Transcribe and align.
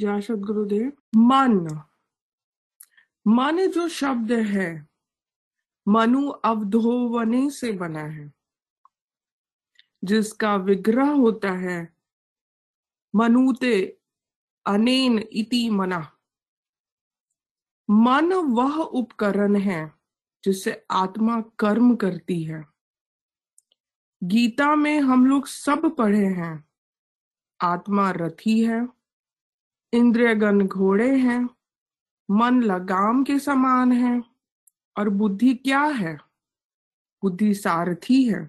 जय 0.00 0.20
सदगुरुदेव 0.20 0.92
मन 1.16 1.80
मन 3.26 3.66
जो 3.66 3.88
शब्द 3.88 4.32
है, 4.32 4.88
मनु 5.88 6.28
अवधोवने 6.28 7.50
से 7.50 7.72
बना 7.72 8.00
है। 8.00 8.32
जिसका 10.04 10.56
विग्रह 10.56 11.10
होता 11.10 11.50
है, 11.50 11.96
मनुते 13.14 13.98
अनेन 14.66 15.18
इति 15.32 15.70
मना। 15.70 16.16
मन 17.90 18.32
वह 18.32 18.76
उपकरण 18.78 19.56
है 19.56 19.92
जिससे 20.44 20.86
आत्मा 20.90 21.40
कर्म 21.40 21.96
करती 21.96 22.44
है। 22.44 22.64
गीता 24.22 24.74
में 24.74 25.00
हम 25.00 25.26
लोग 25.26 25.46
सब 25.46 25.96
पढ़े 25.96 26.26
हैं, 26.26 26.68
आत्मा 27.60 28.10
रथी 28.10 28.64
है। 28.64 28.95
इंद्रियगण 29.96 30.66
घोड़े 30.66 31.16
हैं, 31.16 31.48
मन 32.28 32.62
लगाम 32.62 33.22
के 33.24 33.38
समान 33.38 33.92
है, 33.92 34.22
और 34.96 35.08
बुद्धि 35.08 35.54
क्या 35.54 35.82
है? 35.82 36.16
बुद्धि 37.22 37.54
सारथी 37.54 38.22
है। 38.24 38.48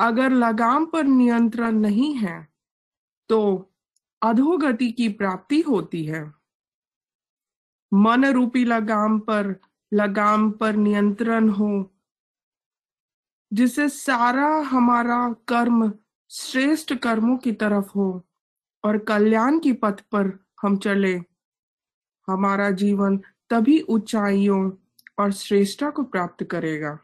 अगर 0.00 0.30
लगाम 0.30 0.86
पर 0.86 1.04
नियंत्रण 1.04 1.72
नहीं 1.72 2.14
है 2.14 2.48
तो 3.30 3.40
अधोगति 4.22 4.90
की 4.92 5.08
प्राप्ति 5.08 5.60
होती 5.60 6.04
है। 6.04 6.22
मन 7.92 8.24
रूपी 8.24 8.64
लगाम 8.64 9.18
पर 9.18 9.54
लगाम 9.92 10.50
पर 10.50 10.76
नियंत्रण 10.76 11.48
हो, 11.48 11.90
जिससे 13.52 13.88
सारा 13.88 14.48
हमारा 14.66 15.18
कर्म 15.48 15.92
श्रेष्ठ 16.30 16.94
कर्मों 16.94 17.36
की 17.36 17.52
तरफ़ 17.52 17.90
हो। 17.96 18.29
और 18.84 18.98
कल्याण 18.98 19.58
की 19.58 19.72
पथ 19.72 20.00
पर 20.00 20.44
हम 20.62 20.78
चले। 20.78 21.16
हमारा 22.26 22.70
जीवन 22.70 23.18
तभी 23.50 23.80
ऊंचाइयों 23.80 24.72
और 25.18 25.32
श्रेष्ठता 25.32 25.90
को 25.90 26.02
प्राप्त 26.02 26.44
करेगा। 26.44 26.98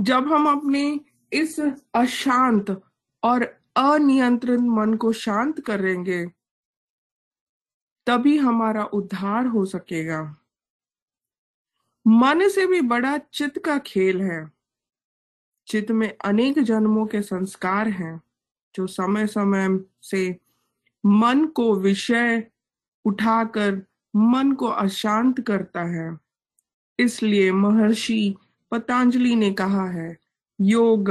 जब 0.00 0.32
हम 0.32 0.58
अपने 0.58 1.00
इस 1.32 1.60
अशांत 1.94 2.82
और 3.24 3.42
अनियंत्रित 3.76 4.60
मन 4.60 4.94
को 4.94 5.12
शांत 5.12 5.60
करेंगे, 5.60 6.26
तभी 8.06 8.38
हमारा 8.38 8.84
उद्धार 8.84 9.46
हो 9.46 9.64
सकेगा। 9.64 10.36
मन 12.06 12.48
से 12.48 12.66
भी 12.66 12.80
बड़ा 12.80 13.18
चित्त 13.18 13.62
का 13.64 13.78
खेल 13.78 14.22
है। 14.22 14.52
चित्त 15.66 15.90
में 15.90 16.18
अनेक 16.24 16.58
जन्मों 16.58 17.06
के 17.06 17.22
संस्कार 17.22 17.88
हैं। 17.88 18.22
जो 18.76 18.86
समय 18.86 19.26
समय 19.26 19.80
से 20.02 20.36
मन 21.06 21.46
को 21.46 21.76
विषय 21.76 22.50
उठाकर 23.04 23.86
मन 24.16 24.52
को 24.52 24.66
अशांत 24.66 25.40
करता 25.40 25.82
है। 25.82 26.18
इसलिए 26.98 27.52
महर्षि 27.52 28.36
पतंजलि 28.70 29.34
ने 29.34 29.52
कहा 29.52 29.90
है, 29.90 30.18
योग 30.60 31.10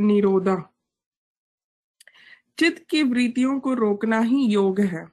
निरोधा। 0.00 0.74
चित्त 2.58 2.86
की 2.90 3.02
वृत्तियों 3.02 3.60
को 3.60 3.74
रोकना 3.74 4.20
ही 4.20 4.46
योग 4.46 4.80
है। 4.80 5.12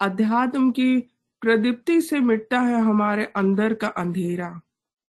अध्यात्म 0.00 0.70
की 0.70 1.15
प्रदीप्ति 1.46 2.00
से 2.00 2.18
मिटता 2.20 2.60
है 2.60 2.80
हमारे 2.80 3.24
अंदर 3.36 3.74
का 3.74 3.88
अंधेरा। 3.88 4.48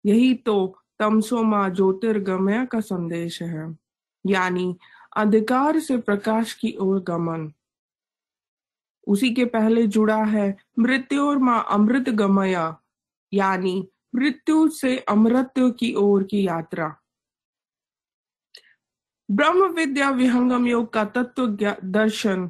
यही 0.06 0.34
तो 0.34 0.56
तमसोमा 1.00 1.69
ज्योतिर्गमय 1.69 2.66
का 2.66 2.80
संदेश 2.80 3.42
है। 3.42 3.78
यानी 4.25 4.75
अंधकार 5.18 5.80
से 5.80 5.98
प्रकाश 5.98 6.54
की 6.54 6.75
ओर 6.80 7.00
गमन। 7.00 7.51
उसी 9.07 9.34
के 9.34 9.45
पहले 9.45 9.88
जुड़ा 9.88 10.24
है 10.25 10.45
मृत्यु 10.80 11.25
और 11.25 11.38
माँ 11.38 11.66
अमृत 11.69 12.10
गमया 12.10 12.81
यानी 13.34 13.88
मृत्यु 14.16 14.68
से 14.68 14.98
अमृत्यु 15.10 15.72
की 15.72 15.94
ओर 15.94 16.24
की 16.24 16.48
यात्रा। 16.48 16.95
ब्रह्म 19.31 19.68
विद्या 19.74 20.10
विहंगम 20.10 20.68
योग 20.68 20.94
का 20.94 21.06
तत्व 21.06 21.48
दर्शन। 21.84 22.50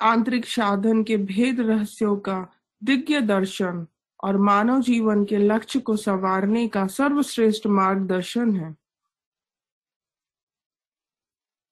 आंतरिक 0.00 0.46
साधन 0.46 1.04
के 1.04 1.16
भेद 1.16 1.60
रहस्यों 1.60 2.16
का 2.16 2.40
दिव्य 2.82 3.20
दर्शन 3.20 3.86
और 4.24 4.36
मानव 4.36 4.80
जीवन 4.80 5.24
के 5.24 5.36
लक्ष्य 5.36 5.80
को 5.80 5.96
संवारने 5.96 6.68
का 6.68 6.86
सर्वश्रेष्ठ 6.86 7.66
मार्गदर्शन 7.66 8.56
है। 8.56 8.76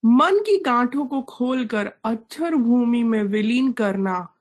मन 0.05 0.39
की 0.39 0.57
गांठों 0.59 1.07
को 1.07 1.23
खोलकर 1.23 1.93
अक्षर 2.05 2.55
भूमि 2.55 3.03
में 3.03 3.23
विलीन 3.23 3.73
करना 3.73 4.35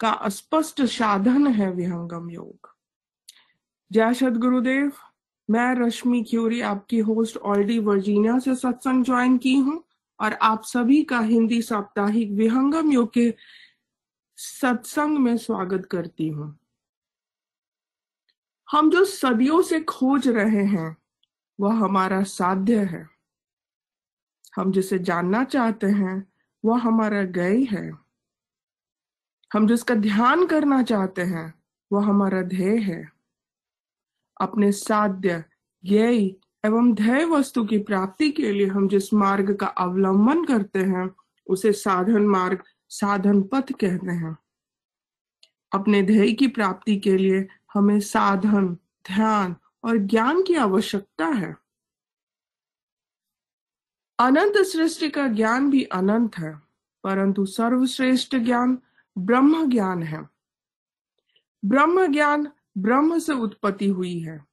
का 0.00 0.28
स्पष्ट 0.28 0.82
साधन 0.82 1.46
है 1.46 1.70
विहंगम 1.72 2.30
योग। 2.30 2.76
जय 3.92 4.14
सदगुरुदेव, 4.14 4.92
मैं 5.50 5.74
रश्मि 5.74 6.22
क्यूरी, 6.30 6.60
आपकी 6.60 6.98
होस्ट 6.98 7.36
ऑलरेडी 7.36 7.78
वर्जीनिया 7.78 8.38
से 8.38 8.54
सत्संग 8.54 9.04
ज्वाइन 9.04 9.38
की 9.38 9.54
हूँ 9.54 9.84
और 10.20 10.32
आप 10.32 10.62
सभी 10.64 11.02
का 11.02 11.20
हिंदी 11.20 11.62
साप्ताहिक 11.62 12.30
विहंगम 12.30 12.92
योग 12.92 13.12
के 13.12 13.34
सत्संग 14.40 15.18
में 15.18 15.36
स्वागत 15.36 15.86
करती 15.86 16.28
हूँ। 16.28 16.58
हम 18.70 18.90
जो 18.90 19.04
सदियों 19.04 19.62
से 19.62 19.80
खोज 19.80 20.28
रहे 20.28 20.64
हैं, 20.64 20.96
वह 21.60 21.74
हमारा 21.74 22.22
साध्य 22.22 22.84
है। 22.84 23.08
हम 24.56 24.72
जिसे 24.72 24.98
जानना 24.98 25.44
चाहते 25.44 25.86
हैं, 25.86 26.32
वह 26.64 26.78
हमारा 26.78 27.22
गय 27.22 27.62
है। 27.62 27.92
हम 29.52 29.66
जिसका 29.66 29.94
ध्यान 29.94 30.46
करना 30.46 30.82
चाहते 30.82 31.22
हैं, 31.22 31.54
वह 31.92 32.06
हमारा 32.06 32.42
ध्येय 32.42 32.78
है। 32.78 33.12
अपने 34.40 34.72
साध्य 34.72 35.44
ज्ञ 35.84 35.98
एवं 36.64 36.94
ध्येय 36.94 37.24
वस्तु 37.24 37.64
की 37.64 37.78
प्राप्ति 37.78 38.30
के 38.30 38.52
लिए 38.52 38.66
हम 38.66 38.88
जिस 38.88 39.14
मार्ग 39.14 39.56
का 39.56 39.66
अवलंबन 39.66 40.44
करते 40.44 40.78
हैं, 40.78 41.14
उसे 41.46 41.72
साधन 41.72 42.26
मार्ग 42.26 42.62
साधन 42.88 43.42
पथ 43.42 43.72
कहते 43.72 44.10
हैं। 44.10 44.38
अपने 45.72 46.02
ध्येय 46.02 46.32
की 46.32 46.48
प्राप्ति 46.48 46.96
के 46.96 47.16
लिए 47.16 47.48
हमें 47.74 48.00
साधन, 48.00 48.74
ध्यान 49.06 49.56
और 49.84 49.96
ज्ञान 49.96 50.42
की 50.42 50.54
आवश्यकता 50.54 51.26
है। 51.26 51.56
अनंत 54.18 54.52
सृष्टि 54.56 55.10
का 55.10 55.28
ज्ञान 55.28 55.70
भी 55.70 55.82
अनंत 55.82 56.38
है, 56.38 56.62
परंतु 57.04 57.46
सर्वश्रेष्ठ 57.46 58.36
ज्ञान 58.36 58.78
ब्रह्म 59.18 59.70
ज्ञान 59.70 60.02
है। 60.02 60.28
ब्रह्म 61.64 62.12
ज्ञान 62.12 62.52
ब्रह्म 62.78 63.18
से 63.18 63.32
उत्पत्ति 63.32 63.88
हुई 63.88 64.18
है। 64.18 64.44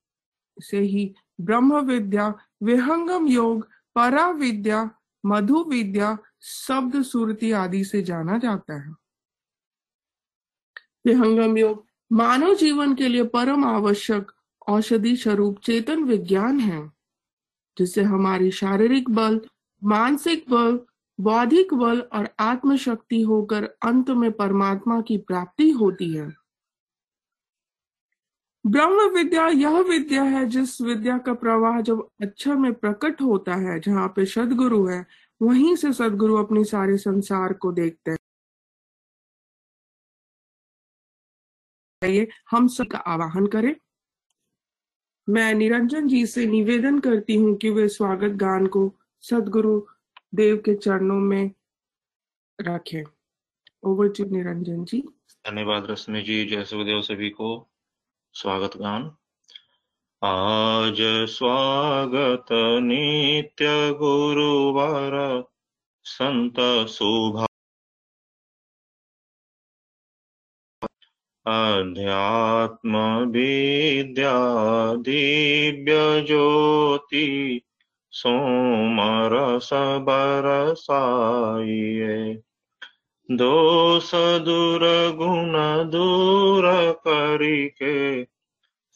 इसे 0.57 0.79
ही 0.79 1.15
ब्रह्म 1.41 1.79
विद्या 1.79 2.33
विहंगम 2.63 3.27
योग, 3.27 3.69
परा 3.95 4.29
विद्या, 4.29 4.91
मधु 5.25 5.63
विद्या 5.63 6.17
शब्द 6.45 7.01
सुरती 7.01 7.51
आदि 7.51 7.83
से 7.83 8.01
जाना 8.01 8.37
जाता 8.37 8.73
है। 8.73 8.93
विहंगम 11.05 11.57
योग 11.57 11.85
मानव 12.11 12.55
जीवन 12.55 12.95
के 12.95 13.07
लिए 13.07 13.23
परम 13.23 13.65
आवश्यक 13.65 14.31
औषधि 14.67 15.15
स्वरूप 15.15 15.59
चेतन 15.59 16.03
विज्ञान 16.03 16.59
है 16.59 16.91
जिससे 17.77 18.03
हमारी 18.03 18.51
शारीरिक 18.51 19.09
बल 19.09 19.41
मानसिक 19.83 20.45
बल 20.49 20.79
बौद्धिक 21.19 21.73
बल 21.73 21.99
और 22.01 22.29
आत्मशक्ति 22.39 23.21
होकर 23.21 23.63
अंत 23.63 24.09
में 24.09 24.31
परमात्मा 24.31 25.01
की 25.01 25.17
प्राप्ति 25.17 25.69
होती 25.71 26.13
है। 26.13 26.31
ब्रह्म 28.65 29.09
विद्या 29.09 29.47
यह 29.47 29.79
विद्या 29.79 30.23
है 30.23 30.45
जिस 30.45 30.81
विद्या 30.81 31.17
का 31.17 31.33
प्रवाह 31.33 31.81
जब 31.81 32.09
अच्छा 32.21 32.55
में 32.55 32.73
प्रकट 32.73 33.21
होता 33.21 33.55
है 33.55 33.79
जहाँ 33.79 34.07
पे 34.07 34.25
सदगुरु 34.25 34.85
है 34.85 35.05
वहीं 35.41 35.75
से 35.75 35.93
सदगुरु 35.93 36.35
अपने 36.35 36.63
सारे 36.63 36.97
संसार 36.97 37.53
को 37.53 37.71
देखते 37.71 38.11
हैं। 38.11 38.17
हम 42.51 42.67
सबका 42.67 42.97
आवाहन 42.97 43.47
करें। 43.47 43.75
मैं 45.29 45.53
निरंजन 45.53 46.07
जी 46.07 46.25
से 46.25 46.45
निवेदन 46.45 46.99
करती 46.99 47.35
हूँ 47.35 47.55
कि 47.55 47.69
वे 47.69 47.87
स्वागत 47.87 48.31
गान 48.31 48.67
को 48.67 48.95
सदगुरु 49.21 49.81
देव 50.35 50.57
के 50.57 50.75
चरणों 50.75 51.19
में 51.19 51.51
रखें। 52.61 53.03
Over 53.83 54.07
to 54.07 54.25
Niranjan 54.25 54.85
ji. 54.85 55.01
धन्यवाद, 55.45 55.91
रश्मि 55.91 56.21
जी, 56.21 56.45
जय 56.45 56.63
सुखदेव 56.63 57.01
सभी 57.01 57.29
को। 57.29 57.69
स्वागत 58.33 58.77
गान। 58.77 59.15
आज 60.21 61.29
स्वागत 61.29 62.45
नित्य 62.83 63.93
गुरुवार, 63.93 65.43
संत 66.05 66.89
शोभा 66.89 67.45
अध्यात्म 71.45 72.97
विद्या 73.31 74.95
दिव्य 74.95 76.21
ज्योति 76.21 77.61
सोमरस 78.11 79.69
बरसाइए 79.73 82.41
दोष 83.29 84.11
दूर 84.15 85.15
गुण 85.15 85.89
दूर 85.89 86.97
करिके 87.07 88.34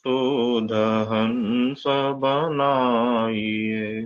शुद्ध 0.10 0.72
हंस 1.10 1.84
बनाइए 2.22 4.02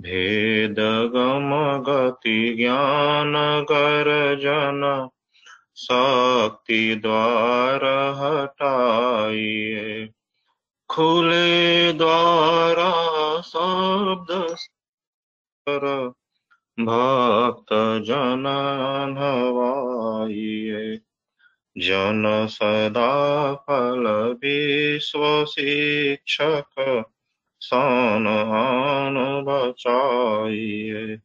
भेद 0.00 0.76
गम 1.14 1.50
गति 1.82 2.54
ज्ञान 2.58 3.34
कर 3.64 4.36
जन 4.40 5.08
शक्ति 5.76 6.94
द्वार 7.02 7.84
हटाइए। 8.18 10.08
खुले 10.88 11.92
द्वारा 11.92 12.92
शब्द 13.40 14.56
कर 15.68 16.12
भक्त 16.80 17.72
जन 18.06 18.46
हवाइए 19.18 21.00
जन 21.78 22.46
सदा 22.50 23.54
फल 23.54 24.04
विश्व 24.44 25.44
शिक्षक 25.44 27.04
सन 27.60 28.26
आन 28.54 29.44
बचाइए। 29.44 31.20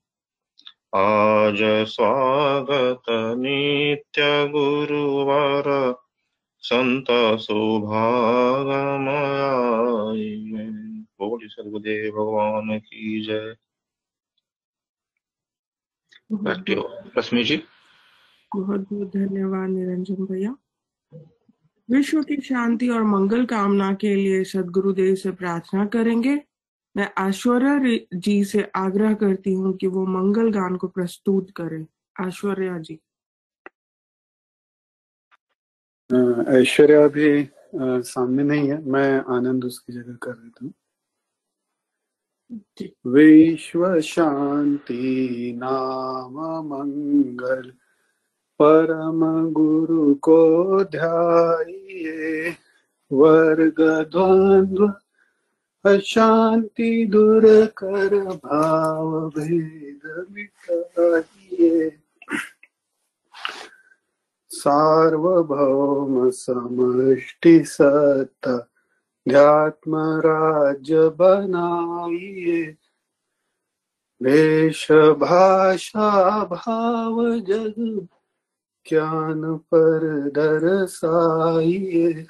आज 0.95 1.85
स्वागत 1.87 3.03
नित्य 3.37 4.47
गुरुवर, 4.47 5.95
संत 6.59 7.05
सौभागमय 7.39 8.11
बोल 11.19 11.47
सदगुरुदेव 11.47 12.11
भगवान 12.11 12.79
की 12.79 13.25
जय। 13.25 13.55
जी 17.43 17.63
बहुत 18.55 18.87
बहुत 18.93 19.11
धन्यवाद 19.15 19.69
निरंजन 19.69 20.25
भैया। 20.25 20.55
विश्व 21.89 22.21
की 22.23 22.35
शांति 22.41 22.89
और 22.89 23.03
मंगल 23.03 23.45
कामना 23.45 23.93
के 23.93 24.15
लिए 24.15 24.43
सदगुरुदेव 24.43 25.15
से 25.15 25.31
प्रार्थना 25.31 25.85
करेंगे। 25.85 26.35
मैं 26.95 27.09
ऐश्वर्या 27.19 27.77
जी 28.13 28.43
से 28.45 28.63
आग्रह 28.75 29.13
करती 29.13 29.53
हूँ 29.53 29.73
कि 29.77 29.87
वो 29.87 30.05
मंगल 30.05 30.51
गान 30.51 30.75
को 30.75 30.87
प्रस्तुत 30.87 31.51
करें। 31.55 31.85
ऐश्वर्या 32.27 32.77
जी। 32.79 32.99
ऐश्वर्या 36.59 37.07
भी 37.07 37.49
सामने 38.03 38.43
नहीं 38.43 38.69
है। 38.69 38.81
मैं 38.85 39.35
आनंद 39.35 39.65
उसकी 39.65 39.93
जगह 39.93 40.15
कर 40.23 40.31
देता 40.31 40.65
हूँ। 40.65 40.73
विश्व 43.07 43.99
शांति 44.01 45.53
नाम 45.57 46.33
मंगल। 46.67 47.71
परम 48.61 49.21
गुरु 49.53 50.13
को 50.23 50.83
ध्याइए 50.83 52.49
वर्ग 53.11 53.81
द्वंद्व 54.11 54.85
अशांति 55.85 56.89
दूर 57.11 57.45
कर 57.77 58.15
भाव 58.45 59.29
भेद 59.29 60.25
मिटाइए 60.31 61.89
सार्वभौम 64.51 66.29
समष्टि 66.29 67.57
सत्ता 67.65 68.57
ध्यात्म 69.25 69.97
राज्य 70.25 71.09
बनाइए 71.19 72.61
वेश 74.21 74.87
भाषा 75.19 76.09
भाव 76.45 77.23
जग 77.39 78.07
ज्ञान 78.89 79.57
पर 79.57 79.99
दरसाइए। 80.35 82.27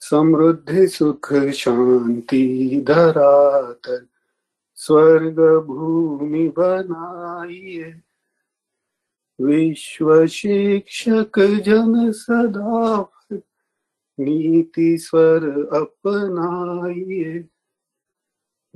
समृद्धि, 0.00 0.88
सुख, 0.88 1.34
शांति 1.34 2.84
धरातर 2.88 4.06
स्वर्ग, 4.74 5.64
भूमि 5.66 6.48
बनाइए। 6.48 8.00
विश्व 9.40 10.26
शिक्षक 10.26 11.38
जन 11.38 12.12
सदा 12.12 13.10
नीति, 14.20 14.98
स्वर 14.98 15.44
अपनाइए। 15.72 17.48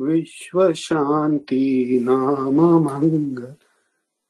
विश्व 0.00 0.72
शांति, 0.72 1.98
नाम 2.02 2.60
मंगल। 2.60 3.54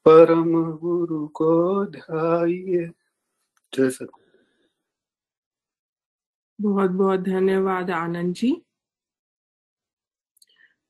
परम 0.07 0.77
गुरु 0.77 1.27
को 1.27 1.85
ध्याइए 1.85 2.91
जय 3.73 3.89
सत 3.89 4.07
बहुत 6.61 6.91
बहुत 6.91 7.19
धन्यवाद 7.19 7.91
आनंद 7.91 8.35
जी। 8.35 8.63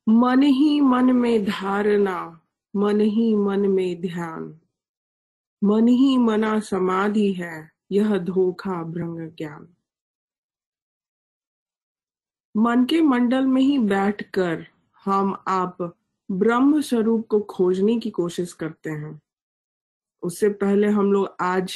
मन 0.09 0.43
ही 0.43 0.81
मन 0.81 1.11
में 1.11 1.45
धारणा, 1.45 2.41
मन 2.75 3.01
ही 3.01 3.35
मन 3.35 3.59
में 3.59 4.01
ध्यान। 4.01 4.59
मन 5.63 5.87
ही 5.87 6.17
मना 6.17 6.59
समाधि 6.59 7.33
है, 7.33 7.71
यह 7.91 8.17
धोखा 8.17 8.83
भ्रंग 8.83 9.31
ज्ञान। 9.31 9.75
मन 12.57 12.85
के 12.85 13.01
मंडल 13.01 13.45
में 13.45 13.61
ही 13.61 13.79
बैठकर 13.79 14.67
हम 15.05 15.43
आप 15.47 15.97
ब्रह्म 16.33 16.81
स्वरूप 16.81 17.27
को 17.27 17.39
खोजने 17.39 17.99
की 17.99 18.09
कोशिश 18.09 18.53
करते 18.53 18.89
हैं। 18.89 19.21
उससे 20.23 20.49
पहले 20.49 20.87
हम 20.87 21.11
लोग 21.13 21.35
आज 21.41 21.75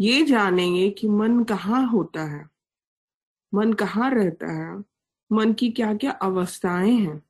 ये 0.00 0.22
जानेंगे 0.24 0.90
कि 0.90 1.08
मन 1.08 1.44
कहाँ 1.44 1.86
होता 1.86 2.22
है, 2.22 2.44
मन 3.54 3.72
कहाँ 3.72 4.10
रहता 4.10 4.52
है, 4.52 4.84
मन 5.32 5.52
की 5.52 5.70
क्या 5.70 5.94
क्या 5.94 6.10
अवस्थाएँ 6.10 6.92
हैं। 6.92 7.22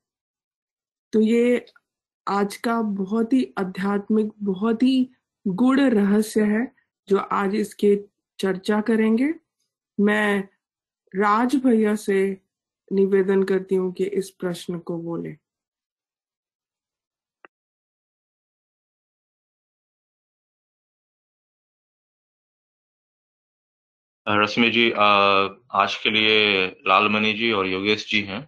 तो 1.13 1.21
ये 1.21 1.65
आज 2.27 2.55
का 2.55 2.81
बहुत 2.81 3.33
ही 3.33 3.53
आध्यात्मिक, 3.57 4.31
बहुत 4.43 4.83
ही 4.83 5.09
गुड़ 5.47 5.79
रहस्य 5.79 6.41
है, 6.41 6.71
जो 7.09 7.17
आज 7.17 7.55
इसके 7.55 7.95
चर्चा 8.39 8.81
करेंगे। 8.81 9.33
मैं 9.99 10.49
राज 11.13 11.55
भैया 11.55 11.95
से 11.95 12.41
निवेदन 12.91 13.43
करती 13.43 13.75
हूँ 13.75 13.91
कि 13.93 14.03
इस 14.03 14.29
प्रश्न 14.29 14.79
को 14.79 14.97
बोले। 14.97 15.46
रश्मि 24.27 24.69
जी 24.69 24.89
आज 24.91 25.95
के 26.03 26.09
लिए 26.09 26.67
लालमणि 26.87 27.33
जी 27.33 27.51
और 27.51 27.67
योगेश 27.67 28.09
जी 28.11 28.21
हैं 28.21 28.41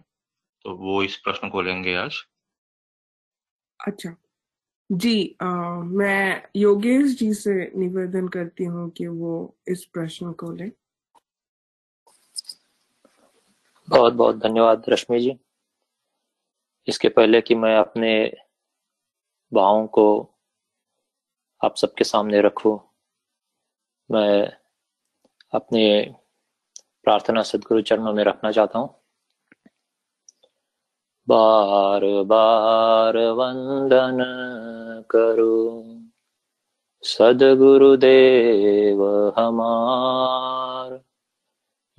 तो 0.64 0.74
वो 0.76 1.02
इस 1.02 1.16
प्रश्न 1.16 1.48
को 1.48 1.62
लेंगे 1.62 1.94
आज। 1.94 2.16
अच्छा। 3.80 4.14
जी 4.90 5.36
आ, 5.42 5.46
मैं 5.80 6.42
योगेश 6.56 7.16
जी 7.18 7.32
से 7.34 7.54
निवेदन 7.76 8.28
करती 8.28 8.64
हूँ 8.64 8.88
कि 8.90 9.06
वो 9.06 9.56
इस 9.68 9.84
प्रश्न 9.84 10.32
को 10.32 10.52
ले। 10.52 10.70
बहुत 13.88 14.12
बहुत 14.12 14.36
धन्यवाद 14.36 14.84
रश्मि 14.88 15.20
जी। 15.20 15.38
इसके 16.88 17.08
पहले 17.08 17.40
कि 17.40 17.54
मैं 17.54 17.76
अपने 17.76 18.12
भावों 19.52 19.86
को 19.86 20.06
आप 21.64 21.76
सबके 21.76 22.04
सामने 22.04 22.40
रखूँ 22.40 22.78
मैं 24.10 24.59
अपने 25.52 26.14
प्रार्थना 27.04 27.42
सदगुरु 27.42 27.82
चरणों 27.82 28.12
में 28.12 28.24
रखना 28.24 28.50
चाहता 28.50 28.78
हूँ। 28.78 29.00
बार 31.28 32.24
बार 32.24 33.16
वंदन 33.16 34.18
करो। 35.10 35.84
सदगुरुदेव 37.02 39.32
हमार, 39.38 41.00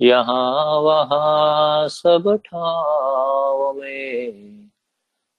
यहाँ 0.00 0.80
वहाँ 0.80 1.88
सब 1.88 2.40
ठाव 2.46 3.72
में 3.72 4.70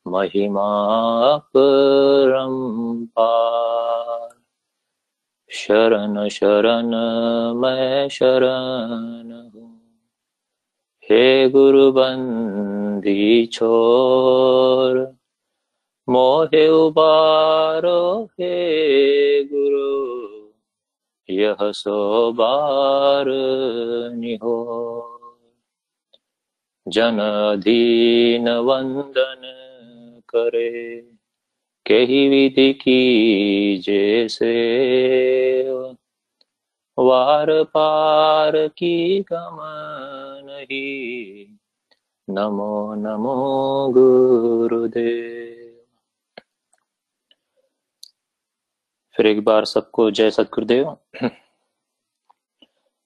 महिमा 0.08 1.38
परम्पार 1.38 4.23
शरण 5.54 6.28
शरण 6.28 6.96
मैं 7.56 8.08
शरण 8.10 9.32
हूँ। 9.56 9.82
हे 11.04 11.50
गुरु 11.50 11.92
बंदी 11.92 13.46
छोर, 13.46 15.16
मोहे 16.10 16.70
उबारो 16.70 18.24
हे 18.26 19.44
गुरु, 19.44 20.48
यह 21.30 21.58
सो 21.62 22.32
बार 22.32 23.26
निहो 24.16 24.56
जन 26.88 27.18
दीन 27.58 28.50
वंदन 28.50 29.42
करे। 30.30 31.13
कही 31.86 32.30
विधि 32.30 32.74
की 32.74 33.78
जैसे 33.78 34.54
वार 37.00 37.64
पार 37.64 38.68
की 38.68 39.20
गमन 39.20 40.60
ही। 40.64 41.60
नमो 42.30 42.96
नमो 42.96 43.90
गुरुदेव। 43.94 45.86
फिर 49.16 49.28
एक 49.28 49.44
बार 49.44 49.66
सबको 49.66 50.12
जय 50.12 50.32
सतगुरुदेव। 50.32 50.98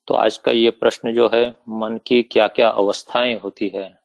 तो 0.08 0.14
आज 0.14 0.38
का 0.38 0.52
ये 0.52 0.72
प्रश्न 0.72 1.14
जो 1.14 1.30
है, 1.34 1.56
मन 1.70 2.00
की 2.06 2.24
क्या 2.24 2.48
क्या 2.48 2.70
अवस्थाएँ 2.70 3.40
होती 3.40 3.68
है? 3.68 4.00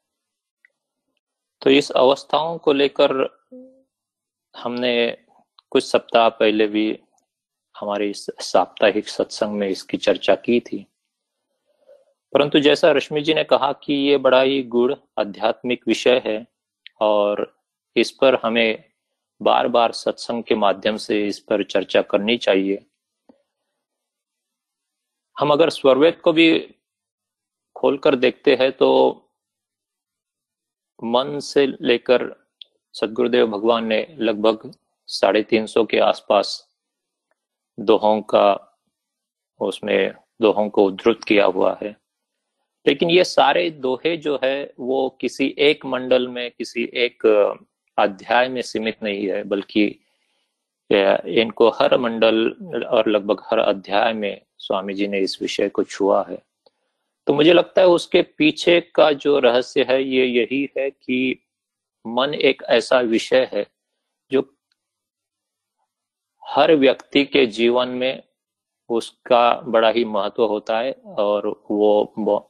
तो 1.62 1.70
इस 1.70 1.90
अवस्थाओं 1.90 2.58
को 2.58 2.72
लेकर 2.72 3.41
हमने 4.54 5.18
कुछ 5.70 5.84
सप्ताह 5.84 6.28
पहले 6.28 6.66
भी 6.66 6.98
हमारे 7.78 8.10
इस 8.10 8.26
साप्ताहिक 8.40 9.08
सत्संग 9.08 9.52
में 9.52 9.68
इसकी 9.68 9.96
चर्चा 9.96 10.34
की 10.34 10.60
थी। 10.60 10.86
परंतु 12.32 12.60
जैसा 12.60 12.90
रश्मि 12.90 13.20
जी 13.20 13.34
ने 13.34 13.44
कहा 13.44 13.72
कि 13.72 13.94
ये 13.94 14.16
बड़ा 14.16 14.40
ही 14.40 14.62
गुड़ 14.62 14.94
आध्यात्मिक 15.18 15.88
विषय 15.88 16.22
है 16.26 16.46
और 17.00 17.62
इस 17.96 18.10
पर 18.10 18.34
हमें 18.34 18.84
बार 19.42 19.68
बार 19.68 19.92
सत्संग 19.92 20.44
के 20.44 20.54
माध्यम 20.54 20.96
से 20.96 21.26
इस 21.26 21.38
पर 21.38 21.62
चर्चा 21.64 22.02
करनी 22.02 22.36
चाहिए। 22.38 22.86
हम 25.38 25.50
अगर 25.50 25.70
स्वरवेद 25.70 26.20
को 26.20 26.32
भी 26.32 26.74
खोलकर 27.76 28.16
देखते 28.16 28.54
हैं 28.54 28.72
तो 28.72 28.90
मन 31.04 31.38
से 31.38 31.66
लेकर 31.66 32.41
सदगुरुदेव 32.94 33.46
भगवान 33.46 33.86
ने 33.86 34.06
लगभग 34.18 34.70
साढ़े 35.08 35.42
तीन 35.42 35.66
सौ 35.66 35.84
के 35.84 35.98
आसपास 35.98 36.68
दोहों 37.78 38.20
का, 38.22 38.78
उसमें 39.60 40.14
दोहों 40.42 40.68
को 40.68 40.84
उद्धृत 40.84 41.24
किया 41.24 41.44
हुआ 41.44 41.76
है। 41.82 41.96
लेकिन 42.86 43.10
ये 43.10 43.24
सारे 43.24 43.70
दोहे 43.70 44.16
जो 44.16 44.38
है, 44.44 44.72
वो 44.80 45.18
किसी 45.20 45.54
एक 45.58 45.86
मंडल 45.86 46.28
में, 46.28 46.50
किसी 46.50 46.84
एक 46.94 47.26
अध्याय 47.98 48.48
में 48.48 48.62
सीमित 48.62 49.02
नहीं 49.02 49.26
है, 49.28 49.42
बल्कि 49.44 49.84
इनको 50.90 51.68
हर 51.70 51.96
मंडल 51.98 52.48
और 52.90 53.08
लगभग 53.08 53.42
हर 53.50 53.58
अध्याय 53.58 54.12
में 54.12 54.40
स्वामी 54.58 54.94
जी 54.94 55.06
ने 55.08 55.18
इस 55.18 55.38
विषय 55.42 55.68
को 55.68 55.82
छुआ 55.82 56.24
है। 56.30 56.38
तो 57.26 57.34
मुझे 57.34 57.52
लगता 57.52 57.80
है 57.80 57.86
उसके 57.88 58.22
पीछे 58.22 58.80
का 58.94 59.10
जो 59.12 59.38
रहस्य 59.38 59.86
है, 59.90 60.02
ये 60.04 60.26
यही 60.26 60.68
है 60.78 60.90
कि 60.90 61.44
मन 62.04 62.34
एक 62.34 62.62
ऐसा 62.70 63.00
विषय 63.00 63.48
है 63.52 63.66
जो 64.30 64.42
हर 66.42 66.74
व्यक्ति 66.76 67.24
के 67.24 67.46
जीवन 67.48 67.88
में 67.90 68.22
उसका 68.90 69.52
बड़ा 69.66 69.88
ही 69.90 70.04
महत्व 70.06 70.44
होता 70.44 70.78
है 70.78 70.92
और 71.18 71.48
वो 71.70 72.48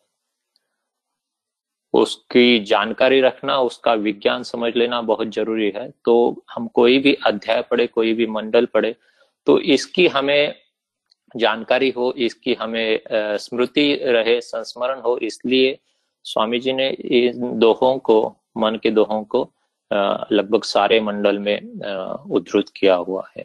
उसकी 1.94 2.59
जानकारी 2.61 3.21
रखना, 3.21 3.59
उसका 3.59 3.92
विज्ञान 3.94 4.42
समझ 4.42 4.73
लेना 4.76 5.00
बहुत 5.02 5.28
ज़रूरी 5.28 5.71
है। 5.71 5.88
तो 6.04 6.44
हम 6.50 6.66
कोई 6.68 6.99
भी 6.99 7.14
अध्याय 7.26 7.62
पढ़े, 7.62 7.87
कोई 7.87 8.12
भी 8.14 8.26
मंडल 8.26 8.66
पढ़े 8.66 8.94
तो 9.47 9.59
इसकी 9.59 10.06
हमें 10.09 10.54
जानकारी 11.35 11.90
हो, 11.90 12.12
इसकी 12.12 12.54
हमें 12.54 13.00
स्मृति 13.38 13.94
रहे, 13.97 14.40
संस्मरण 14.40 15.00
हो, 15.00 15.16
इसलिए 15.18 15.78
स्वामी 16.25 16.59
जी 16.61 16.73
ने 16.73 16.88
इन 16.88 17.59
दोहों 17.59 17.99
को 17.99 18.21
मन 18.56 18.78
के 18.82 18.90
दोहों 18.90 19.25
को 19.25 19.52
लगभग 20.32 20.62
सारे 20.62 21.00
मंडल 21.00 21.38
में 21.38 21.61
उद्धृत 22.30 22.68
किया 22.76 22.94
हुआ 22.94 23.30
है। 23.37 23.44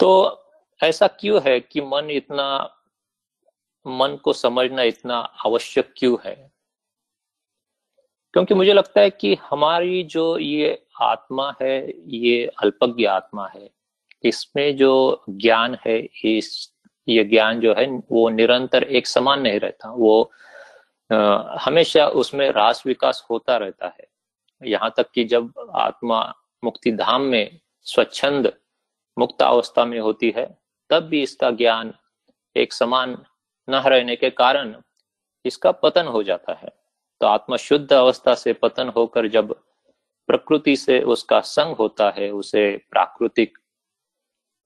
तो 0.00 0.40
ऐसा 0.82 1.06
क्यों 1.06 1.40
है 1.46 1.60
कि 1.60 1.80
मन 1.80 2.10
इतना, 2.10 2.74
मन 3.86 4.16
को 4.16 4.32
समझना 4.32 4.82
इतना 4.82 5.18
आवश्यक 5.18 5.94
क्यों 5.96 6.16
है? 6.24 6.50
क्योंकि 8.32 8.54
मुझे 8.54 8.72
लगता 8.72 9.00
है 9.00 9.10
कि 9.10 9.34
हमारी 9.34 10.02
जो 10.02 10.38
ये 10.38 10.86
आत्मा 11.02 11.54
है, 11.62 11.92
ये 12.06 12.46
अल्पज्ञ 12.46 13.04
आत्मा 13.04 13.48
है। 13.48 13.70
इसमें 14.24 14.76
जो 14.76 15.22
ज्ञान 15.30 15.78
है, 15.86 16.08
इस, 16.24 16.72
ये 17.08 17.24
ज्ञान 17.24 17.60
जो 17.60 17.74
है, 17.74 17.86
वो 18.12 18.28
निरंतर 18.28 18.82
एक 18.82 19.06
समान 19.06 19.40
नहीं 19.40 19.60
रहता। 19.60 19.90
वो 19.90 20.32
हमेशा 21.10 22.06
उसमें 22.08 22.50
रास 22.50 22.82
विकास 22.86 23.26
होता 23.30 23.56
रहता 23.56 23.86
है। 23.86 24.06
यहाँ 24.62 24.92
तक 24.96 25.10
कि 25.10 25.24
जब 25.24 25.52
आत्मा 25.74 26.22
मुक्ति 26.64 26.92
धाम 26.92 27.22
में 27.22 27.60
स्वच्छंद 27.86 28.52
मुक्त 29.18 29.42
अवस्था 29.42 29.84
में 29.84 29.98
होती 30.00 30.32
है, 30.36 30.46
तब 30.90 31.02
भी 31.02 31.22
इसका 31.22 31.50
ज्ञान 31.50 31.92
एक 32.56 32.72
समान 32.72 33.18
न 33.68 33.74
रहने 33.74 34.16
के 34.16 34.30
कारण 34.30 34.74
इसका 35.44 35.72
पतन 35.72 36.06
हो 36.06 36.22
जाता 36.22 36.52
है। 36.52 36.68
तो 37.20 37.26
आत्मा 37.26 37.56
शुद्ध 37.56 37.92
अवस्था 37.92 38.34
से 38.34 38.52
पतन 38.52 38.88
होकर 38.88 39.28
जब 39.28 39.54
प्रकृति 40.28 40.76
से 40.76 41.00
उसका 41.02 41.40
संग 41.40 41.76
होता 41.76 42.10
है, 42.18 42.30
उसे 42.30 42.76
प्राकृतिक 42.90 43.58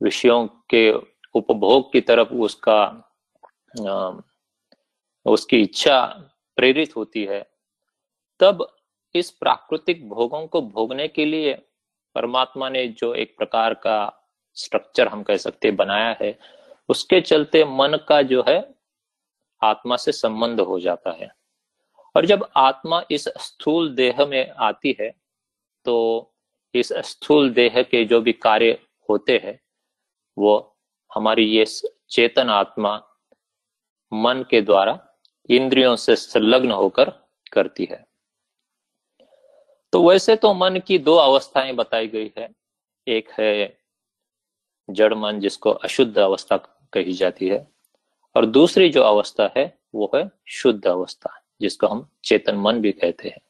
विषयों 0.01 0.47
के 0.47 0.91
उपभोग 1.35 1.93
की 1.93 2.01
तरफ़ 2.01 2.33
उसका 2.35 2.85
उसकी 5.29 5.61
इच्छा 5.63 6.01
प्रेरित 6.59 6.97
होती 6.97 7.25
है, 7.25 7.41
तब 8.41 8.67
इस 9.15 9.31
प्राकृतिक 9.31 10.09
भोगों 10.09 10.47
को 10.47 10.61
भोगने 10.63 11.09
के 11.09 11.25
लिए 11.25 11.55
परमात्मा 12.17 12.69
ने 12.69 12.87
जो 12.89 13.13
एक 13.15 13.37
प्रकार 13.39 13.75
का 13.75 13.99
स्ट्रक्चर 14.57 15.09
हम 15.09 15.23
कह 15.23 15.37
सकते 15.37 15.71
बनाया 15.71 16.17
है, 16.21 16.39
उसके 16.89 17.21
चलते 17.21 17.65
मन 17.65 17.99
का 18.09 18.21
जो 18.23 18.45
है, 18.49 18.59
आत्मा 19.63 19.97
से 19.97 20.13
संबंध 20.13 20.61
हो 20.61 20.79
जाता 20.81 21.11
है। 21.11 21.31
और 22.15 22.27
जब 22.27 22.49
आत्मा 22.57 23.03
इस 23.11 23.29
स्थूल 23.39 23.95
देह 23.95 24.25
में 24.27 24.51
आती 24.51 24.97
है 25.01 25.11
तो 25.87 26.35
इस 26.75 26.93
स्थूल 27.05 27.51
देह 27.51 27.83
के 27.83 28.05
जो 28.05 28.21
भी 28.21 28.33
कार्य 28.33 28.79
होते 29.09 29.41
हैं, 29.45 29.59
वो 30.37 30.77
हमारी 31.11 31.45
ये 31.45 31.65
चेतन 32.11 32.51
आत्मा 32.51 32.97
मन 34.13 34.45
के 34.51 34.61
द्वारा 34.61 34.99
इंद्रियों 35.49 35.97
से 35.97 36.17
संलग्न 36.17 36.71
होकर 36.71 37.11
करती 37.53 37.85
है। 37.85 38.07
तो 39.93 40.09
वैसे 40.09 40.37
तो 40.37 40.55
मन 40.55 40.81
की 40.87 40.99
दो 40.99 41.17
अवस्थाएँ 41.17 41.73
बताई 41.73 42.09
गई 42.09 42.33
है। 42.39 42.49
एक 43.09 43.29
है 43.31 43.79
जड़ 44.91 45.15
मन, 45.15 45.41
जिसको 45.41 45.71
अशुद्ध 45.71 46.19
अवस्था 46.19 46.57
कही 46.93 47.13
जाती 47.13 47.49
है, 47.49 47.69
और 48.37 48.47
दूसरी 48.47 48.89
जो 48.89 49.03
अवस्था 49.03 49.53
है, 49.57 49.79
वो 49.95 50.11
है 50.15 50.31
शुद्ध 50.49 50.87
अवस्था, 50.87 51.45
जिसको 51.61 51.87
हम 51.87 52.11
चेतन 52.25 52.57
मन 52.57 52.81
भी 52.81 52.93
कहते 52.93 53.29
हैं। 53.29 53.41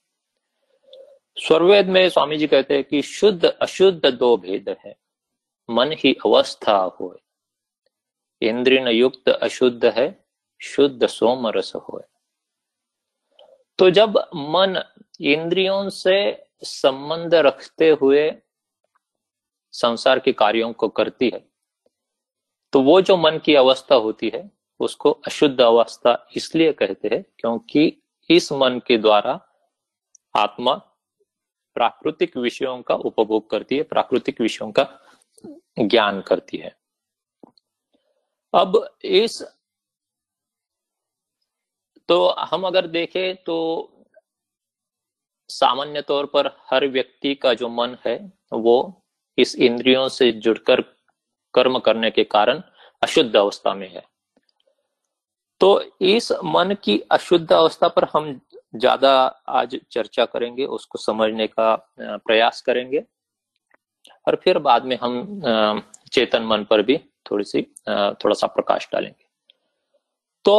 स्वर्वेद 1.47 1.88
में 1.88 2.09
स्वामी 2.09 2.37
जी 2.37 2.47
कहते 2.47 2.75
हैं 2.75 2.85
कि 2.85 3.02
शुद्ध, 3.02 3.45
अशुद्ध 3.45 4.07
दो 4.07 4.37
भेद 4.37 4.76
है। 4.87 4.97
मन 5.71 5.93
ही 5.93 6.17
अवस्था 6.26 6.76
हो 6.76 7.21
इंद्रिय 8.43 8.90
युक्त 8.90 9.28
अशुद्ध 9.28 9.85
है 9.85 10.27
शुद्ध 10.61 11.07
सोम 11.07 11.47
रस 11.47 11.73
हो 11.75 12.03
तो 13.79 13.91
जब 13.91 14.19
मन 14.35 14.83
इंद्रियों 15.21 15.88
से 15.88 16.47
संबंध 16.62 17.35
रखते 17.35 17.91
हुए 17.91 18.31
संसार 19.73 20.19
के 20.19 20.33
कार्यों 20.33 20.73
को 20.73 20.88
करती 20.88 21.31
है 21.35 21.45
तो 22.73 22.83
वो 22.83 23.00
जो 23.00 23.17
मन 23.17 23.38
की 23.38 23.55
अवस्था 23.55 23.95
होती 23.95 24.31
है, 24.35 24.50
उसको 24.81 25.11
अशुद्ध 25.11 25.61
अवस्था 25.61 26.29
इसलिए 26.37 26.73
कहते 26.73 27.09
हैं 27.09 27.25
क्योंकि 27.38 28.03
इस 28.31 28.53
मन 28.53 28.81
के 28.87 28.99
द्वारा 28.99 29.33
आत्मा 30.37 30.75
प्राकृतिक 31.77 32.37
विषयों 32.37 32.83
का 32.83 32.95
उपभोग 32.95 33.50
करती 33.50 33.77
है, 33.77 33.83
प्राकृतिक 33.83 34.41
विषयों 34.41 34.71
का 34.73 34.87
ज्ञान 35.79 36.21
करती 36.21 36.57
है। 36.57 36.77
अब 38.55 38.97
इस 39.05 39.43
तो 42.09 42.27
हम 42.41 42.67
अगर 42.67 42.87
देखें 42.88 43.37
तो 43.37 43.57
सामान्य 45.50 46.03
तौर 46.03 46.27
पर 46.27 46.47
हर 46.71 46.87
व्यक्ति 46.88 47.35
का 47.35 47.53
जो 47.55 47.69
मन 47.69 47.97
है 48.07 48.17
वो 48.53 49.03
इस 49.38 49.55
इंद्रियों 49.57 50.09
से 50.09 50.31
जुड़कर 50.35 50.81
कर्म 51.55 51.79
करने 51.79 52.11
के 52.11 52.25
कारण 52.27 52.62
अशुद्ध 53.03 53.35
अवस्था 53.37 53.75
में 53.75 53.88
है। 53.91 54.03
तो 55.61 55.81
इस 56.00 56.31
मन 56.45 56.77
की 56.85 56.99
अशुद्ध 57.11 57.53
अवस्था 57.53 57.88
पर 57.88 58.05
हम 58.12 58.40
ज़्यादा 58.75 59.12
आज 59.49 59.79
चर्चा 59.90 60.25
करेंगे, 60.25 60.64
उसको 60.66 60.99
समझने 60.99 61.47
का 61.49 61.75
प्रयास 62.01 62.61
करेंगे। 62.62 63.05
और 64.27 64.37
फिर 64.37 64.59
बाद 64.59 64.85
में 64.85 64.97
हम 64.97 65.83
चेतन 66.12 66.42
मन 66.42 66.64
पर 66.64 66.83
भी 66.83 66.99
थोड़ी 67.31 67.44
सी 67.44 67.62
थोड़ा 67.62 68.35
सा 68.35 68.47
प्रकाश 68.47 68.88
डालेंगे। 68.92 69.25
तो 70.44 70.59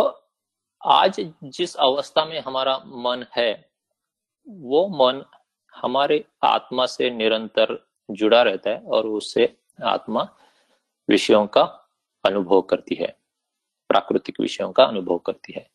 आज 0.86 1.32
जिस 1.44 1.76
अवस्था 1.76 2.26
में 2.26 2.39
हमारा 2.39 2.78
मन 2.78 3.26
है, 3.36 3.70
वो 4.48 4.88
मन 4.88 5.26
हमारे 5.76 6.26
आत्मा 6.44 6.86
से 6.86 7.10
निरंतर 7.10 7.88
जुड़ा 8.12 8.42
रहता 8.42 8.70
है 8.70 8.80
और 8.80 9.08
उससे 9.08 9.58
आत्मा 9.84 10.30
विषयों 11.10 11.48
का 11.48 11.62
अनुभव 12.26 12.62
करती 12.62 12.96
है, 12.96 13.18
प्राकृतिक 13.88 14.39
विषयों 14.39 14.72
का 14.72 14.84
अनुभव 14.84 15.18
करती 15.18 15.54
है। 15.54 15.70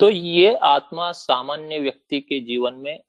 तो 0.00 0.10
ये 0.10 0.54
आत्मा 0.54 1.12
सामान्य 1.12 1.78
व्यक्ति 1.78 2.20
के 2.20 2.40
जीवन 2.40 2.74
में 2.74 3.02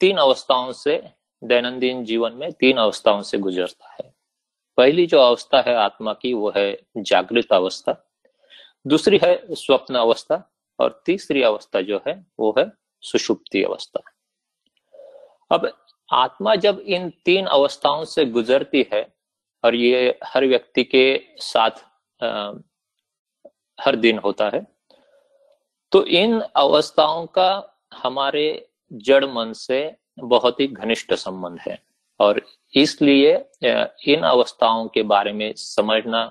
तीन 0.00 0.16
अवस्थाओं 0.16 0.72
से, 0.72 1.10
दैनंदिन 1.44 2.04
जीवन 2.04 2.32
में 2.32 2.52
तीन 2.52 2.76
अवस्थाओं 2.76 3.22
से 3.22 3.38
गुजरता 3.38 3.92
है। 3.92 4.14
पहली 4.76 5.06
जो 5.06 5.18
अवस्था 5.18 5.60
है 5.60 5.74
आत्मा 5.74 6.12
की, 6.12 6.34
वो 6.34 6.52
है 6.56 6.82
जागृत 6.96 7.52
अवस्था। 7.52 8.11
दूसरी 8.86 9.18
है 9.24 9.54
स्वप्न 9.54 9.94
अवस्था 9.94 10.42
और 10.78 11.02
तीसरी 11.06 11.42
अवस्था 11.42 11.80
जो 11.80 12.00
है 12.08 12.14
वो 12.40 12.54
है 12.58 12.70
सुषुप्ति 13.02 13.62
अवस्था। 13.62 14.00
अब 15.50 15.70
आत्मा 16.08 16.54
जब 16.56 16.78
इन 16.78 17.08
तीन 17.24 17.46
अवस्थाओं 17.46 18.04
से 18.04 18.24
गुजरती 18.26 18.86
है 18.92 19.06
और 19.64 19.74
ये 19.74 20.18
हर 20.24 20.46
व्यक्ति 20.46 20.84
के 20.84 21.04
साथ 21.38 21.84
आ, 22.20 22.52
हर 23.78 23.96
दिन 23.96 24.18
होता 24.18 24.50
है 24.54 24.66
तो 25.92 26.04
इन 26.06 26.40
अवस्थाओं 26.40 27.26
का 27.26 27.50
हमारे 27.94 28.68
जड़ 28.92 29.24
मन 29.24 29.52
से 29.52 29.94
बहुत 30.18 30.60
ही 30.60 30.66
घनिष्ठ 30.66 31.14
संबंध 31.14 31.58
है। 31.60 31.78
और 32.20 32.40
इसलिए 32.74 33.34
इन 34.12 34.22
अवस्थाओं 34.22 34.86
के 34.88 35.02
बारे 35.04 35.32
में 35.32 35.52
समझना 35.56 36.24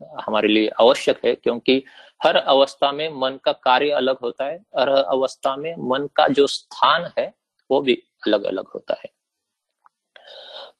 हमारे 0.00 0.48
लिए 0.48 0.68
आवश्यक 0.80 1.24
है, 1.24 1.34
क्योंकि 1.34 1.82
हर 2.20 2.36
अवस्था 2.36 2.90
में 2.92 3.08
मन 3.12 3.38
का 3.44 3.52
कार्य 3.54 3.90
अलग 3.92 4.18
होता 4.18 4.44
है, 4.44 4.56
हर 4.78 4.88
अवस्था 4.88 5.56
में 5.56 5.74
मन 5.90 6.08
का 6.16 6.26
जो 6.28 6.46
स्थान 6.46 7.10
है, 7.18 7.32
वो 7.70 7.80
भी 7.80 7.94
अलग 8.26 8.44
अलग 8.44 8.68
होता 8.68 8.94
है। 8.94 9.10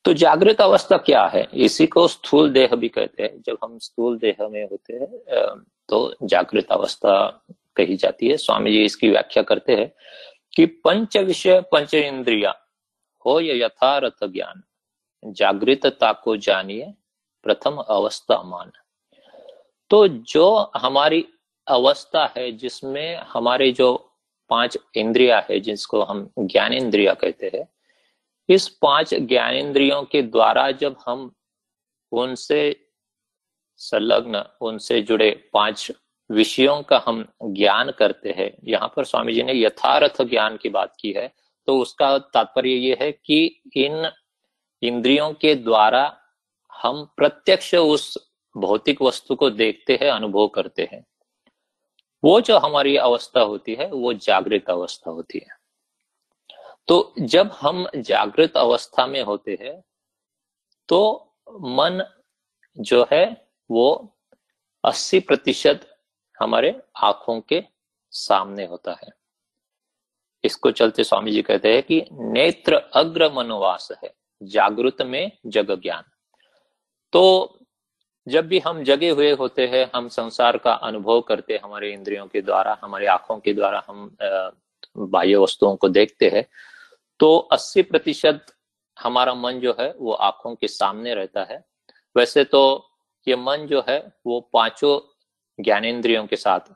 तो 0.04 0.12
जागृत 0.14 0.60
अवस्था 0.60 0.96
क्या 0.98 1.24
है? 1.26 1.46
इसी 1.54 1.86
को 1.86 2.06
स्थूल 2.08 2.50
देह 2.50 2.74
भी 2.74 2.88
कहते 2.88 3.22
हैं। 3.22 3.40
जब 3.42 3.58
हम 3.64 3.78
स्थूल 3.78 4.18
देह 4.18 4.36
में 4.42 4.64
होते 4.64 4.94
हैं 4.94 5.62
तो 5.88 6.14
जागृत 6.22 6.72
अवस्था 6.72 7.44
कही 7.76 7.96
जाती 7.96 8.28
है। 8.28 8.36
स्वामी 8.36 8.72
जी 8.72 8.84
इसकी 8.84 9.08
व्याख्या 9.08 9.42
करते 9.42 9.76
हैं 9.76 9.90
कि 10.54 10.66
पंच 10.66 11.16
विषय, 11.16 11.60
पंच 11.72 11.94
इंद्रिया, 11.94 12.54
हो 13.24 13.40
या 13.40 13.54
यथारथ 13.56 14.24
ज्ञान। 14.24 14.62
जागृतता 15.22 16.12
को 16.14 16.36
जानिए, 16.38 16.92
प्रथम 17.46 17.76
अवस्था 17.78 18.42
मान। 18.42 18.70
तो 19.90 20.06
जो 20.08 20.70
हमारी 20.76 21.24
अवस्था 21.66 22.32
है, 22.36 22.50
जिसमें 22.52 23.16
हमारे 23.16 23.70
जो 23.72 23.94
पाँच 24.50 24.76
इंद्रिया 24.96 25.46
है, 25.50 25.60
जिसको 25.60 26.02
हम 26.02 26.30
ज्ञान 26.38 26.72
इंद्रिया 26.72 27.14
कहते 27.14 27.50
हैं, 27.54 27.68
इस 28.48 28.68
पाँच 28.68 29.14
ज्ञान 29.14 29.54
इंद्रियों 29.54 30.02
के 30.02 30.22
द्वारा 30.22 30.70
जब 30.70 30.96
हम 31.06 31.30
उनसे 32.12 32.60
संलग्न, 33.76 34.44
उनसे 34.60 35.00
जुड़े 35.02 35.30
पाँच 35.52 35.90
विषयों 36.30 36.82
का 36.82 37.02
हम 37.06 37.24
ज्ञान 37.44 37.90
करते 37.90 38.30
हैं, 38.30 38.50
यहाँ 38.64 38.92
पर 38.96 39.04
स्वामी 39.04 39.32
जी 39.32 39.42
ने 39.42 39.52
यथार्थ 39.54 40.22
ज्ञान 40.22 40.56
की 40.56 40.68
बात 40.68 40.94
की 41.00 41.12
है 41.12 41.32
तो 41.68 41.78
उसका 41.78 42.16
तात्पर्य 42.18 42.70
ये 42.70 42.96
है 43.00 43.12
कि 43.12 43.60
इन 43.76 44.10
इंद्रियों 44.82 45.32
के 45.32 45.54
द्वारा 45.54 46.16
हम 46.72 47.04
प्रत्यक्ष 47.16 47.74
उस 47.74 48.16
भौतिक 48.56 49.02
वस्तु 49.02 49.34
को 49.36 49.50
देखते 49.50 49.98
हैं, 50.02 50.10
अनुभव 50.10 50.46
करते 50.48 50.88
हैं। 50.92 51.04
वो 52.22 52.40
जो 52.40 52.58
हमारी 52.58 52.96
अवस्था 52.96 53.40
होती 53.40 53.74
है, 53.74 53.90
वो 53.90 54.12
जागृत 54.12 54.70
अवस्था 54.70 55.10
होती 55.10 55.38
है। 55.38 55.56
तो 56.88 57.14
जब 57.20 57.50
हम 57.52 57.86
जागृत 57.96 58.56
अवस्था 58.56 59.06
में 59.06 59.22
होते 59.22 59.58
हैं 59.60 59.80
तो 60.88 61.00
मन 61.48 62.02
जो 62.78 63.06
है, 63.12 63.48
वो 63.70 64.16
80 64.84 65.20
प्रतिशत 65.20 65.86
हमारे 66.38 66.70
आँखों 66.96 67.40
के 67.40 67.62
सामने 68.12 68.64
होता 68.66 68.92
है। 68.92 69.08
इसको 70.44 70.70
चलते 70.70 71.04
स्वामी 71.04 71.32
जी 71.32 71.42
कहते 71.42 71.72
हैं 71.74 71.82
कि 71.82 72.02
नेत्र 72.12 72.76
अग्र 72.94 73.30
मनोवास 73.32 73.88
है, 74.04 74.14
जागृत 74.42 75.02
में 75.02 75.30
जग 75.46 75.70
ज्ञान 75.72 76.04
तो 77.12 77.57
जब 78.28 78.46
भी 78.48 78.58
हम 78.58 78.82
जगे 78.84 79.08
हुए 79.10 79.30
होते 79.32 79.66
हैं, 79.66 79.90
हम 79.94 80.08
संसार 80.08 80.56
का 80.58 80.72
अनुभव 80.72 81.20
करते 81.20 81.52
हैं, 81.52 81.60
हमारे 81.64 81.92
इंद्रियों 81.92 82.26
के 82.26 82.40
द्वारा, 82.42 82.78
हमारे 82.82 83.06
आँखों 83.06 83.38
के 83.38 83.52
द्वारा 83.54 83.82
हम 83.88 84.10
बाह्य 84.96 85.36
वस्तुओं 85.36 85.76
को 85.76 85.88
देखते 85.88 86.28
हैं 86.28 86.44
तो 87.20 87.36
80 87.52 87.82
प्रतिशत 87.82 88.46
हमारा 88.96 89.34
मन 89.34 89.58
जो 89.60 89.74
है, 89.80 89.92
वो 89.98 90.12
आँखों 90.12 90.54
के 90.54 90.68
सामने 90.68 91.14
रहता 91.14 91.42
है। 91.50 91.64
वैसे 92.16 92.44
तो 92.44 92.90
ये 93.26 93.36
मन 93.36 93.66
जो 93.66 93.84
है, 93.88 93.98
वो 94.26 94.40
पाँचों 94.52 94.98
ज्ञानेन्द्रियों 95.58 96.26
के 96.26 96.36
साथ 96.36 96.72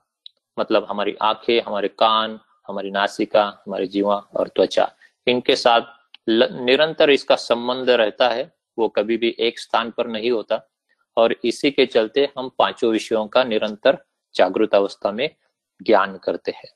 मतलब 0.56 0.86
हमारी 0.88 1.16
आँखें, 1.22 1.60
हमारे 1.60 1.88
कान, 1.88 2.38
हमारी 2.68 2.90
नासिका, 2.90 3.44
हमारी 3.66 3.86
जीवा 3.86 4.16
और 4.36 4.48
त्वचा, 4.48 4.90
इनके 5.26 5.56
साथ 5.56 5.82
निरंतर 6.28 7.10
इसका 7.10 7.36
संबंध 7.36 7.90
रहता 7.90 8.28
है, 8.28 8.52
वो 8.78 8.88
कभी 8.88 9.16
भी 9.16 9.34
एक 9.38 9.58
स्थान 9.58 9.90
पर 9.90 10.06
नहीं 10.06 10.30
होता। 10.30 10.60
और 11.16 11.34
इसी 11.44 11.70
के 11.70 11.86
चलते 11.86 12.28
हम 12.38 12.50
पाँचों 12.58 12.90
विषयों 12.92 13.26
का 13.26 13.44
निरंतर 13.44 13.98
जागृत 14.34 14.74
अवस्था 14.74 15.12
में 15.12 15.28
ज्ञान 15.80 16.18
करते 16.24 16.52
हैं। 16.52 16.70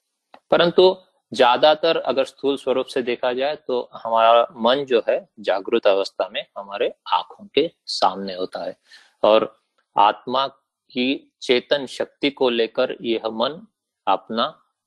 परंतु 0.51 0.97
ज़्यादातर 1.33 1.97
अगर 1.97 2.25
स्थूल 2.25 2.57
स्वरूप 2.57 2.87
से 2.87 3.03
देखा 3.03 3.33
जाए 3.33 3.57
तो 3.67 3.81
हमारा 3.95 4.47
मन 4.57 4.85
जो 4.85 5.03
है 5.09 5.19
जागृत 5.41 5.87
अवस्था 5.87 6.29
में 6.33 6.45
हमारे 6.59 6.93
आँखों 7.13 7.47
के 7.55 7.71
सामने 7.87 8.35
होता 8.35 8.65
है 8.65 8.77
और 9.23 9.55
आत्मा 9.97 10.47
की 10.47 11.33
चेतन 11.43 11.87
शक्ति 11.87 12.31
को 12.31 12.49
लेकर 12.51 12.97
यह 13.03 13.29
मन 13.31 13.61
अपना 14.07 14.47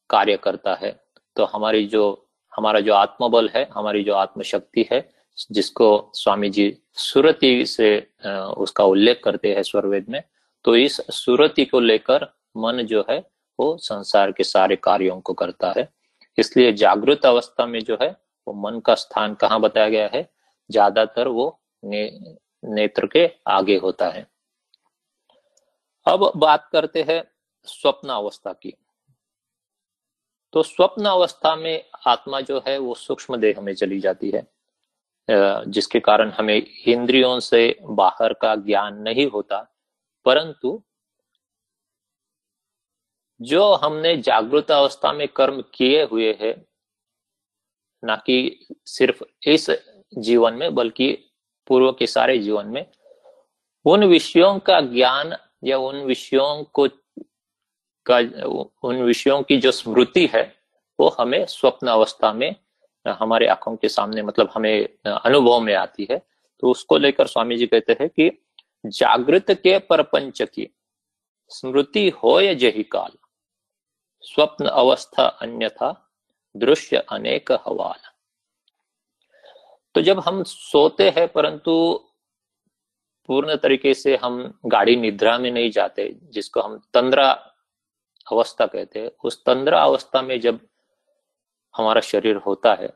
कार्य 0.09 0.37
करता 0.37 0.73
है। 0.75 0.91
तो 1.37 1.45
हमारी 1.45 1.85
जो, 1.85 2.27
हमारा 2.53 2.79
जो 2.79 2.93
आत्मबल 2.93 3.49
है, 3.49 3.67
हमारी 3.73 4.03
जो 4.03 4.13
आत्मशक्ति 4.13 4.87
है 4.91 4.99
जिसको 5.51 5.89
स्वामी 6.15 6.49
जी 6.49 6.75
सुरति 6.97 7.65
से 7.65 7.97
उसका 8.57 8.83
उल्लेख 8.85 9.21
करते 9.23 9.53
हैं 9.55 9.63
स्वरवेद 9.63 10.05
में 10.09 10.21
तो 10.65 10.75
इस 10.75 10.99
सुरति 11.13 11.65
को 11.65 11.79
लेकर 11.79 12.27
मन 12.57 12.81
जो 12.83 13.05
है 13.09 13.19
वो 13.59 13.75
संसार 13.81 14.31
के 14.31 14.43
सारे 14.43 14.75
कार्यों 14.75 15.19
को 15.21 15.33
करता 15.33 15.73
है। 15.77 15.87
इसलिए 16.37 16.73
जागृत 16.73 17.25
अवस्था 17.25 17.65
में 17.65 17.79
जो 17.79 17.97
है 18.01 18.09
वो 18.47 18.53
मन 18.61 18.79
का 18.79 18.95
स्थान 18.95 19.33
कहाँ 19.35 19.59
बताया 19.61 19.89
गया 19.89 20.09
है? 20.13 20.29
ज़्यादातर 20.69 21.27
वो 21.27 21.59
ने, 21.83 22.35
नेत्र 22.63 23.07
के 23.07 23.29
आगे 23.47 23.77
होता 23.77 24.09
है। 24.09 24.25
अब 26.05 26.31
बात 26.35 26.69
करते 26.71 27.05
हैं 27.09 27.23
स्वप्न 27.67 28.09
अवस्था 28.09 28.53
की। 28.53 28.73
तो 30.53 30.63
स्वप्न 30.63 31.05
अवस्था 31.05 31.55
में 31.55 31.83
आत्मा 32.07 32.41
जो 32.41 32.63
है 32.67 32.77
वो 32.77 32.93
सूक्ष्म 32.95 33.37
देह 33.37 33.61
में 33.61 33.73
चली 33.75 33.99
जाती 33.99 34.29
है। 34.31 34.47
जिसके 35.29 35.99
कारण 35.99 36.29
हमें 36.29 36.55
इंद्रियों 36.87 37.39
से 37.39 37.79
बाहर 37.83 38.33
का 38.33 38.55
ज्ञान 38.55 38.97
नहीं 38.97 39.29
होता, 39.29 39.59
परंतु 40.25 40.81
जो 43.41 43.73
हमने 43.73 44.15
जागृत 44.17 44.71
अवस्था 44.71 45.11
में 45.13 45.27
कर्म 45.27 45.61
किए 45.73 46.03
हुए 46.03 46.31
हैं, 46.41 46.55
ना 48.03 48.15
कि 48.15 48.65
सिर्फ़ 48.85 49.23
इस 49.49 49.69
जीवन 50.17 50.53
में, 50.53 50.73
बल्कि 50.75 51.11
पूर्व 51.67 51.91
के 51.91 52.07
सारे 52.07 52.37
जीवन 52.37 52.67
में, 52.67 52.85
उन 53.85 54.03
विषयों 54.03 54.57
का 54.59 54.79
ज्ञान 54.81 55.35
या 55.63 55.77
उन 55.77 56.01
विषयों 56.05 56.63
को 56.63 56.87
का, 58.05 58.17
उन 58.83 59.01
विषयों 59.03 59.41
की 59.43 59.57
जो 59.57 59.71
स्मृति 59.71 60.25
है, 60.35 60.43
वो 60.99 61.15
हमें 61.19 61.45
स्वप्न 61.45 61.87
अवस्था 61.87 62.33
में 62.33 62.55
हमारे 63.05 63.47
आँखों 63.47 63.75
के 63.75 63.89
सामने 63.89 64.21
मतलब 64.21 64.49
हमें 64.53 64.87
अनुभव 65.05 65.59
में 65.59 65.73
आती 65.75 66.07
है। 66.11 66.21
तो 66.59 66.71
उसको 66.71 66.97
लेकर 66.97 67.27
स्वामी 67.27 67.57
जी 67.57 67.67
कहते 67.67 67.93
हैं 67.93 68.09
कि 68.09 68.29
जागृत 68.85 69.51
के 69.53 69.77
परपंच 69.79 70.41
की 70.43 70.67
स्मृति 71.51 72.09
हो 72.09 72.39
या 72.41 72.53
जही 72.53 72.83
काल, 72.83 73.11
स्वप्न 74.23 74.65
अवस्था 74.65 75.25
अन्यथा, 75.41 75.91
दृश्य 76.55 76.97
अनेक 77.11 77.51
हवाल। 77.67 77.99
तो 79.95 80.01
जब 80.01 80.19
हम 80.19 80.43
सोते 80.43 81.09
हैं, 81.09 81.27
परंतु 81.27 81.73
पूर्ण 83.29 83.55
तरीके 83.55 83.93
से 83.93 84.15
हम 84.15 84.59
गाड़ी 84.65 84.95
निद्रा 84.95 85.37
में 85.37 85.51
नहीं 85.51 85.71
जाते, 85.71 86.13
जिसको 86.23 86.61
हम 86.61 86.77
तंद्रा 86.93 87.29
अवस्था 88.27 88.65
कहते 88.65 88.99
हैं, 88.99 89.11
उस 89.23 89.43
तंद्रा 89.45 89.83
अवस्था 89.83 90.21
में 90.21 90.39
जब 90.39 90.59
हमारा 91.79 92.01
शरीर 92.03 92.35
होता 92.37 92.73
है, 92.73 92.93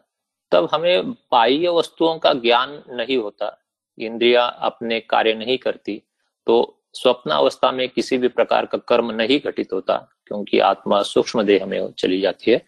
तब 0.51 0.67
हमें 0.71 1.11
बाह्य 1.11 1.69
वस्तुओं 1.69 2.17
का 2.19 2.33
ज्ञान 2.35 2.81
नहीं 2.91 3.17
होता। 3.17 3.57
इंद्रिया 3.97 4.43
अपने 4.43 4.99
कार्य 4.99 5.33
नहीं 5.33 5.57
करती 5.57 6.01
तो 6.47 6.55
स्वप्न 6.95 7.31
अवस्था 7.31 7.71
में 7.71 7.87
किसी 7.89 8.17
भी 8.17 8.27
प्रकार 8.29 8.65
का 8.65 8.77
कर्म 8.79 9.11
नहीं 9.11 9.39
घटित 9.41 9.73
होता, 9.73 9.95
क्योंकि 10.27 10.59
आत्मा 10.61 11.01
सूक्ष्म 11.03 11.43
देह 11.43 11.65
में 11.65 11.91
चली 11.93 12.19
जाती 12.21 12.51
है। 12.51 12.61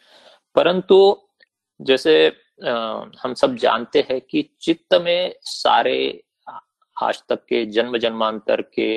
परंतु 0.56 0.98
जैसे 1.80 2.16
हम 3.20 3.34
सब 3.34 3.56
जानते 3.56 4.06
हैं 4.10 4.20
कि 4.22 4.42
चित्त 4.62 4.94
में 4.96 5.36
सारे 5.42 5.98
आज 6.98 7.22
तक 7.30 7.46
के 7.46 7.66
जन्म 7.68 7.98
जन्मांतर 7.98 8.62
के 8.80 8.88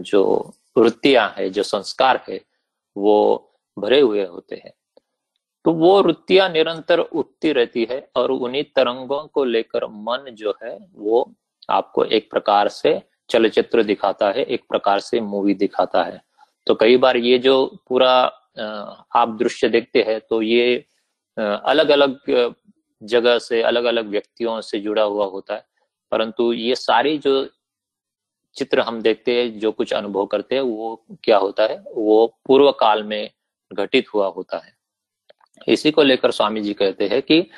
जो 0.00 0.22
वृत्तियाँ 0.76 1.28
है, 1.36 1.48
जो 1.50 1.62
संस्कार 1.62 2.24
है, 2.28 2.40
वो 2.96 3.50
भरे 3.76 4.00
हुए 4.00 4.24
होते 4.24 4.56
हैं। 4.56 4.72
तो 5.64 5.72
वो 5.72 6.02
वृत्तियाँ 6.02 6.48
निरंतर 6.48 6.98
उठती 6.98 7.52
रहती 7.52 7.86
है 7.90 7.98
और 8.16 8.30
उन्हीं 8.30 8.62
तरंगों 8.76 9.26
को 9.26 9.44
लेकर 9.44 9.86
मन 9.88 10.30
जो 10.32 10.54
है 10.62 10.76
वो 10.94 11.30
आपको 11.68 12.04
एक 12.04 12.30
प्रकार 12.30 12.68
से 12.68 13.00
चलचित्र 13.30 13.82
दिखाता 13.82 14.30
है, 14.30 14.42
एक 14.42 14.64
प्रकार 14.68 15.00
से 15.00 15.20
मूवी 15.20 15.54
दिखाता 15.54 16.02
है। 16.04 16.20
तो 16.66 16.74
कई 16.74 16.96
बार 16.96 17.16
ये 17.16 17.38
जो 17.38 17.64
पूरा 17.88 18.12
आप 19.16 19.36
दृश्य 19.38 19.68
देखते 19.68 20.02
हैं 20.02 20.20
तो 20.20 20.42
ये 20.42 20.84
अलग 21.36 21.88
अलग 21.90 22.18
जगह 23.02 23.38
से 23.38 23.62
अलग 23.62 23.84
अलग 23.84 24.08
व्यक्तियों 24.08 24.60
से 24.60 24.80
जुड़ा 24.80 25.02
हुआ 25.02 25.26
होता 25.26 25.54
है। 25.54 25.64
परंतु 26.12 26.52
ये 26.52 26.74
सारी 26.74 27.16
जो 27.18 27.48
चित्र 28.56 28.80
हम 28.80 29.00
देखते 29.02 29.34
हैं, 29.34 29.58
जो 29.58 29.72
कुछ 29.72 29.92
अनुभव 29.92 30.26
करते 30.26 30.54
हैं, 30.54 30.62
वो 30.62 31.04
क्या 31.24 31.38
होता 31.38 31.62
है? 31.62 31.82
वो 31.86 32.26
पूर्व 32.46 32.70
काल 32.72 33.02
में 33.04 33.30
घटित 33.70 34.12
हुआ 34.14 34.26
होता 34.26 34.58
है। 34.58 34.72
इसी 35.68 35.90
को 35.90 36.02
लेकर 36.02 36.30
स्वामी 36.30 36.60
जी 36.60 36.74
कहते 36.74 37.08
हैं 37.08 37.22
कि 37.22 37.50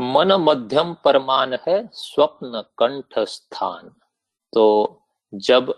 मन 0.00 0.32
मध्यम 0.32 0.94
परमान 0.94 1.58
है, 1.68 1.90
स्वप्न 1.92 2.62
कंठ 2.78 3.18
स्थान 3.18 3.94
तो 4.52 5.02
जब 5.34 5.74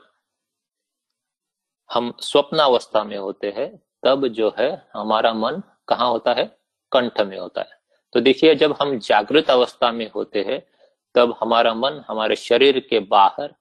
हम 1.93 2.15
स्वप्नावस्था 2.21 3.05
में 3.05 3.17
होते 3.17 3.51
हैं, 3.51 3.83
तब 4.05 4.27
जो 4.27 4.55
है 4.59 4.89
हमारा 4.95 5.35
मन 5.35 5.63
कहाँ 5.89 6.11
होता 6.11 6.33
है? 6.33 6.59
कंठ 6.93 7.21
में 7.21 7.39
होता 7.39 7.61
है। 7.61 7.79
तो 8.13 8.21
देखिए, 8.21 8.55
जब 8.55 8.77
हम 8.83 8.99
जागृत 8.99 9.51
अवस्था 9.51 9.93
में 9.93 10.11
होते 10.11 10.43
हैं, 10.43 10.67
तब 11.15 11.37
हमारा 11.41 11.75
मन 11.75 12.05
हमारे 12.09 12.37
शरीर 12.37 12.81
के 12.81 13.01
बाहर, 13.01 13.55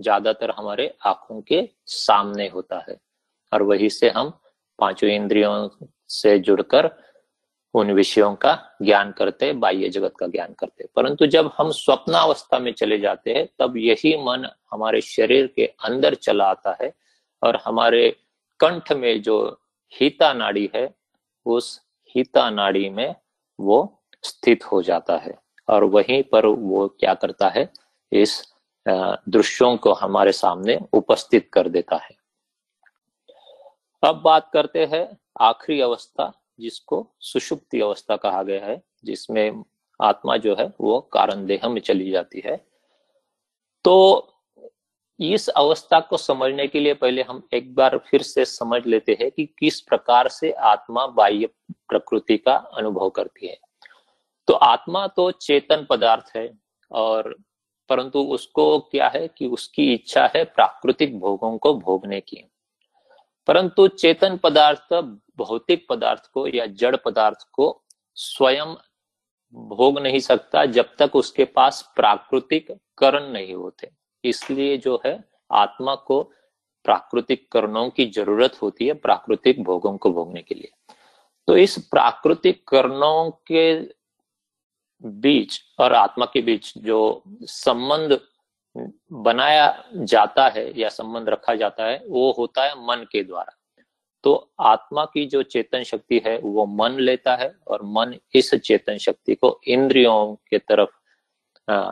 ज़्यादातर 0.00 0.50
हमारे 0.50 0.98
आँखों 1.06 1.42
के 1.42 1.68
सामने 1.86 2.48
होता 2.48 2.84
है। 2.88 3.00
और 3.52 3.62
वही 3.62 3.90
से 3.90 4.10
हम 4.10 4.40
पाँचों 4.78 5.10
इंद्रियों 5.10 5.68
से 6.22 6.38
जुड़कर 6.38 6.90
उन 7.74 7.90
विषयों 7.90 8.34
का 8.34 8.76
ज्ञान 8.82 9.12
करते, 9.12 9.52
बाह्य 9.52 9.88
जगत 9.88 10.14
का 10.18 10.26
ज्ञान 10.26 10.52
करते। 10.52 10.88
परंतु 10.96 11.26
जब 11.26 11.50
हम 11.56 11.70
स्वप्नावस्था 11.70 12.58
में 12.58 12.72
चले 12.72 12.98
जाते 12.98 13.34
हैं, 13.34 13.48
तब 13.58 13.76
यही 13.76 14.16
मन 14.16 14.48
हमारे 14.70 15.00
शरीर 15.00 15.46
के 15.46 15.66
अंदर 15.66 16.14
चला 16.14 16.46
आता 16.46 16.76
है 16.82 16.92
और 17.42 17.56
हमारे 17.64 18.16
कंठ 18.60 18.92
में 18.92 19.22
जो 19.22 19.60
हिता 19.92 20.32
नाड़ी 20.32 20.70
है, 20.74 20.94
उस 21.46 21.80
हिता 22.16 22.50
नाड़ी 22.50 22.88
में 22.90 23.14
वो 23.60 24.02
स्थित 24.22 24.64
हो 24.64 24.82
जाता 24.82 25.16
है। 25.16 25.38
और 25.68 25.84
वहीं 25.84 26.22
पर 26.22 26.46
वो 26.46 26.88
क्या 26.88 27.14
करता 27.14 27.48
है, 27.48 27.72
इस 28.12 28.54
दृश्यों 29.28 29.76
को 29.76 29.92
हमारे 29.92 30.32
सामने 30.32 30.78
उपस्थित 30.92 31.48
कर 31.52 31.68
देता 31.68 31.96
है। 31.96 32.16
अब 34.02 34.20
बात 34.22 34.50
करते 34.52 34.84
हैं 34.84 35.18
आखिरी 35.40 35.80
अवस्था 35.80 36.32
जिसको 36.60 37.06
सुषुप्ति 37.20 37.80
अवस्था 37.80 38.16
कहा 38.16 38.42
गया 38.42 38.66
है, 38.66 38.82
जिसमें 39.04 39.64
आत्मा 40.00 40.36
जो 40.36 40.56
है 40.56 40.72
वो 40.80 41.00
कारण 41.00 41.46
देह 41.46 41.68
में 41.68 41.80
चली 41.80 42.10
जाती 42.10 42.42
है। 42.44 42.56
तो 43.84 44.30
इस 45.20 45.48
अवस्था 45.48 46.00
को 46.00 46.16
समझने 46.16 46.66
के 46.66 46.80
लिए 46.80 46.94
पहले 46.94 47.22
हम 47.22 47.48
एक 47.54 47.74
बार 47.74 47.98
फिर 47.98 48.22
से 48.22 48.44
समझ 48.44 48.86
लेते 48.86 49.16
हैं 49.20 49.30
कि 49.30 49.46
किस 49.58 49.80
प्रकार 49.80 50.28
से 50.28 50.50
आत्मा 50.52 51.06
बाह्य 51.06 51.46
प्रकृति 51.88 52.36
का 52.36 52.54
अनुभव 52.54 53.10
करती 53.10 53.46
है। 53.46 53.58
तो 54.48 54.54
आत्मा 54.54 55.06
तो 55.06 55.30
चेतन 55.30 55.86
पदार्थ 55.90 56.36
है 56.36 56.58
और 56.90 57.36
परंतु 57.88 58.20
उसको 58.22 58.78
क्या 58.80 59.08
है 59.08 59.28
कि 59.28 59.46
उसकी 59.46 59.92
इच्छा 59.94 60.30
है 60.36 60.44
प्राकृतिक 60.44 61.18
भोगों 61.20 61.58
को 61.58 61.74
भोगने 61.74 62.20
की। 62.20 62.44
परंतु 63.46 63.88
चेतन 63.88 64.36
पदार्थ 64.36 64.94
भौतिक 65.36 65.86
पदार्थ 65.88 66.30
को 66.34 66.46
या 66.46 66.66
जड़ 66.66 66.96
पदार्थ 66.96 67.46
को 67.52 67.84
स्वयं 68.14 68.74
भोग 69.54 69.98
नहीं 69.98 70.20
सकता 70.20 70.64
जब 70.64 70.96
तक 70.98 71.16
उसके 71.16 71.44
पास 71.44 71.92
प्राकृतिक 71.96 72.72
करण 72.98 73.28
नहीं 73.28 73.54
होते। 73.54 73.90
इसलिए 74.24 74.76
जो 74.76 75.02
है, 75.06 75.24
आत्मा 75.52 75.94
को 75.94 76.22
प्राकृतिक 76.84 77.52
करणों 77.52 77.90
की 77.90 78.06
ज़रूरत 78.06 78.62
होती 78.62 78.86
है 78.86 78.94
प्राकृतिक 78.94 79.62
भोगों 79.62 79.96
को 79.96 80.10
भोगने 80.10 80.42
के 80.42 80.54
लिए। 80.54 80.70
तो 81.48 81.56
इस 81.56 81.78
प्राकृतिक 81.78 82.68
करणों 82.68 83.30
के 83.30 83.80
बीच 85.04 85.60
और 85.78 85.92
आत्मा 85.92 86.26
के 86.26 86.40
बीच 86.40 86.72
जो 86.78 87.22
संबंध 87.42 88.20
बनाया 89.12 89.84
जाता 89.96 90.48
है 90.48 90.80
या 90.80 90.88
संबंध 90.88 91.28
रखा 91.28 91.54
जाता 91.54 91.84
है, 91.84 92.04
वो 92.08 92.32
होता 92.32 92.64
है 92.64 92.74
मन 92.88 93.06
के 93.12 93.22
द्वारा। 93.22 93.56
तो 94.22 94.52
आत्मा 94.60 95.04
की 95.04 95.26
जो 95.26 95.42
चेतन 95.42 95.82
शक्ति 95.82 96.22
है, 96.26 96.38
वो 96.38 96.66
मन 96.66 96.92
लेता 96.92 97.36
है 97.36 97.56
और 97.66 97.82
मन 97.82 98.14
इस 98.34 98.54
चेतन 98.54 98.96
शक्ति 98.96 99.34
को 99.34 99.60
इंद्रियों 99.66 100.34
के 100.34 100.58
तरफ़ 100.58 100.90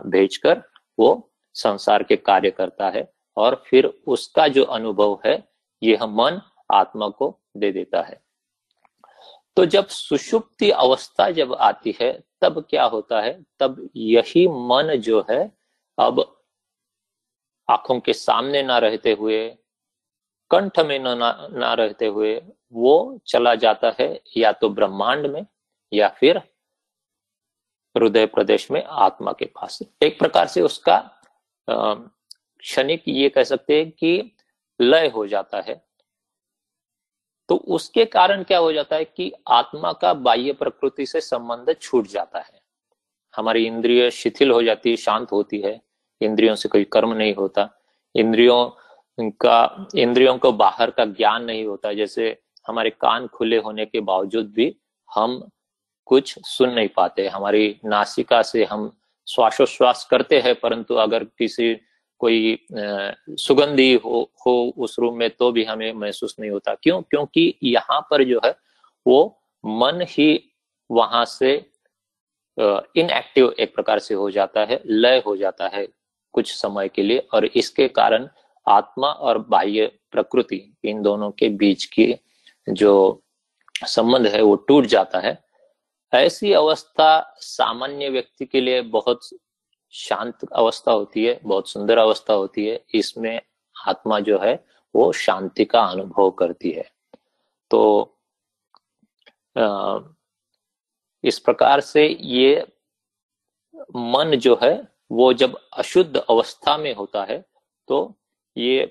भेजकर 0.09 0.63
वो 0.99 1.31
संसार 1.55 2.03
के 2.03 2.17
कार्य 2.17 2.51
करता 2.51 2.89
है 2.89 3.13
और 3.37 3.63
फिर 3.67 3.87
उसका 4.07 4.49
जो 4.49 4.65
अनुभव 4.65 5.21
है, 5.27 5.49
यह 5.83 6.07
मन 6.07 6.41
आत्मा 6.73 7.09
को 7.09 7.41
दे 7.57 7.73
देता 7.73 8.03
है। 8.03 8.21
तो 9.57 9.67
जब 9.67 9.87
सुषुप्ति 9.87 10.71
अवस्था 10.71 11.31
जब 11.31 11.55
आती 11.55 11.97
है, 12.01 12.23
तब 12.41 12.67
क्या 12.71 12.85
होता 12.85 13.21
है? 13.21 13.43
तब 13.59 13.89
यही 13.97 14.49
मन 14.49 14.97
जो 14.97 15.27
है, 15.31 15.53
अब 15.99 16.42
आँखों 17.73 17.99
के 18.01 18.13
सामने 18.13 18.63
ना 18.63 18.79
रहते 18.79 19.13
हुए 19.13 19.49
कंठ 20.51 20.79
में 20.81 20.99
न 20.99 21.17
ना, 21.19 21.75
रहते 21.75 22.07
हुए 22.07 22.35
वो 22.73 23.21
चला 23.27 23.55
जाता 23.55 23.95
है 24.01 24.21
या 24.37 24.53
तो 24.53 24.69
ब्रह्मांड 24.71 25.27
में 25.27 25.45
या 25.93 26.09
फिर 26.11 26.39
हृदय 27.95 28.27
प्रदेश 28.27 28.71
में 28.71 28.83
आत्मा 28.85 29.33
के 29.33 29.45
पास। 29.47 29.79
एक 30.03 30.19
प्रकार 30.19 30.47
से 30.47 30.61
उसका 30.61 30.99
क्षणिक 31.69 33.03
ये 33.09 33.29
कह 33.29 33.45
सकते 33.45 33.79
हैं 33.79 33.91
कि 33.91 34.37
लय 34.81 35.09
हो 35.09 35.27
जाता 35.27 35.61
है। 35.61 35.75
तो 37.49 37.57
उसके 37.57 38.05
कारण 38.05 38.43
क्या 38.43 38.59
हो 38.59 38.73
जाता 38.73 38.97
है 38.97 39.05
कि 39.05 39.33
आत्मा 39.49 39.93
का 39.93 40.13
बाह्य 40.15 40.53
प्रकृति 40.53 41.07
से 41.07 41.21
संबंध 41.21 41.75
छूट 41.81 42.07
जाता 42.07 42.39
है। 42.39 42.61
हमारी 43.35 43.67
इंद्रिय 43.67 44.11
शिथिल 44.11 44.51
हो 44.51 44.63
जाती 44.63 44.91
है 44.91 44.97
शांत 44.97 45.33
होती 45.33 45.61
है। 45.61 45.81
इंद्रियों 46.23 46.55
से 46.55 46.69
कोई 46.69 46.85
कर्म 46.85 47.13
नहीं 47.13 47.35
होता। 47.35 47.69
इंद्रियों 48.15 48.67
का, 49.41 49.89
इंद्रियों 49.97 50.37
को 50.39 50.53
बाहर 50.53 50.91
का 50.91 51.05
ज्ञान 51.05 51.45
नहीं 51.45 51.65
होता। 51.67 51.93
जैसे 51.93 52.37
हमारे 52.69 52.91
कान 52.91 53.27
खुले 53.27 53.57
होने 53.57 53.87
के 53.87 54.01
बावजूद 54.01 54.53
भी 54.53 54.75
हम 55.09 55.43
कुछ 56.07 56.39
सुन 56.47 56.71
नहीं 56.71 56.89
पाते। 56.89 57.27
हमारी 57.29 57.81
नासिका 57.85 58.43
से 58.43 58.65
हम 58.65 58.91
श्वासोश्वास 59.27 60.05
करते 60.11 60.39
हैं, 60.41 60.55
परंतु 60.55 60.95
अगर 60.95 61.25
किसी, 61.25 61.75
कोई 62.21 62.59
सुगंधी 63.39 63.95
हो 63.95 64.31
हो 64.47 64.53
उस 64.79 64.97
रूम 64.99 65.17
में 65.19 65.29
तो 65.31 65.51
भी 65.53 65.65
हमें 65.65 65.93
महसूस 65.93 66.37
नहीं 66.41 66.51
होता। 66.51 66.75
क्यों? 66.75 67.01
क्योंकि 67.03 67.55
यहाँ 67.63 68.01
पर 68.11 68.25
जो 68.25 68.41
है, 68.45 68.55
वो 69.07 69.43
मन 69.65 70.05
ही 70.09 70.55
वहाँ 70.91 71.25
से 71.25 71.55
इनएक्टिव 72.59 73.55
एक 73.61 73.75
प्रकार 73.75 73.99
से 73.99 74.15
हो 74.15 74.31
जाता 74.31 74.65
है, 74.65 74.81
लय 74.87 75.23
हो 75.27 75.37
जाता 75.37 75.69
है। 75.69 75.87
कुछ 76.33 76.53
समय 76.53 76.89
के 76.89 77.03
लिए 77.03 77.27
और 77.35 77.45
इसके 77.45 77.89
कारण 77.89 78.29
आत्मा 78.67 79.09
और 79.09 79.39
बाह्य 79.39 79.87
प्रकृति 80.13 80.77
इन 80.85 81.03
दोनों 81.03 81.31
के 81.31 81.49
बीच 81.49 81.85
की 81.85 82.15
जो 82.69 83.23
संबंध 83.87 84.27
है 84.27 84.43
वो 84.43 84.55
टूट 84.57 84.87
जाता 84.87 85.19
है। 85.19 85.39
ऐसी 86.13 86.53
अवस्था 86.53 87.37
सामान्य 87.41 88.09
व्यक्ति 88.09 88.47
के 88.47 88.61
लिए 88.61 88.81
बहुत 88.83 89.21
शांत 89.93 90.45
अवस्था 90.53 90.93
होती 90.93 91.25
है, 91.25 91.41
बहुत 91.45 91.69
सुंदर 91.69 91.99
अवस्था 91.99 92.35
होती 92.35 92.67
है। 92.67 92.85
इसमें 92.95 93.41
आत्मा 93.77 94.21
जो 94.21 94.39
है 94.39 94.55
वो 94.95 95.11
शांति 95.13 95.65
का 95.65 95.83
अनुभव 95.83 96.31
करती 96.31 96.71
है। 96.71 96.85
तो 97.71 98.19
इस 101.25 101.39
प्रकार 101.39 101.81
से 101.81 102.07
ये 102.07 102.67
मन 103.97 104.37
जो 104.37 104.59
है 104.63 104.92
वो 105.13 105.33
जब 105.33 105.57
अशुद्ध 105.73 106.17
अवस्था 106.19 106.77
में 106.77 106.95
होता 106.95 107.25
है 107.25 107.39
तो 107.89 107.99
ये 108.57 108.91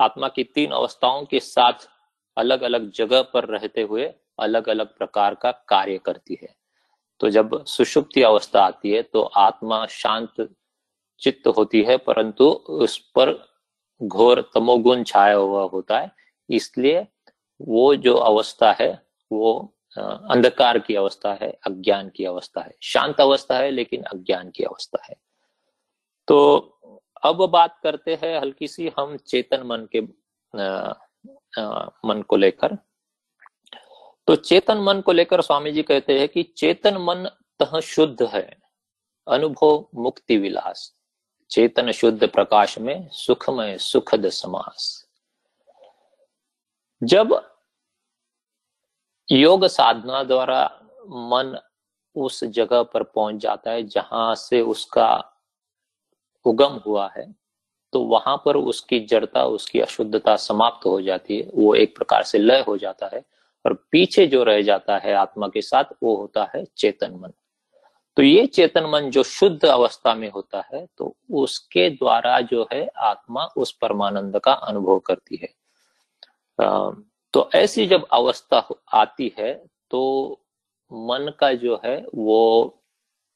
आत्मा 0.00 0.28
की 0.28 0.44
तीन 0.44 0.70
अवस्थाओं 0.72 1.24
के 1.24 1.40
साथ 1.40 1.88
अलग 2.36 2.62
अलग 2.62 2.90
जगह 2.92 3.22
पर 3.34 3.44
रहते 3.48 3.82
हुए 3.82 4.12
अलग 4.38 4.68
अलग 4.68 4.96
प्रकार 4.98 5.34
का 5.34 5.50
कार्य 5.68 5.98
करती 5.98 6.38
है। 6.42 6.54
तो 7.20 7.30
जब 7.30 7.64
सुषुप्ति 7.64 8.22
अवस्था 8.22 8.60
आती 8.60 8.90
है 8.90 9.02
तो 9.02 9.22
आत्मा 9.22 9.84
शांत 9.86 10.48
चित्त 11.22 11.46
होती 11.48 11.82
है, 11.82 11.96
परंतु 11.96 12.44
उस 12.44 12.98
पर 13.14 13.32
घोर 14.00 14.40
तमोगुण 14.54 15.02
छाया 15.04 15.34
हुआ 15.34 15.62
होता 15.64 15.98
है। 15.98 16.10
इसलिए 16.48 17.06
वो 17.60 17.94
जो 17.96 18.14
अवस्था 18.14 18.72
है, 18.80 18.90
वो 19.30 19.75
अंधकार 20.02 20.78
की 20.78 20.94
अवस्था 20.94 21.32
है 21.32 21.58
अज्ञान 21.66 22.08
की 22.08 22.24
अवस्था 22.24 22.60
है। 22.60 22.74
शांत 22.82 23.20
अवस्था 23.20 23.58
है 23.58 23.70
लेकिन 23.70 24.02
अज्ञान 24.02 24.50
की 24.50 24.64
अवस्था 24.64 25.04
है। 25.04 25.16
तो 26.28 26.56
अब 27.22 27.46
बात 27.46 27.80
करते 27.82 28.14
हैं 28.14 28.40
हल्की 28.40 28.68
सी 28.68 28.92
हम 28.98 29.16
चेतन 29.16 29.62
मन 29.62 29.88
के 29.96 30.26
आ, 30.60 30.92
आ, 31.62 31.88
मन 32.04 32.22
को 32.22 32.36
लेकर। 32.36 32.78
तो 34.26 34.36
चेतन 34.36 34.78
मन 34.78 35.00
को 35.00 35.12
लेकर 35.12 35.42
स्वामी 35.42 35.72
जी 35.72 35.82
कहते 35.82 36.18
हैं 36.18 36.28
कि 36.28 36.42
चेतन 36.42 36.96
मन 36.96 37.30
तह 37.58 37.80
शुद्ध 37.80 38.22
है 38.22 38.56
अनुभव 39.28 39.88
मुक्ति 39.94 40.36
विलास। 40.36 40.96
चेतन 41.50 41.90
शुद्ध 41.90 42.28
प्रकाश 42.28 42.78
में 42.78 43.08
सुखमय 43.08 43.78
सुखद 43.78 44.28
समास। 44.28 45.08
जब 47.02 47.55
योग 49.28 49.66
साधना 49.66 50.22
द्वारा 50.24 50.64
मन 51.08 51.56
उस 52.16 52.42
जगह 52.44 52.82
पर 52.82 53.02
पहुँच 53.04 53.36
जाता 53.36 53.70
है 53.70 53.82
जहाँ 53.82 54.34
से 54.34 54.60
उसका 54.60 55.08
उगम 56.46 56.80
हुआ 56.86 57.08
है 57.16 57.26
तो 57.92 58.00
वहाँ 58.02 58.36
पर 58.44 58.56
उसकी 58.56 58.98
जड़ता, 59.00 59.44
उसकी 59.44 59.80
अशुद्धता 59.80 60.36
समाप्त 60.36 60.86
हो 60.86 61.00
जाती 61.02 61.36
है, 61.36 61.50
वो 61.54 61.74
एक 61.74 61.96
प्रकार 61.96 62.22
से 62.22 62.38
लय 62.38 62.64
हो 62.68 62.76
जाता 62.78 63.10
है 63.14 63.24
और 63.64 63.74
पीछे 63.92 64.26
जो 64.26 64.42
रह 64.44 64.60
जाता 64.62 64.96
है 64.98 65.14
आत्मा 65.14 65.48
के 65.48 65.62
साथ, 65.62 65.84
वो 66.02 66.16
होता 66.16 66.50
है 66.54 66.64
चेतन 66.76 67.14
मन। 67.14 67.32
तो 68.16 68.22
ये 68.22 68.46
चेतन 68.46 68.86
मन 68.90 69.10
जो 69.10 69.22
शुद्ध 69.22 69.64
अवस्था 69.64 70.14
में 70.14 70.30
होता 70.30 70.62
है 70.74 70.86
तो 70.98 71.14
उसके 71.34 71.88
द्वारा 71.90 72.40
जो 72.42 72.66
है 72.72 72.86
आत्मा 73.04 73.44
उस 73.56 73.72
परमानंद 73.72 74.38
का 74.38 74.52
अनुभव 74.52 74.98
करती 74.98 75.36
है। 75.36 75.48
तो 77.36 77.48
ऐसी 77.54 77.86
जब 77.86 78.06
अवस्था 78.12 78.58
आती 78.94 79.32
है 79.38 79.52
तो 79.90 80.00
मन 80.90 81.32
का 81.40 81.52
जो 81.54 81.80
है, 81.84 81.96
वो 82.14 82.82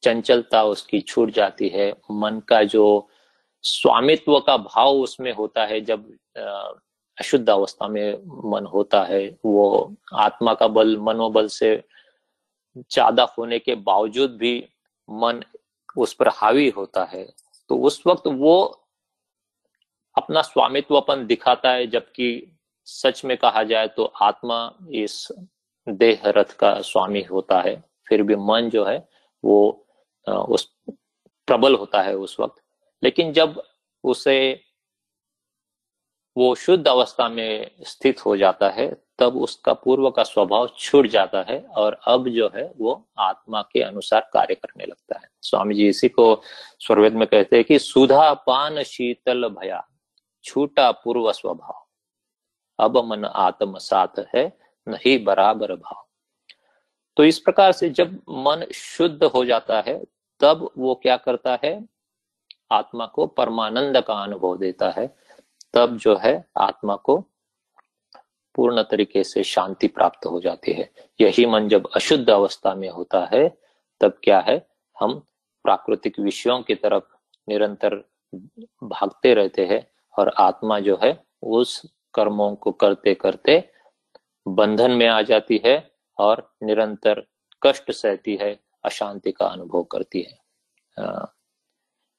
चंचलता 0.02 0.62
उसकी 0.64 1.00
छूट 1.00 1.30
जाती 1.30 1.68
है। 1.68 1.90
मन 2.10 2.38
का 2.48 2.62
जो 2.64 2.84
स्वामित्व 3.64 4.38
का 4.40 4.56
भाव 4.56 4.98
उसमें 4.98 5.32
होता 5.32 5.64
है, 5.64 5.80
जब 5.80 6.06
अशुद्ध 7.18 7.48
अवस्था 7.50 7.88
में 7.88 8.22
मन 8.52 8.66
होता 8.66 9.02
है, 9.04 9.26
वो 9.44 9.96
आत्मा 10.14 10.54
का 10.54 10.68
बल, 10.68 10.96
मनोबल 10.98 11.48
से 11.48 11.74
ज़्यादा 12.76 13.26
होने 13.38 13.58
के 13.58 13.74
बावजूद 13.74 14.36
भी 14.36 14.54
मन 15.08 15.42
उस 15.96 16.14
पर 16.14 16.28
हावी 16.28 16.68
होता 16.68 17.04
है। 17.04 17.24
तो 17.70 17.76
उस 17.76 18.02
वक्त 18.06 18.26
वो 18.26 18.56
अपना 20.16 20.42
स्वामित्वपन 20.42 21.26
दिखाता 21.26 21.70
है, 21.70 21.86
जबकि 21.86 22.56
सच 22.90 23.24
में 23.24 23.36
कहा 23.36 23.62
जाए 23.64 23.88
तो 23.88 24.04
आत्मा 24.22 24.58
इस 24.92 25.26
देह 25.86 26.22
रथ 26.26 26.56
का 26.58 26.80
स्वामी 26.82 27.22
होता 27.22 27.60
है। 27.60 27.74
फिर 28.08 28.22
भी 28.22 28.36
मन 28.36 28.68
जो 28.70 28.84
है, 28.84 29.08
वो 29.44 29.86
उस 30.26 30.64
प्रबल 31.48 31.74
होता 31.74 32.02
है 32.02 32.14
उस 32.16 32.36
वक्त। 32.40 32.62
लेकिन 33.02 33.32
जब 33.32 33.62
उसे 34.04 34.38
वो 36.36 36.54
शुद्ध 36.54 36.86
अवस्था 36.88 37.28
में 37.28 37.70
स्थित 37.82 38.24
हो 38.26 38.36
जाता 38.36 38.68
है, 38.68 38.88
तब 39.18 39.36
उसका 39.36 39.72
पूर्व 39.74 40.10
का 40.10 40.22
स्वभाव 40.22 40.68
छूट 40.78 41.06
जाता 41.06 41.42
है 41.48 41.58
और 41.76 41.98
अब 42.04 42.28
जो 42.28 42.50
है, 42.54 42.72
वो 42.78 43.08
आत्मा 43.18 43.62
के 43.62 43.82
अनुसार 43.82 44.28
कार्य 44.32 44.54
करने 44.54 44.84
लगता 44.84 45.18
है। 45.18 45.28
स्वामी 45.42 45.74
जी 45.74 45.88
इसी 45.88 46.08
को 46.08 46.42
स्वर्वेद 46.80 47.14
में 47.14 47.26
कहते 47.28 47.56
हैं 47.56 47.64
कि 47.64 47.78
सुधा 47.78 48.32
पान 48.46 48.82
शीतल 48.82 49.48
भया, 49.50 49.84
छूटा 50.44 50.90
पूर्व 50.94 51.30
स्वभाव। 51.32 51.86
अब 52.80 52.98
मन 53.04 53.24
आत्म 53.24 53.78
साथ 53.78 54.24
है, 54.34 54.58
नहीं 54.88 55.24
बराबर 55.24 55.74
भाव। 55.74 56.06
तो 57.16 57.24
इस 57.24 57.38
प्रकार 57.38 57.72
से 57.72 57.90
जब 57.90 58.14
मन 58.14 58.66
शुद्ध 58.74 59.24
हो 59.24 59.44
जाता 59.44 59.80
है, 59.80 60.04
तब 60.40 60.70
वो 60.78 60.94
क्या 60.94 61.16
करता 61.16 61.58
है? 61.64 61.88
आत्मा 62.72 63.06
को 63.06 63.26
परमानंद 63.26 64.00
का 64.00 64.14
अनुभव 64.14 64.56
देता 64.56 64.90
है। 64.90 65.16
तब 65.74 65.96
जो 65.96 66.16
है, 66.16 66.44
आत्मा 66.58 66.96
को 66.96 67.24
पूर्ण 68.54 68.82
तरीके 68.82 69.24
से 69.24 69.42
शांति 69.42 69.88
प्राप्त 69.88 70.26
हो 70.26 70.40
जाती 70.40 70.72
है। 70.72 70.90
यही 71.20 71.46
मन 71.46 71.68
जब 71.68 71.88
अशुद्ध 71.94 72.30
अवस्था 72.30 72.74
में 72.74 72.88
होता 72.88 73.28
है, 73.34 73.58
तब 74.00 74.20
क्या 74.24 74.40
है? 74.40 74.68
हम 75.00 75.14
प्राकृतिक 75.64 76.20
विषयों 76.20 76.62
की 76.62 76.74
तरफ़ 76.74 77.04
निरंतर 77.48 77.94
भागते 78.82 79.34
रहते 79.34 79.66
हैं 79.66 79.90
और 80.18 80.28
आत्मा 80.28 80.80
जो 80.80 80.98
है, 81.02 81.24
उस 81.42 81.86
कर्मों 82.14 82.54
को 82.56 82.72
करते 82.74 83.14
करते 83.16 83.62
बंधन 84.46 84.90
में 84.90 85.06
आ 85.08 85.20
जाती 85.22 85.60
है 85.64 85.76
और 86.18 86.50
निरंतर 86.62 87.22
कष्ट 87.62 87.90
सहती 87.92 88.36
है, 88.36 88.58
अशांति 88.84 89.32
का 89.32 89.46
अनुभव 89.46 89.82
करती 89.92 90.20
है। 90.22 90.38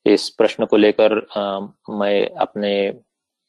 इस 0.06 0.30
प्रश्न 0.30 0.65
को 0.65 0.77
लेकर 0.77 1.15
मैं 1.91 2.30
अपने 2.38 2.71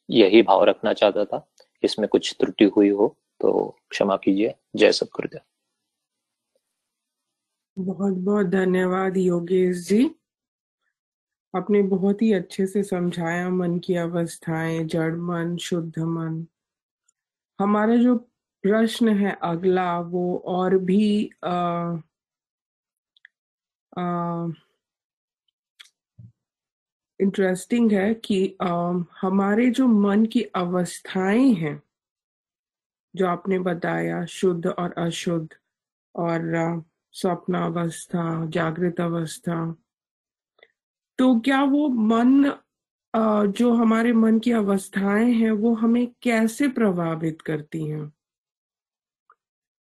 यही 0.08 0.42
भाव 0.42 0.64
रखना 0.64 0.92
चाहता 0.92 1.24
था, 1.24 1.46
इसमें 1.82 2.08
कुछ 2.08 2.34
त्रुटि 2.40 2.64
हुई 2.66 2.88
हो 2.90 3.16
तो 3.40 3.52
क्षमा 3.90 4.16
कीजिए। 4.16 4.54
जय 4.76 4.92
सब 4.92 5.06
गुरुदेव 5.14 5.40
बहुत 7.76 8.14
बहुत 8.14 8.46
धन्यवाद 8.46 9.16
योगेश 9.16 9.86
जी। 9.88 10.04
आपने 11.56 11.82
बहुत 11.82 12.22
ही 12.22 12.32
अच्छे 12.32 12.66
से 12.66 12.82
समझाया 12.82 13.50
मन 13.50 13.78
की 13.78 13.94
अवस्थाएँ 13.94 14.84
जड़ 14.84 15.14
मन 15.14 15.56
शुद्ध 15.56 15.98
मन। 15.98 16.46
हमारा 17.60 17.96
जो 17.96 18.16
प्रश्न 18.62 19.08
है 19.08 19.38
अगला 19.42 20.00
वो 20.00 20.42
और 20.46 20.78
भी 20.78 21.30
आ, 21.44 21.52
आ, 23.98 24.48
इंटरेस्टिंग 27.20 27.92
है 27.92 28.14
कि 28.14 28.56
आ, 28.60 28.68
हमारे 29.20 29.70
जो 29.70 29.86
मन 29.86 30.26
की 30.26 30.42
अवस्थाएँ 30.42 31.52
हैं 31.52 31.82
जो 33.16 33.26
आपने 33.26 33.58
बताया 33.58 34.24
शुद्ध 34.24 34.66
और 34.66 34.92
अशुद्ध 34.92 35.48
और 36.16 36.42
स्वप्न 37.12 37.54
अवस्था 37.54 38.46
जागृत 38.46 39.00
अवस्था 39.00 39.76
तो 41.18 41.34
क्या 41.40 41.62
वो 41.64 41.88
मन 41.88 42.52
जो 43.56 43.72
हमारे 43.74 44.12
मन 44.12 44.38
की 44.38 44.52
अवस्थाएँ 44.52 45.32
हैं, 45.32 45.50
वो 45.50 45.74
हमें 45.74 46.06
कैसे 46.22 46.68
प्रभावित 46.68 47.40
करती 47.42 47.84
हैं? 47.88 48.12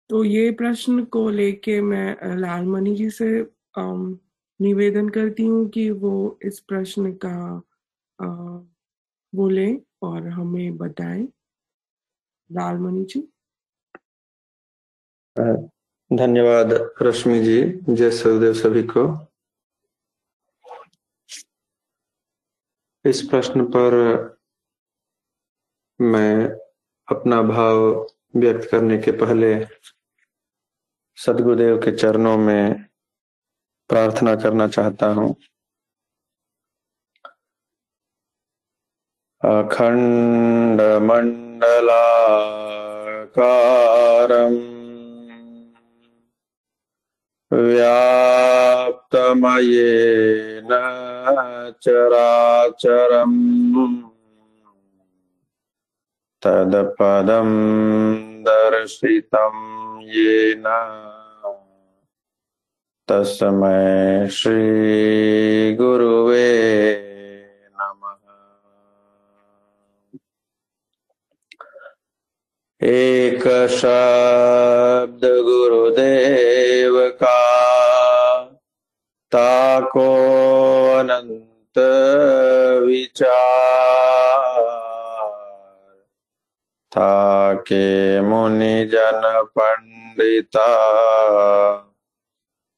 तो 0.10 0.24
ये 0.24 0.52
प्रश्न 0.52 1.04
को 1.06 1.30
लेके 1.30 1.80
मैं 1.82 2.36
लालमणि 2.38 2.96
जी 2.96 3.10
से 3.10 3.28
निवेदन 4.60 5.10
करती 5.10 5.44
हूँ 5.46 5.68
कि 5.70 5.90
वो 5.92 6.14
इस 6.46 6.60
प्रश्न 6.60 7.12
का 7.26 7.62
बोले 9.34 9.68
और 10.02 10.28
हमें 10.28 10.78
बताएँ। 10.78 11.28
लालमणि 12.50 13.04
जी। 13.10 13.28
धन्यवाद 16.12 16.74
रश्मि 17.02 17.40
जी, 17.40 17.62
जय 17.90 18.12
सुखदेव 18.12 18.54
सभी 18.54 18.84
को। 18.84 19.08
इस 23.06 23.22
प्रश्न 23.22 23.66
पर 23.66 23.94
मैं 26.02 26.48
अपना 27.08 27.42
भाव 27.42 27.78
व्यक्त 28.36 28.70
करने 28.72 28.98
के 28.98 29.12
पहले 29.12 29.66
सदगुरुदेव 31.18 31.78
के 31.78 31.92
चरणों 31.92 32.38
में 32.38 32.86
प्रार्थना 33.90 34.36
करना 34.36 34.68
चाहता 34.68 35.08
हूँ। 35.08 35.36
अखंड 39.42 40.82
मंडलाकारम 40.82 41.60
व्याप्तमयेन 47.52 48.94
चराचरम् 51.82 53.40
तदपदं 56.46 57.50
दर्शितं 58.44 59.56
येन। 60.02 60.66
तस्मै 63.10 64.28
श्री 64.30 65.76
एक 72.82 73.44
शब्द 73.70 75.22
गुरुदेव 75.24 76.94
का 77.10 77.40
ताको 79.32 80.06
अनंत 81.00 81.80
विचार। 82.86 83.60
ताके 86.92 88.22
मुनि 88.22 88.86
जन 88.86 89.22
पंडिता, 89.60 90.70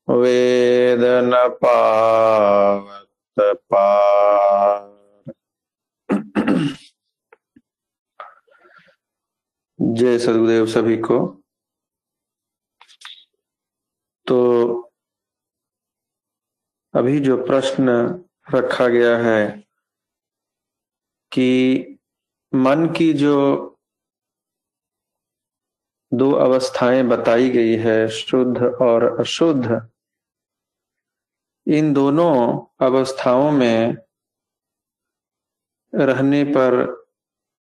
वेद 0.08 1.04
न 1.04 1.48
पावत 1.48 3.40
पार 3.40 3.81
जय 10.02 10.20
सदगुरुदेव 10.20 10.66
सभी 10.66 10.98
को। 10.98 11.44
तो 14.28 14.72
अभी 16.94 17.20
जो 17.20 17.46
प्रश्न 17.46 17.90
रखा 18.54 18.88
गया 18.88 19.18
है 19.18 19.68
कि 21.32 21.52
मन 22.56 22.94
की 22.98 23.14
जो 23.14 23.68
दो 26.14 26.32
अवस्थाएँ 26.32 27.04
बताई 27.04 27.50
गई 27.50 27.76
है, 27.76 28.08
शुद्ध 28.08 28.64
और 28.64 29.20
अशुद्ध, 29.20 29.92
इन 31.68 31.94
दोनों 31.94 32.66
अवस्थाओं 32.86 33.52
में 33.52 33.94
रहने 35.96 36.44
पर 36.44 37.01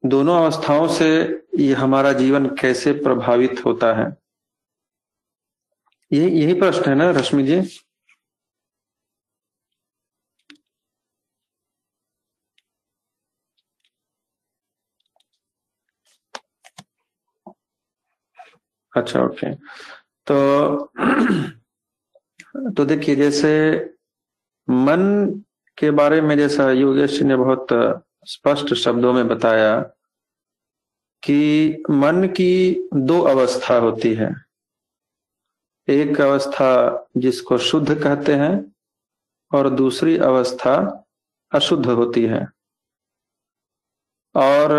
दोनों 0.05 0.43
अवस्थाओं 0.43 0.87
से 0.87 1.07
ये 1.59 1.73
हमारा 1.73 2.13
जीवन 2.13 2.45
कैसे 2.45 2.93
प्रभावित 2.93 3.65
होता 3.65 3.93
है? 3.93 4.17
ये, 6.13 6.29
यही 6.29 6.53
प्रश्न 6.53 6.89
है 6.89 6.95
ना, 6.95 7.09
रश्मि 7.11 7.43
जी? 7.43 7.61
अच्छा 18.95 19.21
ओके। 19.21 19.53
तो 20.27 20.35
तो 22.75 22.85
देखिए, 22.85 23.15
जैसे 23.15 23.51
मन 24.69 25.41
के 25.77 25.91
बारे 25.91 26.21
में 26.21 26.37
जैसा 26.37 26.71
योगेश 26.71 27.19
जी 27.19 27.25
ने 27.25 27.35
बहुत 27.35 27.67
स्पष्ट 28.27 28.73
शब्दों 28.73 29.13
में 29.13 29.27
बताया 29.27 29.79
कि 31.23 31.83
मन 31.89 32.27
की 32.27 32.87
दो 32.93 33.21
अवस्था 33.21 33.77
होती 33.77 34.13
है। 34.13 34.29
एक 35.87 36.21
अवस्था 36.21 36.69
जिसको 37.17 37.57
शुद्ध 37.57 38.03
कहते 38.03 38.33
हैं 38.33 38.75
और 39.51 39.69
दूसरी 39.69 40.17
अवस्था 40.17 40.75
अशुद्ध 41.51 41.85
होती 41.85 42.25
है। 42.25 42.45
और 44.35 44.71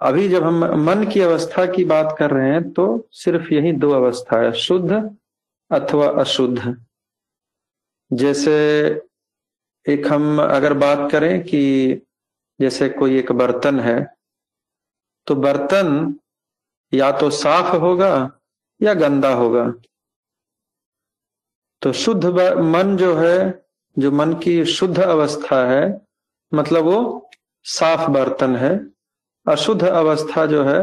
अभी 0.00 0.28
जब 0.28 0.44
हम 0.44 0.64
मन 0.84 1.04
की 1.10 1.20
अवस्था 1.20 1.66
की 1.66 1.84
बात 1.84 2.16
कर 2.18 2.30
रहे 2.30 2.50
हैं 2.50 2.72
तो 2.72 3.08
सिर्फ़ 3.12 3.54
यही 3.54 3.72
दो 3.72 3.90
अवस्था 3.90 4.40
है, 4.40 4.52
शुद्ध 4.52 4.92
अथवा 5.70 6.08
अशुद्ध। 6.20 6.86
जैसे 8.10 9.05
एक 9.86 10.06
हम 10.06 10.40
अगर 10.42 10.74
बात 10.74 11.10
करें 11.12 11.42
कि 11.42 11.62
जैसे 12.60 12.88
कोई 12.88 13.18
एक 13.18 13.32
बर्तन 13.32 13.80
है 13.80 13.98
तो 15.26 15.34
बर्तन 15.34 16.16
या 16.92 17.10
तो 17.12 17.30
साफ़ 17.30 17.76
होगा 17.76 18.12
या 18.80 18.94
गंदा 18.94 19.32
होगा। 19.34 19.64
तो 21.82 21.92
शुद्ध 21.92 22.24
मन 22.58 22.96
जो 22.96 23.14
है, 23.16 23.64
जो 23.98 24.10
मन 24.10 24.34
की 24.34 24.64
शुद्ध 24.64 24.98
अवस्था 24.98 25.64
है 25.68 25.84
मतलब 26.52 26.84
वो 26.84 27.30
साफ़ 27.66 28.10
बर्तन 28.10 28.56
है। 28.56 28.74
अशुद्ध 29.46 29.82
अवस्था 29.82 30.46
जो 30.46 30.64
है 30.64 30.80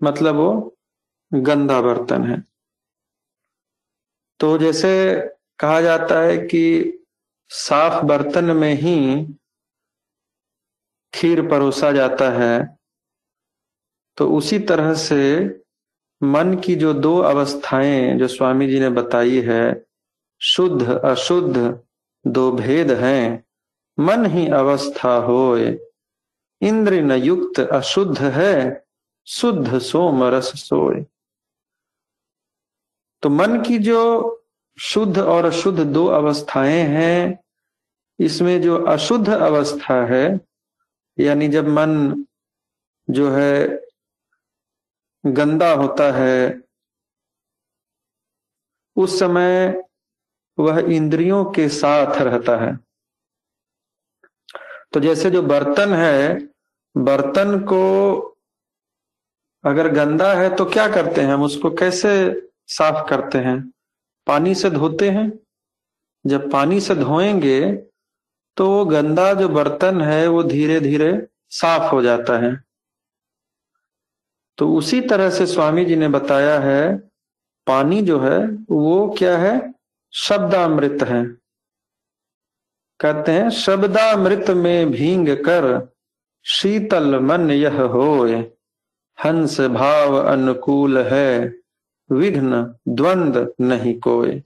मतलब 0.00 0.34
वो 0.34 0.76
गंदा 1.32 1.80
बर्तन 1.82 2.24
है। 2.24 2.42
तो 4.40 4.56
जैसे 4.58 4.90
कहा 5.58 5.80
जाता 5.80 6.20
है 6.20 6.36
कि 6.38 6.64
साफ़ 7.56 8.04
बर्तन 8.04 8.44
में 8.44 8.74
ही 8.74 9.26
खीर 11.14 11.48
परोसा 11.48 11.92
जाता 11.92 12.30
है 12.30 12.78
तो 14.16 14.36
उसी 14.36 14.58
तरह 14.58 14.94
से 14.94 15.46
मन 16.22 16.60
की 16.64 16.74
जो 16.74 16.94
दो 16.94 17.18
अवस्थाएँ 17.18 18.18
जो 18.18 18.28
स्वामी 18.28 18.66
जी 18.66 18.80
ने 18.80 18.88
बताई 18.88 19.40
है, 19.40 19.86
शुद्ध, 20.40 20.90
अशुद्ध, 20.90 21.80
दो 22.26 22.52
भेद 22.52 22.90
हैं। 22.90 23.44
मन 23.98 24.26
ही 24.26 24.48
अवस्था 24.48 25.14
होए 25.14 25.78
इंद्र 26.60 26.94
न 26.94 27.12
युक्त, 27.12 27.60
अशुद्ध 27.60 28.18
है, 28.18 28.84
शुद्ध 29.26 29.78
सोम 29.78 30.24
रस 30.24 30.68
सोए। 30.68 31.06
तो 33.22 33.28
मन 33.28 33.62
की 33.62 33.78
जो 33.78 34.02
शुद्ध 34.78 35.18
और 35.18 35.44
अशुद्ध 35.44 35.80
दो 35.80 36.06
अवस्थाएँ 36.06 36.82
हैं 36.82 37.43
इसमें 38.18 38.62
जो 38.62 38.84
अशुद्ध 38.84 39.28
अवस्था 39.28 40.06
है, 40.06 40.40
यानी 41.18 41.48
जब 41.48 41.68
मन 41.68 42.24
जो 43.10 43.30
है 43.30 43.80
गंदा 45.26 45.72
होता 45.72 46.12
है, 46.12 46.62
उस 48.96 49.18
समय 49.18 49.82
वह 50.58 50.78
इंद्रियों 50.80 51.44
के 51.44 51.68
साथ 51.68 52.22
रहता 52.22 52.56
है। 52.56 52.78
तो 54.92 55.00
जैसे 55.00 55.30
जो 55.30 55.42
बर्तन 55.42 55.92
है, 55.92 56.48
बर्तन 56.96 57.60
को 57.60 58.18
अगर 59.64 59.88
गंदा 59.88 60.34
है 60.34 60.56
तो 60.56 60.64
क्या 60.64 60.88
करते 60.88 61.20
हैं? 61.20 61.28
हम 61.28 61.42
उसको 61.42 61.70
कैसे 61.70 62.42
साफ़ 62.66 63.10
करते 63.10 63.38
हैं? 63.38 63.72
पानी 64.26 64.54
से 64.54 64.70
धोते 64.70 65.10
हैं? 65.10 65.38
जब 66.26 66.52
पानी 66.52 66.80
से 66.80 66.94
धोएँगे 66.94 67.86
तो 68.56 68.70
वो 68.70 68.84
गंदा 68.84 69.34
जो 69.34 69.48
बर्तन 69.48 70.00
है, 70.02 70.26
वो 70.26 70.42
धीरे 70.42 70.80
धीरे 70.80 71.26
साफ़ 71.50 71.94
हो 71.94 72.02
जाता 72.02 72.38
है। 72.38 72.64
तो 74.58 74.74
उसी 74.74 75.00
तरह 75.00 75.30
से 75.30 75.46
स्वामी 75.46 75.84
जी 75.84 75.96
ने 75.96 76.08
बताया 76.08 76.60
है, 76.60 76.96
पानी 77.66 78.02
जो 78.02 78.20
है, 78.20 78.46
वो 78.70 79.14
क्या 79.18 79.38
है? 79.38 79.74
शब्दामृत 80.12 81.02
है। 81.02 81.24
कहते 83.00 83.32
हैं, 83.32 83.50
शब्दामृत 83.50 84.50
में 84.50 84.90
भींग 84.90 85.28
कर 85.28 85.94
शीतल 86.44 87.18
मन 87.18 87.50
यह 87.50 87.82
होए, 87.82 88.52
हंस 89.24 89.60
भाव 89.60 90.16
अनुकूल 90.16 90.98
है, 90.98 91.54
विघ्न 92.12 92.74
द्वंद 92.88 93.54
नहीं 93.60 94.00
कोय 94.00 94.42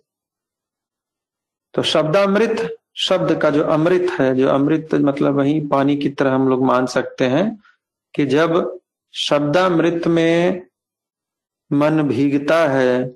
तो 1.74 1.82
शब्दामृत 1.82 2.76
शब्द 2.98 3.38
का 3.42 3.50
जो 3.50 3.62
अमृत 3.64 4.10
है, 4.10 4.34
जो 4.34 4.48
अमृत 4.48 4.94
मतलब 4.94 5.34
वही 5.34 5.60
पानी 5.66 5.96
की 5.96 6.08
तरह 6.10 6.34
हम 6.34 6.48
लोग 6.48 6.64
मान 6.64 6.86
सकते 6.86 7.26
हैं 7.26 7.58
कि 8.14 8.26
जब 8.26 8.80
शब्दामृत 9.14 10.06
में 10.06 10.66
मन 11.72 12.02
भीगता 12.02 12.58
है 12.68 13.06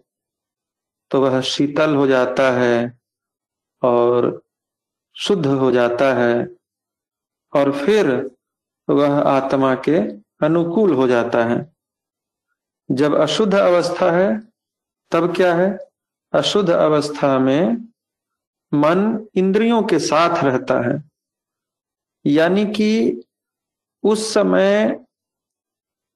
तो 1.10 1.20
वह 1.20 1.40
शीतल 1.40 1.94
हो 1.94 2.06
जाता 2.06 2.50
है 2.52 2.98
और 3.82 4.42
शुद्ध 5.16 5.46
हो 5.46 5.70
जाता 5.72 6.12
है 6.14 6.48
और 7.52 7.72
फिर 7.72 8.30
वह 8.88 9.18
आत्मा 9.18 9.74
के 9.74 9.98
अनुकूल 10.46 10.92
हो 10.94 11.06
जाता 11.08 11.44
है। 11.44 11.72
जब 12.90 13.14
अशुद्ध 13.14 13.54
अवस्था 13.54 14.10
है, 14.10 14.42
तब 15.12 15.34
क्या 15.36 15.54
है? 15.54 15.78
अशुद्ध 16.32 16.70
अवस्था 16.70 17.38
में 17.38 17.91
मन 18.74 19.28
इंद्रियों 19.34 19.82
के 19.82 19.98
साथ 19.98 20.44
रहता 20.44 20.80
है। 20.88 21.10
यानी 22.26 22.66
कि 22.66 23.22
उस 24.02 24.34
समय 24.34 25.04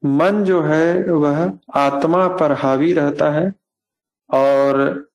मन 0.05 0.45
जो 0.45 0.63
है, 0.63 1.03
वह 1.03 1.59
आत्मा 1.75 2.29
पर 2.29 2.53
हावी 2.53 2.93
रहता 2.93 3.31
है 3.31 3.55
और 4.31 5.09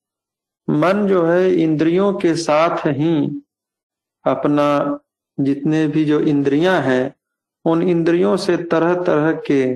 मन 0.70 1.08
जो 1.08 1.26
है, 1.26 1.54
इंद्रियों 1.54 2.14
के 2.14 2.36
साथ 2.36 2.78
ही 2.78 3.42
अपना 4.26 5.00
जितने 5.40 5.88
भी 5.88 6.06
जो 6.06 6.20
इंद्रियाँ 6.20 6.82
हैं, 6.82 7.16
उन 7.66 7.82
इंद्रियों 7.82 8.38
से 8.38 8.58
तरह 8.58 9.04
तरह 9.04 9.42
के 9.52 9.76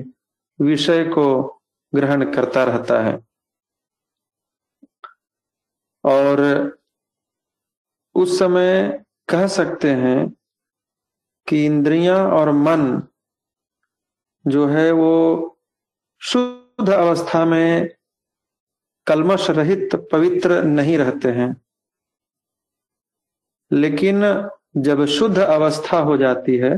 विषय 0.64 1.04
को 1.04 1.60
ग्रहण 1.94 2.32
करता 2.32 2.64
रहता 2.64 3.00
है। 3.00 3.26
और 6.04 6.38
उस 8.16 8.38
समय 8.38 9.04
कह 9.28 9.46
सकते 9.46 9.90
हैं 9.90 10.28
कि 11.48 11.66
इंद्रियाँ 11.66 12.30
और 12.30 12.50
मन 12.50 13.02
जो 14.46 14.66
है 14.66 14.90
वो 14.90 15.12
शुद्ध 16.20 16.90
अवस्था 16.90 17.44
में 17.44 17.88
कलमश 19.06 19.50
रहित 19.50 19.94
पवित्र 20.12 20.62
नहीं 20.62 20.98
रहते 20.98 21.30
हैं। 21.30 21.62
लेकिन 23.72 24.22
जब 24.76 25.04
शुद्ध 25.06 25.38
अवस्था 25.38 25.98
हो 25.98 26.16
जाती 26.16 26.56
है 26.56 26.72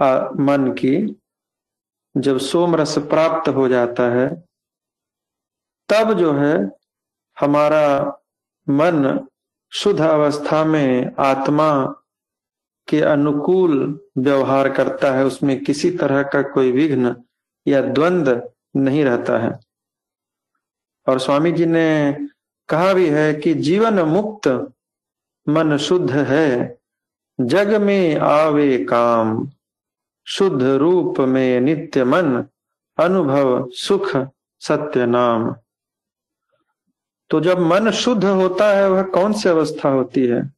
आ, 0.00 0.30
मन 0.30 0.72
की 0.72 1.22
जब 2.16 2.38
सोम 2.38 2.76
रस 2.76 2.98
प्राप्त 2.98 3.48
हो 3.48 3.68
जाता 3.68 4.10
है 4.10 4.28
तब 5.88 6.12
जो 6.18 6.32
है 6.32 6.54
हमारा 7.40 7.84
मन 8.68 9.26
शुद्ध 9.70 10.00
अवस्था 10.00 10.64
में 10.64 11.12
आत्मा 11.18 11.94
के 12.88 13.00
अनुकूल 13.00 14.00
व्यवहार 14.18 14.72
करता 14.72 15.12
है, 15.12 15.24
उसमें 15.24 15.64
किसी 15.64 15.90
तरह 15.90 16.22
का 16.22 16.42
कोई 16.42 16.72
विघ्न 16.72 17.16
या 17.66 17.80
द्वंद 17.80 18.50
नहीं 18.76 19.04
रहता 19.04 19.38
है। 19.38 19.60
और 21.08 21.18
स्वामी 21.18 21.52
जी 21.52 21.66
ने 21.66 22.16
कहा 22.68 22.92
भी 22.92 23.08
है 23.08 23.34
कि 23.34 23.54
जीवन 23.54 24.00
मुक्त 24.00 24.72
मन 25.48 25.76
शुद्ध 25.76 26.10
है, 26.10 26.78
जग 27.40 27.80
में 27.80 28.16
आवे 28.16 28.84
काम, 28.84 29.48
शुद्ध 30.26 30.62
रूप 30.62 31.20
में 31.20 31.60
नित्य 31.60 32.04
मन, 32.04 32.44
अनुभव 32.98 33.70
सुख 33.70 34.16
सत्य 34.60 35.06
नाम। 35.06 35.54
तो 37.30 37.40
जब 37.40 37.58
मन 37.58 37.90
शुद्ध 37.90 38.24
होता 38.24 38.76
है, 38.76 38.90
वह 38.90 39.02
कौन 39.02 39.32
सी 39.32 39.48
अवस्था 39.48 39.88
होती 39.88 40.26
है? 40.26 40.52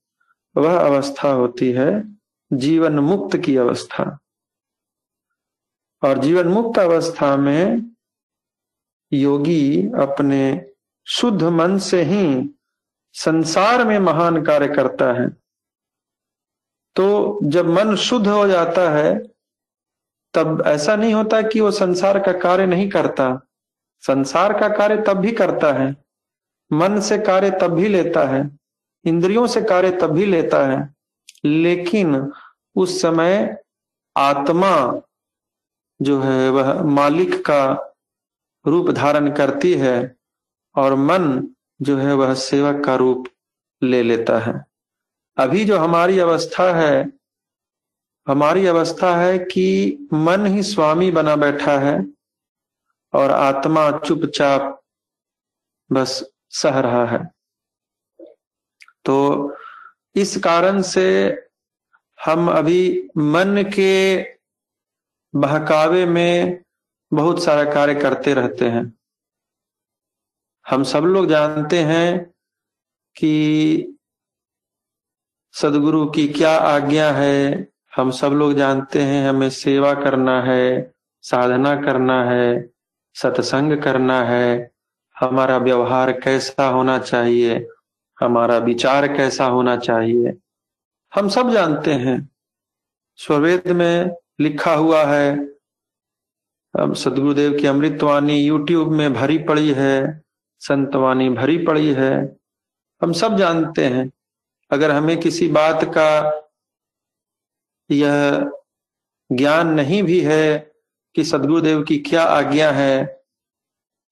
वह 0.57 0.81
अवस्था 0.81 1.31
होती 1.31 1.73
है 1.73 2.19
जीवन 2.53 2.99
मुक्त 2.99 3.37
की 3.37 3.57
अवस्था। 3.57 4.19
और 6.03 6.19
जीवन 6.19 6.49
मुक्त 6.49 6.79
अवस्था 6.79 7.37
में 7.37 7.97
योगी 9.13 9.83
अपने 9.83 10.71
शुद्ध 11.07 11.43
मन 11.43 11.79
से 11.79 12.03
ही 12.03 12.51
संसार 13.13 13.85
में 13.85 13.99
महान 13.99 14.45
कार्य 14.45 14.69
करता 14.69 15.13
है। 15.13 15.31
तो 16.97 17.39
जब 17.43 17.67
मन 17.67 17.97
शुद्ध 17.97 18.29
हो 18.29 18.47
जाता 18.47 18.91
है, 18.91 19.19
तब 20.35 20.63
ऐसा 20.67 20.97
नहीं 20.97 21.15
होता 21.15 21.43
कि 21.43 21.61
वो 21.61 21.71
संसार 21.71 22.19
का 22.19 22.33
कार्य 22.33 22.67
नहीं 22.67 22.89
करता। 22.89 23.41
संसार 24.01 24.61
का 24.61 24.69
कार्य 24.69 25.05
तब 25.07 25.13
भी 25.13 25.33
करता 25.33 25.73
है 25.73 26.10
मन 26.73 27.01
से 27.01 27.19
कार्य 27.19 27.51
तब 27.51 27.75
भी 27.75 27.89
लेता 27.89 28.25
है, 28.29 28.59
इंद्रियों 29.05 29.47
से 29.47 29.63
कार्य 29.63 29.91
तब 29.91 30.11
भी 30.11 30.27
लेता 30.27 30.67
है, 30.67 30.95
लेकिन 31.45 32.33
उस 32.77 33.01
समय 33.03 33.57
आत्मा 34.17 35.03
जो 36.03 36.21
है 36.21 36.51
वह 36.51 36.83
मालिक 36.83 37.45
का 37.47 37.63
रूप 38.67 38.91
धारण 38.91 39.33
करती 39.33 39.75
है 39.75 40.17
और 40.77 40.95
मन 40.95 41.49
जो 41.83 41.97
है 41.99 42.15
वह 42.15 42.35
सेवक 42.35 42.85
का 42.85 42.95
रूप 42.95 43.29
ले 43.83 44.03
लेता 44.03 44.39
है। 44.39 44.65
अभी 45.37 45.65
जो 45.65 45.79
हमारी 45.79 46.19
अवस्था 46.19 46.73
है, 46.73 47.13
हमारी 48.29 48.67
अवस्था 48.67 49.17
है 49.17 49.39
कि 49.39 50.09
मन 50.13 50.47
ही 50.47 50.63
स्वामी 50.63 51.11
बना 51.11 51.37
बैठा 51.37 51.79
है 51.79 52.07
और 53.13 53.31
आत्मा 53.31 53.91
चुपचाप 53.99 54.83
बस 55.93 56.23
सह 56.51 56.81
रहा 56.81 57.07
है। 57.07 57.35
तो 59.05 59.57
इस 60.17 60.37
कारण 60.37 60.83
से 60.83 61.05
हम 62.25 62.51
अभी 62.51 63.11
मन 63.17 63.63
के 63.75 64.23
बहकावे 65.35 66.07
में 66.07 66.63
बहुत 67.13 67.43
सारा 67.45 67.73
कार्य 67.73 67.95
करते 67.95 68.35
रहते 68.35 68.69
हैं। 68.69 68.99
हम 70.69 70.83
सब 70.83 71.05
लोग 71.05 71.27
जानते 71.27 71.79
हैं 71.79 72.35
कि 73.17 73.99
सदगुरु 75.53 76.11
की 76.11 76.29
क्या 76.29 76.57
आज्ञा 76.57 77.13
है। 77.13 77.69
हम 77.97 78.11
सब 78.11 78.27
लोग 78.27 78.55
जानते 78.55 79.03
हैं 79.03 79.29
हमें 79.29 79.51
सेवा 79.51 79.95
करना 79.95 80.43
है, 80.43 80.95
साधना 81.23 81.75
करना 81.83 82.25
है, 82.25 82.71
सत्संग 83.15 83.83
करना 83.83 84.25
है। 84.25 84.71
हमारा 85.21 85.57
व्यवहार 85.57 86.21
कैसा 86.21 86.69
होना 86.69 86.99
चाहिए? 86.99 87.69
हमारा 88.21 88.59
विचार 88.59 89.17
कैसा 89.17 89.45
होना 89.45 89.77
चाहिए? 89.77 90.39
हम 91.15 91.29
सब 91.29 91.51
जानते 91.51 91.95
हैं। 91.95 92.31
स्ववेद 93.17 93.69
में 93.69 94.17
लिखा 94.41 94.75
हुआ 94.75 95.05
है, 95.05 95.39
अब 96.79 96.95
सदगुरुदेव 96.95 97.59
की 97.59 97.67
अमृतवाणी 97.67 98.45
यूट्यूब 98.45 98.93
में 98.93 99.15
भरी 99.15 99.39
पड़ी 99.39 99.73
है, 99.73 100.23
संतवाणी 100.61 101.29
भरी 101.29 101.59
पड़ी 101.59 101.93
है। 101.93 102.37
हम 103.03 103.13
सब 103.13 103.37
जानते 103.37 103.87
हैं। 103.87 104.13
अगर 104.71 104.91
हमें 104.91 105.21
किसी 105.21 105.49
बात 105.49 105.85
का 105.85 106.43
यह 107.91 108.41
ज्ञान 109.33 109.69
नहीं 109.69 110.03
भी 110.03 110.21
है 110.21 110.73
कि 111.15 111.25
सदगुरुदेव 111.25 111.83
की 111.83 111.99
क्या 111.99 112.23
आज्ञा 112.23 112.73
है 112.73 113.20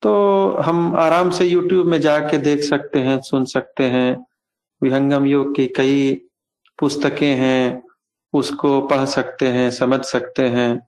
तो 0.03 0.13
हम 0.63 0.95
आराम 0.97 1.31
से 1.31 1.45
यूट्यूब 1.47 1.87
में 1.87 2.01
जाके 2.01 2.39
देख 2.39 2.61
सकते 2.61 2.99
हैं, 2.99 3.21
सुन 3.21 3.45
सकते 3.45 3.85
हैं। 3.85 4.17
विहंगम 4.83 5.27
योग 5.27 5.55
की 5.57 5.67
कई 5.77 6.15
पुस्तकें 6.79 7.35
हैं, 7.37 7.83
उसको 8.35 8.81
पढ़ 8.87 9.05
सकते 9.07 9.49
हैं, 9.49 9.71
समझ 9.71 10.01
सकते 10.05 10.49
हैं। 10.49 10.79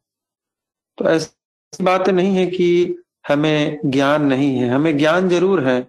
तो 0.98 1.04
ऐसी 1.04 1.84
बात 1.84 2.08
नहीं 2.08 2.36
है 2.36 2.46
कि 2.46 2.96
हमें 3.28 3.80
ज्ञान 3.84 4.24
नहीं 4.24 4.56
है। 4.56 4.68
हमें 4.68 4.96
ज्ञान 4.98 5.28
ज़रूर 5.28 5.64
है, 5.64 5.86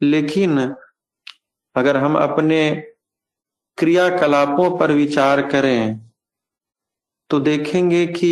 लेकिन 0.00 0.58
अगर 1.76 1.96
हम 1.96 2.16
अपने 2.18 2.60
क्रियाकलापों 3.78 4.76
पर 4.78 4.92
विचार 4.92 5.40
करें 5.50 6.00
तो 7.30 7.38
देखेंगे 7.40 8.06
कि 8.06 8.30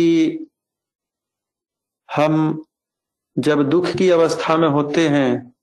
हम 2.09 2.65
जब 3.37 3.61
दुख 3.69 3.87
की 3.87 4.09
अवस्था 4.09 4.57
में 4.57 4.67
होते 4.67 5.07
हैं 5.09 5.53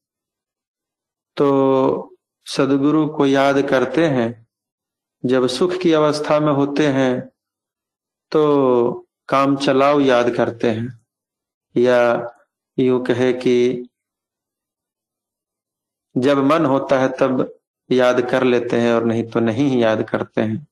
तो 1.37 2.17
सदगुरु 2.47 3.07
को 3.09 3.27
याद 3.27 3.61
करते 3.63 4.07
हैं। 4.09 4.47
जब 5.25 5.47
सुख 5.47 5.73
की 5.83 5.93
अवस्था 5.93 6.39
में 6.41 6.53
होते 6.53 6.87
हैं 6.89 7.21
तो 8.33 9.09
काम 9.29 9.57
चलाओ 9.57 10.01
याद 10.01 10.31
करते 10.31 10.71
हैं। 10.71 10.89
या 11.75 11.99
यूँ 12.79 13.05
कहे 13.05 13.33
कि 13.33 13.89
जब 16.17 16.39
मन 16.39 16.67
होता 16.67 16.99
है, 17.01 17.09
तब 17.09 17.59
याद 17.91 18.21
कर 18.31 18.45
लेते 18.45 18.81
हैं 18.81 18.93
और 18.95 19.05
नहीं 19.05 19.25
तो 19.25 19.41
नहीं 19.41 19.69
ही 19.71 19.83
याद 19.83 20.03
करते 20.09 20.41
हैं। 20.41 20.67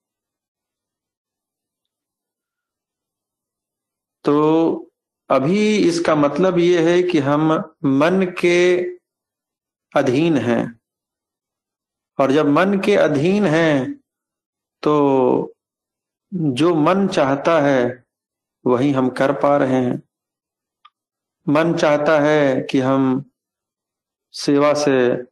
तो 4.24 4.91
अभी 5.32 5.76
इसका 5.78 6.14
मतलब 6.14 6.58
ये 6.58 6.82
है 6.90 7.02
कि 7.02 7.18
हम 7.18 7.52
मन 7.84 8.24
के 8.40 8.82
अधीन 9.94 10.36
हैं। 10.36 10.80
और 12.18 12.32
जब 12.32 12.48
मन 12.48 12.78
के 12.78 12.96
अधीन 12.96 13.46
हैं 13.46 13.92
तो 14.82 15.54
जो 16.32 16.74
मन 16.74 17.06
चाहता 17.08 17.58
है, 17.60 18.04
वही 18.64 18.92
हम 18.92 19.08
कर 19.08 19.32
पा 19.32 19.56
रहे 19.56 19.74
हैं। 19.74 20.02
मन 21.46 21.74
चाहता 21.74 22.18
है 22.20 22.60
कि 22.62 22.80
हम 22.80 23.24
सेवा 24.34 24.72
से 24.74 25.22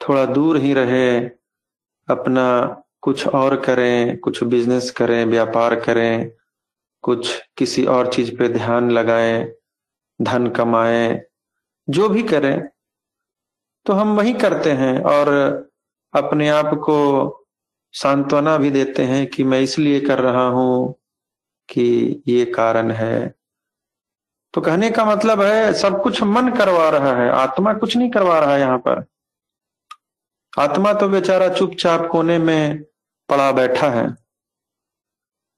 थोड़ा 0.00 0.24
दूर 0.26 0.56
ही 0.56 0.74
रहे, 0.74 1.18
अपना 2.08 2.66
कुछ 3.00 3.26
और 3.26 3.60
करें, 3.60 4.18
कुछ 4.18 4.42
बिज़नेस 4.44 4.90
करें, 4.90 5.24
व्यापार 5.24 5.80
करें 5.80 6.37
कुछ 7.08 7.42
किसी 7.56 7.84
और 7.86 8.12
चीज़ 8.12 8.34
पे 8.36 8.48
ध्यान 8.48 8.90
लगाएँ, 8.90 9.44
धन 10.20 10.46
कमाएँ, 10.50 11.20
जो 11.88 12.08
भी 12.08 12.22
करें 12.22 12.68
तो 13.86 13.92
हम 13.92 14.16
वही 14.16 14.32
करते 14.34 14.72
हैं 14.72 14.98
और 15.00 15.28
अपने 16.14 16.48
आप 16.48 16.74
को 16.74 16.96
सांत्वना 17.94 18.56
भी 18.58 18.70
देते 18.70 19.02
हैं 19.02 19.26
कि 19.26 19.44
मैं 19.44 19.60
इसलिए 19.60 20.00
कर 20.00 20.18
रहा 20.18 20.46
हूँ 20.48 20.94
कि 21.68 22.22
ये 22.28 22.44
कारण 22.44 22.90
है। 22.90 23.34
तो 24.54 24.60
कहने 24.60 24.90
का 24.90 25.04
मतलब 25.04 25.40
है, 25.40 25.72
सब 25.72 26.02
कुछ 26.02 26.22
मन 26.22 26.50
करवा 26.50 26.88
रहा 26.90 27.14
है, 27.16 27.28
आत्मा 27.30 27.72
कुछ 27.74 27.96
नहीं 27.96 28.10
करवा 28.10 28.38
रहा 28.38 28.54
है 28.54 28.60
यहाँ 28.60 28.78
पर। 28.78 29.04
आत्मा 30.58 30.92
तो 30.92 31.08
बेचारा 31.08 31.48
चुपचाप 31.48 32.08
कोने 32.12 32.38
में 32.38 32.82
पड़ा 33.28 33.50
बैठा 33.52 33.90
है। 33.90 34.06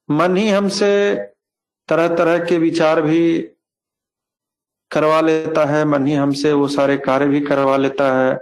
मन 0.09 0.37
ही 0.37 0.49
हमसे 0.49 0.91
तरह 1.91 2.15
तरह 2.15 2.45
के 2.45 2.57
विचार 2.57 3.01
भी 3.01 3.21
करवा 4.91 5.19
लेता 5.21 5.65
है, 5.65 5.83
मन 5.85 6.05
ही 6.07 6.13
हमसे 6.13 6.53
वो 6.53 6.67
सारे 6.69 6.97
कार्य 6.99 7.25
भी 7.25 7.41
करवा 7.41 7.75
लेता 7.77 8.11
है। 8.13 8.39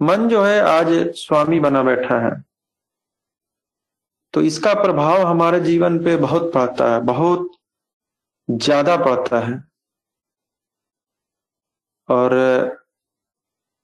मन 0.00 0.28
जो 0.28 0.42
है, 0.44 0.60
आज 0.60 0.88
स्वामी 1.16 1.60
बना 1.60 1.82
बैठा 1.82 2.18
है। 2.20 2.32
तो 4.34 4.42
इसका 4.42 4.74
प्रभाव 4.74 5.26
हमारे 5.26 5.60
जीवन 5.60 5.98
पे 6.04 6.16
बहुत 6.16 6.52
पड़ता 6.52 6.92
है, 6.94 7.00
बहुत 7.02 7.50
ज़्यादा 8.48 8.96
पड़ता 8.96 9.40
है। 9.40 9.62
और 12.08 12.34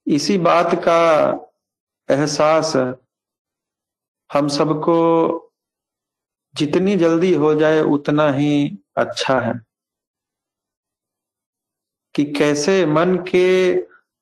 इसी 0.06 0.38
बात 0.40 0.74
का 0.84 1.00
एहसास 2.08 2.76
हम 4.30 4.48
सबको 4.50 4.94
जितनी 6.54 6.96
जल्दी 6.96 7.34
हो 7.34 7.54
जाए, 7.54 7.80
उतना 7.80 8.32
ही 8.32 8.78
अच्छा 8.96 9.40
है। 9.40 9.60
कि 12.14 12.24
कैसे 12.24 12.86
मन 12.86 13.16
के 13.16 13.74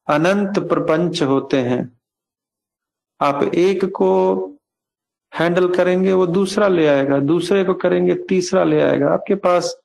अनंत 0.07 0.59
प्रपंच 0.59 1.23
होते 1.23 1.57
हैं। 1.57 2.01
आप 3.21 3.43
एक 3.43 3.85
को 3.85 4.47
हैंडल 5.35 5.75
करेंगे, 5.75 6.13
वो 6.13 6.27
दूसरा 6.27 6.69
ले 6.69 6.87
आएगा, 6.87 7.19
दूसरे 7.19 7.65
को 7.65 7.75
करेंगे, 7.75 8.15
तीसरा 8.15 8.65
ले 8.65 8.81
आएगा। 8.81 9.09
आपके 9.09 9.35
पास 9.35 9.77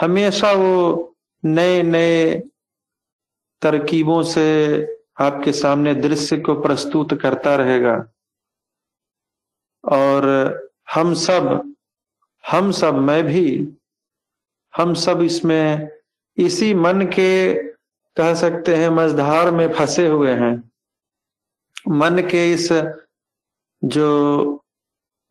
हमेशा 0.00 0.52
वो 0.52 1.14
नए 1.44 1.82
नए 1.82 2.40
तरकीबों 3.62 4.22
से 4.22 4.84
आपके 5.20 5.52
सामने 5.52 5.94
दृश्य 5.94 6.40
को 6.40 6.60
प्रस्तुत 6.60 7.20
करता 7.20 7.56
रहेगा। 7.56 8.12
और 9.84 10.24
हम 10.94 11.14
सब 11.14 11.74
हम 12.44 12.70
सब 12.72 12.94
मैं 12.94 13.22
भी, 13.24 13.68
हम 14.74 14.94
सब 14.94 15.22
इसमें 15.22 15.88
इसी 16.38 16.72
मन 16.74 17.06
के 17.06 17.54
कह 18.16 18.34
सकते 18.34 18.76
हैं, 18.76 18.88
मझधार 18.88 19.50
में 19.50 19.72
फंसे 19.72 20.06
हुए 20.06 20.32
हैं। 20.32 20.54
मन 21.88 22.18
के 22.30 22.52
इस 22.52 22.68
जो 23.82 24.08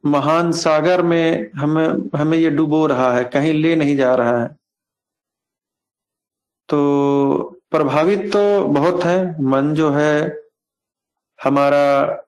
महान 0.04 0.52
सागर 0.52 1.02
में 1.02 1.52
हमें 1.56 2.20
हमें 2.20 2.38
ये 2.38 2.50
डुबो 2.50 2.86
रहा 2.88 3.12
है, 3.14 3.24
कहीं 3.24 3.54
ले 3.54 3.76
नहीं 3.76 3.96
जा 3.98 4.14
रहा 4.16 4.42
है। 4.42 4.48
तो 6.70 7.62
प्रभावित 7.72 8.32
तो 8.34 8.68
बहुत 8.68 9.04
है, 9.04 9.42
मन 9.44 9.74
जो 9.76 9.90
है 9.92 10.38
हमारा 11.40 12.24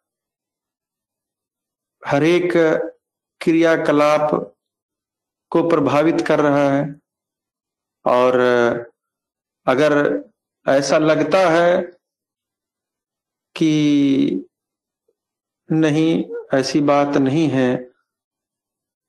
हरेक 2.04 2.52
क्रियाकलाप 3.42 4.54
को 5.52 5.68
प्रभावित 5.70 6.22
कर 6.28 6.40
रहा 6.40 6.70
है। 6.70 6.84
और 8.06 8.40
अगर 9.68 9.94
ऐसा 10.66 10.98
लगता 10.98 11.40
है 11.50 11.82
कि 13.56 14.46
नहीं, 15.70 16.24
ऐसी 16.54 16.80
बात 16.82 17.18
नहीं 17.18 17.48
है 17.50 17.76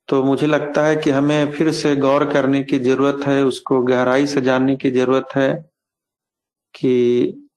तो 0.09 0.23
मुझे 0.25 0.47
लगता 0.47 0.85
है 0.87 0.97
कि 0.97 1.11
हमें 1.11 1.53
फिर 1.53 1.71
से 1.73 1.95
गौर 1.97 2.25
करने 2.33 2.63
की 2.65 2.79
ज़रूरत 2.79 3.27
है, 3.27 3.43
उसको 3.45 3.81
गहराई 3.83 4.27
से 4.27 4.41
जानने 4.41 4.77
की 4.77 4.91
ज़रूरत 4.91 5.29
है 5.37 5.53
कि 6.75 7.49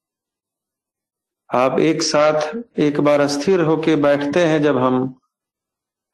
आप 1.50 1.80
एक 1.80 2.02
साथ 2.04 2.80
एक 2.80 3.00
बार 3.00 3.28
स्थिर 3.28 3.62
होके 3.62 3.96
बैठते 3.96 4.46
हैं 4.46 4.62
जब 4.64 4.78
हम 4.78 4.98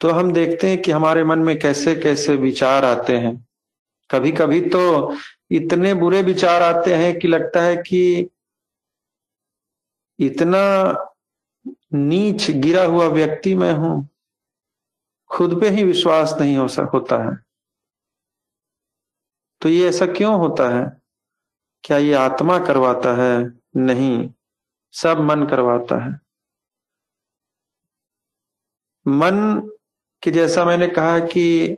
तो 0.01 0.09
हम 0.09 0.33
देखते 0.33 0.69
हैं 0.69 0.81
कि 0.81 0.91
हमारे 0.91 1.23
मन 1.23 1.39
में 1.39 1.59
कैसे 1.59 1.95
कैसे 1.95 2.35
विचार 2.35 2.85
आते 2.85 3.17
हैं। 3.17 3.47
कभी 4.11 4.31
कभी 4.31 4.61
तो 4.61 5.15
इतने 5.51 5.93
बुरे 5.93 6.21
विचार 6.21 6.61
आते 6.61 6.95
हैं 6.95 7.19
कि 7.19 7.27
लगता 7.27 7.61
है 7.61 7.75
कि 7.75 8.29
इतना 10.19 10.61
नीच 11.93 12.51
गिरा 12.51 12.83
हुआ 12.83 13.07
व्यक्ति 13.07 13.55
मैं 13.55 13.73
हूँ। 13.73 14.09
खुद 15.29 15.61
पे 15.61 15.69
ही 15.69 15.83
विश्वास 15.83 16.35
नहीं 16.41 16.57
हो 16.57 16.67
सक 16.67 16.89
होता 16.93 17.29
है। 17.29 17.37
तो 19.61 19.69
ये 19.69 19.89
ऐसा 19.89 20.05
क्यों 20.05 20.35
होता 20.35 20.69
है? 20.69 21.01
क्या 21.83 21.97
ये 21.97 22.13
आत्मा 22.13 22.65
करवाता 22.65 23.13
है? 23.15 23.59
नहीं, 23.75 24.33
सब 24.91 25.19
मन 25.19 25.45
करवाता 25.45 26.05
है। 26.05 26.19
मन 29.07 29.69
कि 30.23 30.31
जैसा 30.31 30.65
मैंने 30.65 30.87
कहा 30.87 31.19
कि 31.19 31.77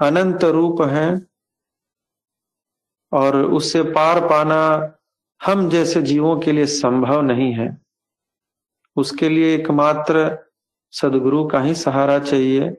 अनंत 0.00 0.44
रूप 0.44 0.82
है 0.82 1.26
और 3.12 3.36
उससे 3.36 3.82
पार 3.82 4.20
पाना 4.20 4.60
हम 5.46 5.70
जैसे 5.70 6.02
जीवों 6.02 6.40
के 6.40 6.52
लिए 6.52 6.66
संभव 6.66 7.20
नहीं 7.22 7.52
है। 7.52 7.84
उसके 8.96 9.28
लिए 9.28 9.54
एकमात्र 9.54 10.38
सदगुरु 10.92 11.48
का 11.48 11.60
ही 11.60 11.74
सहारा 11.74 12.18
चाहिए। 12.18 12.70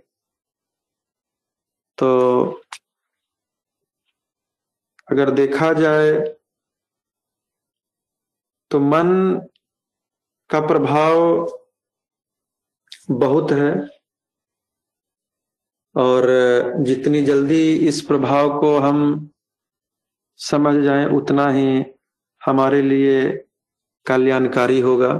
तो 1.98 2.10
अगर 5.12 5.32
देखा 5.32 5.74
जाए 5.74 6.12
तो 8.72 8.80
मन 8.80 9.10
का 10.50 10.60
प्रभाव 10.60 11.46
बहुत 13.12 13.52
है। 13.52 13.95
और 15.96 16.28
जितनी 16.80 17.22
जल्दी 17.22 17.74
इस 17.88 18.02
प्रभाव 18.02 18.60
को 18.60 18.78
हम 18.78 19.30
समझ 20.39 20.76
जाएँ, 20.84 21.06
उतना 21.08 21.48
ही 21.50 21.84
हमारे 22.41 22.82
लिए 22.82 23.22
कल्याणकारी 24.06 24.80
होगा। 24.80 25.14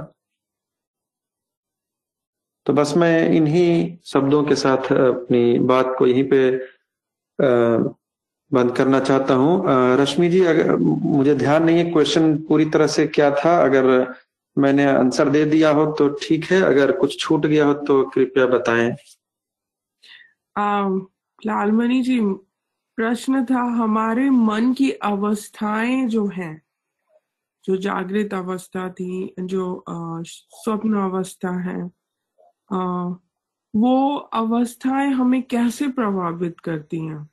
तो 2.66 2.72
बस 2.72 2.92
मैं 2.96 3.30
इन्हीं 3.30 3.96
शब्दों 4.04 4.42
के 4.44 4.54
साथ 4.54 4.92
अपनी 4.92 5.58
बात 5.58 5.94
को 5.98 6.06
यहीं 6.06 6.24
पे 6.24 6.50
बंद 8.50 8.74
करना 8.76 9.00
चाहता 9.00 9.34
हूँ। 9.34 9.64
रश्मि 9.98 10.28
जी, 10.28 10.40
अगर, 10.44 10.76
मुझे 10.76 11.34
ध्यान 11.34 11.64
नहीं 11.64 11.78
है 11.78 11.90
क्वेश्चन 11.92 12.36
पूरी 12.38 12.64
तरह 12.64 12.86
से 12.86 13.06
क्या 13.06 13.30
था? 13.30 13.56
अगर 13.64 14.14
मैंने 14.56 14.84
आंसर 14.84 15.28
दे 15.28 15.44
दिया 15.44 15.70
हो 15.70 15.86
तो 15.92 16.08
ठीक 16.22 16.44
है, 16.44 16.60
अगर 16.62 16.92
कुछ 16.92 17.18
छूट 17.20 17.46
गया 17.46 17.64
हो 17.66 17.74
तो 17.74 18.02
कृपया 18.10 18.46
बताएँ। 18.46 18.90
लालमणि 21.46 22.02
जी 22.02 22.20
प्रश्न 22.98 23.44
था 23.44 23.62
हमारे 23.62 24.30
मन 24.30 24.72
की 24.72 24.90
अवस्थाएँ 24.90 26.06
जो 26.06 26.26
हैं 26.26 26.62
जो 27.64 27.76
जागृत 27.76 28.34
अवस्था 28.34 28.90
थी 28.90 29.34
जो 29.40 29.84
स्वप्न 30.26 30.94
अवस्था 30.94 31.50
है 31.50 31.90
आ, 32.72 33.08
वो 33.76 34.16
अवस्थाएँ 34.16 35.10
हमें 35.10 35.42
कैसे 35.42 35.88
प्रभावित 35.88 36.60
करती 36.60 36.98
हैं? 36.98 37.28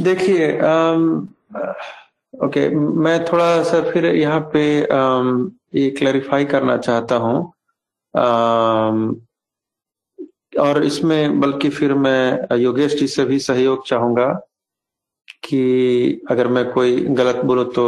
देखिए 0.00 0.58
ओके 2.38 2.68
मैं 2.70 3.24
थोड़ा 3.24 3.62
सा 3.62 3.80
फिर 3.90 4.04
यहाँ 4.06 4.40
पे 4.52 4.64
आम, 4.86 5.50
ये 5.74 5.90
क्लैरिफाई 5.90 6.44
करना 6.44 6.76
चाहता 6.76 7.16
हूँ। 7.16 7.40
और 10.60 10.82
इसमें 10.84 11.40
बल्कि 11.40 11.68
फिर 11.70 11.94
मैं 11.94 12.56
योगेश 12.58 12.94
जी 12.98 13.06
से 13.08 13.24
भी 13.24 13.38
सहयोग 13.38 13.86
चाहूँगा 13.86 14.26
कि 15.44 16.20
अगर 16.30 16.48
मैं 16.48 16.64
कोई 16.72 17.00
गलत 17.00 17.44
बोलूँ 17.44 17.64
तो 17.72 17.84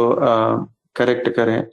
करेक्ट 0.95 1.29
करें। 1.35 1.63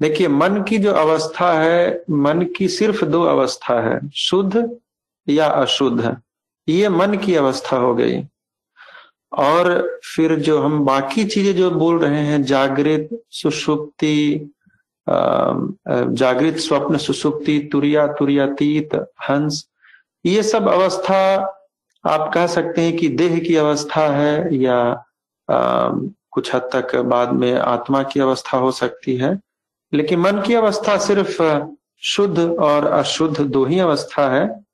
देखिए 0.00 0.28
मन 0.28 0.62
की 0.68 0.78
जो 0.78 0.92
अवस्था 0.92 1.52
है 1.52 2.04
मन 2.10 2.46
की 2.56 2.68
सिर्फ़ 2.68 3.04
दो 3.04 3.22
अवस्था 3.24 3.80
है 3.80 3.98
शुद्ध 4.18 4.68
या 5.26 5.46
अशुद्ध। 5.46 6.16
ये 6.68 6.88
मन 6.88 7.16
की 7.18 7.34
अवस्था 7.34 7.76
हो 7.76 7.94
गई। 7.94 8.22
और 9.32 10.00
फिर 10.04 10.36
जो 10.36 10.62
हम 10.62 10.84
बाकी 10.84 11.24
चीज़ें 11.24 11.56
जो 11.56 11.70
बोल 11.70 11.98
रहे 11.98 12.20
हैं 12.20 12.42
जागृत 12.42 13.08
सुषुप्ति 13.30 14.50
जागृत 15.08 16.56
स्वप्न 16.56 16.96
सुसुप्ति 16.96 17.68
तुरिया 17.72 18.06
तुरियातीत 18.06 18.94
हंस 19.28 19.66
ये 20.26 20.42
सब 20.42 20.68
अवस्था 20.68 21.36
आप 22.06 22.30
कह 22.34 22.46
सकते 22.46 22.80
हैं 22.80 22.96
कि 22.96 23.08
देह 23.08 23.38
की 23.38 23.56
अवस्था 23.56 24.08
है 24.08 24.56
या 24.56 25.04
आ, 25.50 25.88
कुछ 26.30 26.54
हद 26.54 26.70
तक 26.74 26.96
बाद 26.96 27.32
में 27.32 27.54
आत्मा 27.54 28.02
की 28.02 28.20
अवस्था 28.20 28.58
हो 28.58 28.70
सकती 28.72 29.16
है। 29.16 29.40
लेकिन 29.94 30.20
मन 30.20 30.42
की 30.46 30.54
अवस्था 30.54 30.96
सिर्फ़ 30.96 31.66
शुद्ध 32.02 32.38
और 32.38 32.86
अशुद्ध 32.86 33.40
दो 33.40 33.64
ही 33.64 33.78
अवस्था 33.78 34.28
है। 34.30 34.64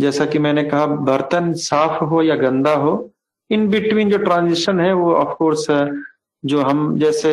जैसा 0.00 0.26
कि 0.26 0.38
मैंने 0.38 0.64
कहा 0.64 0.86
बर्तन 0.86 1.52
साफ़ 1.52 2.04
हो 2.04 2.22
या 2.22 2.36
गंदा 2.36 2.74
हो 2.74 3.09
इन 3.50 3.68
बिटवीन 3.68 4.10
जो 4.10 4.18
ट्रांजिशन 4.18 4.80
है, 4.80 4.92
वो 4.92 5.14
ऑफ़ 5.14 5.36
कोर्स 5.36 5.66
जो 6.44 6.62
हम 6.62 6.98
जैसे 6.98 7.32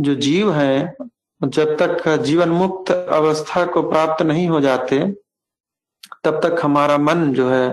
जो 0.00 0.14
जीव 0.16 0.52
है, 0.52 0.94
जब 1.40 1.76
तक 1.76 2.08
जीवन 2.22 2.48
मुक्त 2.48 2.90
अवस्था 2.92 3.64
को 3.66 3.82
प्राप्त 3.90 4.22
नहीं 4.22 4.46
हो 4.48 4.60
जाते, 4.60 4.98
तब 6.24 6.40
तक 6.42 6.60
हमारा 6.62 6.98
मन 6.98 7.32
जो 7.34 7.48
है 7.50 7.68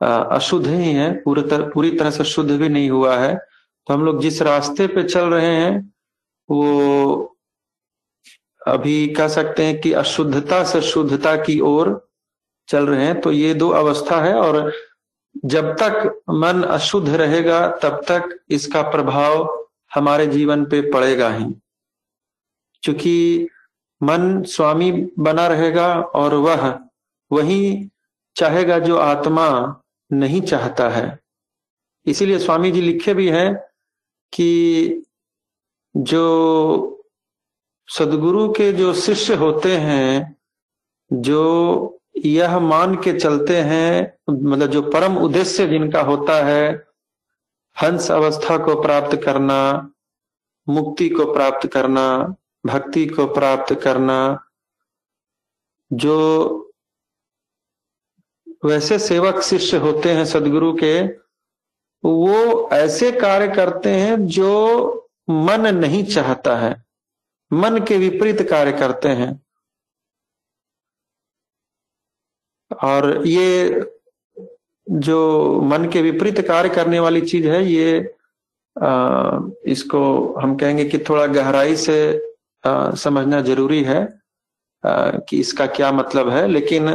अशुद्ध 0.00 0.66
ही 0.66 0.92
है, 0.92 1.12
पूरी 1.22 1.42
तरह 1.42 1.68
पूरी 1.70 1.90
तरह 1.90 2.10
से 2.10 2.24
शुद्ध 2.24 2.50
भी 2.50 2.68
नहीं 2.68 2.90
हुआ 2.90 3.16
है। 3.16 3.34
तो 3.34 3.94
हम 3.94 4.04
लोग 4.04 4.20
जिस 4.20 4.40
रास्ते 4.42 4.86
पे 4.86 5.02
चल 5.04 5.28
रहे 5.30 5.54
हैं, 5.54 5.92
वो 6.48 7.32
अभी 8.60 9.06
कह 9.14 9.28
सकते 9.28 9.64
हैं 9.64 9.80
कि 9.80 9.92
अशुद्धता 9.92 10.62
से 10.64 10.80
शुद्धता 10.82 11.36
की 11.36 11.58
ओर 11.60 12.08
चल 12.68 12.86
रहे 12.86 13.04
हैं। 13.04 13.20
तो 13.20 13.32
ये 13.32 13.54
दो 13.54 13.68
अवस्था 13.70 14.20
है 14.22 14.34
और 14.34 14.72
जब 15.44 15.72
तक 15.72 16.22
मन 16.30 16.62
अशुद्ध 16.62 17.08
रहेगा, 17.08 17.68
तब 17.68 18.04
तक 18.08 18.40
इसका 18.50 18.82
प्रभाव 18.82 19.66
हमारे 19.94 20.26
जीवन 20.26 20.64
पे 20.64 20.90
पड़ेगा 20.92 21.30
ही। 21.30 21.54
क्योंकि 22.82 23.48
मन 24.02 24.42
स्वामी 24.42 25.10
बना 25.18 25.46
रहेगा 25.46 26.00
और 26.00 26.34
वह 26.34 26.78
वही 27.32 27.88
चाहेगा 28.36 28.78
जो 28.78 28.96
आत्मा 28.96 29.80
नहीं 30.12 30.42
चाहता 30.42 30.88
है। 30.88 31.20
इसीलिए 32.06 32.38
स्वामी 32.38 32.70
जी 32.70 32.80
लिखे 32.80 33.14
भी 33.14 33.28
हैं 33.28 33.54
कि 34.32 34.88
जो 35.96 36.92
सदगुरु 37.86 38.52
के 38.52 38.72
जो 38.72 38.94
शिष्य 38.94 39.34
होते 39.34 39.76
हैं, 39.76 40.36
जो 41.12 41.76
यह 42.16 42.58
मान 42.58 42.94
के 42.94 43.18
चलते 43.18 43.56
हैं 43.56 44.18
मतलब 44.30 44.66
जो 44.66 44.82
परम 44.82 45.18
उद्देश्य 45.18 45.66
जिनका 45.66 46.00
होता 46.00 46.44
है, 46.44 46.86
हंस 47.82 48.10
अवस्था 48.10 48.58
को 48.58 48.82
प्राप्त 48.82 49.16
करना, 49.16 49.90
मुक्ति 50.68 51.08
को 51.08 51.32
प्राप्त 51.32 51.66
करना, 51.66 52.34
भक्ति 52.66 53.06
को 53.06 53.26
प्राप्त 53.26 53.74
करना, 53.74 54.48
जो 55.92 56.62
वैसे 58.64 58.98
सेवक 58.98 59.42
शिष्य 59.42 59.76
होते 59.76 60.12
हैं 60.12 60.24
सदगुरु 60.24 60.72
के, 60.72 61.06
वो 62.04 62.68
ऐसे 62.72 63.12
कार्य 63.12 63.48
करते 63.48 63.90
हैं 63.90 64.26
जो 64.26 65.08
मन 65.30 65.74
नहीं 65.76 66.04
चाहता 66.04 66.56
है, 66.56 66.84
मन 67.52 67.78
के 67.78 67.96
विपरीत 67.96 68.42
कार्य 68.42 68.72
करते 68.72 69.08
हैं। 69.08 69.45
और 72.70 73.26
ये 73.26 73.84
जो 74.86 75.60
मन 75.62 75.88
के 75.92 76.02
विपरीत 76.02 76.40
कार्य 76.48 76.68
करने 76.68 77.00
वाली 77.00 77.20
चीज़ 77.20 77.48
है 77.48 77.64
ये 77.66 78.14
आ, 78.76 79.38
इसको 79.66 80.00
हम 80.40 80.54
कहेंगे 80.56 80.84
कि 80.84 80.98
थोड़ा 80.98 81.26
गहराई 81.26 81.76
से 81.76 81.96
आ, 82.64 82.90
समझना 82.94 83.40
ज़रूरी 83.40 83.82
है 83.84 84.02
आ, 84.84 85.10
कि 85.10 85.38
इसका 85.40 85.66
क्या 85.66 85.92
मतलब 85.92 86.28
है। 86.28 86.46
लेकिन 86.48 86.88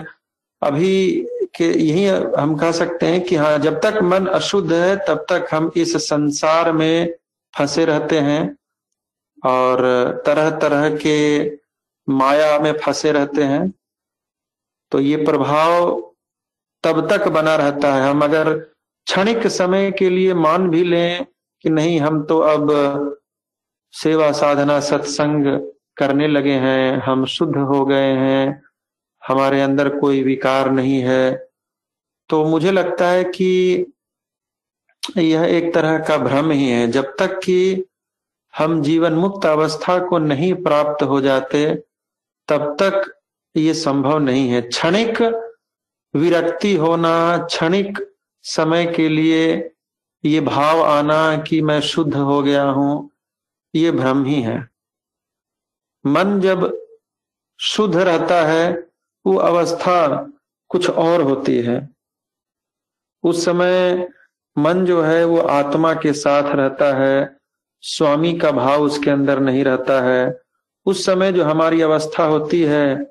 अभी 0.62 1.28
के 1.56 1.66
यही 1.66 2.06
हम 2.42 2.56
कह 2.58 2.72
सकते 2.72 3.06
हैं 3.06 3.22
कि 3.22 3.36
हाँ 3.36 3.58
जब 3.58 3.80
तक 3.80 4.00
मन 4.04 4.26
अशुद्ध 4.26 4.72
है 4.74 4.96
तब 5.08 5.26
तक 5.30 5.48
हम 5.52 5.72
इस 5.78 5.96
संसार 6.08 6.72
में 6.72 7.14
फंसे 7.58 7.86
रहते 7.86 8.20
हैं 8.20 8.44
और 9.46 9.82
तरह 10.26 10.50
तरह 10.60 10.90
के 10.96 11.18
माया 12.08 12.60
में 12.60 12.72
फंसे 12.78 13.12
रहते 13.12 13.44
हैं। 13.44 13.74
तो 14.92 15.00
ये 15.00 15.18
प्रभाव 15.26 15.90
तब 16.84 17.08
तक 17.10 17.28
बना 17.28 17.56
रहता 17.56 17.94
है। 17.94 18.10
हम 18.10 18.24
अगर 18.24 18.54
क्षणिक 19.08 19.48
समय 19.48 19.92
के 19.92 20.10
लिए 20.10 20.34
मान 20.34 20.70
भी 20.70 20.84
लें 20.84 21.26
कि 21.62 21.70
नहीं, 21.70 22.00
हम 22.00 22.24
तो 22.24 22.40
अब 22.40 23.18
सेवा 23.94 24.32
साधना 24.32 24.80
सत्संग 24.80 25.46
करने 25.98 26.28
लगे 26.28 26.54
हैं, 26.54 26.98
हम 26.98 27.26
शुद्ध 27.26 27.56
हो 27.58 27.86
गए 27.86 28.12
हैं, 28.14 28.64
हमारे 29.28 29.62
अंदर 29.62 29.98
कोई 30.00 30.24
विकार 30.24 30.72
नहीं 30.72 31.00
है। 31.02 31.48
तो 32.30 32.44
मुझे 32.46 32.72
लगता 32.72 33.08
है 33.08 33.24
कि 33.24 33.86
यह 35.18 35.44
एक 35.44 35.74
तरह 35.74 35.98
का 36.00 36.18
भ्रम 36.18 36.52
ही 36.52 36.70
है। 36.70 36.88
जब 36.88 37.16
तक 37.20 37.40
कि 37.40 37.86
हम 38.54 38.82
जीवन 38.82 39.14
मुक्त 39.14 39.46
अवस्था 39.46 39.98
को 40.00 40.18
नहीं 40.18 40.54
प्राप्त 40.54 41.04
हो 41.04 41.22
जाते, 41.22 41.84
तब 42.48 42.76
तक 42.80 43.21
ये 43.58 43.74
संभव 43.74 44.20
नहीं 44.20 44.50
है। 44.50 44.62
क्षणिक 44.62 45.22
विरक्ति 46.16 46.76
होना, 46.76 47.38
क्षणिक 47.38 48.16
समय 48.44 48.86
के 48.86 49.10
लिए 49.10 49.72
ये 50.26 50.42
भाव 50.42 50.82
आना 50.82 51.38
कि 51.38 51.62
मैं 51.62 51.82
शुद्ध 51.82 52.16
हो 52.16 52.42
गया 52.42 52.64
हूँ, 52.64 53.12
ये 53.76 53.92
भ्रम 53.92 54.26
ही 54.26 54.42
है। 54.42 54.70
मन 56.06 56.40
जब 56.40 56.82
शुद्ध 57.60 57.96
रहता 57.96 58.42
है, 58.46 58.88
वो 59.26 59.36
अवस्था 59.36 60.28
कुछ 60.70 60.90
और 60.90 61.22
होती 61.22 61.58
है। 61.58 61.90
उस 63.24 63.46
समय 63.46 64.08
मन 64.58 64.86
जो 64.86 65.02
है, 65.02 65.26
वो 65.26 65.38
आत्मा 65.38 65.94
के 65.94 66.14
साथ 66.14 66.56
रहता 66.56 66.94
है, 66.94 67.38
स्वामी 67.82 68.38
का 68.38 68.52
भाव 68.52 68.82
उसके 68.82 69.10
अंदर 69.10 69.40
नहीं 69.40 69.64
रहता 69.64 70.02
है। 70.02 70.42
उस 70.86 71.06
समय 71.06 71.32
जो 71.32 71.44
हमारी 71.44 71.82
अवस्था 71.82 72.24
होती 72.24 72.62
है 72.62 73.11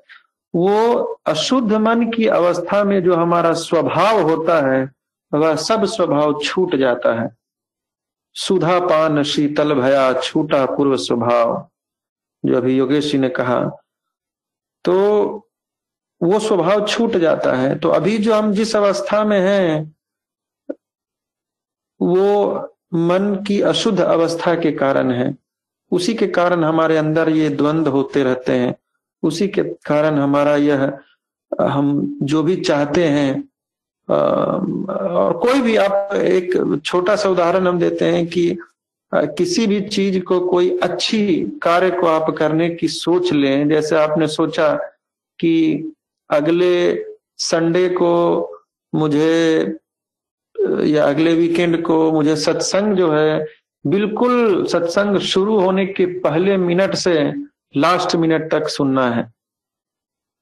वो 0.55 0.95
अशुद्ध 1.25 1.73
मन 1.73 2.09
की 2.09 2.27
अवस्था 2.27 2.83
में 2.83 3.03
जो 3.03 3.15
हमारा 3.15 3.53
स्वभाव 3.53 4.21
होता 4.21 4.71
है, 4.71 4.91
वह 5.33 5.55
सब 5.55 5.85
स्वभाव 5.85 6.41
छूट 6.43 6.75
जाता 6.75 7.21
है। 7.21 7.37
सुधा 8.33 8.79
पान 8.79 9.23
शीतल 9.23 9.73
भया 9.73 10.21
छूटा 10.21 10.65
पूर्व 10.65 10.97
स्वभाव, 10.97 11.69
जो 12.45 12.57
अभी 12.57 12.77
योगेश 12.77 13.11
जी 13.11 13.17
ने 13.17 13.29
कहा। 13.29 13.65
तो 14.85 15.25
वो 16.23 16.39
स्वभाव 16.39 16.87
छूट 16.87 17.11
जाता 17.11 17.53
है। 17.53 17.79
तो 17.79 17.89
अभी 17.89 18.17
जो 18.17 18.33
हम 18.33 18.53
जिस 18.53 18.75
अवस्था 18.75 19.23
में 19.23 19.39
हैं, 19.39 19.95
वो 22.01 22.57
मन 22.93 23.43
की 23.47 23.61
अशुद्ध 23.61 23.99
अवस्था 23.99 24.55
के 24.55 24.71
कारण 24.71 25.11
है। 25.11 25.37
उसी 25.91 26.13
के 26.13 26.27
कारण 26.27 26.63
हमारे 26.63 26.97
अंदर 26.97 27.29
ये 27.29 27.49
द्वंद 27.49 27.87
होते 27.87 28.23
रहते 28.23 28.51
हैं। 28.51 28.75
उसी 29.23 29.47
के 29.47 29.63
कारण 29.85 30.17
हमारा 30.19 30.55
यह, 30.55 30.91
हम 31.51 32.17
जो 32.23 32.43
भी 32.43 32.55
चाहते 32.55 33.03
हैं 33.05 33.43
और 34.09 35.37
कोई 35.37 35.61
भी 35.61 35.75
आप 35.75 36.13
एक 36.15 36.81
छोटा 36.85 37.15
सा 37.15 37.29
उदाहरण 37.29 37.67
हम 37.67 37.79
देते 37.79 38.05
हैं 38.05 38.25
कि 38.27 38.57
किसी 39.11 39.67
भी 39.67 39.79
चीज़ 39.81 40.19
को 40.19 40.39
कोई 40.39 40.69
अच्छी 40.79 41.41
कार्य 41.63 41.89
को 41.91 42.07
आप 42.07 42.29
करने 42.29 42.69
की 42.69 42.87
सोच 42.87 43.31
लें। 43.33 43.69
जैसे 43.69 43.95
आपने 43.95 44.27
सोचा 44.27 44.73
कि 45.39 45.93
अगले 46.29 47.03
संडे 47.37 47.87
को 47.89 48.13
मुझे, 48.93 49.77
या 50.85 51.05
अगले 51.05 51.33
वीकेंड 51.33 51.81
को 51.83 52.11
मुझे 52.11 52.35
सत्संग 52.35 52.95
जो 52.97 53.11
है, 53.11 53.45
बिल्कुल 53.85 54.65
सत्संग 54.67 55.17
शुरू 55.19 55.59
होने 55.59 55.85
के 55.85 56.05
पहले 56.19 56.57
मिनट 56.57 56.95
से 56.95 57.13
लास्ट 57.75 58.15
मिनट 58.15 58.49
तक 58.51 58.67
सुनना 58.67 59.09
है। 59.09 59.31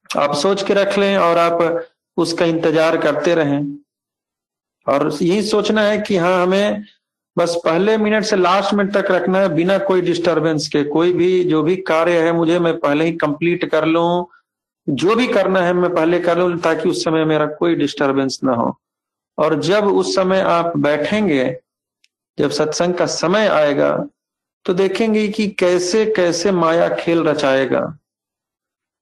आप 0.10 0.34
सोच 0.36 0.64
के 0.64 0.74
रख 0.74 0.98
लें 0.98 1.18
और 1.18 1.38
आप 1.38 1.88
उसका 2.18 2.46
इंतज़ार 2.46 2.98
करते 2.98 3.36
रहें। 3.36 3.62
और 4.88 5.10
यही 5.22 5.42
सोचना 5.42 5.82
है 5.82 5.98
कि 6.02 6.18
हाँ 6.18 6.42
हमें 6.44 6.84
बस 7.38 7.56
पहले 7.66 7.98
मिनट 7.98 8.24
से 8.24 8.36
लास्ट 8.36 8.74
मिनट 8.74 8.94
तक 8.94 9.12
रखना 9.12 9.40
है 9.40 9.54
बिना 9.56 9.78
कोई 9.78 10.02
डिस्टरबेंस 10.02 10.68
के। 10.68 10.84
कोई 10.84 11.14
भी, 11.14 11.44
जो 11.44 11.62
भी 11.64 11.76
कार्य 11.76 12.22
है 12.22 12.32
मुझे, 12.34 12.60
मैं 12.60 12.78
पहले 12.80 13.06
ही 13.06 13.12
कंप्लीट 13.12 13.66
कर 13.66 13.86
लूँ। 13.86 14.26
जो 14.88 15.16
भी 15.16 15.28
करना 15.28 15.62
है 15.62 15.74
मैं 15.74 15.94
पहले 15.94 16.20
कर 16.20 16.38
लूँ, 16.38 16.58
ताकि 16.60 16.90
उस 16.90 17.04
समय 17.04 17.26
मेरा 17.26 17.46
कोई 17.46 17.76
डिस्टरबेंस 17.76 18.40
ना 18.44 18.54
हो। 18.54 18.78
और 19.38 19.60
जब 19.62 19.88
उस 19.88 20.16
समय 20.16 20.42
आप 20.42 20.78
बैठेंगे, 20.78 21.56
जब 22.38 22.50
सत्संग 22.50 22.94
का 22.94 23.06
समय 23.06 23.48
आएगा 23.48 23.92
तो 24.66 24.74
देखेंगे 24.74 25.28
कि 25.28 25.48
कैसे 25.50 26.06
कैसे 26.06 26.52
माया 26.52 26.88
खेल 26.96 27.24
रचाएगा। 27.24 27.98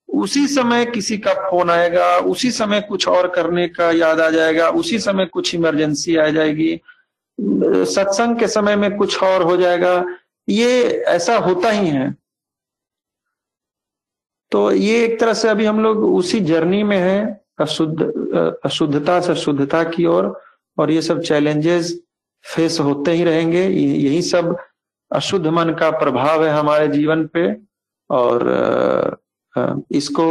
उसी 0.09 0.47
समय 0.47 0.85
किसी 0.85 1.17
का 1.17 1.33
फ़ोन 1.49 1.69
आएगा 1.69 2.17
उसी 2.17 2.51
समय 2.51 2.81
कुछ 2.81 3.07
और 3.07 3.27
करने 3.27 3.67
का 3.67 3.91
याद 3.91 4.19
आ 4.19 4.29
जाएगा 4.29 4.69
उसी 4.69 4.99
समय 4.99 5.25
कुछ 5.25 5.55
इमरजेंसी 5.55 6.15
आ 6.15 6.27
जाएगी। 6.29 6.79
सत्संग 7.85 8.37
के 8.39 8.47
समय 8.47 8.75
में 8.75 8.97
कुछ 8.97 9.23
और 9.23 9.43
हो 9.43 9.57
जाएगा। 9.57 10.05
ये 10.49 10.81
ऐसा 11.07 11.37
होता 11.37 11.69
ही 11.69 11.87
है। 11.87 12.15
तो 14.51 14.71
ये 14.71 15.03
एक 15.05 15.19
तरह 15.19 15.33
से 15.33 15.47
अभी 15.49 15.65
हम 15.65 15.83
लोग 15.83 16.03
उसी 16.15 16.39
जर्नी 16.39 16.83
में 16.83 16.97
हैं 16.97 17.41
अशुद्ध 17.59 18.01
अशुद्धता 18.65 19.19
से 19.21 19.35
शुद्धता 19.35 19.83
की 19.83 20.05
ओर 20.05 20.25
और, 20.25 20.41
और 20.77 20.91
ये 20.91 21.01
सब 21.01 21.21
चैलेंजेस 21.21 21.99
फेस 22.45 22.79
होते 22.79 23.11
ही 23.11 23.23
रहेंगे। 23.23 23.67
यही 23.67 24.21
सब 24.21 24.55
अशुद्ध 25.11 25.47
मन 25.47 25.73
का 25.79 25.89
प्रभाव 25.91 26.45
है 26.45 26.51
हमारे 26.51 26.87
जीवन 26.87 27.25
पे 27.33 27.47
और 28.09 29.17
इसको 29.91 30.27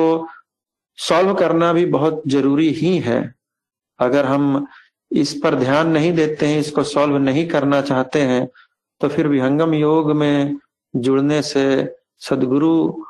सॉल्व 0.99 1.35
करना 1.35 1.73
भी 1.73 1.85
बहुत 1.87 2.23
ज़रूरी 2.29 2.69
ही 2.73 2.99
है। 2.99 3.35
अगर 4.01 4.25
हम 4.25 4.67
इस 5.11 5.33
पर 5.45 5.55
ध्यान 5.55 5.89
नहीं 5.89 6.13
देते 6.13 6.47
हैं, 6.47 6.59
इसको 6.61 6.83
सॉल्व 6.85 7.17
नहीं 7.19 7.47
करना 7.49 7.81
चाहते 7.83 8.21
हैं 8.23 8.47
तो 9.01 9.09
फिर 9.09 9.29
विहंगम 9.29 9.75
योग 9.75 10.13
में 10.13 10.57
जुड़ने 10.95 11.41
से, 11.43 11.95
सदगुरु 12.21 13.05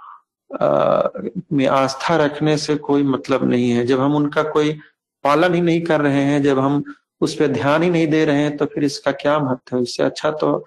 में 1.52 1.66
आस्था 1.66 2.16
रखने 2.16 2.56
से 2.58 2.74
कोई 2.78 3.02
मतलब 3.04 3.44
नहीं 3.44 3.70
है। 3.70 3.84
जब 3.86 4.00
हम 4.00 4.14
उनका 4.16 4.42
कोई 4.44 4.72
पालन 5.24 5.54
ही 5.54 5.60
नहीं 5.60 5.82
कर 5.82 6.00
रहे 6.00 6.22
हैं, 6.22 6.42
जब 6.42 6.58
हम 6.58 6.82
उस 7.20 7.34
पर 7.34 7.46
ध्यान 7.48 7.82
ही 7.82 7.90
नहीं 7.90 8.06
दे 8.06 8.24
रहे 8.24 8.42
हैं 8.42 8.56
तो 8.56 8.66
फिर 8.66 8.84
इसका 8.84 9.12
क्या 9.12 9.38
महत्व 9.38 9.76
है? 9.76 9.82
इससे 9.82 10.02
अच्छा 10.02 10.30
तो 10.32 10.64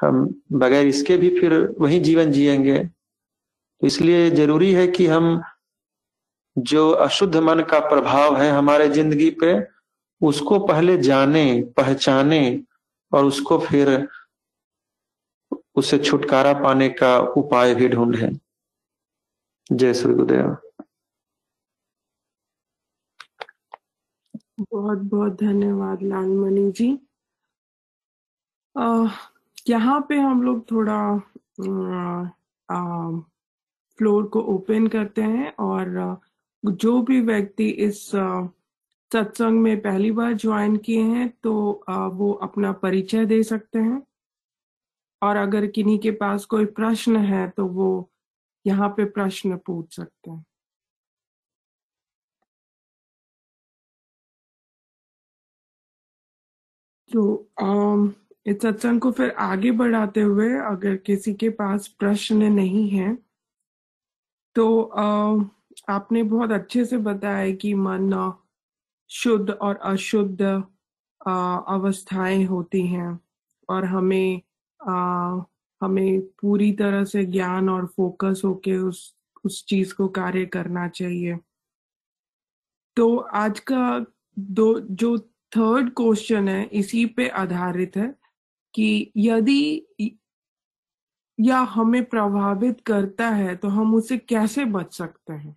हम 0.00 0.22
बगैर 0.52 0.86
इसके 0.86 1.16
भी 1.16 1.30
फिर 1.40 1.54
वही 1.80 1.98
जीवन 2.00 2.32
जिएँगे। 2.32 2.78
तो 2.78 3.86
इसलिए 3.86 4.30
ज़रूरी 4.30 4.72
है 4.72 4.86
कि 4.88 5.06
हम 5.06 5.42
जो 6.56 6.90
अशुद्ध 7.00 7.36
मन 7.36 7.60
का 7.70 7.78
प्रभाव 7.88 8.36
है 8.36 8.50
हमारे 8.50 8.88
ज़िंदगी 8.88 9.30
पे 9.42 9.52
उसको 10.20 10.58
पहले 10.66 10.96
जाने 10.98 11.44
पहचाने 11.76 12.40
और 13.12 13.24
उसको 13.24 13.58
फिर 13.58 14.08
उसे 15.76 15.98
छुटकारा 15.98 16.52
पाने 16.62 16.88
का 16.90 17.18
उपाय 17.36 17.74
भी 17.74 17.88
ढूंढे। 17.88 18.30
जय 19.70 19.94
श्री 19.94 20.14
गुरुदेव। 20.14 20.56
बहुत 24.62 24.98
बहुत 24.98 25.32
धन्यवाद 25.40 26.02
लालमणि 26.02 26.70
जी। 26.72 26.96
आ, 28.76 29.06
यहाँ 29.66 30.00
पे 30.08 30.16
हम 30.18 30.42
लोग 30.42 30.70
थोड़ा 30.70 30.98
फ्लोर 33.98 34.26
को 34.34 34.40
ओपन 34.54 34.86
करते 34.88 35.22
हैं 35.22 35.52
और 35.60 35.88
जो 36.64 37.00
भी 37.02 37.20
व्यक्ति 37.22 37.68
इस 37.86 38.00
सत्संग 38.10 39.60
में 39.62 39.80
पहली 39.82 40.10
बार 40.12 40.32
ज्वाइन 40.34 40.76
किए 40.86 41.02
हैं 41.04 41.28
तो 41.42 41.52
वो 42.14 42.32
अपना 42.44 42.72
परिचय 42.82 43.26
दे 43.26 43.42
सकते 43.42 43.78
हैं। 43.78 44.02
और 45.22 45.36
अगर 45.36 45.66
किन्हीं 45.66 45.98
के 45.98 46.10
पास 46.20 46.44
कोई 46.46 46.64
प्रश्न 46.78 47.16
है 47.26 47.48
तो 47.56 47.66
वो 47.68 47.88
यहाँ 48.64 48.88
पे 48.96 49.04
प्रश्न 49.10 49.56
पूछ 49.66 49.96
सकते 49.96 50.30
हैं। 50.30 50.44
तो 57.10 57.22
इस 58.50 58.62
सत्संग 58.62 59.00
को 59.00 59.12
फिर 59.12 59.30
आगे 59.30 59.70
बढ़ाते 59.70 60.20
हुए 60.20 60.54
अगर 60.54 60.96
किसी 60.96 61.34
के 61.34 61.50
पास 61.50 61.88
प्रश्न 61.88 62.42
नहीं 62.42 62.90
है 62.90 63.18
तो 64.54 64.82
आ, 64.82 65.36
आपने 65.88 66.22
बहुत 66.22 66.50
अच्छे 66.50 66.84
से 66.84 66.98
बताया 66.98 67.54
कि 67.54 67.74
मन 67.74 68.34
शुद्ध 69.08 69.50
और 69.50 69.76
अशुद्ध 69.76 70.42
अवस्थाएँ 71.68 72.44
होती 72.44 72.86
हैं 72.86 73.20
और 73.68 73.84
हमें 73.84 74.40
आ, 74.88 75.40
हमें 75.82 76.20
पूरी 76.20 76.72
तरह 76.72 77.04
से 77.04 77.24
ज्ञान 77.24 77.68
और 77.68 77.86
फोकस 77.86 78.42
होके 78.44 78.76
उस 78.78 79.16
उस 79.44 79.66
चीज़ 79.66 79.94
को 79.94 80.08
कार्य 80.08 80.46
करना 80.46 80.88
चाहिए। 80.88 81.38
तो 82.96 83.16
आज 83.16 83.60
का 83.60 84.06
दो 84.38 84.80
जो 84.80 85.18
थर्ड 85.56 85.90
क्वेश्चन 85.90 86.48
है 86.48 86.64
इसी 86.64 87.06
पे 87.06 87.28
आधारित 87.28 87.96
है। 87.96 88.19
कि 88.74 89.12
यदि 89.18 89.60
या 91.38 91.58
हमें 91.70 92.04
प्रभावित 92.04 92.80
करता 92.80 93.28
है 93.30 93.54
तो 93.56 93.68
हम 93.68 93.94
उसे 93.94 94.18
कैसे 94.18 94.64
बच 94.68 94.94
सकते 94.94 95.32
हैं? 95.32 95.56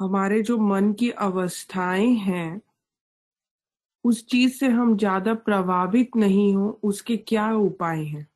हमारे 0.00 0.40
जो 0.42 0.58
मन 0.60 0.92
की 0.92 1.10
अवस्थाएँ 1.20 2.14
हैं, 2.18 2.60
उस 4.04 4.24
चीज़ 4.26 4.52
से 4.52 4.68
हम 4.68 4.96
ज़्यादा 4.96 5.34
प्रभावित 5.40 6.16
नहीं 6.16 6.54
हो, 6.54 6.68
उसके 6.84 7.16
क्या 7.18 7.50
उपाय 7.56 8.02
हैं? 8.04 8.26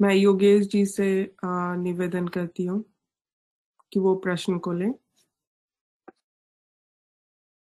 मैं 0.00 0.14
योगेश 0.14 0.66
जी 0.66 0.84
से 0.86 1.06
निवेदन 1.44 2.28
करती 2.28 2.64
हूँ 2.64 2.84
कि 3.92 4.00
वो 4.00 4.14
प्रश्न 4.18 4.58
को 4.58 4.72
लें। 4.72 4.92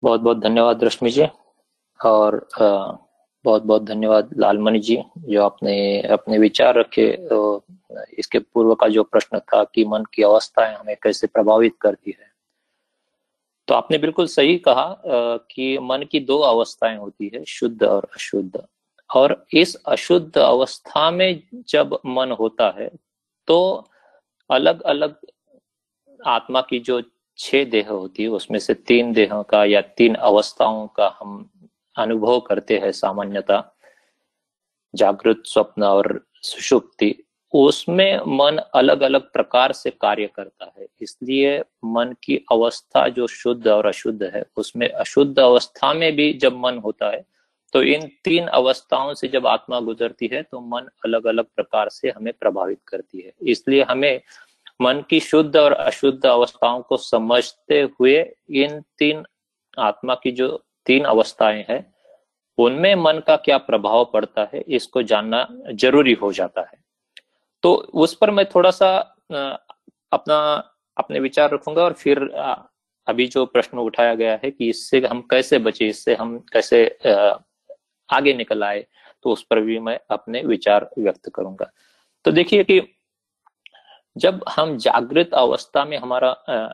बहुत 0.04 0.20
बहुत 0.20 0.38
धन्यवाद 0.38 0.84
रश्मि 0.84 1.10
जी 1.10 1.26
और 2.00 2.46
बहुत 2.58 3.62
बहुत 3.62 3.82
धन्यवाद 3.82 4.30
लालमणि 4.38 4.78
जी 4.78 4.96
जो 5.18 5.42
आपने 5.42 5.76
अपने 6.12 6.38
विचार 6.38 6.74
रखे 6.74 7.06
तो 7.28 7.64
इसके 8.18 8.38
पूर्व 8.38 8.74
का 8.74 8.88
जो 8.88 9.02
प्रश्न 9.04 9.38
था 9.38 9.62
कि 9.64 9.84
मन 9.84 10.04
की 10.14 10.22
अवस्थाएँ 10.22 10.74
हमें 10.76 10.96
कैसे 11.02 11.26
प्रभावित 11.26 11.76
करती 11.80 12.14
है। 12.20 12.32
तो 13.68 13.74
आपने 13.74 13.98
बिल्कुल 13.98 14.26
सही 14.26 14.56
कहा 14.58 14.86
कि 15.50 15.78
मन 15.82 16.02
की 16.12 16.20
दो 16.20 16.38
अवस्थाएँ 16.38 16.96
होती 16.98 17.30
है, 17.34 17.44
शुद्ध 17.44 17.82
और 17.82 18.08
अशुद्ध। 18.14 18.62
और 19.10 19.46
इस 19.52 19.74
अशुद्ध 19.74 20.38
अवस्था 20.38 21.10
में 21.10 21.42
जब 21.68 21.98
मन 22.06 22.30
होता 22.40 22.74
है 22.78 22.90
तो 23.48 23.58
अलग 24.50 24.82
अलग 24.82 25.16
आत्मा 26.26 26.60
की 26.60 26.78
जो 26.80 27.00
छह 27.38 27.64
देह 27.64 27.88
होती 27.90 28.22
है, 28.22 28.28
उसमें 28.28 28.58
से 28.58 28.74
तीन 28.74 29.12
देहों 29.12 29.42
का 29.42 29.64
या 29.64 29.80
तीन 29.80 30.14
अवस्थाओं 30.14 30.86
का 30.88 31.16
हम 31.20 31.50
अनुभव 31.96 32.40
करते 32.40 32.78
हैं 32.78 32.90
सामान्यता। 32.92 33.62
जागृत 34.94 35.42
स्वप्न 35.46 35.82
और 35.82 36.20
सुषुप्ति, 36.42 37.14
उसमें 37.52 38.20
मन 38.28 38.58
अलग 38.74 39.00
अलग 39.00 39.30
प्रकार 39.32 39.72
से 39.72 39.90
कार्य 39.90 40.26
करता 40.36 40.72
है। 40.78 40.86
इसलिए 41.00 41.58
मन 41.84 42.14
की 42.22 42.36
अवस्था 42.52 43.06
जो 43.08 43.26
शुद्ध 43.26 43.66
और 43.68 43.86
अशुद्ध 43.86 44.22
है, 44.24 44.44
उसमें 44.56 44.88
अशुद्ध 44.88 45.38
अवस्था 45.38 45.92
में 45.94 46.14
भी 46.16 46.32
जब 46.34 46.56
मन 46.56 46.78
होता 46.78 47.10
है 47.10 47.24
तो 47.72 47.82
इन 47.82 48.06
तीन 48.24 48.46
अवस्थाओं 48.46 49.12
से 49.14 49.28
जब 49.28 49.46
आत्मा 49.46 49.78
गुजरती 49.80 50.28
है 50.32 50.42
तो 50.42 50.60
मन 50.60 50.88
अलग 51.04 51.24
अलग 51.26 51.44
प्रकार 51.46 51.88
से 51.88 52.10
हमें 52.10 52.32
प्रभावित 52.32 52.78
करती 52.88 53.20
है। 53.20 53.32
इसलिए 53.42 53.82
हमें 53.82 54.20
मन 54.80 55.02
की 55.10 55.20
शुद्ध 55.20 55.56
और 55.56 55.72
अशुद्ध 55.72 56.24
अवस्थाओं 56.26 56.80
को 56.82 56.96
समझते 56.96 57.80
हुए 57.90 58.18
इन 58.54 58.80
तीन 58.98 59.24
आत्मा 59.78 60.14
की 60.14 60.30
जो 60.30 60.48
तीन 60.86 61.04
अवस्थाएँ 61.04 61.64
हैं, 61.68 61.84
उनमें 62.58 62.94
मन 62.94 63.20
का 63.26 63.36
क्या 63.36 63.58
प्रभाव 63.58 64.04
पड़ता 64.12 64.48
है, 64.52 64.60
इसको 64.60 65.02
जानना 65.02 65.46
ज़रूरी 65.72 66.12
हो 66.12 66.32
जाता 66.32 66.60
है। 66.62 66.78
तो 67.62 67.74
उस 67.74 68.14
पर 68.14 68.30
मैं 68.30 68.44
थोड़ा 68.46 68.70
सा 68.70 68.96
अपना, 70.12 70.38
अपने 70.96 71.20
विचार 71.20 71.50
रखूँगा 71.50 71.82
और 71.82 71.92
फिर 71.92 72.18
अभी 73.06 73.26
जो 73.26 73.44
प्रश्न 73.46 73.78
उठाया 73.78 74.14
गया 74.14 74.38
है 74.42 74.50
कि 74.50 74.68
इससे 74.68 75.00
हम 75.00 75.20
कैसे 75.30 75.58
बचे, 75.58 75.88
इससे 75.88 76.14
हम 76.14 76.38
कैसे 76.52 76.86
आगे 78.08 78.34
निकल 78.34 78.64
आए 78.64 78.84
तो 79.24 79.30
उस 79.30 79.42
पर 79.50 79.60
भी 79.60 79.78
मैं 79.78 79.98
अपने 80.10 80.42
विचार 80.42 80.88
व्यक्त 80.98 81.30
करूँगा। 81.34 81.70
तो 82.24 82.30
देखिए 82.32 82.64
कि 82.64 82.80
जब 84.16 84.44
हम 84.48 84.76
जागृत 84.78 85.30
अवस्था 85.34 85.84
में 85.84 85.96
हमारा 85.98 86.28
आ, 86.28 86.68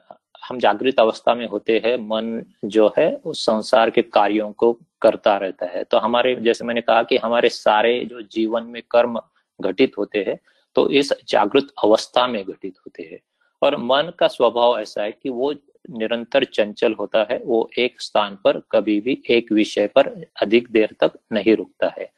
हम 0.49 0.59
जागृत 0.59 1.01
अवस्था 1.01 1.35
में 1.35 1.47
होते 1.49 1.81
हैं 1.85 1.97
मन 1.99 2.43
जो 2.65 2.93
है 2.99 3.15
उस 3.25 3.45
संसार 3.47 3.91
के 3.91 4.03
कार्यों 4.03 4.51
को 4.53 4.73
करता 5.03 5.37
रहता 5.37 5.67
है। 5.67 5.83
तो 5.85 5.99
हमारे 5.99 6.35
जैसे 6.37 6.65
मैंने 6.65 6.81
कहा 6.81 7.03
कि 7.03 7.17
हमारे 7.17 7.49
सारे 7.49 7.99
जो 8.05 8.23
जीवन 8.23 8.65
में 8.65 8.83
कर्म 8.91 9.21
घटित 9.61 9.99
होते 9.99 10.25
हैं 10.29 10.39
तो 10.77 10.89
इस 10.91 11.13
जागृत 11.29 11.69
अवस्था 11.85 12.27
में 12.27 12.43
घटित 12.45 12.79
होते 12.79 13.03
हैं। 13.03 13.19
और 13.63 13.77
मन 13.77 14.13
का 14.19 14.29
स्वभाव 14.29 14.79
ऐसा 14.81 15.03
है 15.03 15.13
कि 15.13 15.31
वो 15.31 15.53
निरंतर 15.91 16.45
चंचल 16.45 16.93
होता 16.93 17.27
है 17.31 17.39
वो 17.45 17.69
एक 17.79 18.01
स्थान 18.01 18.39
पर 18.45 18.61
कभी 18.73 19.01
भी 19.01 19.23
एक 19.31 19.53
विषय 19.53 19.87
पर 19.87 20.09
अधिक 20.43 20.71
देर 20.71 20.95
तक 21.01 21.19
नहीं 21.33 21.57
रुकता 21.57 21.93
है। 21.99 22.11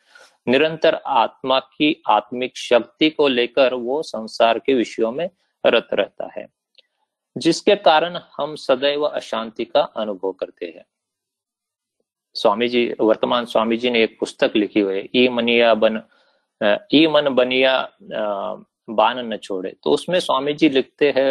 निरंतर 0.46 0.94
आत्मा 1.06 1.58
की 1.60 2.02
आत्मिक 2.10 2.56
शक्ति 2.56 3.10
को 3.10 3.28
लेकर 3.28 3.74
वो 3.74 4.02
संसार 4.02 4.58
के 4.58 4.74
विषयों 4.74 5.12
में 5.12 5.28
रत 5.64 5.88
रहता 5.92 6.30
है, 6.36 6.46
जिसके 7.36 7.76
कारण 7.78 8.18
हम 8.36 8.54
सदैव 8.56 9.02
अशांति 9.02 9.64
का 9.64 9.80
अनुभव 9.80 10.32
करते 10.32 10.66
हैं। 10.66 10.84
स्वामी 12.36 12.68
जी 12.68 12.84
वर्तमान 13.00 13.44
स्वामी 13.44 13.76
जी 13.76 13.90
ने 13.90 14.02
एक 14.02 14.16
पुस्तक 14.20 14.52
लिखी 14.56 14.80
हुई 14.80 14.96
है, 14.96 15.08
ई 15.14 15.28
मनिया 15.28 15.74
बन 15.76 16.02
ई 16.94 17.06
मन 17.06 17.28
बनिया 17.30 17.76
बान 18.02 19.18
न 19.32 19.36
छोड़े। 19.36 19.74
तो 19.84 19.90
उसमें 19.90 20.18
स्वामी 20.20 20.52
जी 20.54 20.68
लिखते 20.68 21.10
हैं 21.16 21.30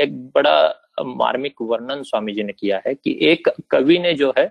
एक 0.00 0.16
बड़ा 0.34 0.58
मार्मिक 1.00 1.62
वर्णन 1.62 2.02
स्वामी 2.02 2.32
जी 2.32 2.42
ने 2.42 2.52
किया 2.52 2.80
है 2.86 2.94
कि 2.94 3.18
एक 3.22 3.48
कवि 3.70 3.98
ने 3.98 4.12
जो 4.14 4.32
है, 4.38 4.46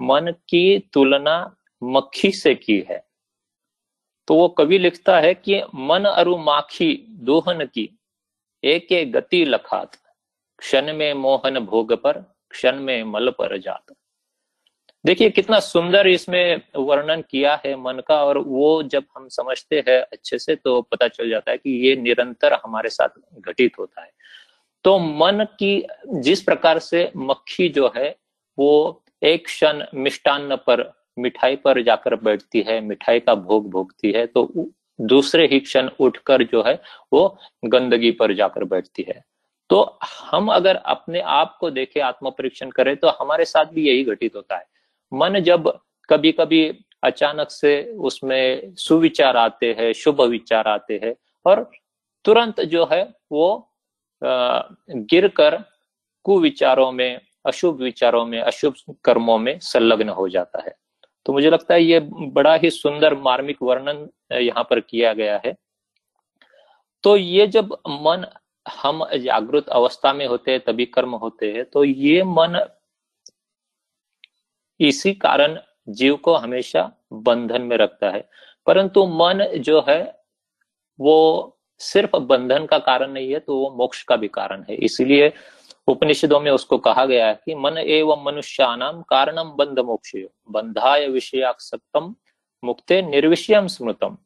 मन 0.00 0.32
की 0.48 0.78
तुलना 0.92 1.56
मक्खी 1.82 2.30
से 2.32 2.54
की 2.54 2.78
है। 2.90 3.02
तो 4.30 4.34
वो 4.36 4.48
कवि 4.48 4.78
लिखता 4.78 5.18
है 5.20 5.34
कि 5.34 5.62
मन 5.74 6.04
अरु 6.04 6.36
माखी 6.36 7.06
दोहन 7.10 7.64
की 7.64 7.98
एक 8.64 8.92
एक 8.92 9.12
गति 9.12 9.44
लखात। 9.44 9.96
क्षण 10.58 10.92
में 10.92 11.14
मोहन 11.14 11.58
भोग 11.58 11.92
पर, 11.92 12.12
क्षण 12.50 12.80
में 12.80 13.02
मल 13.04 13.30
पर 13.30 13.58
जात। 13.58 13.94
देखिए, 15.04 15.30
कितना 15.30 15.60
सुंदर 15.60 16.06
इसमें 16.06 16.60
वर्णन 16.76 17.22
किया 17.30 17.62
है 17.66 17.74
मन 17.76 18.02
का, 18.08 18.24
और 18.24 18.38
वो 18.38 18.82
जब 18.82 19.04
हम 19.16 19.28
समझते 19.28 19.84
हैं 19.88 20.00
अच्छे 20.02 20.38
से 20.38 20.56
तो 20.56 20.80
पता 20.82 21.08
चल 21.08 21.30
जाता 21.30 21.50
है 21.50 21.58
कि 21.58 21.88
ये 21.88 21.96
निरंतर 21.96 22.52
हमारे 22.52 22.90
साथ 22.90 23.40
घटित 23.40 23.78
होता 23.78 24.02
है। 24.02 24.12
तो 24.84 24.98
मन 24.98 25.46
की 25.58 25.86
जिस 26.06 26.42
प्रकार 26.42 26.78
से 26.78 27.12
मक्खी 27.16 27.68
जो 27.68 27.92
है, 27.96 28.16
वो 28.58 29.04
एक 29.22 29.44
क्षण 29.44 29.84
मिष्टान्न 29.94 30.56
पर 30.56 30.99
मिठाई 31.20 31.56
पर 31.56 31.82
जाकर 31.82 32.14
बैठती 32.16 32.60
है, 32.60 32.80
मिठाई 32.80 33.20
का 33.20 33.34
भोग 33.36 33.70
भोगती 33.70 34.12
है 34.12 34.26
तो 34.26 34.70
दूसरे 34.98 35.46
ही 35.46 35.58
क्षण 35.60 35.88
उठकर 36.00 36.42
जो 36.44 36.62
है, 36.62 36.80
वो 37.12 37.38
गंदगी 37.64 38.10
पर 38.12 38.34
जाकर 38.34 38.64
बैठती 38.64 39.04
है। 39.08 39.22
तो 39.70 39.98
हम 40.02 40.48
अगर 40.52 40.76
अपने 40.76 41.20
आप 41.20 41.56
को 41.60 41.70
देखें 41.70 42.00
आत्म 42.02 42.30
परीक्षण 42.30 42.70
करें 42.70 42.96
तो 42.96 43.08
हमारे 43.10 43.44
साथ 43.44 43.64
भी 43.64 43.86
यही 43.88 44.04
घटित 44.04 44.36
होता 44.36 44.56
है। 44.56 44.64
मन 45.12 45.40
जब 45.40 45.68
कभी 46.08 46.32
कभी 46.32 46.66
अचानक 47.02 47.50
से 47.50 47.82
उसमें 48.00 48.74
सुविचार 48.76 49.36
आते 49.36 49.72
हैं, 49.78 49.92
शुभ 49.92 50.20
विचार 50.22 50.68
आते 50.68 51.00
हैं, 51.04 51.14
और 51.46 51.70
तुरंत 52.24 52.60
जो 52.60 52.88
है, 52.92 53.02
वो 53.32 53.70
गिर 54.22 55.28
कर 55.28 55.56
कुविचारों 56.26 56.90
में, 56.92 57.20
अशुभ 57.46 57.80
विचारों 57.82 58.24
में, 58.26 58.40
अशुभ 58.40 58.74
कर्मों 59.04 59.38
में 59.38 59.58
संलग्न 59.58 60.08
हो 60.08 60.28
जाता 60.28 60.62
है। 60.62 60.74
तो 61.26 61.32
मुझे 61.32 61.50
लगता 61.50 61.74
है 61.74 61.82
ये 61.82 62.00
बड़ा 62.10 62.54
ही 62.54 62.70
सुंदर 62.70 63.14
मार्मिक 63.14 63.62
वर्णन 63.62 64.08
यहाँ 64.32 64.64
पर 64.70 64.80
किया 64.80 65.12
गया 65.12 65.40
है। 65.46 65.54
तो 67.04 67.16
ये 67.16 67.46
जब 67.46 67.72
मन, 67.88 68.26
हम 68.66 69.04
जागृत 69.14 69.68
अवस्था 69.68 70.12
में 70.12 70.26
होते 70.26 70.50
हैं, 70.50 70.60
तभी 70.60 70.86
कर्म 70.86 71.14
होते 71.16 71.52
हैं 71.52 71.64
तो 71.64 71.84
ये 71.84 72.22
मन 72.24 72.58
इसी 74.80 75.12
कारण 75.14 75.58
जीव 75.88 76.16
को 76.16 76.34
हमेशा 76.34 76.90
बंधन 77.12 77.62
में 77.62 77.76
रखता 77.76 78.10
है। 78.10 78.28
परंतु 78.66 79.06
मन 79.06 79.44
जो 79.58 79.84
है, 79.88 80.02
वो 80.98 81.56
सिर्फ़ 81.80 82.16
बंधन 82.16 82.66
का 82.66 82.78
कारण 82.78 83.10
नहीं 83.12 83.32
है 83.32 83.38
तो 83.40 83.56
वो 83.56 83.70
मोक्ष 83.76 84.02
का 84.02 84.16
भी 84.16 84.28
कारण 84.28 84.64
है। 84.70 84.74
इसीलिए 84.76 85.32
उपनिषदों 85.90 86.40
में 86.40 86.50
उसको 86.50 86.78
कहा 86.78 87.06
गया 87.06 87.26
है 87.26 87.40
कि 87.44 87.54
मन 87.54 87.78
एवं 87.78 88.24
मनुष्यानाम 88.24 89.02
कारणम 89.02 89.44
बंध 89.44 89.78
मोक्ष 89.78 90.12
बंधाय 90.50 91.08
विषयासक्तम 91.08 92.14
मुक्ते 92.64 93.02
निर्विषयम 93.02 93.66
स्मृतम। 93.66 94.18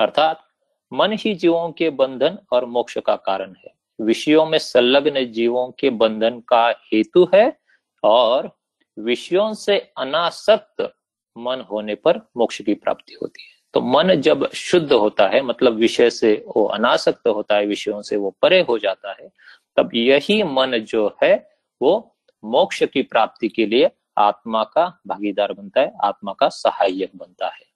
अर्थात, 0.00 0.44
मन 0.92 1.12
ही 1.12 1.34
जीवों 1.34 1.70
के 1.70 1.90
बंधन 1.90 2.38
और 2.52 2.64
मोक्ष 2.64 2.98
का 2.98 3.16
कारण 3.16 3.54
है। 3.64 3.74
विषयों 4.00 4.46
में 4.46 4.58
संलग्न 4.58 5.24
जीवों 5.24 5.70
के 5.70 5.90
बंधन 5.90 6.40
का 6.40 6.70
हेतु 6.70 7.28
है 7.34 7.58
और 8.04 8.58
विषयों 8.98 9.54
से 9.54 9.92
अनासक्त 9.98 10.94
मन 11.38 11.60
होने 11.60 11.94
पर 11.94 12.18
मोक्ष 12.36 12.62
की 12.62 12.74
प्राप्ति 12.74 13.18
होती 13.22 13.42
है। 13.42 13.58
तो 13.74 13.80
मन 13.80 14.14
जब 14.14 14.52
शुद्ध 14.52 14.92
होता 14.92 15.26
है 15.26 15.42
मतलब 15.42 15.72
विषय 15.72 16.10
से 16.10 16.44
वो 16.56 16.64
अनासक्त 16.64 17.28
होता 17.28 17.56
है, 17.56 17.66
विषयों 17.66 18.02
से 18.02 18.16
वो 18.16 18.34
परे 18.42 18.60
हो 18.60 18.78
जाता 18.78 19.12
है 19.12 19.32
तब 19.78 19.90
यही 19.94 20.42
मन 20.42 20.78
जो 20.78 21.16
है, 21.22 21.50
वो 21.82 22.16
मोक्ष 22.44 22.82
की 22.82 23.02
प्राप्ति 23.02 23.48
के 23.48 23.66
लिए 23.66 23.90
आत्मा 24.18 24.64
का 24.64 25.00
भागीदार 25.06 25.52
बनता 25.52 25.80
है, 25.80 25.92
आत्मा 26.04 26.32
का 26.32 26.48
सहायक 26.48 27.10
बनता 27.16 27.48
है। 27.48 27.68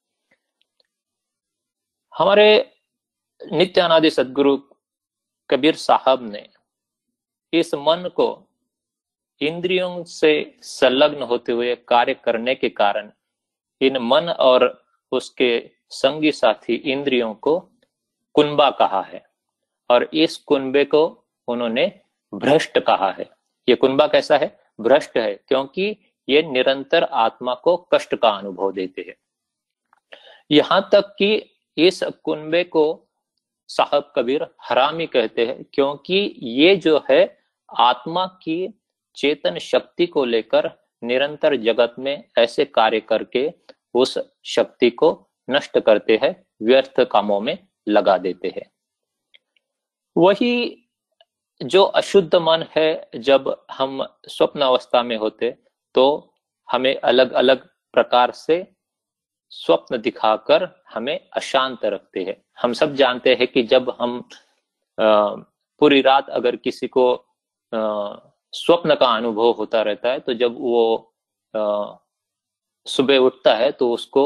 हमारे 2.18 2.74
नित्यानादि 3.52 4.10
सदगुरु 4.10 4.58
कबीर 5.50 5.74
साहब 5.74 6.22
ने 6.22 6.48
इस 7.52 7.74
मन 7.74 8.10
को 8.16 8.48
इंद्रियों 9.40 10.04
से 10.04 10.58
संलग्न 10.62 11.22
होते 11.22 11.52
हुए 11.52 11.76
कार्य 11.76 12.14
करने 12.14 12.54
के 12.54 12.68
कारण 12.68 13.10
इन 13.80 13.98
मन 13.98 14.28
और 14.28 14.84
उसके 15.12 15.70
संगी 15.90 16.32
साथी 16.32 16.74
इंद्रियों 16.74 17.34
को 17.34 17.70
कुंबा 18.34 18.70
कहा 18.70 19.02
है 19.02 19.26
और 19.90 20.10
इस 20.14 20.36
कुंबे 20.36 20.84
को 20.84 21.21
उन्होंने 21.48 22.00
भ्रष्ट 22.34 22.78
कहा 22.78 23.10
है। 23.10 23.30
ये 23.68 23.74
कुंबा 23.74 24.06
कैसा 24.06 24.36
है? 24.36 24.60
भ्रष्ट 24.80 25.16
है, 25.16 25.34
क्योंकि 25.34 25.96
ये 26.28 26.42
निरंतर 26.42 27.02
आत्मा 27.02 27.54
को 27.54 27.76
कष्ट 27.94 28.14
का 28.14 28.30
अनुभव 28.30 28.72
देते 28.72 29.04
हैं। 29.08 29.14
यहाँ 30.50 30.88
तक 30.92 31.14
कि 31.18 31.58
इस 31.76 32.02
कुंबे 32.02 32.64
को 32.64 33.08
साहब 33.68 34.12
कबीर 34.16 34.46
हरामी 34.62 35.06
कहते 35.06 35.46
हैं, 35.46 35.64
क्योंकि 35.74 36.34
ये 36.42 36.76
जो 36.76 37.04
है, 37.10 37.38
आत्मा 37.80 38.26
की 38.26 38.80
चेतन 39.16 39.58
शक्ति 39.58 40.06
को 40.06 40.24
लेकर 40.24 40.70
निरंतर 41.04 41.56
जगत 41.56 41.94
में 41.98 42.24
ऐसे 42.38 42.64
कार्य 42.64 43.00
करके 43.00 43.52
उस 43.94 44.18
शक्ति 44.44 44.90
को 44.90 45.30
नष्ट 45.50 45.78
करते 45.78 46.20
हैं, 46.22 46.46
व्यर्थ 46.62 47.00
कामों 47.00 47.40
में 47.40 47.58
लगा 47.88 48.18
देते 48.18 48.48
हैं। 48.48 48.70
वही 50.16 50.81
जो 51.62 51.82
अशुद्ध 51.84 52.34
मन 52.34 52.64
है, 52.76 53.08
जब 53.16 53.64
हम 53.72 54.06
स्वप्न 54.28 54.60
अवस्था 54.60 55.02
में 55.02 55.16
होते 55.16 55.50
तो 55.94 56.34
हमें 56.68 56.94
अलग 56.96 57.32
अलग 57.32 57.66
प्रकार 57.94 58.30
से 58.30 58.66
स्वप्न 59.52 60.00
दिखाकर 60.00 60.68
हमें 60.94 61.18
अशांत 61.32 61.84
रखते 61.84 62.22
हैं। 62.24 62.36
हम 62.62 62.72
सब 62.72 62.94
जानते 62.94 63.34
हैं 63.34 63.46
कि 63.48 63.62
जब 63.62 63.94
हम 64.00 64.22
पूरी 64.98 66.00
रात 66.02 66.28
अगर 66.30 66.56
किसी 66.56 66.88
को 66.88 67.04
स्वप्न 67.72 68.94
का 68.94 69.06
अनुभव 69.06 69.50
होता 69.50 69.82
रहता 69.82 70.08
है 70.08 70.18
तो 70.20 70.34
जब 70.34 70.56
वो 70.60 71.14
सुबह 72.86 73.18
उठता 73.18 73.54
है 73.54 73.70
तो 73.72 73.90
उसको 73.92 74.24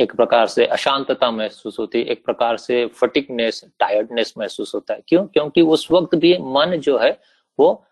एक 0.00 0.16
प्रकार 0.16 0.46
से 0.46 0.66
अशांतता 0.66 1.30
महसूस 1.30 1.78
होती 1.78 1.98
है, 1.98 2.04
एक 2.04 2.24
प्रकार 2.24 2.56
से 2.56 2.86
फटिकनेस 2.86 3.64
टायर्डनेस 3.78 4.34
महसूस 4.38 4.74
होता 4.74 4.94
है। 4.94 5.00
क्यों? 5.08 5.26
क्योंकि 5.26 5.62
उस 5.62 5.90
वक्त 5.90 6.14
भी 6.14 6.38
मन 6.38 6.76
जो 6.76 6.98
है, 6.98 7.20
वो 7.58 7.84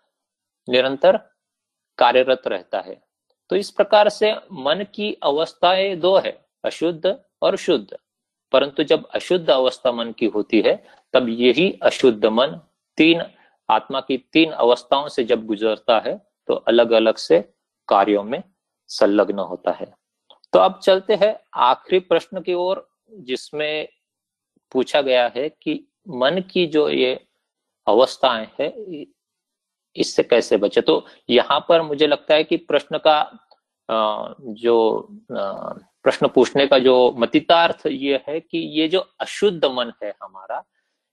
निरंतर 0.69 1.17
कार्यरत 1.97 2.41
रहता 2.47 2.79
है। 2.79 3.01
तो 3.49 3.55
इस 3.55 3.71
प्रकार 3.71 4.09
से 4.09 4.33
मन 4.51 4.85
की 4.95 5.17
अवस्थाएँ 5.23 5.95
दो 5.95 6.17
है, 6.17 6.45
अशुद्ध 6.65 7.19
और 7.41 7.55
शुद्ध। 7.55 7.97
परंतु 8.51 8.83
जब 8.83 9.05
अशुद्ध 9.05 9.49
अवस्था 9.49 9.91
मन 9.91 10.11
की 10.11 10.25
होती 10.25 10.61
है, 10.61 10.87
तब 11.13 11.29
यही 11.29 11.79
अशुद्ध 11.83 12.25
मन 12.25 12.61
तीन, 12.97 13.23
आत्मा 13.69 14.01
की 14.01 14.17
तीन 14.17 14.51
अवस्थाओं 14.51 15.07
से 15.07 15.23
जब 15.23 15.45
गुजरता 15.45 15.99
है 15.99 16.21
तो 16.47 16.53
अलग 16.53 16.91
अलग 16.91 17.15
से 17.15 17.53
कार्यों 17.87 18.23
में 18.23 18.43
संलग्न 18.87 19.39
होता 19.39 19.71
है। 19.71 19.98
तो 20.53 20.59
अब 20.59 20.79
चलते 20.83 21.15
हैं 21.15 21.35
आखिरी 21.55 21.99
प्रश्न 21.99 22.41
की 22.41 22.53
ओर, 22.53 22.87
जिसमें 23.11 23.87
पूछा 24.71 25.01
गया 25.01 25.31
है 25.35 25.49
कि 25.49 25.87
मन 26.07 26.41
की 26.51 26.65
जो 26.67 26.89
ये 26.89 27.13
अवस्थाएँ 27.87 28.47
है 28.59 29.05
इससे 29.95 30.23
कैसे 30.23 30.57
बचे? 30.57 30.81
तो 30.81 31.05
यहाँ 31.29 31.65
पर 31.69 31.81
मुझे 31.81 32.07
लगता 32.07 32.33
है 32.33 32.43
कि 32.43 32.57
प्रश्न 32.57 32.97
का 32.97 33.47
जो 33.89 35.07
प्रश्न 36.03 36.27
पूछने 36.27 36.67
का 36.67 36.79
जो 36.79 37.11
मतितार्थ 37.17 37.85
ये 37.87 38.23
है 38.27 38.39
कि 38.39 38.57
ये 38.57 38.87
जो 38.87 38.99
अशुद्ध 39.19 39.65
मन 39.65 39.91
है 40.03 40.13
हमारा, 40.23 40.63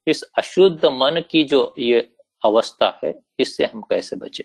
इस 0.07 0.23
अशुद्ध 0.23 0.87
मन 0.87 1.23
की 1.31 1.45
जो 1.45 1.75
ये 1.79 2.01
अवस्था 2.45 3.01
है, 3.05 3.15
इससे 3.39 3.65
हम 3.65 3.83
कैसे 3.83 4.17
बचे? 4.17 4.45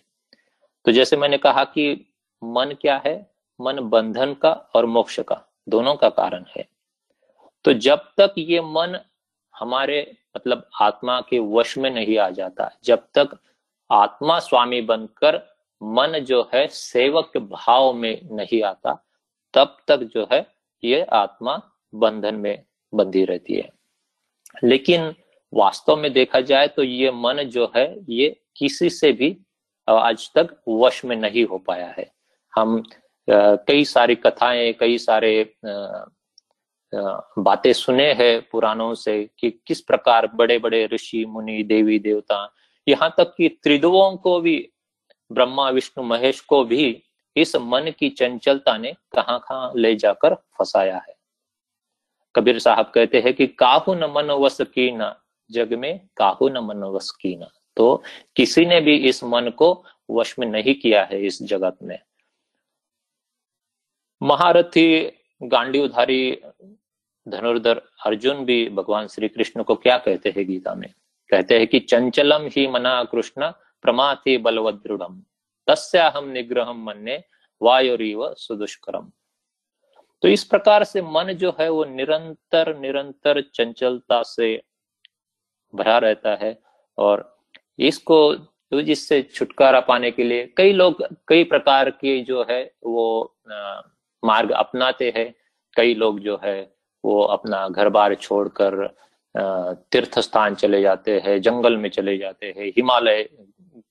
तो 0.86 0.92
जैसे 0.92 1.18
मैंने 1.18 1.38
कहा 1.38 1.64
कि 1.64 2.14
मन 2.44 2.76
क्या 2.82 3.02
है? 3.08 3.31
मन 3.62 3.80
बंधन 3.90 4.34
का 4.34 4.52
और 4.76 4.86
मोक्ष 4.86 5.20
का, 5.20 5.42
दोनों 5.70 5.96
का 5.96 6.10
कारण 6.12 6.46
है। 6.50 6.68
तो 7.66 7.74
जब 7.76 8.12
तक 8.18 8.34
ये 8.38 8.62
मन 8.62 9.00
हमारे 9.56 10.00
मतलब 10.36 10.70
आत्मा 10.82 11.20
के 11.22 11.40
वश 11.40 11.78
में 11.78 11.90
नहीं 11.90 12.18
आ 12.18 12.30
जाता, 12.30 12.70
जब 12.84 13.08
तक 13.14 13.38
आत्मा 13.90 14.40
स्वामी 14.40 14.82
बनकर 14.82 15.40
मन 15.82 16.20
जो 16.20 16.42
है 16.54 16.68
सेवक 16.68 17.38
भाव 17.38 17.92
में 17.94 18.30
नहीं 18.32 18.62
आता, 18.64 18.94
तब 19.54 19.78
तक 19.88 20.04
जो 20.06 20.28
है 20.32 20.46
ये 20.84 21.02
आत्मा 21.04 21.62
बंधन 21.94 22.36
में 22.36 22.64
बंधी 22.94 23.24
रहती 23.26 23.56
है। 23.56 23.70
लेकिन 24.64 25.14
वास्तव 25.54 25.96
में 25.96 26.12
देखा 26.14 26.42
जाए 26.42 26.68
तो 26.68 26.84
ये 26.84 27.12
मन 27.12 27.44
जो 27.44 27.72
है, 27.76 27.96
ये 28.10 28.36
किसी 28.58 28.90
से 28.90 29.12
भी 29.12 29.38
आज 29.88 30.30
तक 30.36 30.56
वश 30.68 31.04
में 31.06 31.16
नहीं 31.16 31.46
हो 31.46 31.58
पाया 31.58 31.88
है। 31.90 32.12
हम 32.54 32.84
कई 33.28 33.84
सारी 33.86 34.16
कथाएँ, 34.16 34.72
कई 34.74 34.98
सारे 34.98 35.54
बातें 36.94 37.72
सुने 37.74 38.12
हैं 38.14 38.42
पुराणों 38.52 38.94
से 38.96 39.24
कि 39.40 39.50
किस 39.68 39.82
प्रकार 39.82 40.28
बड़े 40.36 40.58
बड़े 40.60 40.86
ऋषि, 40.94 41.26
मुनि, 41.26 41.64
देवी, 41.64 42.00
देवता 42.00 42.54
यहाँ 42.88 43.14
तक 43.18 43.34
कि 43.38 43.50
त्रिदुवों 43.64 44.16
को 44.18 44.40
भी, 44.42 44.58
ब्रह्मा, 45.32 45.70
विष्णु, 45.70 46.04
महेश 46.06 46.40
को 46.42 46.64
भी 46.64 47.04
इस 47.36 47.56
मन 47.56 47.92
की 48.00 48.10
चंचलता 48.10 48.78
ने 48.78 48.92
कहाँ 49.14 49.40
कहाँ 49.40 49.72
ले 49.76 49.96
जाकर 49.96 50.36
फंसाया 50.58 50.98
है। 50.98 51.16
कबीर 52.36 52.60
साहब 52.60 52.92
कहते 52.96 53.20
हैं 53.22 53.34
कि 53.34 53.48
काहू 53.48 53.94
न 53.96 54.12
मन 54.16 54.32
वस 54.42 54.62
की 54.74 54.92
न 54.92 55.14
जग 55.52 55.74
में 55.74 56.00
काहू 56.18 56.50
न 56.50 56.58
मन 56.58 56.84
वस 56.94 57.12
की 57.12 57.36
न 57.36 57.48
तो 57.78 58.04
किसी 58.36 58.66
ने 58.66 58.80
भी 58.82 58.96
इस 59.10 59.24
मन 59.24 59.50
को 59.58 59.74
वश 60.10 60.38
में 60.40 60.48
नहीं 60.48 60.74
किया 60.76 61.04
है 61.04 61.26
इस 61.26 61.42
जगत 61.44 61.78
में। 61.84 62.00
महारथी 64.22 64.88
गांडीवधारी 65.42 66.32
धनुर्धर 67.28 67.82
अर्जुन 68.06 68.44
भी 68.46 68.70
भगवान 68.70 69.08
श्री 69.08 69.28
कृष्ण 69.28 69.64
को 69.64 69.76
क्या 69.76 69.98
कहते 69.98 70.30
हैं 70.30 70.46
गीता 70.48 70.74
में? 70.76 70.90
कहते 71.30 71.58
हैं 71.60 71.68
कि 71.68 71.80
चंचलम 71.80 72.48
ही 72.48 72.68
मना 72.68 73.04
कृष्ण 73.04 73.50
प्रमाति 73.82 74.38
बलवदृढ़ 74.38 75.04
तस्या 75.68 76.12
हम 76.16 76.30
निग्रह 76.30 76.72
मन्ने 76.74 77.24
वायुरीव 77.62 78.34
सुदुष्करम। 78.38 79.12
तो 80.22 80.28
इस 80.28 80.44
प्रकार 80.44 80.84
से 80.84 81.02
मन 81.02 81.34
जो 81.34 81.56
है 81.60 81.70
वो 81.70 81.86
निरंतर 81.86 82.76
निरंतर 82.78 83.42
चंचलता 83.54 84.22
से 84.24 84.56
भरा 85.74 85.98
रहता 85.98 86.38
है 86.42 86.58
और 86.98 87.40
इसको 87.80 88.34
तो 88.36 88.82
जिससे 88.82 89.22
छुटकारा 89.24 89.80
पाने 89.80 90.12
के 90.12 90.24
लिए 90.24 90.54
कई 90.58 90.74
लोग, 90.74 91.04
कई 91.28 91.44
प्रकार 91.44 91.90
के 91.92 92.20
जो 92.22 92.46
है 92.50 92.64
वो 92.84 93.36
मार्ग 94.24 94.52
अपनाते 94.52 95.14
हैं। 95.18 95.34
कई 95.78 95.94
लोग 95.94 96.20
जो 96.20 96.40
है, 96.44 96.74
वो 97.06 97.22
अपना 97.24 97.68
घर 97.70 97.90
बार 97.90 98.16
छोड़कर 98.16 98.96
तीर्थ 99.92 100.20
स्थान 100.20 100.56
चले 100.56 100.82
जाते 100.82 101.20
हैं, 101.20 101.42
जंगल 101.42 101.78
में 101.78 101.90
चले 101.90 102.18
जाते 102.18 102.54
हैं, 102.58 102.68
हिमालय 102.70 103.24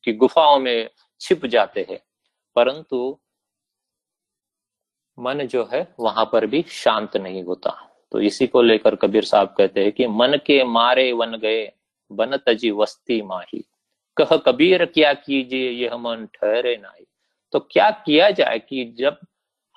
की 0.04 0.12
गुफाओं 0.12 0.58
में 0.60 0.90
छिप 1.20 1.46
जाते 1.46 1.86
हैं। 1.90 2.00
परंतु 2.56 3.18
मन 5.18 5.38
जो 5.38 5.68
है, 5.72 5.94
वहाँ 6.00 6.24
पर 6.32 6.46
भी 6.46 6.62
शांत 6.62 7.16
नहीं 7.16 7.42
होता। 7.44 7.70
तो 8.12 8.20
इसी 8.20 8.46
को 8.46 8.62
लेकर 8.62 8.96
कबीर 8.96 9.24
साहब 9.24 9.54
कहते 9.58 9.82
हैं 9.82 9.92
कि, 9.92 10.06
मन 10.06 10.38
के 10.46 10.64
मारे 10.64 11.12
वन 11.12 11.36
गए, 11.36 11.72
बन 12.12 12.36
तजी 12.36 12.70
वस्ती 12.70 13.22
माही। 13.22 13.64
कह 14.16 14.36
कबीर, 14.36 14.84
क्या 14.84 15.12
कीजिए 15.14 15.70
यह 15.70 15.96
मन 15.96 16.26
ठहरे 16.34 16.76
नाई 16.76 17.06
तो 17.52 17.60
क्या 17.60 17.90
किया 17.90 18.30
जाए 18.30 18.58
कि 18.58 18.84
जब 18.98 19.18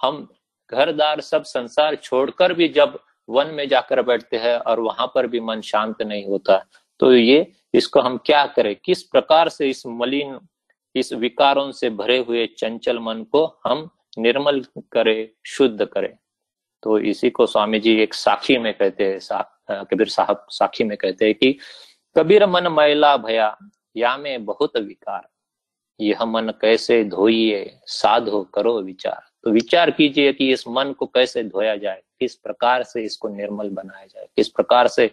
हम 0.02 0.34
घरदार 0.72 1.22
सब 1.22 1.44
संसार 1.44 1.96
छोड़कर 1.96 2.54
भी 2.54 2.68
जब 2.70 3.00
वन 3.30 3.48
में 3.48 3.68
जाकर 3.68 4.02
बैठते 4.02 4.38
हैं 4.38 4.56
और 4.58 4.80
वहाँ 4.80 5.12
पर 5.16 5.28
भी 5.28 5.40
मन 5.40 5.62
शांत 5.62 6.02
नहीं 6.02 6.26
होता 6.26 6.66
तो 7.00 7.14
ये 7.16 7.52
इसको 7.74 8.00
हम 8.00 8.18
क्या 8.18 8.46
करें? 8.46 8.76
किस 8.76 9.04
प्रकार 9.04 9.50
से 9.50 9.70
इस 9.70 9.84
मलिन 9.88 10.40
इस 10.96 11.14
विकारों 11.14 11.72
से 11.72 11.90
भरे 11.90 12.18
हुए 12.18 12.46
चंचल 12.48 13.00
मन 13.00 13.24
को 13.32 13.46
हम 13.68 13.90
निर्मल 14.18 14.66
करें 14.92 15.30
शुद्ध 15.46 15.86
करें? 15.86 16.14
तो 16.84 17.00
इसी 17.00 17.30
को 17.30 17.46
स्वामी 17.46 17.80
जी 17.80 17.96
एक 18.02 18.14
साखी 18.14 18.58
में 18.58 18.74
कहते 18.74 19.06
हैं 19.06 19.20
सा, 19.20 19.42
कबीर 19.72 20.08
साहब 20.08 20.46
साखी 20.50 20.84
में 20.84 20.98
कहते 20.98 21.26
हैं 21.26 21.36
कि 21.36 21.58
कबीर 22.18 22.46
मन 22.46 22.68
मैला 22.68 23.18
भया 23.18 23.58
या 23.98 24.18
में 24.18 24.46
बहुत 24.46 24.78
विकार। 24.78 25.28
यह 26.00 26.26
मन 26.26 26.50
कैसे 26.62 27.04
धोइए 27.04 27.80
साधो 27.86 28.44
करो 28.44 28.82
विचार। 28.82 29.33
तो 29.44 29.52
विचार 29.52 29.92
कीजिए 29.92 30.34
कि 30.34 30.52
इस 30.52 30.68
मन 30.68 30.94
को 30.94 31.06
कैसे 31.06 31.44
धोया 31.44 31.76
जाए, 31.76 32.02
किस 32.20 32.36
प्रकार 32.36 32.84
से 32.84 33.04
इसको 33.04 33.30
निर्मल 33.30 33.70
बनाया 33.70 34.06
जाए, 34.06 34.28
किस 34.36 34.50
प्रकार 34.50 34.88
से 34.88 35.12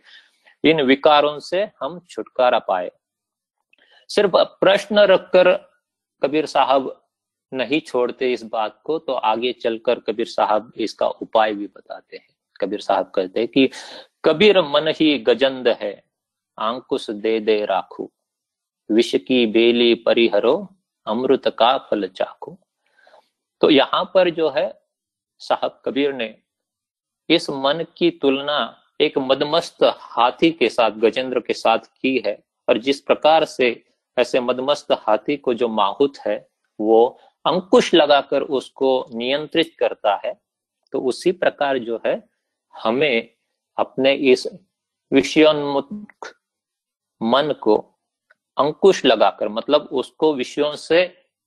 इन 0.64 0.82
विकारों 0.82 1.38
से 1.38 1.68
हम 1.80 2.00
छुटकारा 2.10 2.58
पाए। 2.58 2.92
सिर्फ़ 4.08 4.32
प्रश्न 4.36 4.98
रखकर 4.98 5.52
कबीर 6.22 6.46
साहब 6.46 7.08
नहीं 7.54 7.80
छोड़ते 7.80 8.32
इस 8.32 8.42
बात 8.42 8.80
को 8.84 8.98
तो 8.98 9.12
आगे 9.12 9.52
चलकर 9.52 9.98
कबीर 9.98 10.26
साहब 10.26 10.72
इसका 10.76 11.08
उपाय 11.08 11.54
भी 11.54 11.66
बताते 11.66 12.16
हैं। 12.16 12.28
कबीर 12.60 12.80
साहब 12.80 13.12
कहते 13.14 13.40
हैं 13.40 13.48
कि, 13.48 13.70
कबीर 14.24 14.60
मन 14.60 14.88
ही 14.88 15.18
गजंद 15.18 15.68
है 15.68 16.04
आंकुश 16.58 17.10
दे 17.10 17.40
दे 17.40 17.64
राखू। 17.64 18.10
विष 18.90 19.14
की 19.14 19.46
बेली 19.46 19.94
परिहरो, 19.94 20.68
अमृत 21.06 21.48
का 21.48 21.78
फल 21.78 22.08
चाखू। 22.08 22.58
तो 23.62 23.70
यहाँ 23.70 24.04
पर 24.14 24.30
जो 24.30 24.48
है, 24.50 24.68
साहब 25.40 25.80
कबीर 25.84 26.12
ने 26.12 26.34
इस 27.28 27.48
मन 27.50 27.84
की 27.96 28.10
तुलना 28.10 28.76
एक 29.00 29.18
मदमस्त 29.18 29.82
हाथी 29.82 30.50
के 30.50 30.68
साथ, 30.68 30.90
गजेंद्र 30.90 31.40
के 31.40 31.54
साथ 31.54 31.78
की 31.78 32.16
है। 32.26 32.38
और 32.68 32.78
जिस 32.78 33.00
प्रकार 33.00 33.44
से 33.44 33.68
ऐसे 34.16 34.40
मदमस्त 34.40 34.92
हाथी 34.92 35.36
को 35.36 35.54
जो 35.54 35.68
माहुत 35.68 36.18
है, 36.18 36.48
वो 36.80 37.18
अंकुश 37.44 37.92
लगाकर 37.94 38.42
उसको 38.42 39.06
नियंत्रित 39.14 39.74
करता 39.78 40.20
है 40.24 40.34
तो 40.92 41.00
उसी 41.00 41.32
प्रकार 41.32 41.78
जो 41.78 42.00
है, 42.06 42.22
हमें 42.74 43.28
अपने 43.78 44.14
इस 44.14 44.46
विषयोन्मुख 45.12 46.34
मन 47.20 47.52
को 47.62 47.76
अंकुश 48.56 49.04
लगाकर 49.04 49.48
मतलब 49.48 49.88
उसको 49.92 50.32
विषयों 50.34 50.74
से 50.76 51.04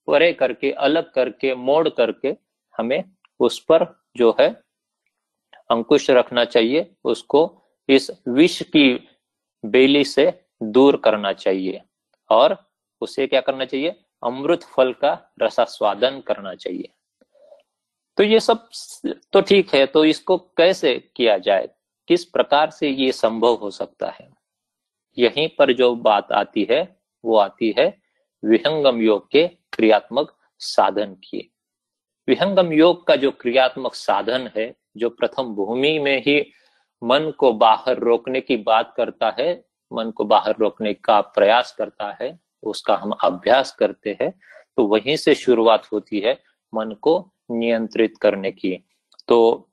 परे 0.07 0.31
करके, 0.33 0.71
अलग 0.71 1.11
करके, 1.11 1.55
मोड़ 1.55 1.89
करके 1.89 2.35
हमें 2.77 3.03
उस 3.39 3.59
पर 3.63 3.85
जो 4.17 4.35
है 4.39 4.49
अंकुश 5.69 6.09
रखना 6.09 6.45
चाहिए। 6.45 6.95
उसको 7.03 7.41
इस 7.89 8.11
विष 8.27 8.61
की 8.63 9.09
बेली 9.63 10.03
से 10.03 10.31
दूर 10.63 10.97
करना 10.97 11.33
चाहिए 11.33 11.81
और 12.29 12.57
उसे 13.01 13.27
क्या 13.27 13.41
करना 13.41 13.65
चाहिए? 13.65 13.95
अमृत 14.23 14.63
फल 14.63 14.93
का 14.93 15.33
रसास्वादन 15.41 16.19
करना 16.21 16.53
चाहिए। 16.55 16.89
तो 18.17 18.23
ये 18.23 18.39
सब 18.39 18.69
तो 19.33 19.41
ठीक 19.41 19.73
है 19.75 19.85
तो 19.85 20.05
इसको 20.05 20.37
कैसे 20.37 21.11
किया 21.15 21.37
जाए? 21.37 21.69
किस 22.07 22.25
प्रकार 22.25 22.69
से 22.69 22.89
ये 22.89 23.11
संभव 23.11 23.53
हो 23.53 23.69
सकता 23.71 24.09
है? 24.09 24.29
यहीं 25.17 25.49
पर 25.57 25.73
जो 25.73 25.95
बात 25.95 26.31
आती 26.31 26.67
है, 26.69 26.97
वो 27.23 27.37
आती 27.37 27.73
है 27.77 28.01
विहंगम 28.43 29.01
योग 29.01 29.29
के 29.31 29.49
क्रियात्मक 29.73 30.35
साधन 30.59 31.13
की 31.23 31.49
विहंगम 32.27 32.71
योग 32.73 33.05
का 33.07 33.15
जो 33.15 33.31
क्रियात्मक 33.31 33.95
साधन 33.95 34.49
है, 34.57 34.73
जो 34.97 35.09
प्रथम 35.09 35.53
भूमि 35.55 35.97
में 35.99 36.23
ही 36.27 36.39
मन 37.01 37.31
को 37.37 37.51
बाहर 37.53 37.97
रोकने 37.97 38.41
की 38.41 38.57
बात 38.57 38.93
करता 38.97 39.35
है, 39.39 39.53
मन 39.91 40.11
को 40.11 40.25
बाहर 40.25 40.55
रोकने 40.59 40.93
का 40.93 41.19
प्रयास 41.21 41.71
करता 41.77 42.17
है, 42.21 42.39
उसका 42.63 42.95
हम 42.95 43.11
अभ्यास 43.23 43.71
करते 43.71 44.17
हैं 44.21 44.31
तो 44.77 44.85
वहीं 44.85 45.15
से 45.17 45.35
शुरुआत 45.35 45.91
होती 45.91 46.19
है 46.19 46.33
मन 46.73 46.91
को 47.01 47.31
नियंत्रित 47.51 48.17
करने 48.21 48.51
की। 48.51 48.77
तो 49.27 49.69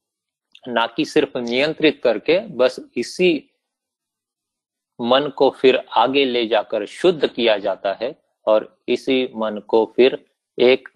ना 0.68 0.86
कि 0.86 1.04
सिर्फ़ 1.04 1.38
नियंत्रित 1.38 2.00
करके, 2.04 2.38
बस 2.38 2.80
इसी 2.96 3.50
मन 5.00 5.28
को 5.36 5.50
फिर 5.50 5.82
आगे 5.96 6.24
ले 6.24 6.46
जाकर 6.46 6.86
शुद्ध 6.86 7.26
किया 7.26 7.56
जाता 7.58 7.92
है 8.02 8.10
और 8.46 8.78
इसी 8.88 9.28
मन 9.36 9.58
को 9.58 9.84
फिर 9.96 10.24
एक 10.58 10.88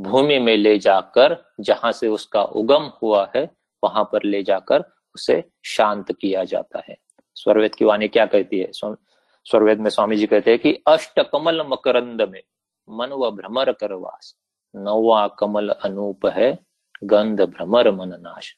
भूमि 0.00 0.38
में 0.38 0.56
ले 0.56 0.78
जाकर, 0.78 1.36
जहाँ 1.60 1.92
से 1.92 2.08
उसका 2.08 2.42
उगम 2.42 2.90
हुआ 3.02 3.30
है, 3.36 3.50
वहाँ 3.84 4.04
पर 4.12 4.22
ले 4.24 4.42
जाकर 4.42 4.84
उसे 5.14 5.42
शांत 5.64 6.12
किया 6.12 6.44
जाता 6.44 6.82
है। 6.88 6.96
स्वरवेद 7.34 7.74
की 7.74 7.84
वाणी 7.84 8.08
क्या 8.08 8.26
कहती 8.26 8.58
है? 8.58 8.70
स्वरवेद 8.74 9.80
में 9.80 9.90
स्वामी 9.90 10.16
जी 10.16 10.26
कहते 10.26 10.50
हैं 10.50 10.60
कि 10.60 10.72
अष्ट 10.86 11.20
कमल 11.20 11.62
मकरंद 11.66 12.22
में 12.22 12.42
मन 12.88 13.12
व 13.12 13.30
भ्रमर 13.30 13.72
करवास 13.72 14.34
नौवा 14.74 15.26
कमल 15.28 15.68
अनूप 15.68 16.26
है, 16.26 16.58
गंध 17.04 17.40
भ्रमर 17.40 17.90
मन 17.90 18.08
नाश। 18.08 18.54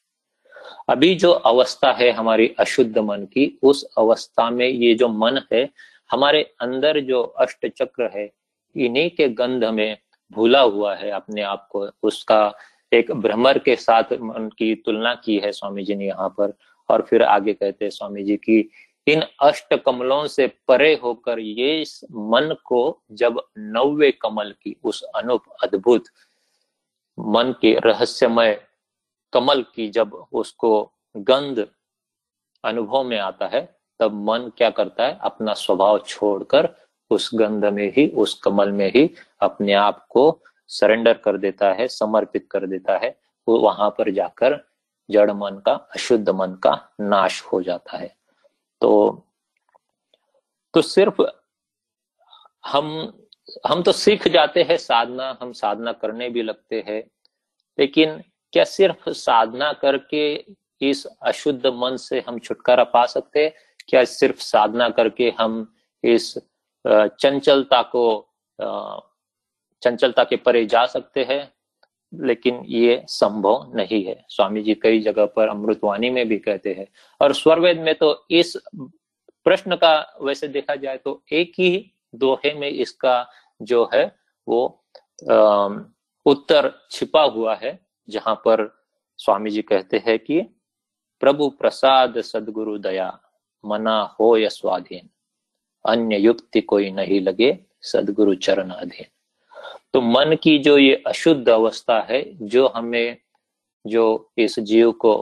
अभी 0.89 1.15
जो 1.15 1.31
अवस्था 1.31 1.91
है 1.91 2.09
हमारी 2.11 2.47
अशुद्ध 2.59 2.97
मन 2.97 3.25
की, 3.25 3.59
उस 3.63 3.83
अवस्था 3.97 4.49
में 4.49 4.67
ये 4.67 4.93
जो 4.93 5.07
मन 5.07 5.41
है 5.53 5.69
हमारे 6.09 6.41
अंदर 6.61 6.99
जो 6.99 7.21
अष्ट 7.23 7.67
चक्र 7.67 8.09
है, 8.15 8.31
इन्हीं 8.75 9.09
के 9.09 9.29
गंध 9.29 9.63
में 9.63 9.97
भूला 10.31 10.61
हुआ 10.61 10.95
है 10.95 11.09
अपने 11.11 11.41
आप 11.41 11.67
को। 11.71 11.89
उसका 12.03 12.53
एक 12.93 13.11
भ्रमर 13.11 13.57
के 13.57 13.75
साथ 13.75 14.13
मन 14.13 14.49
की 14.57 14.75
तुलना 14.75 15.13
की 15.15 15.37
है 15.39 15.51
स्वामी 15.51 15.83
जी 15.83 15.95
ने 15.95 16.05
यहाँ 16.05 16.29
पर 16.29 16.53
और 16.89 17.01
फिर 17.01 17.23
आगे 17.23 17.53
कहते 17.53 17.85
हैं 17.85 17.89
स्वामी 17.89 18.23
जी 18.23 18.37
की 18.37 18.69
इन 19.07 19.23
अष्ट 19.41 19.73
कमलों 19.73 20.25
से 20.27 20.47
परे 20.67 20.93
होकर 21.03 21.39
ये 21.39 21.83
मन 22.11 22.55
को 22.65 23.01
जब 23.11 23.41
नवे 23.57 24.11
कमल 24.11 24.53
की 24.63 24.75
उस 24.83 25.01
अनुप 25.15 25.43
अद्भुत 25.63 26.05
मन 27.19 27.53
के 27.61 27.73
रहस्यमय 27.79 28.61
कमल 29.33 29.61
की 29.75 29.89
जब 29.89 30.13
उसको 30.13 30.93
गंध 31.15 31.67
अनुभव 32.63 33.03
में 33.03 33.17
आता 33.19 33.47
है 33.47 33.76
तब 33.99 34.13
मन 34.13 34.51
क्या 34.57 34.69
करता 34.69 35.05
है? 35.07 35.17
अपना 35.21 35.53
स्वभाव 35.53 35.99
छोड़कर 35.99 36.69
उस 37.09 37.31
गंध 37.33 37.65
में 37.65 37.93
ही, 37.97 38.09
उस 38.09 38.33
कमल 38.33 38.71
में 38.71 38.91
ही 38.95 39.15
अपने 39.41 39.73
आप 39.73 40.07
को 40.09 40.41
सरेंडर 40.67 41.13
कर 41.13 41.37
देता 41.37 41.73
है, 41.73 41.87
समर्पित 41.87 42.47
कर 42.51 42.67
देता 42.67 42.97
है। 42.97 43.19
वो 43.47 43.59
वहाँ 43.59 43.89
पर 43.89 44.11
जाकर 44.11 44.67
जड़ 45.11 45.31
मन 45.31 45.61
का, 45.65 45.73
अशुद्ध 45.73 46.29
मन 46.29 46.53
का 46.53 46.89
नाश 47.01 47.43
हो 47.43 47.61
जाता 47.61 47.97
है। 47.97 48.15
तो 48.81 49.23
तो 50.73 50.81
सिर्फ़ 50.81 51.21
हम 52.65 53.13
हम 53.67 53.83
तो 53.83 53.91
सीख 53.91 54.27
जाते 54.27 54.63
हैं 54.63 54.77
साधना, 54.77 55.37
हम 55.41 55.51
साधना 55.51 55.91
करने 55.91 56.29
भी 56.29 56.41
लगते 56.41 56.83
हैं। 56.87 57.03
लेकिन 57.79 58.23
क्या 58.53 58.63
सिर्फ़ 58.63 59.09
साधना 59.09 59.73
करके 59.73 60.45
इस 60.81 61.05
अशुद्ध 61.05 61.67
मन 61.67 61.97
से 61.97 62.23
हम 62.27 62.39
छुटकारा 62.39 62.83
पा 62.83 63.05
सकते 63.05 63.45
हैं? 63.45 63.53
क्या 63.89 64.03
सिर्फ़ 64.05 64.39
साधना 64.41 64.89
करके 64.91 65.33
हम 65.39 65.67
इस 66.03 66.33
चंचलता 66.85 67.81
को 67.95 68.05
चंचलता 69.83 70.23
के 70.23 70.35
परे 70.37 70.65
जा 70.65 70.85
सकते 70.85 71.23
हैं, 71.23 71.51
लेकिन 72.13 72.61
ये 72.67 73.03
संभव 73.09 73.71
नहीं 73.75 74.03
है। 74.05 74.25
स्वामी 74.29 74.61
जी 74.63 74.73
कई 74.75 74.99
जगह 75.01 75.25
पर 75.35 75.47
अमृतवाणी 75.47 76.09
में 76.09 76.27
भी 76.27 76.37
कहते 76.39 76.73
हैं। 76.73 76.87
और 77.21 77.33
स्वरवेद 77.33 77.79
में 77.79 77.93
तो 77.95 78.25
इस 78.31 78.55
प्रश्न 79.45 79.75
का 79.75 80.17
वैसे 80.21 80.47
देखा 80.47 80.75
जाए 80.75 80.97
तो 80.97 81.21
एक 81.31 81.51
ही 81.59 81.91
दोहे 82.13 82.53
में 82.53 82.69
इसका 82.69 83.29
जो 83.61 83.89
है 83.93 84.05
वो 84.47 84.63
उत्तर 86.25 86.71
छिपा 86.91 87.21
हुआ 87.23 87.55
है, 87.55 87.79
जहाँ 88.07 88.35
पर 88.45 88.69
स्वामी 89.19 89.49
जी 89.49 89.61
कहते 89.61 89.97
हैं 90.07 90.17
कि 90.19 90.41
प्रभु 91.21 91.49
प्रसाद 91.49 92.19
सदगुरु 92.23 92.77
दया। 92.79 93.07
मना 93.63 93.99
हो 94.19 94.35
या 94.37 94.49
स्वाधीन। 94.49 95.09
अन्य 95.85 96.17
युक्ति 96.17 96.61
कोई 96.61 96.91
नहीं 96.91 97.21
लगे, 97.21 97.57
सदगुरु 97.81 98.35
चरण 98.35 98.69
अधीन 98.69 99.05
तो 99.93 100.01
मन 100.01 100.35
की 100.43 100.57
जो 100.59 100.77
ये 100.77 101.03
अशुद्ध 101.07 101.49
अवस्था 101.49 101.99
है, 102.01 102.23
जो 102.41 102.67
हमें, 102.67 103.17
जो 103.85 104.31
इस 104.37 104.59
जीव 104.59 104.91
को 104.91 105.13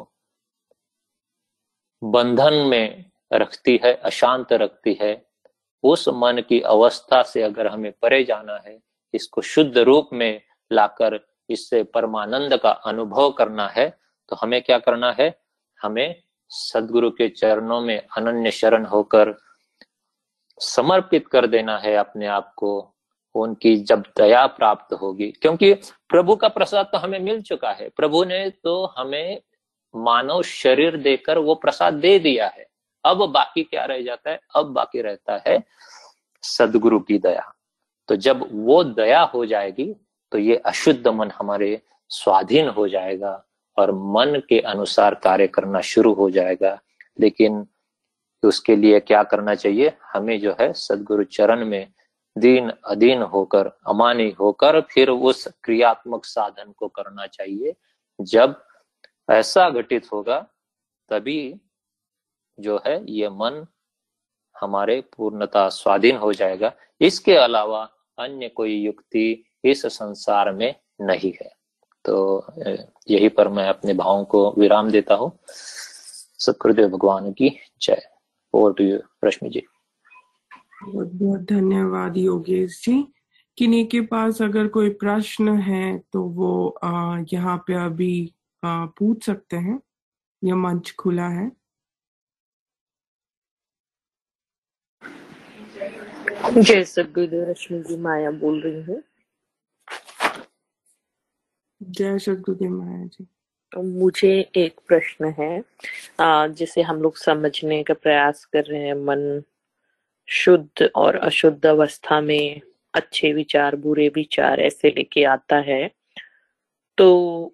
बंधन 2.01 2.53
में 2.53 3.05
रखती 3.33 3.79
है, 3.83 3.93
अशांत 3.93 4.53
रखती 4.53 4.97
है, 5.01 5.25
उस 5.83 6.07
मन 6.09 6.41
की 6.49 6.59
अवस्था 6.61 7.21
से 7.23 7.41
अगर 7.41 7.67
हमें 7.67 7.91
परे 7.91 8.23
जाना 8.23 8.57
है, 8.67 8.77
इसको 9.13 9.41
शुद्ध 9.41 9.77
रूप 9.77 10.09
में 10.13 10.41
लाकर, 10.71 11.19
इससे 11.49 11.83
परमानंद 11.83 12.57
का 12.57 12.69
अनुभव 12.69 13.31
करना 13.31 13.67
है 13.67 13.89
तो 14.29 14.35
हमें 14.35 14.61
क्या 14.61 14.77
करना 14.79 15.11
है? 15.11 15.27
हमें 15.79 16.23
सदगुरु 16.49 17.09
के 17.09 17.29
चरणों 17.29 17.81
में 17.81 18.07
अनन्य 18.17 18.51
शरण 18.51 18.85
होकर 18.85 19.35
समर्पित 20.59 21.27
कर 21.27 21.47
देना 21.47 21.77
है 21.77 21.95
अपने 21.95 22.27
आप 22.27 22.53
को, 22.53 22.95
उनकी 23.35 23.75
जब 23.77 24.03
दया 24.17 24.47
प्राप्त 24.47 24.93
होगी। 24.93 25.31
क्योंकि 25.31 25.73
प्रभु 26.09 26.35
का 26.35 26.47
प्रसाद 26.47 26.85
तो 26.85 26.97
हमें 26.97 27.19
मिल 27.19 27.41
चुका 27.41 27.71
है। 27.71 27.89
प्रभु 27.89 28.23
ने 28.23 28.49
तो 28.49 28.93
हमें 28.97 29.41
मानव 29.95 30.41
शरीर 30.43 30.97
देकर 30.97 31.37
वो 31.37 31.55
प्रसाद 31.55 31.93
दे 31.93 32.19
दिया 32.19 32.47
है। 32.47 32.67
अब 33.05 33.17
बाकी 33.17 33.63
क्या 33.63 33.85
रह 33.85 34.01
जाता 34.01 34.29
है? 34.29 34.39
अब 34.55 34.65
बाकी 34.65 35.01
रहता 35.01 35.43
है 35.47 35.63
सदगुरु 36.43 36.99
की 36.99 37.17
दया। 37.17 37.53
तो 38.07 38.15
जब 38.15 38.49
वो 38.51 38.83
दया 38.83 39.21
हो 39.21 39.45
जाएगी 39.45 39.95
तो 40.31 40.37
ये 40.37 40.55
अशुद्ध 40.55 41.07
मन 41.07 41.31
हमारे 41.31 41.81
स्वाधीन 42.09 42.69
हो 42.69 42.87
जाएगा। 42.87 43.45
और 43.77 43.91
मन 43.91 44.41
के 44.49 44.59
अनुसार 44.59 45.15
कार्य 45.15 45.47
करना 45.47 45.81
शुरू 45.81 46.13
हो 46.13 46.29
जाएगा। 46.29 46.81
लेकिन 47.19 47.67
उसके 48.43 48.75
लिए 48.75 48.99
क्या 48.99 49.23
करना 49.23 49.55
चाहिए? 49.55 49.97
हमें 50.13 50.39
जो 50.39 50.55
है 50.59 50.73
सदगुरु 50.73 51.23
चरण 51.23 51.65
में 51.65 51.93
दीन, 52.37 52.71
अधीन 52.85 53.21
होकर, 53.21 53.67
अमानी 53.67 54.29
होकर 54.29 54.81
फिर 54.81 55.09
उस 55.09 55.47
क्रियात्मक 55.63 56.25
साधन 56.25 56.71
को 56.71 56.87
करना 56.87 57.27
चाहिए। 57.27 57.75
जब 58.21 58.63
ऐसा 59.29 59.69
घटित 59.69 60.13
होगा, 60.13 60.47
तभी 61.09 61.61
जो 62.59 62.81
है 62.87 63.11
ये 63.11 63.29
मन 63.29 63.65
हमारे 64.61 65.03
पूर्णता 65.17 65.69
स्वाधीन 65.69 66.17
हो 66.17 66.33
जाएगा। 66.33 66.73
इसके 67.01 67.35
अलावा 67.35 67.91
अन्य 68.19 68.49
कोई 68.49 68.75
युक्ति 68.75 69.45
इस 69.63 69.85
संसार 69.85 70.51
में 70.51 70.75
नहीं 71.01 71.33
है। 71.41 71.64
तो 72.05 72.15
यही 73.09 73.29
पर 73.29 73.47
मैं 73.47 73.67
अपने 73.69 73.93
भावों 73.93 74.23
को 74.25 74.49
विराम 74.57 74.89
देता 74.91 75.15
हूँ। 75.15 75.31
सतगुरुदेव 75.47 76.89
भगवान 76.89 77.31
की 77.33 77.49
जय। 77.81 78.01
Over 78.53 78.73
to 78.73 78.83
you 78.83 78.99
Rashmi 79.25 79.49
ji 79.49 79.63
बहुत 80.83 81.11
बहुत 81.13 81.41
धन्यवाद 81.49 82.17
योगेश 82.17 82.81
जी। 82.85 83.01
किन्हीं 83.57 83.85
के 83.87 84.01
पास 84.01 84.41
अगर 84.41 84.67
कोई 84.67 84.89
प्रश्न 85.01 85.57
है 85.59 85.97
तो 86.13 86.21
वो 86.39 86.79
यहाँ 87.33 87.57
पे 87.67 87.73
अभी 87.85 88.33
आ, 88.63 88.85
पूछ 88.97 89.25
सकते 89.25 89.57
हैं। 89.57 89.79
यह 90.41 90.55
मंच 90.55 90.91
खुला 90.99 91.27
है। 91.29 91.51
जय 96.53 96.83
सदगुरुदेव 96.83 97.49
रश्मि 97.49 97.79
जी 97.79 97.97
माया 97.97 98.31
बोल 98.31 98.61
रही 98.61 98.81
हूँ। 98.83 99.01
जय 101.81 102.17
सदगुरुदेव 102.19 102.71
माया 102.71 103.05
जी। 103.05 103.25
मुझे 103.99 104.29
एक 104.55 104.79
प्रश्न 104.87 105.33
है 105.39 105.63
जिसे 106.53 106.81
हम 106.81 107.01
लोग 107.01 107.17
समझने 107.17 107.81
का 107.83 107.93
प्रयास 107.93 108.43
कर 108.45 108.63
रहे 108.65 108.85
हैं 108.85 108.93
मन 109.05 109.41
शुद्ध 110.27 110.89
और 110.95 111.15
अशुद्ध 111.15 111.65
अवस्था 111.65 112.19
में 112.21 112.61
अच्छे 112.93 113.31
विचार 113.33 113.75
बुरे 113.75 114.07
विचार 114.15 114.59
ऐसे 114.59 114.89
लेके 114.89 115.23
आता 115.23 115.57
है। 115.67 115.89
तो 116.97 117.53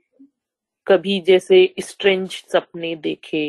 कभी 0.87 1.19
जैसे 1.21 1.73
स्ट्रेंज 1.79 2.31
सपने 2.53 2.95
देखे 2.95 3.45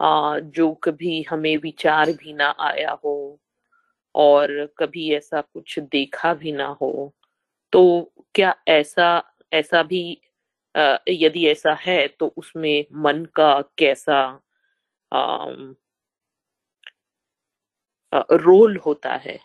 आ, 0.00 0.38
जो 0.38 0.72
कभी 0.74 1.22
हमें 1.22 1.56
विचार 1.56 2.12
भी 2.12 2.32
ना 2.32 2.54
आया 2.60 2.98
हो 3.04 3.16
और 4.14 4.50
कभी 4.78 5.10
ऐसा 5.14 5.40
कुछ 5.40 5.78
देखा 5.78 6.34
भी 6.34 6.52
ना 6.52 6.66
हो 6.82 7.12
तो 7.72 8.12
क्या 8.34 8.54
ऐसा 8.68 9.18
ऐसा 9.52 9.82
भी 9.82 10.20
यदि 11.08 11.48
ऐसा 11.48 11.74
है 11.74 12.08
तो 12.08 12.34
उसमें 12.36 12.86
मन 12.92 13.24
का 13.24 13.62
कैसा 13.78 14.40
रोल 18.32 18.76
होता 18.76 19.14
है 19.14 19.40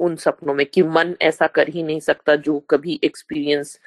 उन 0.00 0.16
सपनों 0.16 0.54
में 0.54 0.66
कि 0.66 0.82
मन 0.82 1.16
ऐसा 1.22 1.46
कर 1.46 1.68
ही 1.68 1.82
नहीं 1.82 2.00
सकता 2.00 2.36
जो 2.36 2.60
कभी 2.60 3.00
एक्सपीरियंस 3.04 3.80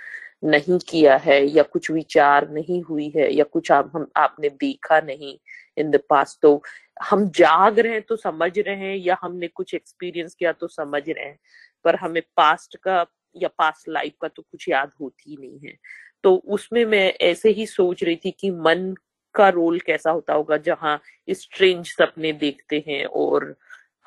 नहीं 0.44 0.80
किया 0.80 1.18
है 1.18 1.46
या 1.46 1.64
कुछ 1.64 1.92
विचार 1.92 2.50
नहीं 2.50 2.82
हुई 2.82 3.10
है 3.10 3.34
या 3.34 3.44
कुछ 3.44 3.72
आप, 3.72 3.92
हम, 3.96 4.12
आपने 4.16 4.50
देखा 4.50 5.02
नहीं 5.02 5.40
इन 5.78 5.92
द 5.92 6.00
पास्ट 6.10 6.40
तो 6.42 6.64
हम 7.04 7.30
जाग 7.30 7.80
रहे 7.80 7.94
हैं 7.94 8.02
तो 8.02 8.16
समझ 8.16 8.60
रहे 8.60 8.76
हैं 8.76 8.96
या 8.96 9.18
हमने 9.22 9.48
कुछ 9.48 9.74
एक्सपीरियंस 9.74 10.36
किया 10.36 10.52
तो 10.52 10.68
समझ 10.68 11.10
रहे 11.10 11.26
हैं, 11.26 11.40
पर 11.84 11.96
हमें 11.96 12.22
पास्ट 12.22 12.78
का 12.78 13.06
या 13.36 13.50
पास्ट 13.50 13.90
लाइफ 13.90 14.14
का 14.22 14.28
तो 14.28 14.42
कुछ 14.42 14.70
याद 14.70 14.92
होती 15.02 15.30
ही 15.30 15.38
नहीं 15.38 15.60
है। 15.70 15.78
तो 16.24 16.36
उसमें 16.36 16.86
मैं 16.86 17.14
ऐसे 17.22 17.50
ही 17.50 17.66
सोच 17.66 18.04
रही 18.04 18.16
थी 18.16 18.32
कि 18.32 18.52
मन 18.52 18.96
का 19.36 19.50
रोल 19.50 19.80
कैसा 19.80 20.12
होता 20.12 20.34
होगा, 20.34 20.58
जहाँ 20.58 21.02
स्ट्रेंज 21.30 21.88
सपने 21.88 22.34
देखते 22.34 22.84
हैं 22.88 23.06
और 23.06 23.56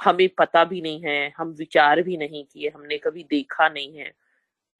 हमें 0.05 0.28
पता 0.39 0.65
भी 0.65 0.81
नहीं 0.81 1.01
है, 1.01 1.32
हम 1.39 1.49
विचार 1.49 2.03
भी 2.03 2.16
नहीं 2.16 2.44
किए, 2.44 2.69
हमने 2.69 2.99
कभी 2.99 3.23
देखा 3.23 3.69
नहीं 3.69 3.99
है। 3.99 4.12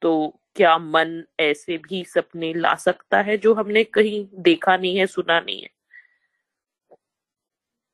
तो 0.03 0.41
क्या 0.57 0.79
मन 0.79 1.25
ऐसे 1.41 1.79
भी 1.79 2.05
सपने 2.05 2.53
ला 2.55 2.75
सकता 2.75 3.21
है 3.21 3.37
जो 3.39 3.55
हमने 3.55 3.85
कहीं 3.85 4.27
देखा 4.35 4.77
नहीं 4.77 4.97
है, 4.97 5.07
सुना 5.07 5.41
नहीं 5.41 5.63
है? 5.63 5.69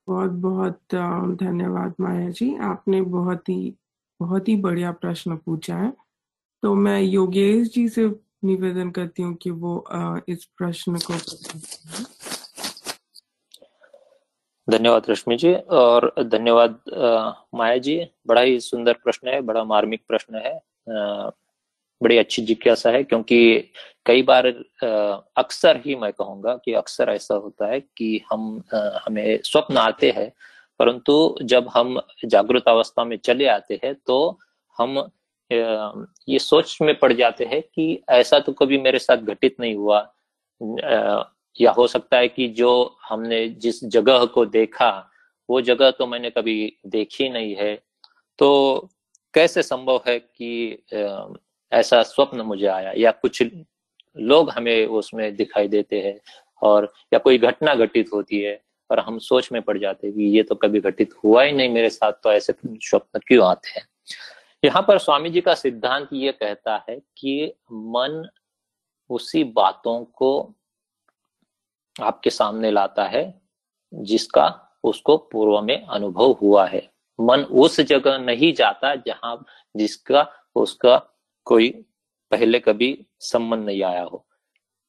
बहुत 0.08 0.30
बहुत 0.30 0.80
धन्यवाद 1.42 1.94
माया 2.00 2.30
जी। 2.30 2.56
आपने 2.56 3.00
बहुत 3.02 3.48
ही 3.48 3.74
बहुत 4.20 4.48
ही 4.48 4.56
बढ़िया 4.56 4.92
प्रश्न 4.92 5.36
पूछा 5.36 5.76
है। 5.76 5.92
तो 6.62 6.74
मैं 6.74 7.00
योगेश 7.00 7.68
जी 7.72 7.88
से 7.88 8.06
निवेदन 8.44 8.90
करती 8.90 9.22
हूँ 9.22 9.34
कि 9.42 9.50
वो 9.50 9.84
इस 10.28 10.44
प्रश्न 10.58 10.98
को 11.00 11.14
धन्यवाद 14.68 15.02
रश्मि 15.10 15.36
जी, 15.36 15.52
और 15.54 16.12
धन्यवाद 16.20 16.80
माया 17.54 17.76
जी। 17.78 18.00
बड़ा 18.26 18.40
ही 18.40 18.58
सुंदर 18.60 18.92
प्रश्न 19.04 19.28
है, 19.28 19.40
बड़ा 19.40 19.64
मार्मिक 19.64 20.02
प्रश्न 20.08 20.42
है 20.46 20.60
बड़ी 22.00 22.18
अच्छी 22.18 22.42
जिज्ञासा 22.42 22.90
है, 22.90 23.02
क्योंकि 23.04 23.70
कई 24.06 24.22
बार 24.22 24.46
अक्सर 25.36 25.80
ही 25.86 25.94
मैं 25.96 26.12
कहूँगा 26.12 26.54
कि 26.64 26.72
अक्सर 26.74 27.10
ऐसा 27.10 27.34
होता 27.36 27.66
है 27.66 27.80
कि 27.80 28.20
हम 28.30 28.62
हमें 28.74 29.40
स्वप्न 29.44 29.76
आते 29.76 30.10
हैं, 30.10 30.30
परंतु 30.80 31.36
जब 31.42 31.68
हम 31.74 32.00
जागृत 32.26 32.68
अवस्था 32.68 33.04
में 33.04 33.16
चले 33.18 33.46
आते 33.48 33.80
हैं 33.84 33.94
तो 34.06 34.38
हम 34.78 34.98
ये 35.50 36.38
सोच 36.38 36.78
में 36.82 36.98
पड़ 36.98 37.12
जाते 37.12 37.44
हैं 37.44 37.62
कि 37.62 38.02
ऐसा 38.08 38.38
तो 38.38 38.52
कभी 38.52 38.78
मेरे 38.78 38.98
साथ 38.98 39.16
घटित 39.16 39.56
नहीं 39.60 39.74
हुआ। 39.74 40.00
या 41.60 41.70
हो 41.70 41.86
सकता 41.86 42.16
है 42.16 42.28
कि 42.28 42.48
जो 42.48 42.96
हमने 43.08 43.48
जिस 43.48 43.84
जगह 43.84 44.24
को 44.24 44.44
देखा, 44.46 45.10
वो 45.48 45.60
जगह 45.60 45.90
तो 45.90 46.06
मैंने 46.06 46.30
कभी 46.30 46.76
देखी 46.86 47.28
नहीं 47.28 47.54
है। 47.54 47.74
तो 48.38 48.88
कैसे 49.34 49.62
संभव 49.62 50.00
है 50.08 50.18
कि 50.18 50.84
ऐसा 51.72 52.02
स्वप्न 52.02 52.40
मुझे 52.40 52.66
आया? 52.66 52.92
या 52.96 53.10
कुछ 53.10 53.42
लोग 54.16 54.50
हमें 54.50 54.86
उसमें 54.86 55.36
दिखाई 55.36 55.68
देते 55.68 56.00
हैं 56.00 56.20
और, 56.62 56.92
या 57.12 57.18
कोई 57.18 57.38
घटना 57.38 57.74
घटित 57.74 58.10
होती 58.14 58.40
है 58.40 58.60
और 58.90 58.98
हम 58.98 59.18
सोच 59.18 59.52
में 59.52 59.60
पड़ 59.62 59.78
जाते 59.78 60.06
हैं 60.06 60.16
कि 60.16 60.24
ये 60.24 60.42
तो 60.42 60.54
कभी 60.54 60.80
घटित 60.80 61.14
हुआ 61.24 61.42
ही 61.42 61.52
नहीं 61.52 61.68
मेरे 61.68 61.90
साथ 61.90 62.12
तो 62.12 62.32
ऐसे 62.32 62.54
स्वप्न 62.66 63.20
क्यों 63.26 63.46
आते 63.46 63.70
हैं? 63.70 63.86
यहाँ 64.62 64.82
पर 64.82 64.98
स्वामी 64.98 65.30
जी 65.30 65.40
का 65.40 65.54
सिद्धांत 65.54 66.08
ये 66.12 66.32
कहता 66.32 66.76
है 66.88 66.96
कि 67.18 67.52
मन 67.72 68.28
उसी 69.10 69.42
बातों 69.44 70.04
को 70.04 70.54
आपके 71.96 72.30
सामने 72.30 72.70
लाता 72.70 73.04
है, 73.04 73.40
जिसका 73.92 74.78
उसको 74.84 75.16
पूर्व 75.32 75.60
में 75.62 75.82
अनुभव 75.82 76.32
हुआ 76.32 76.66
है। 76.66 76.88
मन 77.18 77.40
उस 77.40 77.80
जगह 77.80 78.18
नहीं 78.18 78.52
जाता 78.52 78.94
जहाँ 78.96 79.44
जिसका 79.74 80.26
उसका 80.56 80.96
कोई 81.46 81.70
पहले 82.32 82.58
कभी 82.60 83.06
संबंध 83.20 83.64
नहीं 83.66 83.82
आया 83.82 84.02
हो। 84.02 84.24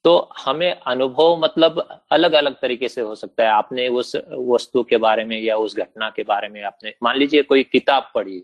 तो 0.05 0.17
हमें 0.39 0.71
अनुभव 0.71 1.37
मतलब 1.37 1.79
अलग 2.11 2.33
अलग 2.33 2.59
तरीके 2.61 2.87
से 2.89 3.01
हो 3.01 3.15
सकता 3.15 3.43
है। 3.43 3.49
आपने 3.49 3.87
उस 3.87 4.15
वस्तु 4.15 4.83
के 4.83 4.97
बारे 4.97 5.25
में 5.25 5.39
या 5.41 5.57
उस 5.57 5.75
घटना 5.75 6.09
के 6.09 6.23
बारे 6.23 6.47
में 6.49 6.63
आपने, 6.63 6.93
मान 7.03 7.17
लीजिए 7.17 7.43
कोई 7.43 7.63
किताब 7.63 8.11
पढ़ी 8.15 8.35
है 8.35 8.43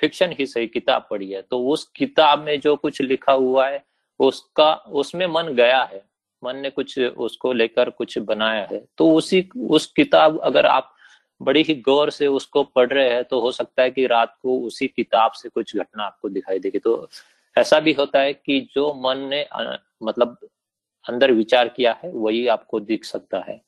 फिक्शन 0.00 0.34
ही 0.38 0.46
सही 0.46 0.66
किताब 0.66 1.06
पढ़ी 1.10 1.30
है। 1.30 1.42
तो 1.42 1.66
उस 1.68 1.84
किताब 1.96 2.38
में 2.38 2.60
जो 2.60 2.76
कुछ 2.76 3.00
लिखा 3.02 3.32
हुआ 3.32 3.68
है, 3.68 3.84
उसका, 4.20 4.74
उसमें 4.74 5.26
मन 5.26 5.48
गया 5.54 5.82
है। 5.82 6.04
मन 6.44 6.56
ने 6.56 6.70
कुछ 6.70 6.98
उसको 6.98 7.52
लेकर 7.52 7.90
कुछ 7.90 8.18
बनाया 8.18 8.68
है। 8.72 8.84
तो 8.98 9.10
उसी, 9.14 9.48
उस 9.70 9.86
किताब, 9.86 10.40
अगर 10.40 10.66
आप 10.66 10.94
बड़ी 11.42 11.62
ही 11.62 11.74
गौर 11.74 12.10
से 12.10 12.26
उसको 12.26 12.62
पढ़ 12.64 12.88
रहे 12.88 13.10
हैं 13.10 13.24
तो 13.24 13.40
हो 13.40 13.50
सकता 13.52 13.82
है 13.82 13.90
कि 13.90 14.06
रात 14.06 14.36
को 14.42 14.58
उसी 14.60 14.86
किताब 14.88 15.32
से 15.32 15.48
कुछ 15.48 15.76
घटना 15.76 16.04
आपको 16.04 16.28
दिखाई 16.28 16.58
देगी। 16.58 16.78
तो 16.78 17.08
ऐसा 17.56 17.80
भी 17.80 17.92
होता 17.92 18.20
है 18.20 18.32
कि 18.32 18.60
जो 18.74 18.94
मन 18.94 19.18
ने 19.18 19.46
मतलब 20.02 20.38
अंदर 21.08 21.32
विचार 21.32 21.68
किया 21.68 21.92
है, 22.04 22.10
वही 22.10 22.46
आपको 22.46 22.80
दिख 22.80 23.04
सकता 23.04 23.38
है। 23.48 23.60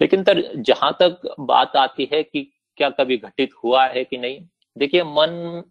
लेकिन 0.00 0.24
तर, 0.24 0.42
जहाँ 0.56 0.96
तक 1.00 1.34
बात 1.40 1.76
आती 1.76 2.08
है 2.12 2.22
कि 2.22 2.52
क्या 2.76 2.90
कभी 2.90 3.16
घटित 3.16 3.50
हुआ 3.64 3.86
है 3.86 4.04
कि 4.04 4.18
नहीं 4.18 4.40
देखिए 4.78 5.02
मन 5.02 5.62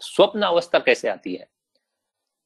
स्वप्न 0.00 0.42
अवस्था 0.42 0.78
कैसे 0.78 1.08
आती 1.08 1.34
है? 1.34 1.48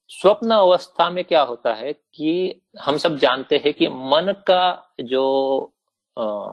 स्वप्न 0.09 0.51
अवस्था 0.51 1.11
में 1.11 1.25
क्या 1.25 1.43
होता 1.43 1.75
है 1.75 1.93
कि 1.93 2.61
हम 2.81 2.97
सब 2.97 3.17
जानते 3.17 3.57
हैं 3.57 3.75
कि 3.75 3.89
मन 3.89 4.35
का 4.47 4.95
जो 5.01 5.65
आ, 6.19 6.47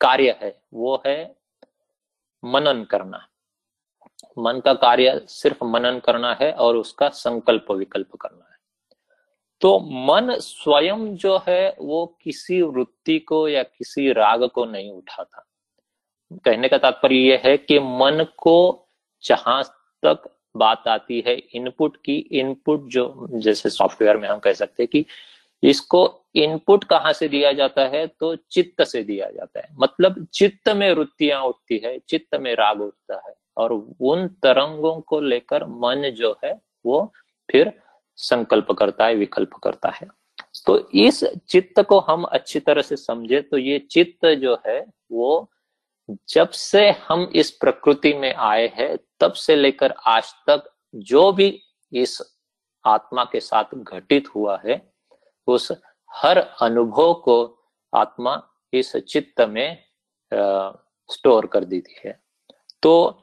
कार्य 0.00 0.38
है 0.42 0.62
वो 0.74 1.02
है 1.06 1.36
मनन 2.44 2.84
करना। 2.84 3.28
मन 4.38 4.60
का 4.64 4.74
कार्य 4.74 5.20
सिर्फ़ 5.28 5.64
मनन 5.64 5.98
करना 5.98 6.34
है 6.34 6.52
और 6.52 6.76
उसका 6.76 7.08
संकल्प 7.08 7.70
विकल्प 7.70 8.16
करना 8.16 8.44
है। 8.50 8.58
तो 9.60 9.78
मन 9.80 10.34
स्वयं 10.38 11.16
जो 11.16 11.42
है 11.48 11.76
वो 11.78 12.18
किसी 12.22 12.62
वृत्ति 12.62 13.18
को 13.18 13.48
या 13.48 13.62
किसी 13.62 14.12
राग 14.12 14.48
को 14.48 14.64
नहीं 14.64 14.92
उठाता। 14.92 15.45
कहने 16.32 16.68
का 16.68 16.78
तात्पर्य 16.78 17.16
यह 17.16 17.42
है 17.44 17.56
कि 17.56 17.78
मन 17.78 18.26
को 18.36 18.88
जहाँ 19.24 19.62
तक 20.02 20.36
बात 20.56 20.88
आती 20.88 21.24
है 21.26 21.36
इनपुट 21.36 21.96
की 21.96 22.16
इनपुट 22.16 22.88
जो, 22.88 23.28
जैसे 23.32 23.70
सॉफ्टवेयर 23.70 24.16
में 24.16 24.28
हम 24.28 24.38
कह 24.38 24.52
सकते 24.52 24.82
हैं 24.82 24.88
कि 24.88 25.04
इसको 25.62 26.24
इनपुट 26.34 26.84
कहाँ 26.84 27.12
से 27.12 27.28
दिया 27.28 27.52
जाता 27.52 27.82
है? 27.82 28.06
तो 28.06 28.36
चित्त 28.36 28.82
से 28.82 29.02
दिया 29.02 29.30
जाता 29.30 29.60
है। 29.60 29.68
मतलब 29.78 30.26
चित्त 30.34 30.68
में 30.68 30.92
वृत्तियाँ 30.92 31.42
उठती 31.42 31.78
है, 31.84 31.98
चित्त 31.98 32.34
में 32.34 32.54
राग 32.54 32.80
उठता 32.80 33.22
है 33.28 33.34
और 33.56 33.72
उन 34.00 34.28
तरंगों 34.28 35.00
को 35.00 35.20
लेकर 35.20 35.64
मन 35.64 36.10
जो 36.16 36.38
है, 36.44 36.60
वो 36.86 37.12
फिर 37.50 37.72
संकल्प 38.16 38.72
करता 38.72 39.06
है, 39.06 39.14
विकल्प 39.14 39.52
करता 39.52 39.88
है। 39.88 40.08
तो 40.66 40.90
इस 40.90 41.24
चित्त 41.24 41.80
को 41.80 41.98
हम 42.00 42.22
अच्छी 42.22 42.60
तरह 42.60 42.82
से 42.82 42.96
समझे 42.96 43.40
तो 43.40 43.58
ये 43.58 43.78
चित्त 43.78 44.26
जो 44.26 44.58
है, 44.66 44.86
वो 45.12 45.50
जब 46.28 46.48
से 46.48 46.90
हम 46.90 47.32
इस 47.34 47.50
प्रकृति 47.50 48.14
में 48.14 48.34
आए 48.34 48.72
हैं 48.74 48.98
तब 49.20 49.32
से 49.32 49.56
लेकर 49.56 49.94
आज 50.06 50.34
तक 50.50 50.70
जो 50.94 51.32
भी 51.32 51.62
इस 51.92 52.22
आत्मा 52.84 53.24
के 53.24 53.40
साथ 53.40 53.64
घटित 53.74 54.28
हुआ 54.34 54.62
है 54.66 54.92
उस 55.46 55.72
हर 56.14 56.38
अनुभव 56.38 57.14
को 57.14 57.58
आत्मा 57.94 58.48
इस 58.72 58.96
चित्त 58.96 59.40
में 59.40 59.84
आ, 60.34 60.72
स्टोर 61.10 61.46
कर 61.46 61.64
देती 61.64 62.00
है। 62.04 62.20
तो 62.82 63.22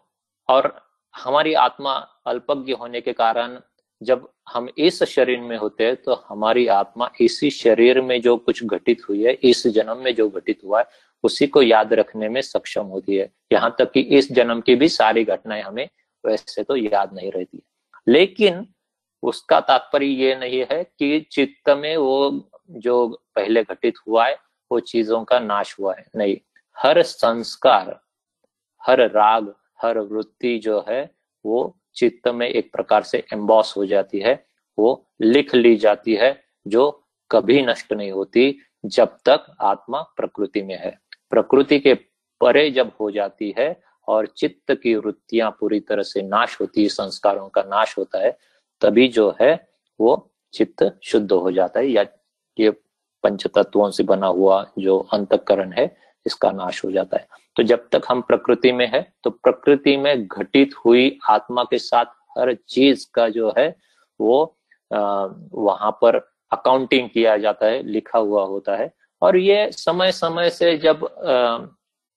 और 0.49 0.81
हमारी 1.15 1.53
आत्मा 1.53 1.93
अल्पज्ञ 2.25 2.73
होने 2.73 3.01
के 3.01 3.13
कारण 3.13 3.59
जब 4.01 4.33
हम 4.49 4.69
इस 4.77 5.03
शरीर 5.03 5.39
में 5.39 5.57
होते 5.57 5.85
हैं 5.85 5.95
तो 5.95 6.13
हमारी 6.29 6.67
आत्मा 6.67 7.11
इसी 7.21 7.49
शरीर 7.49 8.01
में 8.01 8.21
जो 8.21 8.37
कुछ 8.37 8.63
घटित 8.63 9.01
हुई 9.09 9.23
है 9.23 9.33
इस 9.33 9.67
जन्म 9.67 9.97
में 9.97 10.15
जो 10.15 10.29
घटित 10.29 10.59
हुआ 10.65 10.79
है 10.79 10.85
उसी 11.23 11.47
को 11.47 11.61
याद 11.61 11.93
रखने 11.93 12.29
में 12.29 12.41
सक्षम 12.41 12.85
होती 12.85 13.15
है। 13.15 13.31
यहाँ 13.51 13.75
तक 13.79 13.91
कि 13.91 13.99
इस 13.99 14.31
जन्म 14.31 14.61
की 14.61 14.75
भी 14.75 14.89
सारी 14.89 15.23
घटनाएँ 15.23 15.61
हमें 15.61 15.89
वैसे 16.25 16.63
तो 16.63 16.75
याद 16.75 17.13
नहीं 17.13 17.31
रहती 17.31 17.63
लेकिन 18.07 18.67
उसका 19.23 19.59
तात्पर्य 19.59 20.05
ये 20.05 20.35
नहीं 20.35 20.65
है 20.71 20.83
कि 20.83 21.27
चित्त 21.31 21.69
में 21.69 21.97
वो 21.97 22.49
जो 22.69 23.07
पहले 23.35 23.63
घटित 23.63 23.93
हुआ 24.07 24.27
है, 24.27 24.37
वो 24.71 24.79
चीज़ों 24.79 25.23
का 25.23 25.39
नाश 25.39 25.75
हुआ 25.79 25.95
है। 25.95 26.05
नहीं, 26.15 26.37
हर 26.79 27.01
संस्कार, 27.03 27.99
हर 28.87 28.99
राग, 28.99 29.55
हर 29.81 29.99
वृत्ति 29.99 30.59
जो 30.59 30.85
है, 30.89 31.11
वो 31.45 31.77
चित्त 31.95 32.27
में 32.27 32.47
एक 32.47 32.71
प्रकार 32.71 33.03
से 33.03 33.23
एम्बॉस 33.33 33.73
हो 33.77 33.85
जाती 33.85 34.19
है। 34.19 34.45
वो 34.77 35.05
लिख 35.21 35.55
ली 35.55 35.75
जाती 35.75 36.15
है, 36.15 36.43
जो 36.67 37.07
कभी 37.31 37.61
नष्ट 37.61 37.93
नहीं 37.93 38.11
होती 38.11 38.59
जब 38.85 39.07
तक 39.07 39.55
आत्मा 39.61 40.01
प्रकृति 40.01 40.61
में 40.61 40.77
है। 40.77 40.99
प्रकृति 41.33 41.79
के 41.79 41.93
परे 42.41 42.69
जब 42.71 42.91
हो 42.99 43.09
जाती 43.11 43.53
है 43.57 43.75
और 44.07 44.25
चित्त 44.37 44.71
की 44.73 44.95
वृत्तियाँ 44.95 45.49
पूरी 45.59 45.79
तरह 45.79 46.03
से 46.03 46.21
नाश 46.21 46.57
होती 46.61 46.83
है, 46.83 46.89
संस्कारों 46.89 47.47
का 47.49 47.61
नाश 47.63 47.97
होता 47.97 48.19
है, 48.19 48.37
तभी 48.81 49.07
जो 49.07 49.33
है 49.41 49.53
वो 49.99 50.29
चित्त 50.53 50.83
शुद्ध 51.03 51.31
हो 51.31 51.51
जाता 51.51 51.79
है। 51.79 51.87
या 51.87 52.05
ये 52.57 52.69
पंच 53.23 53.45
तत्वों 53.47 53.89
से 53.91 54.03
बना 54.03 54.27
हुआ 54.27 54.65
जो 54.79 54.97
अंतकरण 55.13 55.71
है, 55.71 55.85
इसका 56.25 56.51
नाश 56.51 56.83
हो 56.85 56.91
जाता 56.91 57.17
है। 57.17 57.27
तो 57.55 57.63
जब 57.63 57.87
तक 57.91 58.01
हम 58.09 58.21
प्रकृति 58.21 58.71
में 58.71 58.87
है 58.93 59.01
तो 59.23 59.29
प्रकृति 59.29 59.95
में 59.97 60.27
घटित 60.27 60.73
हुई 60.85 61.17
आत्मा 61.29 61.63
के 61.63 61.77
साथ 61.79 62.05
हर 62.37 62.53
चीज़ 62.69 63.05
का 63.13 63.29
जो 63.29 63.53
है 63.57 63.75
वो 64.19 64.57
वहाँ 64.91 65.91
पर 66.01 66.15
अकाउंटिंग 66.51 67.09
किया 67.09 67.37
जाता 67.37 67.65
है, 67.65 67.81
लिखा 67.83 68.19
हुआ 68.19 68.43
होता 68.45 68.75
है। 68.75 68.93
और 69.23 69.37
ये 69.37 69.69
समय 69.71 70.11
समय 70.11 70.49
से 70.49 70.75
जब 70.77 71.03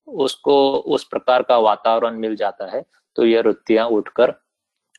उसको 0.09 0.57
उस 0.89 1.05
प्रकार 1.05 1.43
का 1.43 1.57
वातावरण 1.59 2.19
मिल 2.19 2.37
जाता 2.37 2.71
है 2.71 2.85
तो 3.17 3.25
ये 3.27 3.41
वृत्तियाँ 3.41 3.87
उठकर 3.91 4.35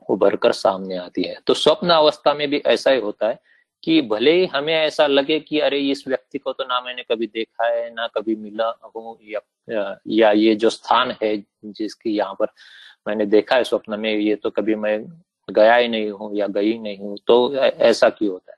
उभर 0.10 0.36
कर 0.36 0.52
सामने 0.52 0.98
आती 0.98 1.24
है। 1.24 1.36
तो 1.48 1.54
स्वप्न 1.54 1.90
अवस्था 1.90 2.34
में 2.34 2.48
भी 2.50 2.58
ऐसा 2.68 2.92
ही 2.92 3.00
होता 3.02 3.28
है 3.28 3.40
कि 3.84 4.02
भले 4.02 4.32
ही 4.32 4.46
हमें 4.46 4.74
ऐसा 4.74 5.08
लगे 5.08 5.40
कि 5.40 5.60
अरे, 5.60 5.80
इस 5.82 6.04
व्यक्ति 6.08 6.38
को 6.38 6.54
तो 6.54 6.64
ना 6.64 6.80
मैंने 6.82 7.04
कभी 7.12 7.28
देखा 7.28 7.68
है, 7.68 7.94
ना 7.94 8.08
कभी 8.08 8.36
मिला 8.36 8.70
हूँ, 8.96 9.18
या 9.24 10.00
या 10.10 10.32
ये 10.34 10.56
जो 10.56 10.70
स्थान 10.70 11.16
है 11.24 11.36
जिसकी 11.66 12.16
यहाँ 12.18 12.36
पर 12.40 12.48
मैंने 13.08 13.26
देखा 13.26 13.56
है 13.56 13.64
स्वप्न 13.64 14.00
में, 14.00 14.14
ये 14.14 14.36
तो 14.36 14.50
कभी 14.50 14.76
मैं 14.76 15.00
गया 15.50 15.76
ही 15.76 15.88
नहीं 15.88 16.10
हूँ 16.12 16.36
या 16.38 16.48
गई 16.50 16.78
नहीं 16.80 16.98
हूँ 17.00 17.18
तो 17.28 17.56
ऐसा 17.56 18.10
क्यों 18.10 18.32
होता 18.32 18.52
है? 18.52 18.58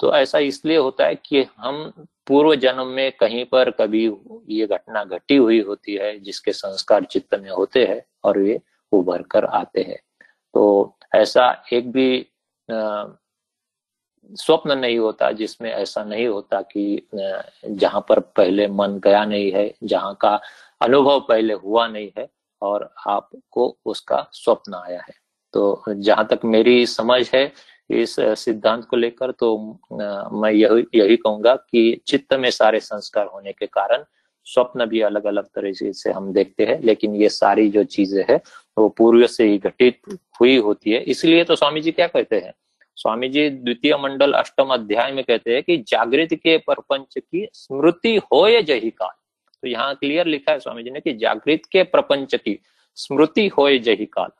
तो 0.00 0.14
ऐसा 0.16 0.38
इसलिए 0.40 0.76
होता 0.78 1.06
है 1.06 1.14
कि 1.16 1.46
हम 1.58 1.92
पूर्व 2.26 2.54
जन्म 2.54 2.86
में 2.86 3.12
कहीं 3.12 3.44
पर 3.44 3.70
कभी 3.70 4.04
ये 4.48 4.66
घटना 4.66 5.04
घटी 5.04 5.36
हुई 5.36 5.60
होती 5.60 5.94
है, 5.94 6.18
जिसके 6.18 6.52
संस्कार 6.52 7.04
चित्त 7.04 7.34
में 7.34 7.50
होते 7.50 7.84
हैं 7.86 8.02
और 8.24 8.38
वे 8.38 8.60
उभर 8.92 9.22
कर 9.22 9.44
आते 9.44 9.80
हैं। 9.80 9.98
तो 10.54 10.96
ऐसा 11.14 11.50
एक 11.72 11.90
भी 11.92 12.26
स्वप्न 14.30 14.78
नहीं 14.78 14.98
होता, 14.98 15.30
जिसमें 15.30 15.70
ऐसा 15.70 16.04
नहीं 16.04 16.26
होता 16.26 16.60
कि 16.62 17.08
जहाँ 17.66 18.04
पर 18.08 18.20
पहले 18.20 18.66
मन 18.68 18.98
गया 19.04 19.24
नहीं 19.24 19.50
है, 19.52 19.74
जहाँ 19.82 20.14
का 20.20 20.40
अनुभव 20.80 21.20
पहले 21.20 21.54
हुआ 21.54 21.86
नहीं 21.88 22.10
है 22.18 22.28
और 22.62 22.94
आपको 23.06 23.76
उसका 23.86 24.26
स्वप्न 24.32 24.74
आया 24.74 25.00
है। 25.00 25.14
तो 25.54 25.82
जहाँ 25.88 26.26
तक 26.26 26.40
मेरी 26.44 26.86
समझ 26.86 27.30
है 27.34 27.52
इस 27.92 28.16
सिद्धांत 28.20 28.84
को 28.84 28.96
लेकर 28.96 29.30
तो 29.32 29.56
मैं 29.92 30.50
यही 30.52 30.84
यही 30.94 31.16
कहूँगा 31.16 31.54
कि 31.54 32.00
चित्त 32.06 32.34
में 32.34 32.50
सारे 32.50 32.80
संस्कार 32.80 33.26
होने 33.26 33.52
के 33.52 33.66
कारण 33.66 34.04
स्वप्न 34.46 34.86
भी 34.86 35.00
अलग 35.00 35.24
अलग 35.26 35.44
तरीके 35.46 35.92
से 35.92 36.10
हम 36.12 36.32
देखते 36.32 36.64
हैं, 36.66 36.80
लेकिन 36.82 37.14
ये 37.16 37.28
सारी 37.28 37.68
जो 37.70 37.84
चीज़ें 37.84 38.24
है, 38.30 38.40
वो 38.76 38.88
पूर्व 38.88 39.26
से 39.26 39.44
ही 39.44 39.58
घटित 39.58 40.18
हुई 40.40 40.56
होती 40.56 40.90
है। 40.90 41.00
इसलिए 41.02 41.44
तो 41.44 41.56
स्वामी 41.56 41.80
जी 41.80 41.92
क्या 41.92 42.06
कहते 42.06 42.36
हैं? 42.36 42.52
स्वामी 42.96 43.28
जी 43.28 43.48
द्वितीय 43.50 43.96
मंडल 43.96 44.32
अष्टम 44.32 44.72
अध्याय 44.74 45.12
में 45.12 45.22
कहते 45.24 45.54
हैं 45.54 45.62
कि 45.62 45.76
जागृत 45.88 46.34
के 46.34 46.56
प्रपंच 46.58 47.18
की 47.18 47.46
स्मृति 47.54 48.16
हो 48.32 48.46
ये 48.48 48.62
जही 48.62 48.90
काल? 48.90 49.10
तो 49.62 49.68
यहाँ 49.68 49.94
क्लियर 49.94 50.26
लिखा 50.26 50.52
है 50.52 50.60
स्वामी 50.60 50.82
जी 50.82 50.90
ने 50.90 51.00
कि 51.00 51.12
जागृत 51.14 51.66
के 51.72 51.82
प्रपंच 51.84 52.34
की 52.34 52.58
स्मृति 52.98 53.46
हो 53.48 53.70
जही 53.70 54.06
काल। 54.06 54.30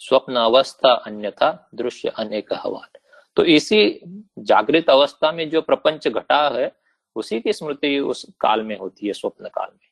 स्वप्न 0.00 0.36
अवस्था 0.36 0.92
अन्यथा 1.06 1.50
दृश्य 1.74 2.08
अनेक 2.08 2.52
हवाल 2.52 2.98
तो 3.36 3.44
इसी 3.44 4.00
जागृत 4.38 4.90
अवस्था 4.90 5.32
में 5.32 5.48
जो 5.50 5.60
प्रपंच 5.62 6.08
घटा 6.08 6.48
है 6.58 6.72
उसी 7.16 7.40
की 7.40 7.52
स्मृति 7.52 7.98
उस 8.00 8.26
काल 8.40 8.62
में 8.62 8.78
होती 8.78 9.06
है 9.06 9.12
स्वप्न 9.12 9.48
काल 9.48 9.68
में। 9.72 9.88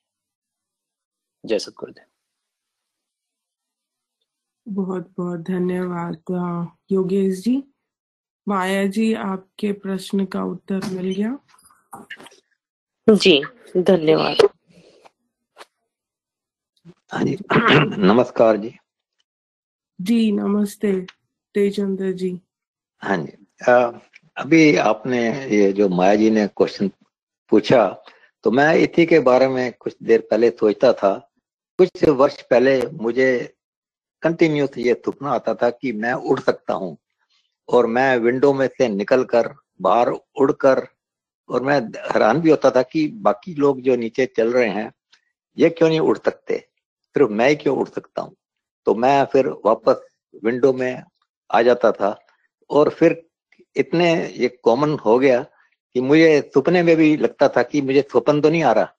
जय 1.45 1.59
सतगुरुदेव। 1.59 2.05
बहुत 4.67 5.13
बहुत 5.17 5.39
धन्यवाद 5.39 6.23
योगेश 6.91 7.39
जी। 7.39 7.63
माया 8.47 8.85
जी 8.87 9.13
आपके 9.13 9.71
प्रश्न 9.73 10.25
का 10.25 10.43
उत्तर 10.43 10.85
मिल 10.91 11.13
गया। 11.13 11.37
जी 13.07 13.41
धन्यवाद। 13.77 14.49
हाँ 17.11 17.23
नमस्कार 17.97 18.57
जी। 18.57 18.78
जी 19.99 20.31
नमस्ते 20.31 20.91
तेजेंद्र 21.55 22.11
जी। 22.11 22.29
हाँ 23.03 23.17
जी। 23.17 23.71
आ, 23.71 23.91
अभी 24.37 24.75
आपने 24.75 25.19
ये 25.55 25.71
जो 25.73 25.87
माया 25.89 26.15
जी 26.15 26.29
ने 26.29 26.45
क्वेश्चन 26.47 26.89
पूछा 27.51 27.87
तो 28.43 28.51
मैं 28.51 28.73
इसी 28.75 29.05
के 29.05 29.19
बारे 29.19 29.47
में 29.47 29.73
कुछ 29.79 29.95
देर 30.03 30.21
पहले 30.21 30.49
सोचता 30.49 30.93
था। 30.93 31.13
कुछ 31.79 32.03
वर्ष 32.09 32.41
पहले 32.41 32.81
मुझे 33.01 33.57
कंटिन्यूस 34.23 34.77
ये 34.77 34.93
सपना 35.05 35.31
आता 35.31 35.53
था 35.53 35.69
कि 35.69 35.91
मैं 35.91 36.13
उड़ 36.13 36.39
सकता 36.39 36.73
हूँ 36.73 36.97
और 37.69 37.87
मैं 37.87 38.17
विंडो 38.17 38.53
में 38.53 38.67
से 38.67 38.87
निकल 38.87 39.23
कर 39.23 39.53
बाहर 39.81 40.09
उड़कर 40.09 40.87
और 41.49 41.63
मैं 41.63 41.79
हैरान 42.13 42.41
भी 42.41 42.49
होता 42.49 42.71
था 42.71 42.81
कि 42.81 43.07
बाकी 43.07 43.55
लोग 43.55 43.81
जो 43.81 43.95
नीचे 43.95 44.25
चल 44.37 44.53
रहे 44.53 44.69
हैं 44.69 44.91
ये 45.57 45.69
क्यों 45.69 45.89
नहीं 45.89 45.99
उड़ 45.99 46.17
सकते? 46.17 46.57
सिर्फ़ 46.57 47.31
मैं 47.31 47.49
ही 47.49 47.55
क्यों 47.55 47.77
उड़ 47.77 47.87
सकता 47.87 48.21
हूँ? 48.21 48.35
तो 48.85 48.95
मैं 48.95 49.25
फिर 49.25 49.47
वापस 49.65 50.01
विंडो 50.43 50.73
में 50.73 51.03
आ 51.51 51.61
जाता 51.61 51.91
था 51.91 52.19
और 52.69 52.89
फिर 52.89 53.25
इतने 53.75 54.27
ये 54.27 54.47
कॉमन 54.63 54.97
हो 54.99 55.19
गया 55.19 55.43
कि 55.93 56.01
मुझे 56.01 56.51
सपने 56.55 56.83
में 56.83 56.95
भी 56.95 57.17
लगता 57.17 57.47
था 57.47 57.63
कि 57.63 57.81
मुझे 57.81 58.01
स्वपन 58.01 58.41
तो 58.41 58.49
नहीं 58.49 58.63
आ 58.63 58.71
रहा 58.71 58.93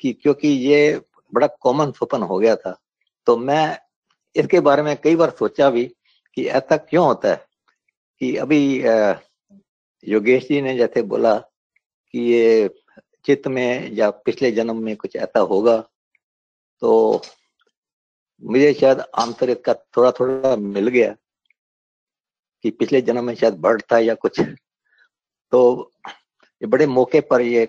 कि 0.00 0.12
क्योंकि 0.12 0.48
ये 0.48 1.00
बड़ा 1.34 1.46
कॉमन 1.46 1.90
स्वपन 1.90 2.22
हो 2.22 2.38
गया 2.38 2.56
था। 2.56 2.80
तो 3.26 3.36
मैं 3.36 3.78
इसके 4.36 4.60
बारे 4.60 4.82
में 4.82 4.96
कई 4.96 5.16
बार 5.16 5.30
सोचा 5.30 5.70
भी 5.70 5.84
कि 6.34 6.46
ऐसा 6.48 6.76
क्यों 6.76 7.06
होता 7.06 7.28
है 7.28 7.46
कि 8.20 8.36
अभी 8.36 8.82
योगेश 10.08 10.48
जी 10.48 10.60
ने 10.60 10.76
जैसे 10.76 11.02
बोला 11.02 11.34
कि 12.14 12.18
ये 12.32 12.70
चित्त 13.24 13.48
में 13.48 13.92
या 13.92 14.10
पिछले 14.10 14.50
जन्म 14.50 14.76
में 14.76 14.96
कुछ 14.96 15.16
ऐसा 15.16 15.40
होगा 15.40 15.76
तो 16.80 17.22
मुझे 18.44 18.74
शायद 18.74 19.00
आंतरिक 19.00 19.64
का 19.64 19.74
थोड़ा 19.74 20.10
थोड़ा 20.10 20.56
मिल 20.56 20.88
गया 20.88 21.16
कि 22.62 22.70
पिछले 22.70 23.00
जन्म 23.00 23.24
में 23.24 23.34
शायद 23.34 23.54
बढ़ता 23.54 23.98
या 23.98 24.14
कुछ। 24.14 24.40
तो 25.50 25.92
ये 26.62 26.66
बड़े 26.66 26.86
मौके 26.86 27.20
पर 27.20 27.40
ये 27.40 27.66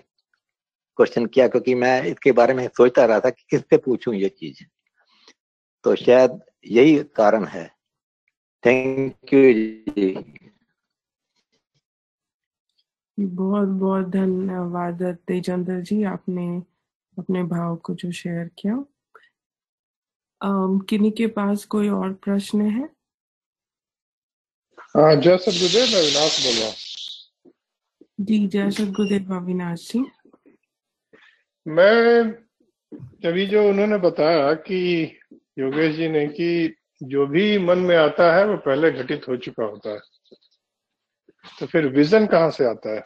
क्वेश्चन 0.96 1.26
किया 1.26 1.48
क्योंकि 1.48 1.74
मैं 1.74 2.02
इसके 2.02 2.32
बारे 2.32 2.54
में 2.54 2.68
सोचता 2.68 3.04
रहा 3.04 3.20
था 3.20 3.30
कि 3.30 3.44
किससे 3.50 3.76
पूछूँ 3.76 4.14
ये 4.14 4.28
चीज़। 4.28 4.64
तो 5.84 5.96
शायद 5.96 6.40
यही 6.66 7.04
कारण 7.04 7.44
है। 7.44 7.68
थैंक 8.66 9.34
यू 9.34 9.52
जी। 9.52 10.34
बहुत 13.20 13.68
बहुत 13.68 14.06
धन्यवाद 14.06 15.02
तेजेंद्र 15.02 15.80
जी, 15.80 16.04
आपने 16.04 16.62
अपने 17.18 17.42
भाव 17.42 17.76
को 17.76 17.94
जो 17.94 18.12
शेयर 18.12 18.50
किया। 18.58 18.84
किन्हीं 20.88 21.12
के 21.12 21.26
पास 21.26 21.64
कोई 21.64 21.88
और 21.88 22.12
प्रश्न 22.12 22.60
है? 22.60 22.88
हाँ 24.78 25.16
जय 25.16 25.30
अविनाश 25.30 26.46
बोल 26.46 26.62
रहा 26.62 26.70
जी 28.20 28.46
जय 28.46 28.62
अविनाश 29.36 29.92
जी। 29.92 30.04
मैं 31.68 32.24
अभी 33.30 33.46
जो 33.46 33.68
उन्होंने 33.68 33.98
बताया 33.98 34.54
कि 34.54 35.04
योगेश 35.58 35.96
जी 35.96 36.08
ने 36.08 36.26
कि 36.26 36.76
जो 37.02 37.26
भी 37.26 37.58
मन 37.58 37.78
में 37.78 37.96
आता 37.96 38.36
है 38.36 38.46
वो 38.46 38.56
पहले 38.56 38.90
घटित 38.90 39.28
हो 39.28 39.36
चुका 39.36 39.64
होता 39.64 39.90
है। 39.90 40.00
तो 41.60 41.66
फिर 41.66 41.86
विजन 41.86 42.26
कहाँ 42.26 42.50
से 42.50 42.64
आता 42.64 42.94
है? 42.94 43.04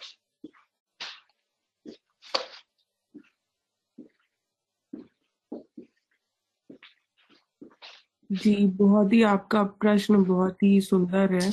जी 8.33 8.67
बहुत 8.67 9.13
ही 9.13 9.23
आपका 9.23 9.63
प्रश्न 9.63 10.25
बहुत 10.25 10.63
ही 10.63 10.81
सुंदर 10.81 11.33
है। 11.33 11.53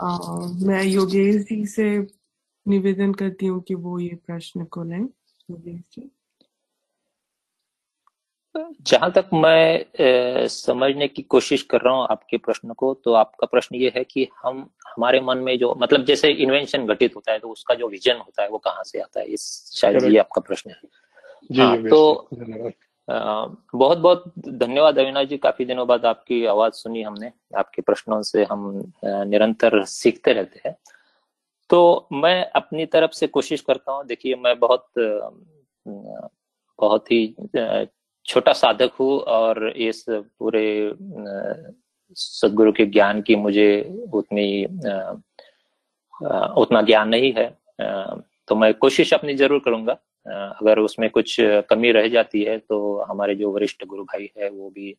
आ, 0.00 0.18
मैं 0.62 0.84
योगेश 0.84 1.36
जी 1.36 1.66
से 1.66 2.06
निवेदन 2.68 3.12
करती 3.12 3.46
हूँ 3.46 3.62
कि 3.62 3.74
वो 3.74 3.98
ये 3.98 4.18
प्रश्न 4.26 4.64
को 4.64 4.82
लें 4.84 5.00
योगेश 5.50 5.80
जी। 5.92 6.10
जहाँ 8.82 9.12
तक 9.12 9.30
मैं 9.34 9.84
ए, 10.00 10.48
समझने 10.48 11.08
की 11.08 11.22
कोशिश 11.22 11.62
कर 11.62 11.80
रहा 11.80 11.94
हूँ 11.94 12.06
आपके 12.10 12.36
प्रश्न 12.36 12.72
को 12.72 12.94
तो 12.94 13.12
आपका 13.12 13.46
प्रश्न 13.46 13.76
ये 13.76 13.92
है 13.96 14.04
कि 14.04 14.28
हम 14.42 14.70
हमारे 14.86 15.20
मन 15.20 15.38
में 15.38 15.58
जो 15.58 15.74
मतलब 15.78 16.04
जैसे 16.04 16.30
इन्वेंशन 16.30 16.86
घटित 16.86 17.16
होता 17.16 17.32
है 17.32 17.38
तो 17.38 17.48
उसका 17.48 17.74
जो 17.74 17.88
विजन 17.88 18.16
होता 18.16 18.42
है 18.42 18.48
वो 18.48 18.58
कहाँ 18.58 18.82
से 18.84 19.00
आता 19.00 19.20
है? 19.20 19.26
इस 19.26 19.72
शायद 19.74 20.04
ये 20.04 20.18
आपका 20.18 20.40
प्रश्न 20.40 20.70
है। 20.70 20.80
जी 21.52 21.62
हाँ 21.62 21.82
तो 21.82 22.28
बहुत 23.08 23.98
बहुत 23.98 24.24
धन्यवाद 24.38 24.98
अविनाश 24.98 25.26
जी। 25.28 25.36
काफ़ी 25.38 25.64
दिनों 25.64 25.86
बाद 25.88 26.06
आपकी 26.06 26.44
आवाज़ 26.46 26.72
सुनी 26.74 27.02
हमने। 27.02 27.30
आपके 27.58 27.82
प्रश्नों 27.82 28.20
से 28.22 28.44
हम 28.44 28.92
निरंतर 29.04 29.82
सीखते 29.84 30.32
रहते 30.32 30.68
हैं। 30.68 30.76
तो 31.70 32.08
मैं 32.12 32.44
अपनी 32.56 32.86
तरफ़ 32.86 33.12
से 33.12 33.26
कोशिश 33.26 33.60
करता 33.60 33.92
हूँ। 33.92 34.04
देखिए, 34.06 34.34
मैं 34.34 34.58
बहुत 34.58 34.86
बहुत 36.78 37.12
ही 37.12 37.26
छोटा 38.26 38.52
साधक 38.52 38.92
हूँ 39.00 39.18
और 39.20 39.68
इस 39.68 40.04
पूरे 40.08 40.92
सदगुरु 42.16 42.72
के 42.72 42.86
ज्ञान 42.86 43.22
की 43.22 43.36
मुझे 43.36 43.68
उतनी 44.14 44.64
उतना 46.56 46.82
ज्ञान 46.82 47.08
नहीं 47.08 47.32
है। 47.32 47.48
तो 48.48 48.54
मैं 48.54 48.72
कोशिश 48.74 49.12
अपनी 49.14 49.34
ज़रूर 49.34 49.60
करूँगा। 49.64 49.96
अगर 50.26 50.78
उसमें 50.78 51.08
कुछ 51.10 51.36
कमी 51.70 51.90
रह 51.92 52.08
जाती 52.08 52.42
है 52.44 52.56
तो 52.58 52.78
हमारे 53.08 53.34
जो 53.34 53.50
वरिष्ठ 53.52 53.84
गुरु 53.86 54.04
भाई 54.04 54.30
है, 54.38 54.48
वो 54.50 54.70
भी 54.70 54.94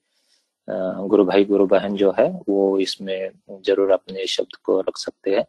गुरु 0.68 1.26
भाई, 1.26 1.44
गुरु 1.46 1.66
बहन 1.68 1.96
जो 1.96 2.14
है, 2.20 2.30
वो 2.50 2.78
इसमें 2.80 3.32
ज़रूर 3.66 3.92
अपने 3.92 4.26
शब्द 4.28 4.56
को 4.64 4.80
रख 4.82 4.98
सकते 4.98 5.36
हैं। 5.36 5.46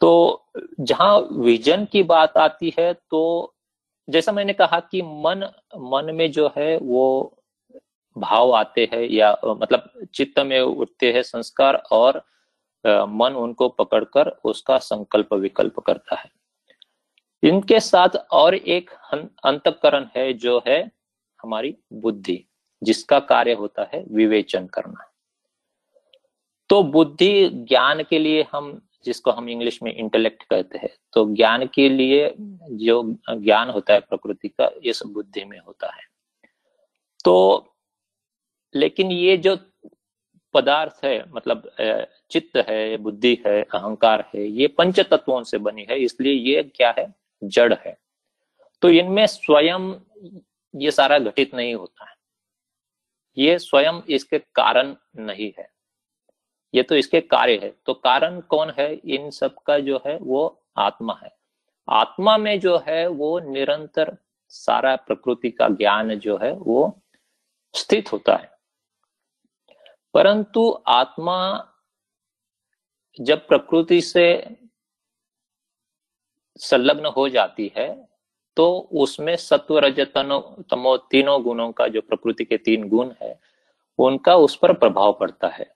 तो 0.00 0.44
जहाँ 0.80 1.18
विजन 1.34 1.84
की 1.92 2.02
बात 2.04 2.36
आती 2.38 2.72
है 2.78 2.92
तो 2.94 3.54
जैसा 4.08 4.32
मैंने 4.32 4.52
कहा 4.52 4.78
कि 4.82 5.02
मन 5.02 5.48
मन 5.82 6.14
में 6.14 6.30
जो 6.32 6.52
है, 6.56 6.76
वो 6.78 7.36
भाव 8.16 8.52
आते 8.52 8.88
हैं 8.92 9.02
या 9.02 9.30
मतलब 9.44 9.90
चित्त 10.14 10.38
में 10.40 10.60
उठते 10.60 11.12
हैं 11.12 11.22
संस्कार 11.24 11.82
और 11.92 12.22
मन 12.84 13.34
उनको 13.36 13.68
पकड़कर 13.70 14.28
उसका 14.44 14.78
संकल्प 14.78 15.32
विकल्प 15.34 15.80
करता 15.80 16.16
है। 16.16 16.30
इनके 17.44 17.78
साथ 17.80 18.16
और 18.32 18.54
एक 18.54 18.90
अंतकरण 19.44 20.06
है, 20.16 20.32
जो 20.32 20.62
है 20.66 20.80
हमारी 21.40 21.74
बुद्धि, 21.94 22.44
जिसका 22.82 23.18
कार्य 23.22 23.52
होता 23.52 23.88
है 23.94 24.04
विवेचन 24.10 24.66
करना। 24.66 25.10
तो 26.70 26.82
बुद्धि 26.84 27.48
ज्ञान 27.48 28.02
के 28.02 28.18
लिए 28.18 28.46
हम, 28.52 28.80
जिसको 29.04 29.30
हम 29.30 29.48
इंग्लिश 29.48 29.82
में 29.82 29.94
इंटेलेक्ट 29.94 30.42
कहते 30.42 30.78
हैं 30.78 30.90
तो 31.12 31.24
ज्ञान 31.34 31.66
के 31.66 31.88
लिए 31.88 32.34
जो 32.38 33.02
ज्ञान 33.30 33.70
होता 33.70 33.94
है 33.94 34.00
प्रकृति 34.00 34.48
का, 34.48 34.70
इस 34.82 35.02
बुद्धि 35.06 35.44
में 35.44 35.58
होता 35.58 35.92
है। 35.94 36.02
तो 37.24 37.74
लेकिन 38.74 39.10
ये 39.12 39.36
जो 39.36 39.56
पदार्थ 40.54 41.04
है 41.04 41.24
मतलब 41.32 41.70
चित्त 42.30 42.56
है, 42.68 42.96
बुद्धि 42.96 43.36
है, 43.46 43.60
अहंकार 43.64 44.24
है, 44.34 44.46
ये 44.46 44.66
पंच 44.68 45.00
तत्वों 45.00 45.42
से 45.44 45.58
बनी 45.58 45.86
है, 45.90 45.98
इसलिए 45.98 46.32
ये 46.32 46.62
क्या 46.66 46.94
है? 46.98 47.06
जड़ 47.48 47.74
है। 47.74 47.98
तो 48.82 48.88
इनमें 48.88 49.26
स्वयं 49.26 49.94
ये 50.76 50.90
सारा 50.90 51.18
घटित 51.18 51.54
नहीं 51.54 51.74
होता 51.74 52.10
है। 52.10 52.16
ये 53.38 53.58
स्वयं 53.58 54.02
इसके 54.08 54.38
कारण 54.38 54.96
नहीं 55.16 55.52
है। 55.58 55.72
ये 56.74 56.82
तो 56.82 56.96
इसके 56.96 57.20
कार्य 57.20 57.56
है। 57.56 57.74
तो 57.86 57.94
कारण 57.94 58.40
कौन 58.40 58.70
है? 58.70 58.94
इन 58.94 59.30
सब 59.30 59.54
का 59.54 59.78
जो 59.78 60.02
है 60.06 60.18
वो 60.18 60.66
आत्मा 60.76 61.20
है। 61.22 61.36
आत्मा 61.88 62.36
में 62.36 62.60
जो 62.60 62.78
है 62.78 63.06
वो 63.06 63.40
निरंतर 63.40 64.16
सारा 64.48 64.96
प्रकृति 64.96 65.50
का 65.50 65.68
ज्ञान 65.68 66.14
जो 66.14 66.36
है 66.36 66.52
वो 66.52 67.02
स्थित 67.74 68.12
होता 68.12 68.36
है। 68.36 68.54
परंतु 70.14 70.82
आत्मा 70.86 71.68
जब 73.20 73.46
प्रकृति 73.46 74.00
से 74.00 74.56
संलग्न 76.56 77.06
हो 77.06 77.28
जाती 77.28 77.72
है 77.76 78.08
तो 78.56 78.88
उसमें 78.92 79.36
सत्व 79.36 79.78
रजतनो 79.78 80.38
तमो 80.70 80.96
तीनों 80.96 81.42
गुणों 81.42 81.72
का 81.72 81.88
जो 81.88 82.00
प्रकृति 82.00 82.44
के 82.44 82.56
तीन 82.56 82.88
गुण 82.88 83.10
है 83.22 83.38
उनका 83.98 84.36
उस 84.36 84.56
पर 84.56 84.72
प्रभाव 84.72 85.16
पड़ता 85.20 85.48
है। 85.48 85.74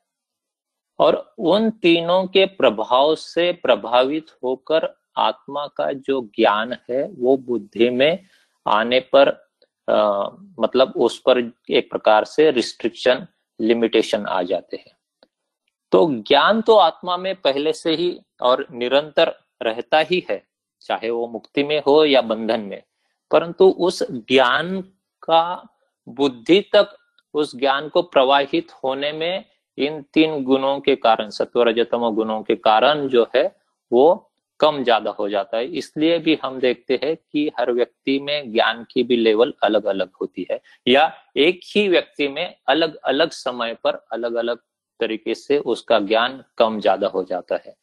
और 0.99 1.35
उन 1.39 1.71
तीनों 1.71 2.27
के 2.27 2.47
प्रभाव 2.47 3.15
से 3.15 3.53
प्रभावित 3.53 4.27
होकर 4.45 4.89
आत्मा 5.17 5.67
का 5.67 5.93
जो 5.93 6.21
ज्ञान 6.37 6.77
है 6.91 7.03
वो 7.19 7.37
बुद्धि 7.37 7.91
में 7.91 8.27
आने 8.67 9.01
पर 9.01 9.29
आ, 9.89 10.29
मतलब 10.61 10.93
उस 10.97 11.19
पर 11.19 11.39
एक 11.71 11.91
प्रकार 11.91 12.25
से 12.25 12.51
रिस्ट्रिक्शन 12.51 13.27
लिमिटेशन 13.61 14.27
आ 14.27 14.43
जाते 14.43 14.77
हैं। 14.77 14.97
तो 15.93 16.07
ज्ञान 16.29 16.61
तो 16.61 16.77
आत्मा 16.77 17.17
में 17.17 17.35
पहले 17.35 17.73
से 17.73 17.95
ही 17.95 18.21
और 18.43 18.67
निरंतर 18.73 19.35
रहता 19.63 19.99
ही 19.99 20.27
है 20.31 20.48
चाहे 20.83 21.11
वो 21.11 21.27
मुक्ति 21.29 21.65
में 21.65 21.79
हो 21.87 22.05
या 22.05 22.21
बंधन 22.23 22.61
में। 22.61 22.83
परंतु 23.31 23.69
उस 23.69 24.03
ज्ञान 24.11 24.81
का 25.23 25.43
बुद्धि 26.07 26.61
तक, 26.75 26.97
उस 27.35 27.57
ज्ञान 27.57 27.89
को 27.89 28.03
प्रवाहित 28.05 28.73
होने 28.85 29.13
में 29.13 29.45
इन 29.79 30.01
तीन 30.15 30.43
गुणों 30.45 30.79
के 30.81 30.95
कारण 30.97 31.29
सत्व 31.31 31.63
रजतम 31.63 32.09
गुणों 32.11 32.43
के 32.43 32.55
कारण 32.57 33.07
जो 33.09 33.27
है, 33.37 33.45
वो 33.93 34.25
कम 34.61 34.83
ज़्यादा 34.85 35.11
हो 35.11 35.29
जाता 35.29 35.57
है। 35.57 35.67
इसलिए 35.69 36.19
भी 36.19 36.39
हम 36.45 36.59
देखते 36.61 36.99
हैं 37.03 37.15
कि 37.17 37.51
हर 37.59 37.73
व्यक्ति 37.73 38.19
में 38.21 38.53
ज्ञान 38.53 38.85
की 38.91 39.03
भी 39.03 39.17
लेवल 39.17 39.53
अलग 39.63 39.85
अलग 39.85 40.11
होती 40.21 40.47
है, 40.51 40.61
या 40.87 41.13
एक 41.37 41.61
ही 41.67 41.87
व्यक्ति 41.89 42.29
में 42.29 42.55
अलग 42.69 42.97
अलग 42.97 43.31
समय 43.33 43.77
पर 43.85 44.01
अलग 44.13 44.35
अलग 44.35 44.59
तरीके 45.01 45.35
से 45.35 45.59
उसका 45.59 45.99
ज्ञान 46.01 46.43
कम 46.59 46.81
ज़्यादा 46.81 47.09
हो 47.09 47.23
जाता 47.25 47.61
है। 47.67 47.75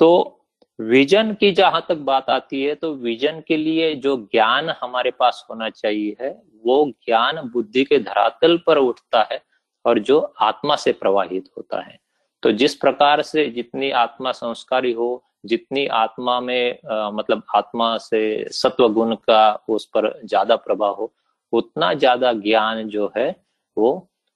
तो 0.00 0.38
विजन 0.82 1.32
की 1.34 1.50
जहाँ 1.52 1.84
तक 1.88 1.96
बात 1.96 2.30
आती 2.30 2.62
है 2.64 2.74
तो 2.74 2.92
विजन 2.94 3.42
के 3.48 3.56
लिए 3.56 3.94
जो 3.94 4.16
ज्ञान 4.32 4.68
हमारे 4.82 5.10
पास 5.10 5.44
होना 5.50 5.68
चाहिए 5.70 6.16
है 6.20 6.30
वो 6.64 6.84
ज्ञान 7.06 7.40
बुद्धि 7.52 7.84
के 7.84 7.98
धरातल 7.98 8.56
पर 8.66 8.78
उठता 8.78 9.22
है 9.32 9.42
और 9.84 9.98
जो 9.98 10.18
आत्मा 10.40 10.76
से 10.76 10.92
प्रवाहित 10.92 11.48
होता 11.56 11.80
है। 11.80 11.98
तो 12.42 12.52
जिस 12.52 12.74
प्रकार 12.74 13.22
से 13.22 13.46
जितनी 13.50 13.90
आत्मा 13.90 14.32
संस्कारी 14.32 14.92
हो 14.92 15.24
जितनी 15.46 15.86
आत्मा 15.86 16.40
में 16.40 16.78
आ, 16.90 17.10
मतलब 17.10 17.42
आत्मा 17.54 17.96
से 17.98 18.48
सत्व 18.50 18.88
गुण 18.88 19.14
का 19.14 19.52
उस 19.68 19.86
पर 19.86 20.20
ज़्यादा 20.24 20.56
प्रभाव 20.56 20.94
हो 20.94 21.12
उतना 21.52 21.92
ज़्यादा 21.94 22.32
ज्ञान 22.32 22.88
जो 22.88 23.12
है 23.16 23.30
वो, 23.76 23.90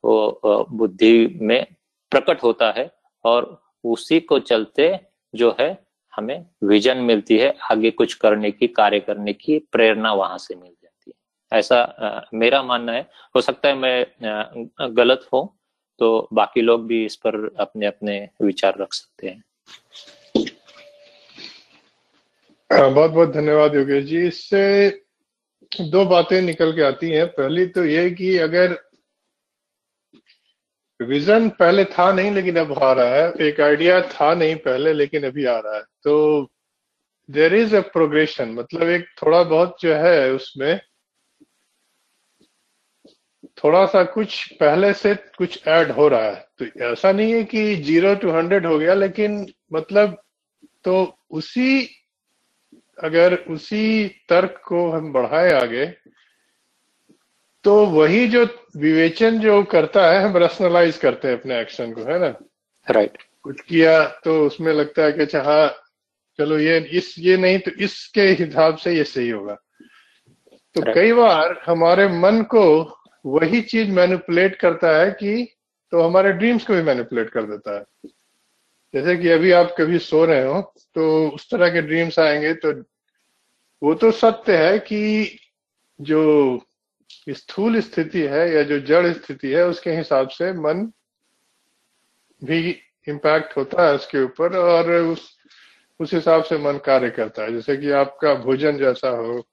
वो 0.05 0.66
बुद्धि 0.70 1.39
में 1.40 1.66
प्रकट 2.12 2.43
होता 2.43 2.70
है 2.77 2.90
और 3.24 3.62
उसी 3.85 4.20
को 4.20 4.39
चलते 4.39 4.98
जो 5.35 5.55
है 5.60 5.85
हमें 6.16 6.47
विजन 6.64 6.98
मिलती 6.98 7.38
है 7.38 7.55
आगे 7.70 7.90
कुछ 7.90 8.14
करने 8.14 8.51
की 8.51 8.66
कार्य 8.68 9.01
करने 9.01 9.32
की 9.32 9.59
प्रेरणा 9.72 10.12
वहाँ 10.12 10.38
से 10.38 10.55
मिल 10.55 10.70
जाती 10.70 11.10
है। 11.10 11.59
ऐसा 11.59 11.80
आ, 11.80 12.20
मेरा 12.34 12.62
मानना 12.62 12.93
है। 12.93 13.09
हो 13.34 13.40
सकता 13.40 13.68
है 13.68 13.74
मैं 13.74 14.28
आ, 14.28 14.86
गलत 14.86 15.28
हूँ 15.32 15.48
तो 16.01 16.28
बाकी 16.32 16.60
लोग 16.60 16.86
भी 16.86 17.05
इस 17.05 17.16
पर 17.16 17.55
अपने 17.60 17.86
अपने 17.86 18.28
विचार 18.43 18.76
रख 18.80 18.93
सकते 18.93 19.28
हैं। 19.28 19.43
बहुत 22.70 23.10
बहुत 23.10 23.32
धन्यवाद 23.32 23.74
योगेश 23.74 24.05
जी। 24.05 24.26
इससे 24.26 24.88
दो 25.80 26.05
बातें 26.05 26.40
निकल 26.43 26.72
के 26.72 26.82
आती 26.82 27.10
हैं। 27.10 27.26
पहली 27.28 27.66
तो 27.66 27.84
ये 27.84 28.10
कि 28.10 28.36
अगर 28.38 28.76
विजन 31.01 31.48
पहले 31.48 31.85
था 31.85 32.10
नहीं, 32.12 32.31
लेकिन 32.32 32.56
अब 32.56 32.73
आ 32.78 32.93
रहा 32.93 33.14
है। 33.14 33.32
एक 33.40 33.60
आइडिया 33.60 34.01
था 34.02 34.35
नहीं 34.35 34.56
पहले, 34.56 34.93
लेकिन 34.93 35.27
अभी 35.27 35.44
आ 35.44 35.59
रहा 35.59 35.77
है। 35.77 35.82
तो 36.05 36.51
देर 37.28 37.55
इज़ 37.55 37.77
अ 37.77 37.81
प्रोग्रेशन 37.93 38.51
मतलब 38.51 38.89
एक 38.89 39.06
थोड़ा 39.23 39.43
बहुत 39.43 39.77
जो 39.81 39.94
है 39.94 40.31
उसमें 40.32 40.81
थोड़ा 43.64 43.85
सा 43.86 44.02
कुछ 44.05 44.52
पहले 44.52 44.93
से 44.93 45.14
कुछ 45.39 45.66
ऐड 45.68 45.90
हो 45.90 46.09
रहा 46.09 46.24
है। 46.24 46.47
तो 46.59 46.66
ऐसा 46.85 47.12
नहीं 47.12 47.32
है 47.32 47.43
कि 47.44 47.77
ज़ीरो 47.77 48.14
टू 48.14 48.31
हंड्रेड 48.31 48.66
हो 48.66 48.78
गया, 48.78 48.94
लेकिन 48.94 49.47
मतलब 49.73 50.16
तो 50.85 51.18
उसी, 51.31 51.85
अगर 52.98 53.35
उसी 53.35 54.09
तर्क 54.28 54.60
को 54.66 54.90
हम 54.90 55.12
बढ़ाए 55.12 55.52
आगे 55.52 55.86
तो 57.66 57.86
वही 57.86 58.28
जो 58.28 58.44
विवेचन 58.76 59.38
जो 59.38 59.62
करता 59.62 60.10
है 60.10 60.22
हम 60.22 60.36
रसनलाइज 60.36 60.97
करते 60.97 61.28
हैं 61.28 61.38
अपने 61.38 61.60
एक्शन 61.60 61.93
को 61.93 62.01
है 62.01 62.18
ना 62.18 62.26
राइट 62.90 63.10
right. 63.10 63.22
कुछ 63.43 63.60
किया 63.60 64.05
तो 64.24 64.47
उसमें 64.47 64.72
लगता 64.72 65.05
है 65.05 65.12
कि 65.12 65.22
अच्छा 65.22 65.43
हाँ 65.43 65.68
चलो 66.38 66.59
ये 66.59 66.78
इस 66.78 67.14
ये 67.18 67.36
नहीं 67.36 67.59
तो 67.59 67.70
इसके 67.70 68.20
हिसाब 68.20 68.76
से 68.76 68.97
ये 68.97 69.05
सही 69.05 69.28
होगा 69.28 69.55
तो 70.74 70.80
right. 70.80 70.94
कई 70.94 71.12
बार 71.12 71.62
हमारे 71.66 72.09
मन 72.09 72.43
को 72.43 72.64
वही 73.26 73.60
चीज़ 73.62 73.90
मैनिपुलेट 73.90 74.56
करता 74.56 74.97
है 74.97 75.10
कि 75.10 75.56
तो 75.90 76.02
हमारे 76.02 76.32
ड्रीम्स 76.32 76.66
को 76.66 76.74
भी 76.74 76.82
मैनिपुलेट 76.82 77.30
कर 77.30 77.43
देता 77.43 77.76
है 77.78 78.10
जैसे 78.94 79.16
कि 79.16 79.28
अभी 79.28 79.52
आप 79.52 79.74
कभी 79.78 79.98
सो 79.98 80.24
रहे 80.24 80.44
हो 80.44 80.60
तो 80.94 81.28
उस 81.28 81.51
तरह 81.51 81.70
के 81.70 81.82
ड्रीम्स 81.82 82.18
आएँगे 82.18 82.55
तो 82.55 82.72
वो 83.82 83.94
तो 83.94 84.10
सत्य 84.10 84.56
है 84.56 84.78
कि 84.78 85.02
जो 86.01 86.24
स्थूल 87.27 87.81
स्थिति 87.81 88.23
है 88.23 88.51
या 88.55 88.62
जो 88.62 88.78
जड़ 88.81 89.07
स्थिति 89.12 89.53
है, 89.53 89.65
उसके 89.66 89.90
हिसाब 89.90 90.28
से 90.28 90.53
मन 90.53 90.90
भी 92.43 92.59
इम्पैक्ट 93.09 93.57
होता 93.57 93.86
है 93.89 93.94
उसके 93.94 94.23
ऊपर 94.24 94.57
और 94.59 94.90
उस 94.93 95.28
उस 96.01 96.12
हिसाब 96.15 96.43
से 96.44 96.59
मन 96.59 96.78
कार्य 96.85 97.11
करता 97.11 97.43
है। 97.43 97.53
जैसे 97.53 97.77
कि 97.77 97.90
आपका 97.90 98.35
भोजन 98.35 98.78
जैसा 98.78 99.09
हो 99.09 99.44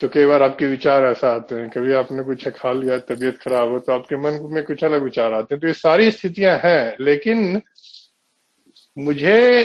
तो 0.00 0.08
कई 0.08 0.26
बार 0.26 0.42
आपके 0.42 0.66
विचार 0.66 1.04
ऐसा 1.04 1.32
आते 1.32 1.54
हैं। 1.54 1.68
कभी 1.70 1.92
आपने 1.92 2.22
कुछ 2.22 2.48
खा 2.48 2.72
लिया, 2.72 2.98
तबीयत 2.98 3.38
खराब 3.38 3.68
हो 3.68 3.78
तो 3.78 3.92
आपके 3.92 4.16
मन 4.16 4.38
में 4.54 4.62
कुछ 4.64 4.84
अलग 4.84 5.02
विचार 5.02 5.32
आते 5.32 5.54
हैं। 5.54 5.60
तो 5.60 5.66
ये 5.66 5.72
सारी 5.74 6.10
स्थितियाँ 6.10 6.58
हैं, 6.64 6.96
लेकिन 7.00 7.60
मुझे 8.96 9.62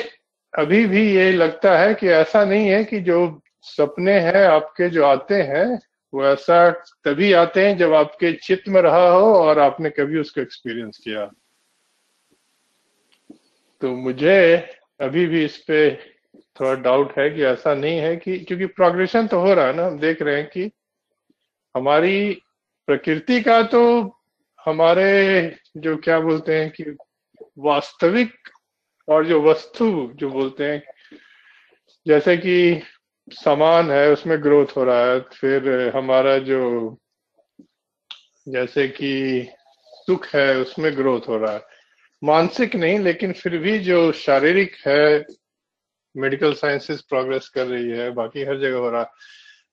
अभी 0.53 0.85
भी 0.85 1.01
ये 1.15 1.31
लगता 1.31 1.77
है 1.79 1.93
कि 1.93 2.07
ऐसा 2.07 2.43
नहीं 2.45 2.67
है 2.67 2.83
कि 2.83 2.99
जो 3.01 3.41
सपने 3.61 4.19
हैं, 4.19 4.45
आपके 4.45 4.89
जो 4.89 5.05
आते 5.05 5.41
हैं 5.43 5.79
वो 6.13 6.25
ऐसा 6.25 6.69
तभी 7.03 7.33
आते 7.33 7.67
हैं 7.67 7.77
जब 7.77 7.93
आपके 7.93 8.31
चित्त 8.33 8.67
में 8.67 8.81
रहा 8.81 9.09
हो 9.09 9.33
और 9.33 9.59
आपने 9.59 9.89
कभी 9.89 10.19
उसको 10.19 10.41
एक्सपीरियंस 10.41 10.97
किया। 11.03 11.25
तो 13.81 13.95
मुझे 13.95 14.57
अभी 15.01 15.25
भी 15.25 15.45
इस 15.45 15.57
पे 15.57 15.95
थोड़ा 16.59 16.73
डाउट 16.73 17.17
है 17.19 17.29
कि 17.29 17.43
ऐसा 17.43 17.73
नहीं 17.73 17.97
है 17.97 18.15
कि, 18.17 18.39
क्योंकि 18.39 18.65
प्रोग्रेशन 18.65 19.27
तो 19.27 19.39
हो 19.39 19.53
रहा 19.53 19.67
है 19.67 19.75
ना, 19.75 19.85
हम 19.87 19.99
देख 19.99 20.21
रहे 20.21 20.35
हैं 20.35 20.49
कि 20.49 20.71
हमारी 21.75 22.41
प्रकृति 22.87 23.41
का 23.41 23.61
तो 23.63 24.13
हमारे 24.65 25.55
जो 25.77 25.97
क्या 25.97 26.19
बोलते 26.19 26.59
हैं 26.59 26.71
कि 26.71 26.97
वास्तविक 27.57 28.33
और 29.07 29.25
जो 29.25 29.41
वस्तु 29.41 30.11
जो 30.15 30.29
बोलते 30.29 30.63
हैं, 30.63 30.83
जैसे 32.07 32.37
कि 32.37 32.81
सामान 33.31 33.91
है, 33.91 34.11
उसमें 34.11 34.43
ग्रोथ 34.43 34.65
हो 34.77 34.83
रहा 34.83 35.05
है। 35.05 35.19
फिर 35.19 35.91
हमारा 35.95 36.37
जो, 36.37 36.97
जैसे 38.47 38.87
कि 38.87 39.47
सुख 39.89 40.27
है, 40.35 40.57
उसमें 40.57 40.97
ग्रोथ 40.97 41.21
हो 41.27 41.37
रहा 41.37 41.53
है। 41.53 41.61
मानसिक 42.23 42.75
नहीं, 42.75 42.99
लेकिन 42.99 43.33
फिर 43.33 43.57
भी 43.57 43.79
जो 43.79 44.11
शारीरिक 44.11 44.75
है 44.87 45.25
मेडिकल 46.17 46.53
साइंसेस 46.53 47.01
प्रोग्रेस 47.01 47.49
कर 47.49 47.67
रही 47.67 47.89
है, 47.89 48.11
बाकी 48.11 48.43
हर 48.43 48.59
जगह 48.59 48.77
हो 48.77 48.89
रहा 48.89 49.01
है। 49.01 49.07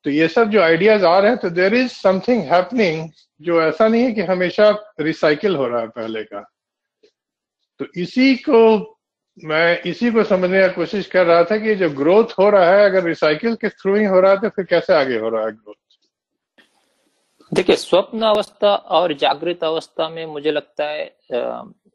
तो 0.04 0.10
ये 0.10 0.28
सब 0.28 0.50
जो 0.50 0.62
आइडियाज़ 0.62 1.04
आ 1.04 1.18
रहे 1.18 1.30
हैं 1.30 1.38
तो 1.38 1.50
देर 1.50 1.74
इज़ 1.74 1.88
समथिंग 1.88 2.42
हैपनिंग 2.42 3.10
जो 3.42 3.62
ऐसा 3.62 3.88
नहीं 3.88 4.02
है 4.02 4.12
कि 4.12 4.20
हमेशा 4.20 4.94
रिसाइकिल 5.00 5.56
हो 5.56 5.66
रहा 5.68 5.80
है 5.80 5.88
पहले 5.88 6.24
का। 6.24 6.40
तो 7.78 7.86
इसी 7.96 8.36
को 8.36 8.93
मैं 9.38 9.80
इसी 9.82 10.10
को 10.10 10.22
समझने 10.24 10.60
की 10.62 10.74
कोशिश 10.74 11.06
कर 11.06 11.26
रहा 11.26 11.44
था 11.44 11.56
कि 11.58 11.74
जो 11.74 11.88
ग्रोथ 11.90 12.32
हो 12.38 12.48
रहा 12.50 12.70
है, 12.70 12.84
अगर 12.84 13.04
रिसाइकिल 13.04 13.54
के 13.54 13.68
थ्रू 13.68 13.94
ही 13.96 14.04
हो 14.04 14.20
रहा 14.20 14.32
है 14.32 14.40
तो 14.40 14.48
फिर 14.48 14.64
कैसे 14.64 14.94
आगे 14.94 15.18
हो 15.18 15.28
रहा 15.28 15.44
है 15.46 15.52
ग्रोथ 15.52 15.74
देखिए, 17.52 17.76
स्वप्न 17.76 18.22
अवस्था 18.22 18.74
और 18.74 19.12
जागृत 19.14 19.64
अवस्था 19.64 20.08
में 20.08 20.24
मुझे 20.26 20.50
लगता 20.50 20.84
है 20.84 21.04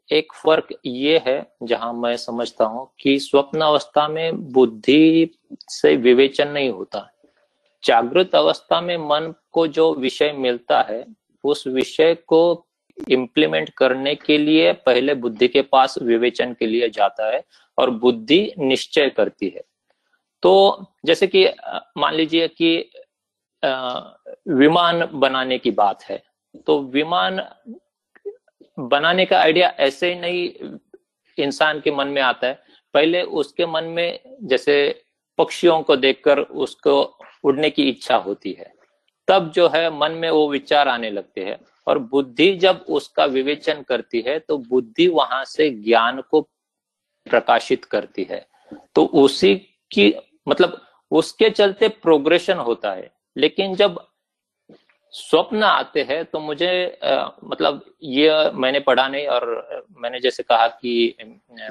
एक 0.08 0.32
फ़र्क 0.34 0.68
ये 0.86 1.22
है, 1.26 1.46
जहाँ 1.62 1.92
मैं 1.92 2.16
समझता 2.16 2.64
हूँ 2.64 2.86
कि 3.00 3.18
स्वप्न 3.18 3.60
अवस्था 3.60 4.06
में 4.08 4.52
बुद्धि 4.52 5.30
से 5.68 5.94
विवेचन 5.96 6.48
नहीं 6.48 6.70
होता। 6.70 7.06
जागृत 7.84 8.34
अवस्था 8.34 8.80
में 8.80 8.96
मन 8.98 9.32
को 9.52 9.66
जो 9.68 9.92
विषय 9.94 10.32
मिलता 10.32 10.80
है, 10.90 11.04
उस 11.44 11.66
विषय 11.66 12.14
को 12.26 12.66
इम्प्लीमेंट 13.08 13.70
करने 13.76 14.14
के 14.14 14.38
लिए 14.38 14.72
पहले 14.86 15.14
बुद्धि 15.16 15.48
के 15.48 15.62
पास 15.62 15.98
विवेचन 16.02 16.52
के 16.52 16.66
लिए 16.66 16.88
जाता 16.90 17.26
है 17.26 17.42
और 17.78 17.90
बुद्धि 17.90 18.52
निश्चय 18.58 19.08
करती 19.08 19.48
है। 19.48 19.62
तो 20.42 20.86
जैसे 21.06 21.26
कि 21.26 21.46
मान 21.98 22.14
लीजिए 22.14 22.48
कि 22.50 22.90
विमान 24.50 25.08
बनाने 25.12 25.58
की 25.58 25.70
बात 25.72 26.02
है 26.04 26.22
तो 26.66 26.78
विमान 26.84 27.40
बनाने 28.78 29.24
का 29.26 29.38
आइडिया 29.38 29.68
ऐसे 29.78 30.12
ही 30.12 30.20
नहीं 30.20 30.78
इंसान 31.38 31.80
के 31.80 31.90
मन 31.90 32.08
में 32.08 32.20
आता 32.22 32.46
है। 32.46 32.58
पहले 32.94 33.22
उसके 33.22 33.66
मन 33.66 33.84
में 33.86 34.20
जैसे 34.42 35.02
पक्षियों 35.38 35.80
को 35.82 35.96
देखकर 35.96 36.38
उसको 36.38 37.02
उड़ने 37.44 37.70
की 37.70 37.88
इच्छा 37.88 38.16
होती 38.16 38.52
है, 38.52 38.72
तब 39.28 39.50
जो 39.54 39.68
है 39.68 39.90
मन 39.98 40.12
में 40.12 40.28
वो 40.30 40.48
विचार 40.50 40.88
आने 40.88 41.10
लगते 41.10 41.44
हैं। 41.44 41.58
और 41.90 41.98
बुद्धि 41.98 42.52
जब 42.56 42.84
उसका 42.88 43.24
विवेचन 43.24 43.82
करती 43.82 44.20
है 44.26 44.38
तो 44.38 44.58
बुद्धि 44.58 45.06
वहाँ 45.08 45.44
से 45.44 45.68
ज्ञान 45.70 46.20
को 46.20 46.40
प्रकाशित 47.26 47.84
करती 47.84 48.26
है। 48.30 48.46
तो 48.94 49.04
उसी 49.04 49.54
की 49.90 50.12
मतलब 50.48 50.80
उसके 51.12 51.50
चलते 51.50 51.88
प्रोग्रेशन 51.88 52.58
होता 52.58 52.92
है। 52.92 53.10
लेकिन 53.36 53.74
जब 53.74 53.98
स्वप्न 55.14 55.62
आते 55.62 56.02
हैं 56.02 56.24
तो 56.24 56.40
मुझे 56.40 56.98
आ, 57.04 57.28
मतलब 57.44 57.84
ये 58.02 58.50
मैंने 58.54 58.80
पढ़ा 58.80 59.08
नहीं 59.08 59.26
और 59.26 59.86
मैंने 59.98 60.20
जैसे 60.20 60.42
कहा 60.42 60.66
कि 60.68 61.14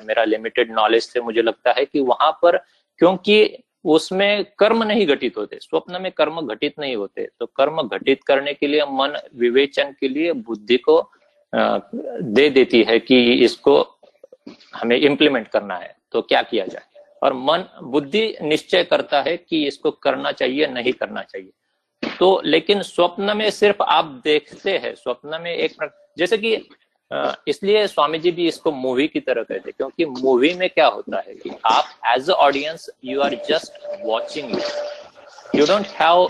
मेरा 0.03 0.23
लिमिटेड 0.23 0.71
नॉलेज 0.71 1.03
से 1.03 1.21
मुझे 1.21 1.41
लगता 1.41 1.73
है 1.77 1.85
कि 1.85 1.99
वहाँ 1.99 2.31
पर 2.41 2.57
क्योंकि 2.99 3.63
उसमें 3.85 4.45
कर्म 4.59 4.83
नहीं 4.83 5.05
घटित 5.07 5.37
होते, 5.37 5.57
स्वप्न 5.61 6.01
में 6.01 6.11
कर्म 6.11 6.41
घटित 6.43 6.79
नहीं 6.79 6.95
होते। 6.95 7.27
तो 7.39 7.45
कर्म 7.45 7.81
घटित 7.83 8.23
करने 8.23 8.53
के 8.53 8.67
लिए 8.67 8.83
मन 8.83 9.19
विवेचन 9.35 9.95
के 9.99 10.07
लिए 10.07 10.31
बुद्धि 10.33 10.77
को 10.77 10.99
दे 11.53 12.49
देती 12.49 12.81
है 12.83 12.99
कि 12.99 13.21
इसको 13.35 13.81
हमें 14.75 14.97
इम्प्लीमेंट 14.97 15.47
करना 15.47 15.75
है। 15.75 15.95
तो 16.11 16.21
क्या 16.21 16.41
किया 16.41 16.65
जाए? 16.65 16.83
और 17.23 17.33
मन, 17.33 17.63
बुद्धि 17.83 18.35
निश्चय 18.41 18.83
करता 18.83 19.21
है 19.21 19.35
कि 19.37 19.65
इसको 19.67 19.91
करना 19.93 20.31
चाहिए, 20.31 20.67
नहीं 20.67 20.93
करना 20.93 21.21
चाहिए। 21.21 21.51
तो 22.19 22.41
लेकिन 22.45 22.81
स्वप्न 22.81 23.37
में 23.37 23.49
सिर्फ़ 23.49 23.81
आप 23.83 24.05
देखते 24.23 24.77
हैं, 24.77 24.93
स्वप्न 24.95 25.41
में 25.41 25.51
एक 25.51 25.89
जैसे 26.17 26.37
कि 26.37 26.55
इसलिए 27.47 27.85
स्वामी 27.87 28.19
जी 28.19 28.31
भी 28.31 28.47
इसको 28.47 28.71
मूवी 28.71 29.07
की 29.07 29.19
तरह 29.19 29.43
कहते 29.43 29.71
क्योंकि 29.71 30.05
मूवी 30.05 30.53
में 30.53 30.69
क्या 30.69 30.87
होता 30.87 31.23
है 31.27 31.33
कि 31.35 31.51
आप 31.65 31.89
as 32.07 32.29
a 32.29 32.33
audience 32.33 32.89
you 33.05 33.21
are 33.21 33.35
just 33.49 33.79
watching 34.03 34.51
you 35.55 35.65
don't 35.65 35.87
have 36.01 36.27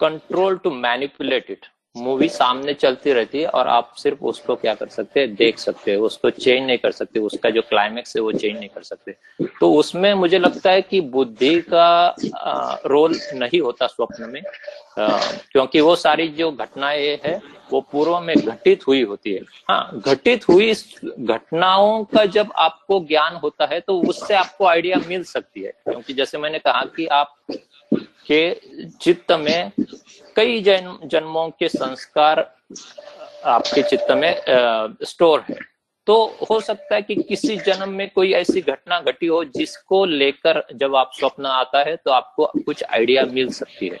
control 0.00 0.58
to 0.58 0.70
manipulate 0.70 1.50
it 1.50 1.66
movie 1.96 2.28
सामने 2.28 2.74
चलती 2.74 3.12
रहती 3.12 3.40
है 3.40 3.46
और 3.48 3.68
आप 3.68 3.92
सिर्फ़ 3.96 4.24
उसको 4.24 4.54
क्या 4.56 4.74
कर 4.74 4.88
सकते 4.88 5.20
हैं, 5.20 5.34
देख 5.34 5.58
सकते 5.58 5.90
हैं, 5.90 5.98
उसको 5.98 6.30
चेंज 6.30 6.66
नहीं 6.66 6.78
कर 6.78 6.90
सकते, 6.92 7.20
उसका 7.20 7.50
जो 7.50 7.62
क्लाइमेक्स 7.62 8.16
है 8.16 8.22
वो 8.22 8.32
चेंज 8.32 8.58
नहीं 8.58 8.68
कर 8.68 8.82
सकते। 8.82 9.14
तो 9.60 9.72
उसमें 9.74 10.12
मुझे 10.14 10.38
लगता 10.38 10.70
है 10.70 10.82
कि 10.82 11.00
बुद्धि 11.00 11.54
का 11.60 12.16
रोल 12.86 13.18
नहीं 13.34 13.60
होता 13.60 13.86
स्वप्न 13.86 14.30
में 14.30 14.42
क्योंकि 14.98 15.80
वो 15.80 15.94
सारी 15.96 16.28
जो 16.28 16.50
घटनाएँ 16.52 17.18
है, 17.24 17.40
वो 17.72 17.80
पूर्व 17.92 18.18
में 18.20 18.34
घटित 18.36 18.86
हुई 18.86 19.02
होती 19.02 19.32
है। 19.32 19.40
हाँ 19.68 20.00
घटित 20.06 20.48
हुई 20.48 20.72
घटनाओं 21.04 22.04
का 22.04 22.24
जब 22.26 22.52
आपको 22.56 23.00
ज्ञान 23.08 23.36
होता 23.36 23.66
है 23.66 23.80
तो 23.80 24.00
उससे 24.00 24.34
आपको 24.34 24.66
आइडिया 24.66 25.00
मिल 25.08 25.24
सकती 25.24 25.62
है। 25.62 25.72
क्योंकि 25.84 26.14
जैसे 26.14 26.38
मैंने 26.38 26.58
कहा 26.58 26.84
कि 26.96 27.06
आप 27.06 27.34
के 28.26 28.54
चित्त 29.00 29.32
में 29.32 29.70
कई 30.36 30.60
जन्म 30.62 30.98
जन्मों 31.04 31.48
के 31.50 31.68
संस्कार 31.68 32.40
आपके 33.44 33.82
चित्त 33.82 34.10
में 34.10 34.30
आ, 34.30 34.88
स्टोर 35.02 35.44
है। 35.50 35.58
तो 36.06 36.16
हो 36.50 36.60
सकता 36.60 36.94
है 36.94 37.02
कि 37.02 37.14
किसी 37.22 37.56
जन्म 37.56 37.90
में 37.90 38.08
कोई 38.10 38.32
ऐसी 38.32 38.60
घटना 38.60 39.00
घटी 39.00 39.26
हो 39.26 39.42
जिसको 39.44 40.04
लेकर 40.04 40.62
जब 40.74 40.96
आप 40.96 41.10
स्वप्न 41.14 41.46
आता 41.46 41.82
है 41.82 41.96
तो 41.96 42.10
आपको 42.10 42.46
कुछ 42.56 42.84
आइडिया 42.84 43.24
मिल 43.24 43.48
सकती 43.52 43.88
है। 43.88 43.98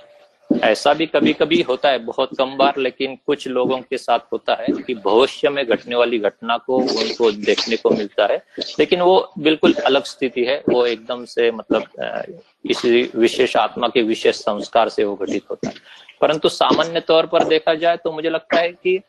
ऐसा 0.50 0.92
भी 0.94 1.06
कभी 1.06 1.32
कभी 1.32 1.60
होता 1.62 1.88
है, 1.88 1.98
बहुत 1.98 2.30
कम 2.38 2.56
बार, 2.56 2.74
लेकिन 2.78 3.18
कुछ 3.26 3.48
लोगों 3.48 3.78
के 3.78 3.98
साथ 3.98 4.18
होता 4.32 4.54
है 4.54 4.66
कि 4.82 4.94
भविष्य 4.94 5.50
में 5.50 5.66
घटने 5.66 5.96
वाली 5.96 6.18
घटना 6.18 6.56
को, 6.56 6.76
उनको 6.76 7.30
देखने 7.30 7.76
को 7.76 7.90
मिलता 7.90 8.26
है। 8.26 8.42
लेकिन 8.78 9.00
वो 9.00 9.32
बिल्कुल 9.38 9.72
अलग 9.72 10.04
स्थिति 10.04 10.44
है, 10.44 10.62
वो 10.68 10.86
एकदम 10.86 11.24
से 11.24 11.50
मतलब 11.50 11.84
किसी 12.66 13.10
विशेष 13.14 13.56
आत्मा 13.56 13.88
के 13.88 14.02
विशेष 14.02 14.34
संस्कार 14.34 14.88
से 14.88 15.04
वो 15.04 15.14
घटित 15.16 15.42
होता 15.50 15.68
है। 15.68 15.74
परंतु 16.20 16.48
सामान्य 16.48 17.00
तौर 17.00 17.26
पर 17.26 17.44
देखा 17.44 17.74
जाए 17.74 17.96
तो 17.96 18.12
मुझे 18.12 18.30
लगता 18.30 18.60
है 18.60 18.68
कि 18.68 19.00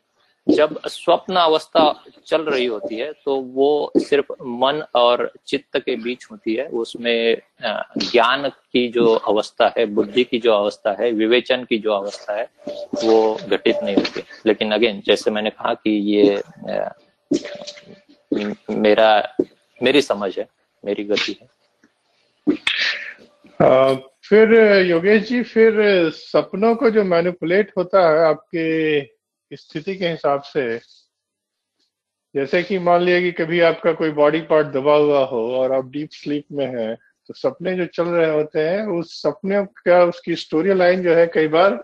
जब 0.49 0.79
स्वप्न 0.87 1.35
अवस्था 1.35 1.81
चल 2.27 2.41
रही 2.43 2.65
होती 2.65 2.95
है 2.95 3.11
तो 3.25 3.35
वो 3.35 3.91
सिर्फ़ 3.97 4.31
मन 4.43 4.81
और 4.95 5.31
चित्त 5.47 5.77
के 5.77 5.95
बीच 5.95 6.25
होती 6.31 6.55
है। 6.55 6.65
उसमें 6.67 7.37
ज्ञान 7.63 8.47
की 8.49 8.87
जो 8.87 9.05
अवस्था 9.05 9.73
है 9.77 9.85
बुद्धि 9.85 10.23
की 10.23 10.39
जो 10.39 10.53
अवस्था 10.53 10.95
है 10.99 11.11
विवेचन 11.11 11.63
की 11.63 11.77
जो 11.77 11.91
अवस्था 11.93 12.35
है 12.35 12.47
वो 13.03 13.33
घटित 13.35 13.75
नहीं 13.83 13.95
होती। 13.95 14.23
लेकिन 14.45 14.71
अगेन 14.71 15.01
जैसे 15.05 15.31
मैंने 15.31 15.49
कहा 15.49 15.73
कि 15.73 15.89
ये 16.13 16.41
मेरा 18.69 19.35
मेरी 19.81 20.01
समझ 20.01 20.37
है 20.39 20.47
मेरी 20.83 21.03
गति 21.03 21.37
है। 21.41 21.47
आ, 23.59 23.93
फिर 24.23 24.53
योगेश 24.85 25.27
जी 25.27 25.41
फिर 25.43 25.75
सपनों 26.11 26.73
को 26.75 26.89
जो 26.89 27.03
मैनिपुलेट 27.03 27.71
होता 27.77 27.99
है 28.09 28.25
आपके 28.27 28.65
स्थिति 29.51 29.95
के 29.95 30.07
हिसाब 30.09 30.41
से, 30.41 30.77
जैसे 32.35 32.61
कि 32.63 32.79
मान 32.79 33.01
लिया 33.01 33.19
कि 33.21 33.31
कभी 33.31 33.59
आपका 33.61 33.91
कोई 33.93 34.11
बॉडी 34.11 34.41
पार्ट 34.49 34.67
दबा 34.67 34.95
हुआ 34.95 35.23
हो 35.25 35.41
और 35.57 35.71
आप 35.71 35.89
डीप 35.91 36.09
स्लीप 36.13 36.45
में 36.51 36.65
हैं 36.67 36.95
तो 37.29 37.33
सपने 37.33 37.75
जो 37.75 37.85
चल 37.85 38.07
रहे 38.07 38.29
होते 38.31 38.59
हैं, 38.59 38.85
उस 38.87 39.21
सपने 39.21 39.63
का 39.85 40.03
उसकी 40.03 40.35
स्टोरी 40.35 40.73
लाइन 40.73 41.01
जो 41.03 41.15
है 41.15 41.25
कई 41.27 41.47
बार 41.47 41.83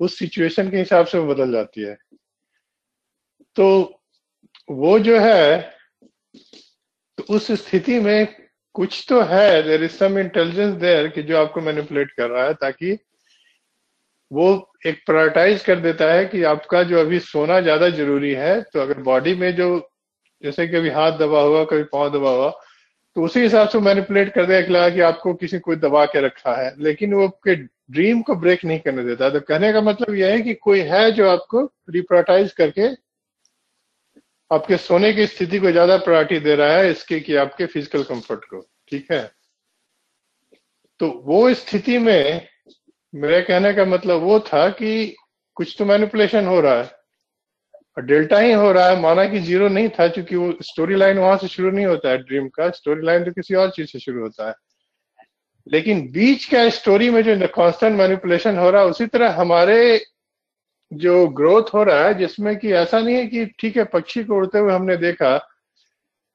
उस 0.00 0.18
सिचुएशन 0.18 0.70
के 0.70 0.76
हिसाब 0.76 1.06
से 1.06 1.20
बदल 1.26 1.52
जाती 1.52 1.82
है। 1.82 1.96
तो 3.56 4.02
वो 4.68 4.98
जो 4.98 5.18
है 5.20 5.60
तो 7.18 7.34
उस 7.34 7.50
स्थिति 7.60 7.98
में 8.00 8.26
कुछ 8.74 9.04
तो 9.08 9.20
है 9.22 9.62
there 9.62 9.84
is 9.84 9.92
some 9.92 10.18
intelligence 10.18 10.74
there 10.74 11.08
कि 11.08 11.22
जो 11.22 11.38
आपको 11.38 11.60
मैनिपुलेट 11.60 12.10
कर 12.10 12.30
रहा 12.30 12.44
है 12.44 12.54
ताकि 12.54 12.92
वो 14.30 14.46
एक 14.86 15.02
प्रायोरिटाइज 15.06 15.62
कर 15.64 15.80
देता 15.80 16.12
है 16.12 16.24
कि 16.26 16.42
आपका 16.44 16.82
जो 16.82 17.00
अभी 17.00 17.18
सोना 17.20 17.60
ज़्यादा 17.60 17.88
ज़रूरी 17.90 18.32
है 18.34 18.60
तो 18.62 18.80
अगर 18.80 18.98
बॉडी 19.02 19.34
में 19.34 19.54
जो, 19.56 19.68
जैसे 20.42 20.66
कि 20.68 20.76
अभी 20.76 20.90
हाथ 20.90 21.18
दबा 21.18 21.40
हुआ, 21.40 21.64
कभी 21.64 21.82
पाँव 21.84 22.10
दबा 22.10 22.30
हुआ 22.30 22.50
तो 23.16 23.24
उसी 23.24 23.40
हिसाब 23.40 23.68
से 23.68 23.78
मैनिपुलेट 23.80 24.32
कर 24.34 24.46
देगा 24.46 24.88
कि 24.90 25.00
आपको 25.02 25.32
किसी 25.34 25.58
कोई 25.58 25.76
दबा 25.76 26.04
के 26.06 26.20
रखा 26.20 26.54
है। 26.54 26.74
लेकिन 26.78 27.14
वो 27.14 27.26
आपके 27.26 27.54
ड्रीम 27.54 28.20
को 28.22 28.34
ब्रेक 28.36 28.64
नहीं 28.64 28.78
करने 28.80 29.04
देता। 29.04 29.30
तो 29.30 29.40
कहने 29.40 29.72
का 29.72 29.80
मतलब 29.80 30.14
यह 30.14 30.32
है 30.32 30.40
कि 30.42 30.54
कोई 30.56 30.80
है 30.82 31.10
जो 31.12 31.28
आपको 31.28 31.62
रिप्रायोटाइज 31.90 32.52
करके 32.52 32.88
आपके 34.50 34.76
सोने 34.76 35.12
की 35.12 35.26
स्थिति 35.26 35.58
को 35.58 35.70
ज़्यादा 35.70 35.96
प्रायोरिटी 35.98 36.38
दे 36.40 36.54
रहा 36.54 36.72
है, 36.72 36.90
इसके 36.90 37.20
कि 37.20 37.34
आपके 37.36 37.66
फ़िज़िकल 37.66 38.02
कंफर्ट 38.02 38.44
को। 38.44 38.60
ठीक 38.88 39.10
है? 39.12 39.22
तो 41.00 41.08
वो 41.26 41.52
स्थिति 41.54 41.98
में 41.98 42.48
मेरे 43.16 43.42
कहने 43.42 43.72
का 43.74 43.84
मतलब 43.84 44.20
वो 44.20 44.40
था 44.40 44.68
कि 44.68 45.16
कुछ 45.54 45.76
तो 45.78 45.84
मैनिपुलेशन 45.84 46.46
हो 46.46 46.60
रहा 46.60 46.74
है। 46.74 46.90
डेल्टा 47.98 48.38
ही 48.38 48.52
हो 48.52 48.72
रहा 48.72 48.88
है, 48.88 49.00
माना 49.00 49.24
कि 49.24 49.38
ज़ीरो 49.38 49.68
नहीं 49.68 49.88
था, 49.88 50.08
क्योंकि 50.08 50.36
वो 50.36 50.54
स्टोरी 50.62 50.94
लाइन 50.94 51.18
वहाँ 51.18 51.36
से 51.36 51.48
शुरू 51.48 51.70
नहीं 51.70 51.86
होता 51.86 52.08
है 52.08 52.18
ड्रीम 52.18 52.48
का। 52.48 52.70
स्टोरी 52.70 53.06
लाइन 53.06 53.24
तो 53.24 53.30
किसी 53.30 53.54
और 53.54 53.70
चीज़ 53.70 53.86
से 53.86 53.98
शुरू 53.98 54.22
होता 54.22 54.48
है। 54.48 54.54
लेकिन 55.68 56.12
बीच 56.12 56.44
का 56.44 56.68
स्टोरी 56.68 57.10
में 57.10 57.22
जो 57.22 57.46
कांस्टेंट 57.46 57.98
मैनिपुलेशन 57.98 58.58
हो 58.58 58.70
रहा 58.70 58.82
है, 58.82 58.88
उसी 58.88 59.06
तरह 59.06 59.30
हमारे 59.30 60.04
जो 60.92 61.26
ग्रोथ 61.28 61.62
हो 61.74 61.82
रहा 61.82 62.04
है, 62.04 62.14
जिसमें 62.14 62.58
कि 62.58 62.72
ऐसा 62.72 63.00
नहीं 63.00 63.16
है 63.16 63.26
कि 63.26 63.46
ठीक 63.46 63.76
है, 63.76 63.84
पक्षी 63.84 64.24
को 64.24 64.34
उड़ते 64.34 64.58
हुए 64.58 64.72
हमने 64.72 64.96
देखा, 64.96 65.48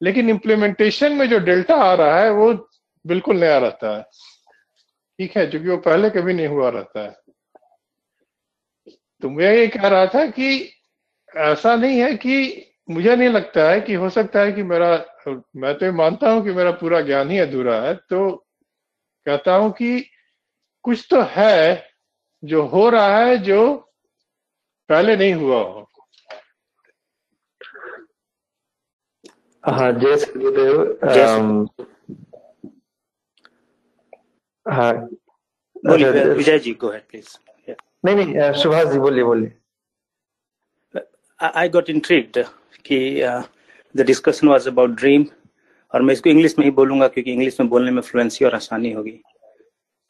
लेकिन 0.03 0.29
इम्प्लीमेंटेशन 0.29 1.11
में 1.11 1.29
जो 1.29 1.39
डेल्टा 1.39 1.75
आ 1.75 1.93
रहा 1.93 2.19
है, 2.19 2.31
वो 2.31 2.69
बिल्कुल 3.07 3.37
नया 3.37 3.57
रहता 3.57 3.97
है। 3.97 4.05
ठीक 5.21 5.37
है 5.37 5.45
क्योंकि 5.47 5.69
वो 5.69 5.77
पहले 5.77 6.09
कभी 6.09 6.33
नहीं 6.33 6.47
हुआ 6.47 6.69
रहता 6.69 7.01
है। 7.01 7.15
तो 9.21 9.29
मैं 9.29 9.53
ये 9.53 9.67
कह 9.67 9.87
रहा 9.87 10.05
था 10.05 10.25
कि 10.25 10.77
ऐसा 11.37 11.75
नहीं 11.75 11.99
है 11.99 12.13
कि 12.15 12.65
मुझे 12.89 13.15
नहीं 13.15 13.29
लगता 13.29 13.69
है 13.69 13.81
कि 13.81 13.93
हो 13.93 14.09
सकता 14.09 14.39
है 14.39 14.51
कि 14.51 14.63
मेरा 14.63 15.05
मैं 15.55 15.73
तो 15.77 15.91
मानता 15.93 16.31
हूँ 16.31 16.43
कि 16.43 16.51
मेरा 16.51 16.71
पूरा 16.71 17.01
ज्ञान 17.01 17.31
ही 17.31 17.37
अधूरा 17.37 17.75
है 17.81 17.93
तो 17.95 18.35
कहता 19.25 19.55
हूँ 19.55 19.71
कि 19.71 20.09
कुछ 20.83 21.07
तो 21.09 21.21
है 21.21 21.87
जो 22.43 22.65
हो 22.65 22.89
रहा 22.89 23.17
है 23.17 23.37
जो 23.37 23.75
पहले 24.89 25.15
नहीं 25.15 25.33
हुआ 25.33 25.61
हो। 25.61 25.89
हाँ 29.65 29.91
जय 29.91 30.17
सदगुरुदेव 30.17 30.97
हाँ। 34.65 34.93
अच्छा, 34.93 36.07
अच्छा। 36.07 36.33
विजय 36.33 36.59
जी 36.59 36.73
गो 36.81 36.91
हेड 36.91 37.01
प्लीज़ 37.09 37.37
नहीं 38.05 38.15
नहीं 38.15 38.51
सुभाष 38.61 38.87
जी 38.91 38.99
बोलिए 38.99 39.23
बोलिए। 39.23 39.53
आई 41.39 41.69
गोट 41.69 41.89
इंट्रीड 41.89 42.37
कि 42.85 42.99
the 43.95 44.05
discussion 44.05 44.47
was 44.47 44.67
about 44.67 44.89
dream 44.99 45.25
और 45.93 46.01
मैं 46.01 46.13
इसको 46.13 46.29
इंग्लिश 46.29 46.57
में 46.59 46.65
ही 46.65 46.71
बोलूँगा 46.71 47.07
क्योंकि 47.07 47.31
इंग्लिश 47.31 47.59
में 47.59 47.69
बोलने 47.69 47.91
में 47.91 48.01
फ्लुएंसी 48.01 48.45
और 48.45 48.55
आसानी 48.55 48.91
होगी। 48.93 49.19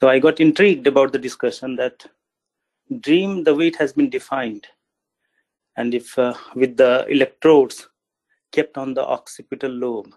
तो 0.02 0.08
I 0.08 0.20
got 0.20 0.42
intrigued 0.42 0.88
about 0.88 1.12
the 1.12 1.22
discussion 1.22 1.76
that 1.76 2.04
dream 2.92 3.44
the 3.44 3.50
way 3.58 3.72
has 3.80 3.94
been 3.98 4.10
defined 4.10 4.66
and 5.78 5.94
if 5.96 6.20
with 6.58 6.76
the 6.82 7.06
electrodes 7.10 7.88
kept 8.54 8.78
on 8.78 8.94
the 8.94 9.00
occipital 9.18 9.72
lobe 9.86 10.12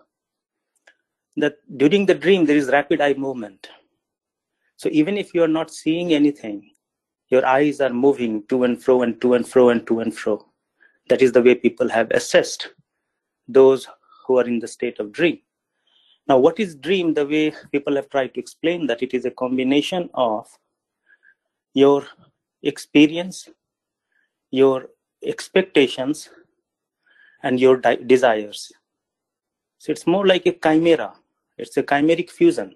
that 1.37 1.59
during 1.73 2.07
the 2.07 2.19
dream 2.21 2.47
there 2.47 2.57
is 2.57 2.71
rapid 2.71 3.03
eye 3.03 3.15
movement 3.19 3.67
So 4.77 4.89
even 4.93 5.17
if 5.17 5.35
you're 5.35 5.49
not 5.49 5.71
seeing 5.71 6.13
anything, 6.13 6.71
your 7.29 7.47
eyes 7.47 7.81
are 7.81 7.93
moving 7.93 8.45
to 8.49 8.65
and 8.65 8.83
fro 8.83 9.03
and 9.03 9.21
to 9.21 9.35
and 9.35 9.47
fro 9.47 9.71
and 9.71 9.87
to 9.87 10.01
and 10.01 10.15
fro. 10.15 10.45
That 11.09 11.23
is 11.23 11.33
the 11.33 11.43
way 11.43 11.55
people 11.55 11.89
have 11.89 12.11
assessed 12.11 12.75
those 13.47 13.89
who 14.27 14.39
are 14.39 14.47
in 14.47 14.59
the 14.59 14.69
state 14.69 14.99
of 14.99 15.13
dream. 15.13 15.39
Now, 16.27 16.39
what 16.39 16.59
is 16.59 16.75
dream? 16.75 17.13
The 17.13 17.27
way 17.27 17.53
people 17.71 17.95
have 17.97 18.09
tried 18.09 18.35
to 18.35 18.41
explain 18.41 18.87
that 18.87 19.03
it 19.03 19.13
is 19.13 19.27
a 19.27 19.31
combination 19.31 20.09
of 20.15 20.47
your 21.75 22.05
experience, 22.63 23.49
your 24.51 24.87
expectations, 25.23 26.31
and 27.43 27.61
your 27.61 27.77
desires. 28.07 28.73
So 29.79 29.93
it's 29.93 30.07
more 30.07 30.27
like 30.27 30.47
a 30.47 30.53
chimera. 30.53 31.13
It's 31.59 31.77
a 31.77 31.83
chimeric 31.83 32.31
fusion 32.31 32.75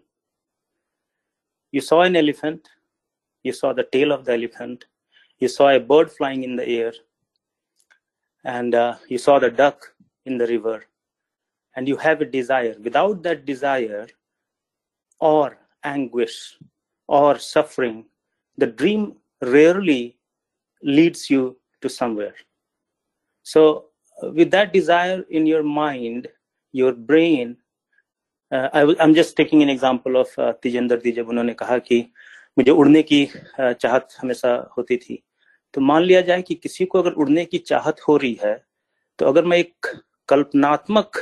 you 1.70 1.81
saw 1.81 2.03
an 2.03 2.16
elephant, 2.16 2.69
you 3.43 3.53
saw 3.53 3.73
the 3.73 3.85
tail 3.85 4.12
of 4.12 4.24
the 4.24 4.35
elephant, 4.35 4.85
you 5.39 5.49
saw 5.49 5.69
a 5.70 5.81
bird 5.81 6.11
flying 6.11 6.43
in 6.43 6.57
the 6.57 6.66
air, 6.66 6.93
and 8.45 8.74
uh, 8.74 8.97
you 9.09 9.19
saw 9.19 9.39
the 9.39 9.51
duck 9.51 9.95
in 10.27 10.39
the 10.39 10.47
river, 10.47 10.85
and 11.77 11.86
you 11.86 11.97
have 11.97 12.20
a 12.20 12.24
desire. 12.24 12.77
Without 12.82 13.23
that 13.23 13.45
desire, 13.45 14.09
or 15.20 15.59
anguish, 15.85 16.59
or 17.07 17.39
suffering, 17.39 18.05
the 18.57 18.66
dream 18.66 19.16
rarely 19.43 20.16
leads 20.82 21.31
you 21.31 21.57
to 21.81 21.89
somewhere. 21.89 22.35
So, 23.43 23.86
uh, 24.23 24.31
with 24.32 24.51
that 24.51 24.73
desire 24.73 25.24
in 25.31 25.47
your 25.47 25.62
mind, 25.62 26.28
your 26.73 26.93
brain 26.93 27.57
I 28.53 28.95
am 29.01 29.12
just 29.15 29.37
taking 29.37 29.62
an 29.62 29.70
example 29.70 30.16
of 30.16 30.41
Tejendra 30.62 30.97
दी 30.99 31.12
जब 31.12 31.29
उन्होंने 31.29 31.55
कहा 31.55 31.79
कि 31.81 32.01
मुझे 32.57 32.70
उड़ने 32.70 33.03
की 33.03 33.25
चाहत 33.61 34.09
हमेशा 34.20 34.55
होती 34.77 34.97
थी। 34.97 35.23
तो 35.75 35.81
मान 35.81 36.03
लिया 36.03 36.20
जाए 36.20 36.43
कि 36.43 36.55
किसी 36.55 36.85
को 36.85 37.03
अगर 37.03 37.12
उड़ने 37.12 37.45
की 37.45 37.59
चाहत 37.61 38.01
हो 38.09 38.16
रही 38.16 38.39
है 38.45 38.55
तो 39.19 39.27
अगर 39.27 39.45
मैं 39.45 39.59
एक 39.59 39.87
कल्पनात्मक 40.29 41.19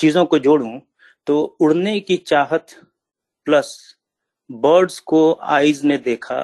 चीज़ों 0.00 0.24
को 0.24 0.38
जोड़ूं 0.38 0.78
तो 1.26 1.38
उड़ने 1.60 1.98
की 2.00 2.16
चाहत 2.16 2.74
प्लस 3.46 3.74
बर्ड्स 4.50 4.98
को 5.00 5.32
आईज 5.42 5.84
ने 5.84 5.96
देखा 5.98 6.40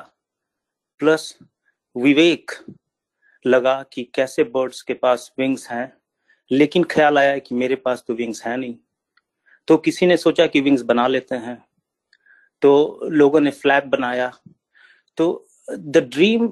प्लस 1.00 1.38
विवेक 1.96 2.50
लगा 3.44 3.82
कि 3.92 4.04
कैसे 4.14 4.44
बर्ड्स 4.46 4.82
के 4.82 4.94
पास 4.94 5.32
विंग्स 5.38 5.70
हैं। 5.70 5.92
लेकिन 6.51 6.83
ख्याल 6.91 7.17
आया 7.17 7.37
कि 7.37 7.55
मेरे 7.55 7.75
पास 7.85 8.03
तो 8.07 8.13
विंग्स 8.13 8.43
है 8.45 8.55
नहीं 8.57 8.75
तो 9.67 9.77
किसी 9.77 10.05
ने 10.05 10.17
सोचा 10.17 10.47
कि 10.47 10.61
विंग्स 10.61 10.81
बना 10.81 11.07
लेते 11.07 11.35
हैं 11.35 11.57
तो 12.61 12.99
लोगों 13.11 13.39
ने 13.41 13.51
फ्लैप 13.51 13.85
बनाया 13.85 14.31
तो 15.17 15.27
the 15.69 15.97
dream 16.13 16.47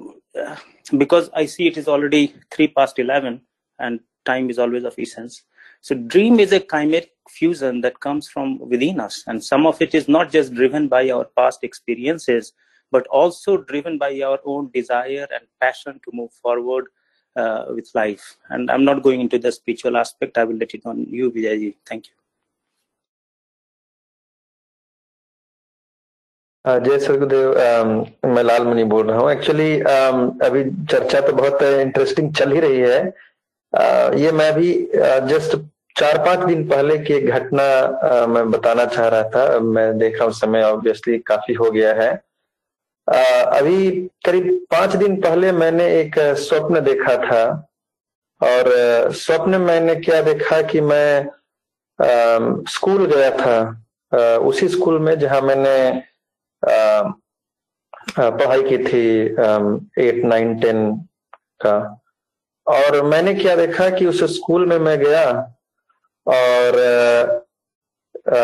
because 0.98 1.30
I 1.36 1.46
see 1.46 1.66
it 1.66 1.78
is 1.78 1.88
already 1.88 2.26
three 2.52 2.66
past 2.76 3.00
eleven 3.00 3.40
and 3.78 4.00
time 4.26 4.50
is 4.50 4.58
always 4.58 4.84
of 4.86 4.98
essence 5.00 5.38
so 5.82 5.94
dream 5.94 6.38
is 6.40 6.52
a 6.52 6.60
chimeric 6.60 7.10
fusion 7.28 7.80
that 7.80 7.98
comes 8.00 8.28
from 8.28 8.58
within 8.72 9.00
us 9.00 9.24
and 9.26 9.42
some 9.42 9.66
of 9.66 9.80
it 9.80 9.94
is 9.94 10.08
not 10.08 10.30
just 10.30 10.52
driven 10.54 10.88
by 10.88 11.10
our 11.10 11.24
past 11.38 11.64
experiences 11.64 12.52
but 12.92 13.06
also 13.06 13.56
driven 13.56 13.96
by 13.96 14.10
our 14.20 14.40
own 14.44 14.70
desire 14.74 15.26
and 15.32 15.46
passion 15.60 16.00
to 16.04 16.10
move 16.12 16.30
forward 16.32 16.88
uh, 17.35 17.65
with 17.69 17.89
life. 17.93 18.37
And 18.49 18.69
I'm 18.71 18.85
not 18.85 19.03
going 19.03 19.21
into 19.21 19.39
the 19.39 19.51
spiritual 19.51 19.97
aspect. 19.97 20.37
I 20.37 20.43
will 20.43 20.55
let 20.55 20.73
it 20.73 20.85
on 20.85 21.05
you, 21.09 21.31
Vijayji. 21.31 21.75
Thank 21.85 22.07
you. 22.07 22.13
जय 26.65 26.97
सदगुरुदेव 26.99 28.29
मैं 28.35 28.43
लाल 28.43 28.63
मणि 28.67 28.83
बोल 28.91 29.07
रहा 29.07 29.19
हूँ 29.19 29.31
actually 29.31 29.71
अभी 30.45 30.63
चर्चा 30.91 31.19
तो 31.27 31.33
बहुत 31.33 31.61
इंटरेस्टिंग 31.63 32.33
चल 32.35 32.51
ही 32.51 32.59
रही 32.59 32.79
है 32.79 33.01
uh, 33.73 34.17
ये 34.19 34.31
मैं 34.31 34.51
भी 34.53 34.71
जस्ट 35.29 35.55
चार 35.99 36.17
पाँच 36.25 36.45
दिन 36.47 36.67
पहले 36.69 36.97
की 37.05 37.19
घटना 37.19 38.25
मैं 38.27 38.49
बताना 38.51 38.85
चाह 38.85 39.07
रहा 39.07 39.29
था 39.35 39.59
मैं 39.59 39.97
देख 39.97 40.15
रहा 40.15 40.23
हूँ 40.23 40.33
समय 40.33 40.63
ऑब्वियसली 40.63 41.17
काफ़ी 41.27 41.53
हो 41.53 41.69
गया 41.71 41.93
है 42.01 42.09
अभी 43.07 43.91
करीब 44.25 44.45
पाँच 44.71 44.95
दिन 44.95 45.15
पहले 45.21 45.51
मैंने 45.51 45.85
एक 45.99 46.19
स्वप्न 46.39 46.79
देखा 46.83 47.15
था। 47.25 47.43
और 48.41 48.69
स्वप्न 49.15 49.61
मैंने 49.61 49.95
क्या 49.95 50.21
देखा 50.21 50.61
कि 50.61 50.81
मैं 50.81 51.25
आ, 51.99 52.07
स्कूल 52.69 53.05
गया 53.05 53.29
था। 53.37 53.57
आ, 54.11 54.37
उसी 54.47 54.67
स्कूल 54.67 54.99
में 54.99 55.17
जहाँ 55.19 55.41
मैंने 55.41 56.01
पढ़ाई 58.19 58.63
की 58.63 58.77
थी 58.77 59.05
एट 60.05 60.23
नाइन 60.25 60.57
टेन 60.59 60.91
का। 61.65 61.77
और 62.67 63.01
मैंने 63.05 63.33
क्या 63.33 63.55
देखा 63.55 63.89
कि 63.89 64.05
उस 64.05 64.23
स्कूल 64.35 64.65
में 64.65 64.77
मैं 64.79 64.97
गया 64.99 65.25
और 66.27 66.79
आ, 68.29 68.39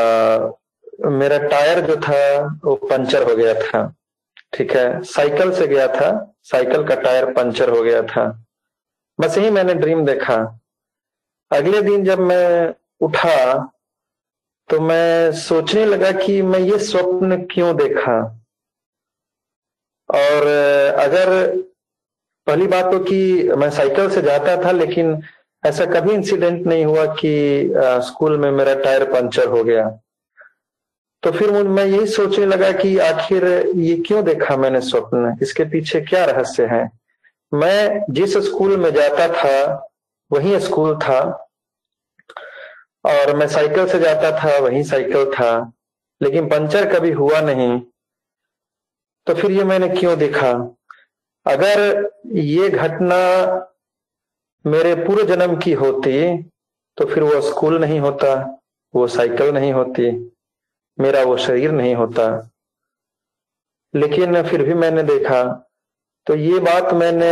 मेरा 1.09 1.37
टायर 1.47 1.79
जो 1.85 1.95
था 1.97 2.21
वो 2.65 2.75
पंचर 2.75 3.29
हो 3.29 3.35
गया 3.35 3.53
था। 3.61 3.81
ठीक 4.53 4.71
है? 4.71 5.03
साइकिल 5.03 5.51
से 5.55 5.67
गया 5.67 5.87
था। 5.87 6.09
साइकिल 6.43 6.83
का 6.87 6.95
टायर 7.01 7.31
पंचर 7.33 7.69
हो 7.69 7.81
गया 7.83 8.01
था। 8.03 8.25
बस 9.19 9.37
यही 9.37 9.49
मैंने 9.49 9.73
ड्रीम 9.73 10.05
देखा। 10.05 10.35
अगले 11.51 11.81
दिन 11.81 12.03
जब 12.05 12.19
मैं 12.19 12.73
उठा 13.01 13.67
तो 14.69 14.79
मैं 14.79 15.31
सोचने 15.33 15.85
लगा 15.85 16.11
कि 16.11 16.41
मैं 16.41 16.59
ये 16.59 16.77
स्वप्न 16.79 17.41
क्यों 17.51 17.75
देखा? 17.77 18.17
और 20.09 20.47
अगर 20.99 21.29
पहली 22.47 22.67
बात 22.67 22.91
तो 22.91 22.99
कि 23.03 23.49
मैं 23.57 23.69
साइकिल 23.69 24.09
से 24.09 24.21
जाता 24.21 24.55
था, 24.63 24.71
लेकिन 24.71 25.21
ऐसा 25.63 25.85
कभी 25.85 26.13
इंसिडेंट 26.13 26.65
नहीं 26.67 26.85
हुआ 26.85 27.05
कि 27.15 27.33
स्कूल 28.05 28.37
में 28.37 28.49
मेरा 28.51 28.73
टायर 28.75 29.03
पंचर 29.11 29.47
हो 29.47 29.63
गया। 29.63 29.85
तो 31.23 31.31
फिर 31.31 31.51
मैं 31.51 31.85
यही 31.85 32.05
सोचने 32.07 32.45
लगा 32.45 32.71
कि 32.71 32.97
आखिर 32.97 33.45
ये 33.75 33.95
क्यों 33.97 34.23
देखा 34.25 34.55
मैंने 34.57 34.81
स्वप्न? 34.81 35.37
इसके 35.41 35.63
पीछे 35.63 36.01
क्या 36.01 36.25
रहस्य 36.25 36.65
है? 36.65 36.89
मैं 37.51 38.05
जिस 38.09 38.37
स्कूल 38.37 38.77
में 38.77 38.89
जाता 38.93 39.27
था, 39.27 39.87
वही 40.31 40.59
स्कूल 40.59 40.95
था, 40.97 41.19
और 43.05 43.35
मैं 43.35 43.47
साइकिल 43.47 43.87
से 43.87 43.99
जाता 43.99 44.31
था, 44.39 44.57
वही 44.59 44.83
साइकिल 44.83 45.31
था, 45.31 45.71
लेकिन 46.21 46.47
पंचर 46.49 46.93
कभी 46.93 47.11
हुआ 47.11 47.41
नहीं। 47.41 47.79
तो 49.27 49.33
फिर 49.33 49.51
ये 49.51 49.63
मैंने 49.63 49.89
क्यों 49.89 50.17
देखा? 50.19 50.51
अगर 51.45 52.09
ये 52.27 52.69
घटना 52.69 53.17
मेरे 54.65 54.95
पूरे 54.95 55.23
जन्म 55.23 55.55
की 55.57 55.73
होती 55.73 56.43
तो 56.97 57.05
फिर 57.05 57.23
वो 57.23 57.41
स्कूल 57.41 57.79
नहीं 57.79 57.99
होता, 57.99 58.33
वो 58.93 59.07
साइकिल 59.07 59.49
नहीं 59.49 59.71
होती। 59.73 60.30
मेरा 61.01 61.23
वो 61.23 61.37
शरीर 61.39 61.71
नहीं 61.71 61.95
होता। 61.95 62.25
लेकिन 63.93 64.41
फिर 64.43 64.63
भी 64.63 64.73
मैंने 64.75 65.03
देखा 65.03 65.43
तो 66.27 66.35
ये 66.35 66.59
बात 66.61 66.93
मैंने 66.93 67.31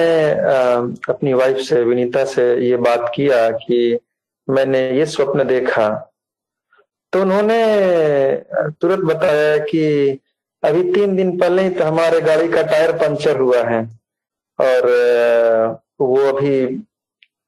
अपनी 1.09 1.33
वाइफ 1.33 1.57
से, 1.59 1.83
विनीता 1.83 2.23
से 2.25 2.43
ये 2.67 2.77
बात 2.77 3.11
किया 3.15 3.49
कि 3.57 3.99
मैंने 4.47 4.79
ये 4.91 5.05
स्वप्न 5.05 5.43
देखा। 5.47 5.89
तो 7.13 7.21
उन्होंने 7.21 7.61
तुरंत 8.81 9.03
बताया 9.05 9.57
कि 9.65 10.19
अभी 10.63 10.83
तीन 10.93 11.15
दिन 11.15 11.37
पहले 11.39 11.61
ही 11.63 11.69
तो 11.69 11.83
हमारे 11.85 12.21
गाड़ी 12.21 12.47
का 12.51 12.61
टायर 12.63 12.91
पंचर 12.97 13.39
हुआ 13.39 13.63
है 13.63 13.81
और 14.59 14.87
वो 16.01 16.21
अभी 16.27 16.59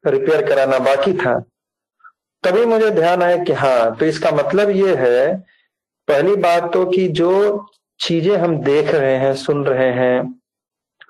रिपेयर 0.04 0.48
कराना 0.48 0.80
बाकी 0.82 1.14
था। 1.14 1.40
तभी 2.44 2.66
मुझे 2.66 2.90
ध्यान 2.92 3.24
आया 3.24 3.44
कि 3.44 3.54
हाँ 3.54 3.96
तो 3.98 4.06
इसका 4.06 4.32
मतलब 4.34 4.70
ये 4.70 4.96
है 4.98 5.44
पहली 6.08 6.36
बात 6.36 6.74
तो 6.74 6.86
कि 6.86 7.08
जो 7.08 7.66
चीज़ें 8.00 8.36
हम 8.38 8.58
देख 8.58 8.94
रहे 8.96 9.16
हैं, 9.16 9.36
सुन 9.36 9.66
रहे 9.66 9.92
हैं, 9.92 10.42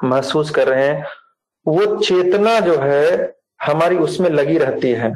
महसूस 0.03 0.49
कर 0.49 0.67
रहे 0.67 0.87
हैं, 0.87 1.05
वो 1.67 1.95
चेतना 1.95 2.59
जो 2.59 2.77
है 2.77 3.35
हमारी 3.61 3.97
उसमें 3.97 4.29
लगी 4.29 4.57
रहती 4.57 4.91
है। 4.91 5.13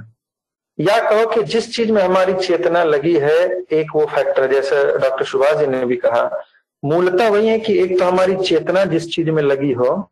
या 0.80 1.00
कहो 1.10 1.26
कि 1.28 1.44
जिस 1.44 1.76
चीज़ 1.76 1.92
में 1.92 2.02
हमारी 2.02 2.34
चेतना 2.34 2.84
लगी 2.84 3.16
है, 3.16 3.64
एक 3.72 3.88
वो 3.96 4.06
फैक्टर 4.06 4.52
जैसे 4.52 5.00
डॉक्टर 5.00 5.26
सुभाष 5.26 5.58
जी 5.58 5.68
ने 5.68 5.86
भी 5.86 5.96
कहा, 5.96 6.30
मूलतः 6.86 7.30
वही 7.30 7.48
है 7.48 7.60
कि 7.60 7.78
एक 7.80 8.00
तो 8.00 8.06
हमारी 8.06 8.36
चेतना 8.36 8.86
जिस 8.86 9.14
चीज़ 9.16 9.32
में 9.32 9.44
लगी 9.44 9.72
हो, 9.72 10.10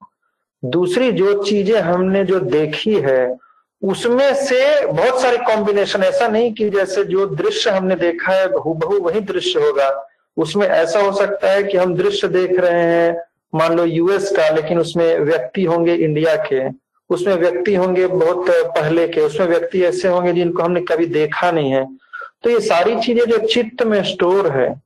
दूसरी 0.65 1.11
जो 1.11 1.43
चीज़ें 1.43 1.79
हमने 1.81 2.23
जो 2.23 2.39
देखी 2.39 2.95
है 2.95 3.37
उसमें 3.83 4.33
से 4.35 4.85
बहुत 4.85 5.21
सारे 5.21 5.37
कॉम्बिनेशन 5.37 6.03
ऐसा 6.03 6.27
नहीं 6.27 6.53
कि 6.53 6.69
जैसे 6.69 7.03
जो 7.03 7.25
दृश्य 7.25 7.69
हमने 7.69 7.95
देखा 7.95 8.33
है 8.33 8.47
बहु 8.47 8.99
वही 8.99 9.19
दृश्य 9.21 9.59
होगा। 9.59 9.89
उसमें 10.37 10.67
ऐसा 10.67 10.99
हो 10.99 11.11
सकता 11.11 11.51
है 11.51 11.63
कि 11.63 11.77
हम 11.77 11.95
दृश्य 11.95 12.27
देख 12.27 12.59
रहे 12.59 12.81
हैं, 12.81 13.23
मान 13.55 13.75
लो 13.77 13.85
यूएस 13.85 14.31
का, 14.31 14.49
लेकिन 14.49 14.79
उसमें 14.79 15.19
व्यक्ति 15.19 15.63
होंगे 15.63 15.95
इंडिया 15.95 16.35
के। 16.35 16.61
उसमें 17.09 17.35
व्यक्ति 17.35 17.75
होंगे 17.75 18.07
बहुत 18.07 18.45
पहले 18.49 19.07
के। 19.07 19.21
उसमें 19.21 19.47
व्यक्ति 19.47 19.81
ऐसे 19.83 20.07
होंगे 20.07 20.33
जिनको 20.33 20.63
हमने 20.63 20.81
कभी 20.81 21.05
देखा 21.05 21.51
नहीं 21.51 21.71
है। 21.71 21.85
तो 22.43 22.49
ये 22.49 22.59
सारी 22.59 22.99
चीज़ें 22.99 23.25
जो 23.25 23.37
चित्त 23.37 23.83
में 23.83 24.03
स्टोर 24.03 24.47
है, 24.51 24.81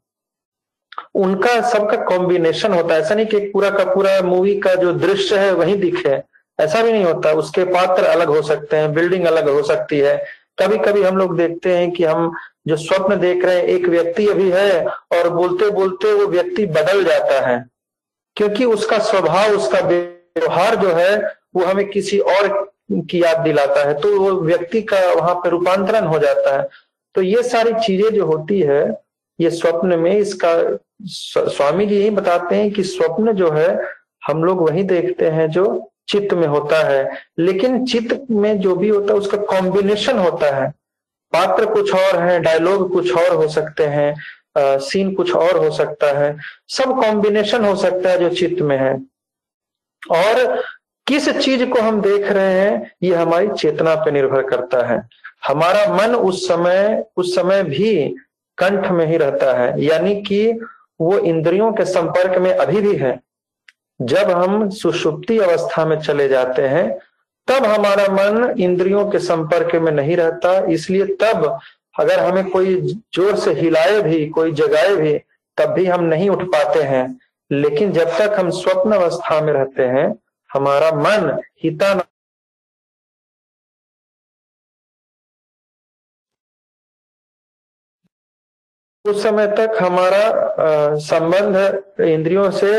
उनका 1.15 1.61
सबका 1.69 1.97
कॉम्बिनेशन 1.97 2.73
होता 2.73 2.93
है। 2.93 3.01
ऐसा 3.01 3.15
नहीं 3.15 3.25
कि 3.25 3.39
पूरा 3.39 3.69
का 3.69 3.83
पूरा 3.83 4.21
मूवी 4.21 4.55
का 4.59 4.75
जो 4.75 4.93
दृश्य 4.93 5.37
है 5.37 5.53
वही 5.53 5.75
दिखे। 5.75 6.17
ऐसा 6.59 6.83
भी 6.83 6.91
नहीं 6.91 7.05
होता। 7.05 7.31
उसके 7.31 7.63
पात्र 7.63 8.03
अलग 8.03 8.27
हो 8.27 8.41
सकते 8.41 8.77
हैं 8.77 8.93
बिल्डिंग 8.93 9.25
अलग 9.25 9.49
हो 9.49 9.63
सकती 9.63 9.99
है। 9.99 10.25
कभी 10.59 10.77
कभी 10.77 11.03
हम 11.03 11.17
लोग 11.17 11.37
देखते 11.37 11.77
हैं 11.77 11.91
कि 11.91 12.03
हम 12.03 12.31
जो 12.67 12.75
स्वप्न 12.75 13.19
देख 13.19 13.45
रहे 13.45 13.55
हैं, 13.55 13.63
एक 13.63 13.87
व्यक्ति 13.87 14.27
अभी 14.27 14.49
है 14.51 14.85
और 14.85 15.29
बोलते 15.29 15.69
बोलते 15.69 16.13
वो 16.13 16.25
व्यक्ति 16.25 16.65
बदल 16.65 17.03
जाता 17.03 17.47
है। 17.47 17.65
क्योंकि 18.35 18.65
उसका 18.65 18.99
स्वभाव, 18.99 19.51
उसका 19.51 19.79
व्यवहार 19.79 20.75
जो 20.75 20.93
है, 20.93 21.33
वो 21.55 21.65
हमें 21.65 21.89
किसी 21.89 22.19
और 22.19 22.71
की 22.91 23.23
याद 23.23 23.37
दिलाता 23.37 23.87
है। 23.87 24.01
तो 24.01 24.19
वो 24.19 24.31
व्यक्ति 24.31 24.81
का 24.81 25.13
वहाँ 25.13 25.35
पर 25.35 25.49
रूपांतरण 25.49 26.05
हो 26.05 26.19
जाता 26.19 26.57
है। 26.57 26.69
तो 27.15 27.21
ये 27.21 27.43
सारी 27.43 27.73
चीज़ें 27.73 28.09
जो 28.09 28.25
होती 28.25 28.59
है, 28.59 29.01
ये 29.39 29.49
स्वप्न 29.49 29.99
में 29.99 30.17
इसका 30.17 30.77
स्वामी 31.03 31.85
जी 31.85 31.95
यही 31.95 32.09
बताते 32.09 32.55
हैं 32.55 32.71
कि 32.71 32.83
स्वप्न 32.83 33.31
जो 33.31 33.51
है, 33.51 33.81
हम 34.27 34.43
लोग 34.43 34.69
वही 34.69 34.83
देखते 34.83 35.27
हैं 35.27 35.49
जो 35.49 35.91
चित्त 36.07 36.33
में 36.33 36.47
होता 36.47 36.77
है, 36.83 37.11
लेकिन 37.39 37.85
चित्त 37.85 38.25
में 38.31 38.59
जो 38.59 38.75
भी 38.75 38.89
होता 38.89 39.13
है, 39.13 39.19
उसका 39.19 39.37
कॉम्बिनेशन 39.45 40.17
होता 40.17 40.55
है। 40.55 40.69
पात्र 41.33 41.65
कुछ 41.65 41.93
और 41.93 42.19
है 42.19 42.39
डायलॉग 42.39 42.91
कुछ 42.93 43.15
और 43.15 43.33
हो 43.35 43.47
सकते 43.47 43.85
हैं 43.85 44.15
सीन 44.79 45.13
कुछ 45.13 45.33
और 45.33 45.57
हो 45.57 45.71
सकता 45.71 46.11
है। 46.19 46.35
सब 46.69 46.95
कॉम्बिनेशन 47.01 47.65
हो 47.65 47.75
सकता 47.75 48.09
है 48.09 48.19
जो 48.19 48.29
चित्त 48.29 48.61
में 48.61 48.77
है। 48.77 48.93
और 50.11 50.61
किस 51.07 51.29
चीज़ 51.29 51.65
को 51.65 51.81
हम 51.81 52.01
देख 52.01 52.25
रहे 52.27 52.53
हैं, 52.53 52.91
ये 53.03 53.13
हमारी 53.15 53.47
चेतना 53.49 53.95
पे 53.95 54.11
निर्भर 54.11 54.41
करता 54.41 54.85
है। 54.85 55.01
हमारा 55.47 55.93
मन 55.95 56.15
उस 56.15 56.47
समय 56.47 57.03
उस 57.17 57.35
समय 57.35 57.63
भी 57.63 58.15
कंठ 58.57 58.89
में 58.91 59.05
ही 59.07 59.17
रहता 59.17 59.53
है, 59.53 59.83
यानी 59.83 60.15
कि 60.21 60.59
वो 61.01 61.17
इंद्रियों 61.19 61.71
के 61.73 61.85
संपर्क 61.85 62.37
में 62.37 62.51
अभी 62.53 62.81
भी 62.81 62.95
है। 62.95 63.19
जब 64.01 64.31
हम 64.31 64.69
सुषुप्ति 64.69 65.37
अवस्था 65.37 65.85
में 65.85 65.99
चले 65.99 66.27
जाते 66.27 66.61
हैं, 66.61 66.99
तब 67.47 67.65
हमारा 67.65 68.03
मन 68.03 68.55
इंद्रियों 68.59 69.09
के 69.09 69.19
संपर्क 69.19 69.75
में 69.75 69.91
नहीं 69.91 70.17
रहता। 70.17 70.65
इसलिए 70.65 71.05
तब 71.05 71.59
अगर 71.99 72.19
हमें 72.19 72.49
कोई 72.49 72.81
ज़ोर 73.15 73.35
से 73.35 73.53
हिलाए 73.53 74.01
भी, 74.01 74.27
कोई 74.27 74.51
जगाए 74.51 74.95
भी, 74.95 75.21
तब 75.57 75.65
भी 75.65 75.85
हम 75.85 76.03
नहीं 76.03 76.29
उठ 76.29 76.43
पाते 76.43 76.81
हैं। 76.81 77.19
लेकिन 77.51 77.91
जब 77.91 78.07
तक 78.07 78.35
हम 78.39 78.49
स्वप्न 78.49 78.91
अवस्था 78.91 79.41
में 79.41 79.53
रहते 79.53 79.83
हैं, 79.83 80.15
हमारा 80.53 80.91
मन 80.91 81.43
हिता 81.63 81.93
उस 89.07 89.21
समय 89.23 89.47
तक 89.57 89.77
हमारा 89.81 90.95
संबंध 91.01 92.01
इंद्रियों 92.01 92.49
से 92.51 92.71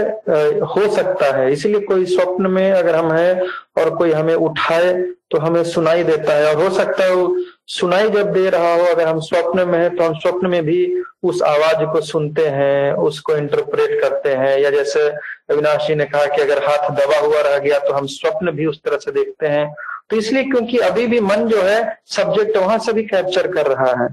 हो 0.64 0.88
सकता 0.94 1.26
है। 1.36 1.52
इसलिए 1.52 1.80
कोई 1.82 2.04
स्वप्न 2.06 2.50
में 2.50 2.70
अगर 2.72 2.96
हम 2.96 3.12
हैं 3.12 3.40
और 3.78 3.94
कोई 3.96 4.12
हमें 4.12 4.34
उठाए 4.34 4.92
तो 5.30 5.38
हमें 5.38 5.62
सुनाई 5.64 6.04
देता 6.04 6.34
है। 6.34 6.54
और 6.54 6.62
हो 6.62 6.70
सकता 6.74 7.04
है 7.04 7.26
सुनाई 7.68 8.08
जब 8.10 8.32
दे 8.32 8.48
रहा 8.50 8.74
हो, 8.74 8.84
अगर 8.84 9.06
हम 9.06 9.18
स्वप्न 9.20 9.66
में 9.68 9.78
है 9.78 9.88
तो 9.96 10.04
हम 10.04 10.14
स्वप्न 10.18 10.46
में 10.46 10.62
भी 10.64 11.02
उस 11.22 11.42
आवाज़ 11.42 11.84
को 11.92 12.00
सुनते 12.02 12.46
हैं, 12.48 12.92
उसको 12.92 13.36
इंटरप्रेट 13.36 14.00
करते 14.00 14.34
हैं। 14.34 14.58
या 14.58 14.70
जैसे 14.70 15.08
अविनाश 15.50 15.86
जी 15.88 15.94
ने 15.94 16.04
कहा 16.04 16.26
कि 16.26 16.42
अगर 16.42 16.64
हाथ 16.64 16.88
दबा 16.96 17.18
हुआ 17.18 17.40
रह 17.40 17.58
गया 17.58 17.78
तो 17.78 17.92
हम 17.92 18.06
स्वप्न 18.08 18.50
भी 18.50 18.66
उस 18.66 18.80
तरह 18.84 18.96
से 18.96 19.12
देखते 19.12 19.46
हैं। 19.46 19.68
तो 20.10 20.16
इसलिए 20.16 20.44
क्योंकि 20.44 20.78
अभी 20.84 21.06
भी 21.06 21.20
मन 21.20 21.46
जो 21.48 21.60
है 21.62 21.98
सब्जेक्ट 22.06 22.56
वहाँ 22.56 22.78
से 22.78 22.92
भी 22.92 23.02
कैप्चर 23.04 23.52
कर 23.52 23.66
रहा 23.66 23.92
है। 24.02 24.08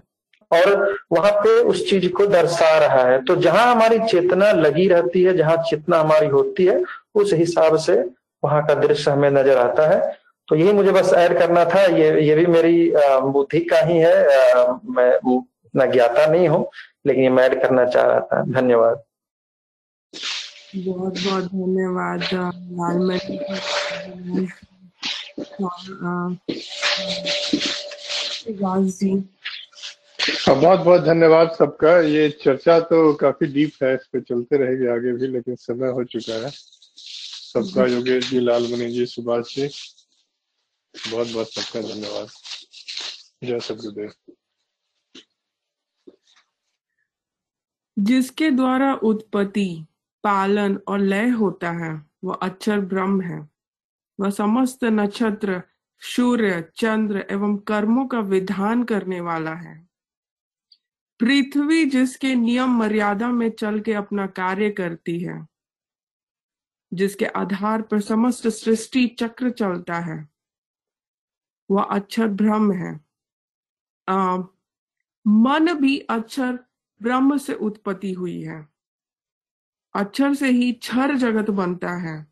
और 0.51 0.97
वहाँ 1.11 1.31
पे 1.33 1.49
उस 1.61 1.89
चीज़ 1.89 2.07
को 2.09 2.25
दर्शा 2.27 2.77
रहा 2.79 3.03
है। 3.03 3.23
तो 3.25 3.35
जहाँ 3.35 3.71
हमारी 3.71 3.99
चेतना 4.07 4.51
लगी 4.51 4.87
रहती 4.87 5.23
है, 5.23 5.37
जहाँ 5.37 5.55
चेतना 5.69 5.99
हमारी 5.99 6.27
होती 6.27 6.65
है, 6.65 6.83
उस 7.15 7.33
हिसाब 7.33 7.77
से 7.77 7.93
वहाँ 8.43 8.65
का 8.67 8.73
दृश्य 8.75 9.11
हमें 9.11 9.29
नज़र 9.31 9.57
आता 9.57 9.87
है। 9.87 9.99
तो 10.47 10.55
यही 10.55 10.73
मुझे 10.73 10.91
बस 10.91 11.13
ऐड 11.13 11.37
करना 11.39 11.65
था। 11.65 11.81
ये 11.97 12.21
ये 12.21 12.35
भी 12.35 12.45
मेरी 12.45 12.91
बुद्धि 12.95 13.59
का 13.59 13.79
ही 13.85 13.97
है। 13.97 14.15
मैं 14.89 15.41
न 15.73 15.91
ज्ञाता 15.91 16.25
नहीं 16.25 16.47
हूँ, 16.47 16.65
लेकिन 17.07 17.23
ये 17.23 17.29
मैं 17.29 17.43
ऐड 17.43 17.61
करना 17.61 17.85
चाह 17.85 18.05
रहा 18.05 18.19
था। 18.19 18.43
धन्यवाद। 18.51 19.01
बहुत 20.77 21.13
बहुत 21.25 21.43
धन्यवाद 21.45 22.23
लालमणि 22.33 23.19
जी। 28.89 29.11
बहुत 30.29 30.79
बहुत 30.79 31.01
धन्यवाद 31.01 31.55
सबका। 31.59 31.99
ये 31.99 32.29
चर्चा 32.29 32.79
तो 32.79 33.13
काफ़ी 33.13 33.47
डीप 33.47 33.71
है, 33.83 33.95
इस 33.95 34.07
पे 34.13 34.21
चलते 34.21 34.57
रहेगी 34.57 34.87
आगे 34.87 35.13
भी, 35.13 35.27
लेकिन 35.27 35.55
समय 35.55 35.87
हो 35.87 36.03
चुका 36.03 36.33
है। 36.33 36.51
सबका 37.53 37.85
योगेश 37.85 38.29
जी 38.29 38.39
लाल 38.39 38.63
लालमणि 38.63 38.91
जी, 38.91 39.05
सुभाष 39.05 39.55
जी, 39.55 39.67
बहुत 41.11 41.27
बहुत 41.27 41.53
सबका 41.53 41.81
धन्यवाद। 41.81 42.27
जय 43.43 43.59
सदगुरुदेव 43.59 44.13
जिसके 47.99 48.51
द्वारा 48.51 48.93
उत्पत्ति, 48.93 49.85
पालन 50.23 50.79
और 50.87 50.99
लय 50.99 51.29
होता 51.29 51.71
है, 51.71 52.05
वह 52.23 52.33
अक्षर 52.33 52.79
ब्रह्म 52.79 53.21
है। 53.21 53.49
वह 54.19 54.29
समस्त 54.29 54.83
नक्षत्र, 54.83 55.61
सूर्य, 55.99 56.69
चंद्र 56.75 57.25
एवं 57.31 57.57
कर्मों 57.57 58.07
का 58.07 58.19
विधान 58.19 58.83
करने 58.83 59.21
वाला 59.21 59.53
है। 59.53 59.84
पृथ्वी 61.19 61.85
जिसके 61.85 62.35
नियम 62.35 62.69
मर्यादा 62.69 63.27
में 63.27 63.49
चल 63.49 63.79
के 63.79 63.93
अपना 63.93 64.27
कार्य 64.27 64.71
करती 64.71 65.19
है 65.19 65.47
जिसके 66.93 67.25
आधार 67.25 67.81
पर 67.81 68.01
समस्त 68.01 68.47
सृष्टि 68.47 69.07
चक्र 69.07 69.49
चलता 69.49 69.99
है 69.99 70.29
वह 71.71 71.83
अक्षर 71.83 72.27
ब्रह्म 72.27 72.71
है। 72.71 72.99
आ, 74.09 74.37
मन 75.27 75.73
भी 75.73 75.99
अक्षर 75.99 76.59
ब्रह्म 77.01 77.37
से 77.37 77.53
उत्पत्ति 77.53 78.13
हुई 78.13 78.41
है। 78.41 78.67
अक्षर 79.95 80.33
से 80.33 80.49
ही 80.49 80.73
क्षर 80.73 81.15
जगत 81.15 81.49
बनता 81.49 81.91
है। 81.91 82.27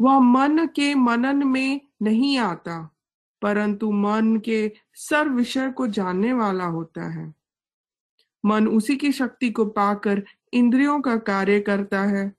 वह 0.00 0.18
मन 0.18 0.66
के 0.66 0.94
मनन 0.94 1.46
में 1.46 1.80
नहीं 2.02 2.38
आता। 2.38 2.95
परंतु 3.42 3.92
मन 3.92 4.36
के 4.44 4.72
सर्व 4.94 5.32
विषय 5.32 5.70
को 5.70 5.86
जानने 5.86 6.32
वाला 6.32 6.64
होता 6.64 7.08
है। 7.08 7.34
मन 8.44 8.68
उसी 8.68 8.96
की 8.96 9.12
शक्ति 9.12 9.50
को 9.50 9.66
पाकर 9.66 10.24
इंद्रियों 10.52 11.00
का 11.00 11.16
कार्य 11.16 11.60
करता 11.60 12.02
है। 12.02 12.32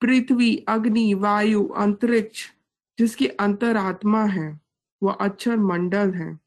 पृथ्वी, 0.00 0.64
अग्नि, 0.68 1.14
वायु, 1.14 1.68
अंतरिक्ष, 1.68 2.50
जिसकी 2.98 3.26
अंतरात्मा 3.26 4.24
है 4.24 4.60
वह 5.02 5.12
अक्षर 5.12 5.56
मंडल 5.56 6.10
है। 6.10 6.38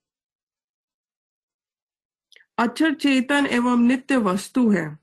अक्षर 2.58 2.94
चेतन 2.94 3.46
एवं 3.46 3.78
नित्य 3.78 4.18
वस्तु 4.18 4.70
है, 4.70 5.00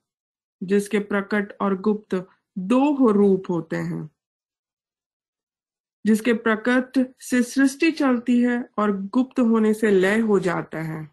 जिसके 0.62 0.98
प्रकट 0.98 1.52
और 1.60 1.80
गुप्त 1.80 2.28
दो 2.58 3.10
रूप 3.10 3.44
होते 3.50 3.76
हैं। 3.76 4.10
जिसके 6.06 6.32
प्रकट 6.32 7.14
से 7.20 7.42
सृष्टि 7.42 7.90
चलती 7.90 8.40
है 8.40 8.68
और 8.78 9.02
गुप्त 9.02 9.40
होने 9.40 9.74
से 9.74 9.90
लय 9.90 10.18
हो 10.18 10.38
जाता 10.38 10.78
है। 10.78 11.10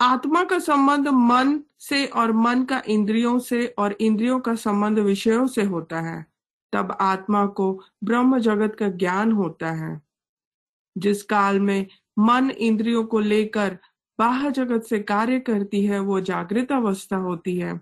आत्मा 0.00 0.44
का 0.44 0.58
संबंध 0.58 1.08
मन 1.08 1.60
से 1.78 2.06
और 2.06 2.32
मन 2.32 2.64
का 2.64 2.82
इंद्रियों 2.88 3.38
से 3.38 3.74
और 3.78 3.96
इंद्रियों 4.00 4.40
का 4.40 4.54
संबंध 4.54 4.98
विषयों 4.98 5.46
से 5.46 5.62
होता 5.62 6.00
है। 6.00 6.26
तब 6.72 6.96
आत्मा 7.00 7.46
को 7.46 7.82
ब्रह्म 8.04 8.38
जगत 8.38 8.76
का 8.78 8.88
ज्ञान 8.88 9.32
होता 9.32 9.70
है, 9.70 10.00
जिस 10.98 11.22
काल 11.22 11.60
में 11.60 11.86
मन 12.18 12.50
इंद्रियों 12.50 13.04
को 13.04 13.20
लेकर 13.20 13.78
बाह्य 14.18 14.50
जगत 14.50 14.82
से 14.82 14.98
कार्य 14.98 15.40
करती 15.40 15.84
है, 15.84 15.98
वो 15.98 16.20
जागृत 16.20 16.72
अवस्था 16.72 17.16
होती 17.16 17.56
है। 17.56 17.80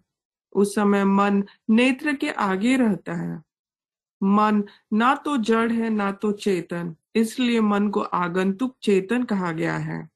उस 0.52 0.74
समय 0.74 1.04
मन 1.04 1.44
नेत्र 1.70 2.12
के 2.12 2.30
आगे 2.30 2.76
रहता 2.76 3.12
है। 3.12 3.42
मन 4.24 4.62
ना 4.92 5.14
तो 5.14 5.36
जड़ 5.36 5.72
है, 5.72 5.90
ना 5.90 6.10
तो 6.12 6.32
चेतन। 6.32 6.94
इसलिए 7.14 7.60
मन 7.60 7.88
को 7.88 8.00
आगंतुक 8.00 8.76
चेतन 8.82 9.22
कहा 9.22 9.52
गया 9.52 9.76
है। 9.76 10.08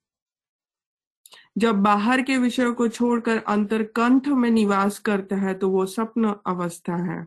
जब 1.58 1.82
बाहर 1.82 2.22
के 2.22 2.36
विषयों 2.38 2.74
को 2.74 2.88
छोड़कर 2.88 3.38
अंतर 3.38 3.82
कंठ 3.96 4.28
में 4.28 4.50
निवास 4.50 4.98
करता 4.98 5.36
है 5.36 5.54
तो 5.54 5.70
वो 5.70 5.86
स्वप्न 5.86 6.34
अवस्था 6.46 6.96
है। 7.04 7.26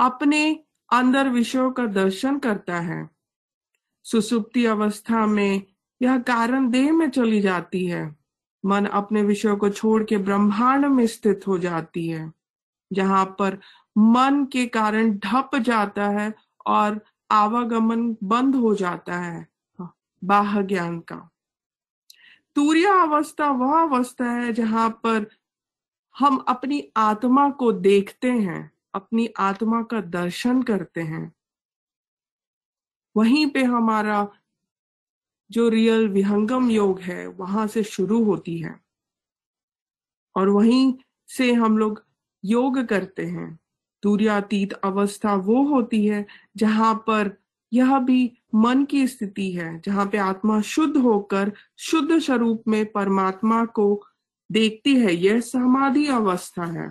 अपने 0.00 0.64
अंदर 0.90 1.28
विषयों 1.28 1.70
का 1.70 1.86
दर्शन 1.86 2.38
करता 2.38 2.80
है। 2.80 3.08
सुसुप्ति 4.04 4.64
अवस्था 4.64 5.26
में 5.26 5.62
यह 6.00 6.18
कारण 6.18 6.68
देह 6.70 6.92
में 6.92 7.08
चली 7.10 7.40
जाती 7.40 7.84
है। 7.86 8.04
मन 8.64 8.86
अपने 8.86 9.22
विषयों 9.22 9.56
को 9.56 9.68
छोड़ 9.68 10.02
के 10.04 10.18
ब्रह्मांड 10.18 10.86
में 10.86 11.06
स्थित 11.06 11.46
हो 11.46 11.58
जाती 11.58 12.06
है, 12.08 12.32
जहाँ 12.90 13.24
पर 13.38 13.58
मन 13.98 14.44
के 14.44 14.66
कारण 14.66 15.18
ढप 15.18 15.50
जाता 15.56 16.08
है 16.08 16.34
और 16.66 17.00
आवागमन 17.30 18.16
बंद 18.24 18.54
हो 18.54 18.74
जाता 18.74 19.18
है। 19.18 19.48
बाह्य 20.24 20.62
ज्ञान 20.62 21.00
का। 21.00 21.30
तूर्य 22.54 22.86
अवस्था 22.86 23.50
वह 23.50 23.82
अवस्था 23.82 24.32
है 24.32 24.52
जहाँ 24.52 24.90
पर 24.90 25.30
हम 26.18 26.36
अपनी 26.36 26.92
आत्मा 26.96 27.50
को 27.50 27.72
देखते 27.72 28.30
हैं, 28.30 28.72
अपनी 28.94 29.28
आत्मा 29.38 29.82
का 29.82 30.00
दर्शन 30.00 30.62
करते 30.62 31.00
हैं। 31.00 31.32
वहीं 33.16 33.50
पे 33.50 33.62
हमारा 33.62 34.28
जो 35.50 35.68
रियल 35.68 36.08
विहंगम 36.08 36.70
योग 36.70 37.00
है, 37.00 37.26
वहाँ 37.26 37.66
से 37.66 37.82
शुरू 37.82 38.24
होती 38.24 38.58
है। 38.58 38.80
और 40.36 40.48
वहीं 40.48 40.94
से 41.26 41.52
हम 41.52 41.78
लोग 41.78 42.04
योग 42.44 42.86
करते 42.86 43.26
हैं। 43.26 43.58
तुर्यातीत 44.04 44.72
अवस्था 44.72 45.34
वो 45.34 45.62
होती 45.64 46.06
है 46.06 46.26
जहाँ 46.56 46.94
पर 46.94 47.36
यह 47.72 47.98
भी 47.98 48.38
मन 48.54 48.84
की 48.84 49.06
स्थिति 49.08 49.50
है, 49.52 49.80
जहाँ 49.80 50.06
पे 50.06 50.18
आत्मा 50.18 50.60
शुद्ध 50.60 50.96
होकर 50.96 51.52
शुद्ध 51.78 52.18
स्वरूप 52.18 52.64
में 52.68 52.92
परमात्मा 52.92 53.64
को 53.64 53.86
देखती 54.52 54.94
है। 54.96 55.14
यह 55.14 55.40
समाधि 55.40 56.06
अवस्था 56.06 56.64
है। 56.64 56.88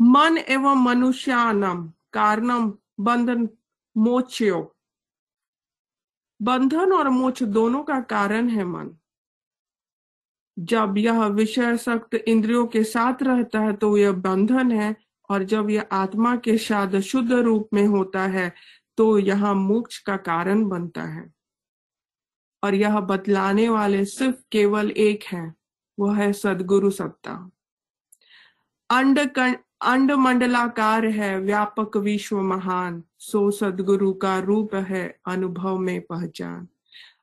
मन 0.00 0.38
एवं 0.48 0.82
मनुष्यानम 0.84 1.92
कारणम 2.12 2.72
बंधन 3.00 3.48
मोक्ष्यो। 3.96 4.76
बंधन 6.42 6.92
और 6.92 7.08
मोक्ष 7.08 7.42
दोनों 7.42 7.82
का 7.82 8.00
कारण 8.00 8.48
है 8.48 8.64
मन। 8.64 8.90
जब 10.56 10.94
यह 10.98 11.24
विषय 11.26 11.76
सक्त 11.76 12.14
इंद्रियों 12.14 12.66
के 12.66 12.82
साथ 12.84 13.22
रहता 13.22 13.60
है 13.60 13.72
तो 13.72 13.96
यह 13.96 14.12
बंधन 14.12 14.72
है, 14.72 14.94
और 15.30 15.42
जब 15.44 15.70
यह 15.70 15.86
आत्मा 15.92 16.36
के 16.36 16.56
साथ 16.58 17.00
शुद्ध 17.02 17.32
रूप 17.32 17.68
में 17.74 17.86
होता 17.86 18.26
है 18.28 18.52
तो 18.98 19.18
यह 19.18 19.52
मोक्ष 19.54 19.98
का 19.98 20.16
कारण 20.16 20.64
बनता 20.68 21.02
है। 21.04 21.24
और 22.62 22.74
यह 22.74 23.00
बतलाने 23.00 23.68
वाले 23.68 24.04
सिर्फ़ 24.04 24.36
केवल 24.52 24.90
एक 24.90 25.24
है 25.24 25.52
वह 25.98 26.16
है 26.16 26.32
सदगुरु 26.32 26.90
सत्ता। 26.90 27.34
अंड 28.90 29.18
अंड 29.82 30.12
मंडलाकार 30.12 31.04
है, 31.06 31.38
व्यापक 31.40 31.96
विश्व 31.96 32.40
महान, 32.42 33.02
सो 33.18 33.50
सदगुरु 33.50 34.12
का 34.14 34.38
रूप 34.38 34.74
है 34.74 35.18
अनुभव 35.26 35.78
में 35.78 36.00
पहचान। 36.00 36.66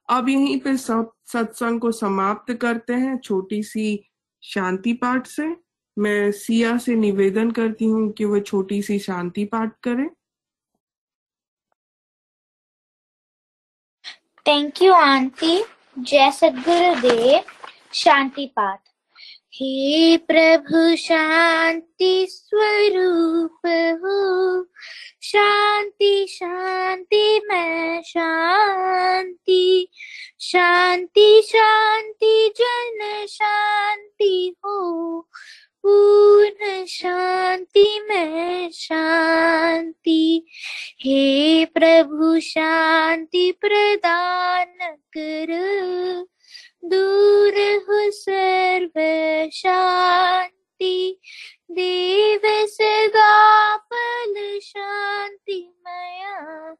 अब 0.10 0.30
यहीं 0.30 0.60
पे 0.60 0.78
सब 0.78 1.12
सत्संग 1.26 1.80
को 1.82 1.92
समाप्त 1.92 2.54
करते 2.54 2.94
हैं 2.94 3.18
छोटी 3.18 3.62
सी 3.64 4.10
शांति 4.44 4.94
पाठ 4.94 5.28
से। 5.28 5.56
मैं 5.98 6.32
सिया 6.32 6.78
से 6.78 6.96
निवेदन 6.96 7.52
करती 7.52 7.86
हूँ 7.86 8.12
कि 8.12 8.26
वह 8.26 8.40
छोटी 8.40 8.82
सी 8.82 9.00
शांति 9.00 9.46
पाठ 9.46 9.72
करें। 9.84 10.10
थैंक 14.46 14.82
यू 14.82 14.94
आंटी 14.94 15.64
जय 16.00 16.32
सदगुरुदेव 16.32 17.44
शांति 17.94 18.46
पाठ। 18.46 18.93
हे 19.56 20.18
प्रभु, 20.18 20.96
शांति 20.96 22.28
स्वरूप 22.30 23.60
हो। 24.02 24.64
शांति 25.22 26.28
शांति, 26.30 27.42
मैं 27.48 28.02
शांति। 28.02 29.88
शांति 30.40 31.42
शांति, 31.46 32.54
जन 32.58 33.26
शांति 33.30 34.56
हो। 34.66 35.22
पूर्ण 35.84 36.86
शांति, 36.86 38.00
में 38.10 38.72
शांति। 38.72 40.48
हे 41.00 41.66
प्रभु, 41.66 42.40
शांति 42.40 43.52
प्रदान 43.52 44.96
कर। 45.18 45.54
दूर 46.86 47.54
हो 47.84 48.12
सर्व 48.12 48.94
शांति 49.54 51.20
देव 51.72 52.42
सदा 52.46 53.78
फल 53.78 54.60
शांति 54.60 55.74
मया। 55.88 56.76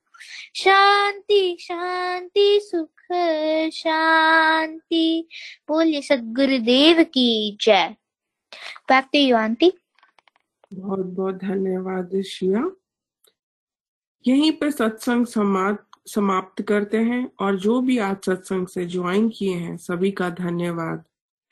शांति 0.56 1.58
शांति, 1.60 2.60
सुख, 2.64 3.04
शांति। 3.74 5.28
बोलिए, 5.68 6.02
सदगुरुदेव 6.02 7.04
की 7.04 7.58
जय। 7.62 7.96
बैक 8.90 9.06
टू 9.06 9.20
यू 9.20 9.38
आंटी 9.38 9.74
बहुत 10.74 11.06
बहुत 11.06 11.36
धन्यवाद, 11.36 12.22
शिया। 12.22 12.72
यहीं 14.28 14.52
पर 14.52 14.72
सत्संग 14.72 15.26
समाप्त 15.26 15.93
समाप्त 16.08 16.62
करते 16.62 16.98
हैं 16.98 17.32
और 17.40 17.56
जो 17.56 17.82
भी 17.82 17.98
आज 17.98 18.18
सत्संग 18.26 18.68
से 18.68 18.86
ज्वाइन 18.86 19.30
किए 19.30 19.54
हैं, 19.54 19.78
सभी 19.78 20.12
का 20.12 20.30
धन्यवाद। 20.30 21.04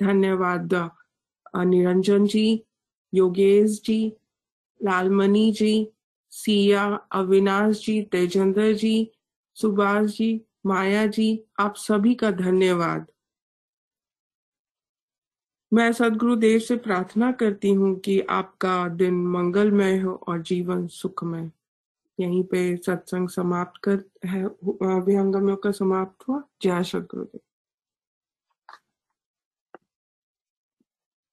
धन्यवाद 0.01 0.91
निरंजन 1.55 2.25
जी, 2.25 2.63
योगेश 3.13 3.81
जी, 3.85 4.13
लालमणि 4.83 5.51
जी, 5.51 5.87
सिया, 6.29 6.99
अविनाश 7.11 7.85
जी, 7.85 8.01
तेजेंद्र 8.01 8.73
जी, 8.73 9.11
सुभाष 9.53 10.17
जी, 10.17 10.41
माया 10.65 11.05
जी, 11.05 11.43
आप 11.59 11.75
सभी 11.75 12.15
का 12.15 12.31
धन्यवाद। 12.31 13.07
मैं 15.73 15.93
सदगुरुदेव 15.93 16.59
से 16.59 16.75
प्रार्थना 16.75 17.31
करती 17.31 17.69
हूँ 17.69 17.99
कि 17.99 18.19
आपका 18.19 18.87
दिन 18.87 19.27
मंगलमय 19.27 19.97
हो 19.99 20.13
और 20.27 20.41
जीवन 20.41 20.87
सुखमय। 20.87 21.51
यहीं 22.22 22.43
पे 22.43 22.60
सत्संग 22.77 23.30
समाप्त 23.30 23.81
कर 23.84 24.03
है 24.26 24.43
विहंगमों 24.45 25.56
का 25.56 25.72
समाप्त 25.72 26.27
हुआ। 26.27 26.41
जय 26.61 26.84
सदगुरुदेव 26.84 27.41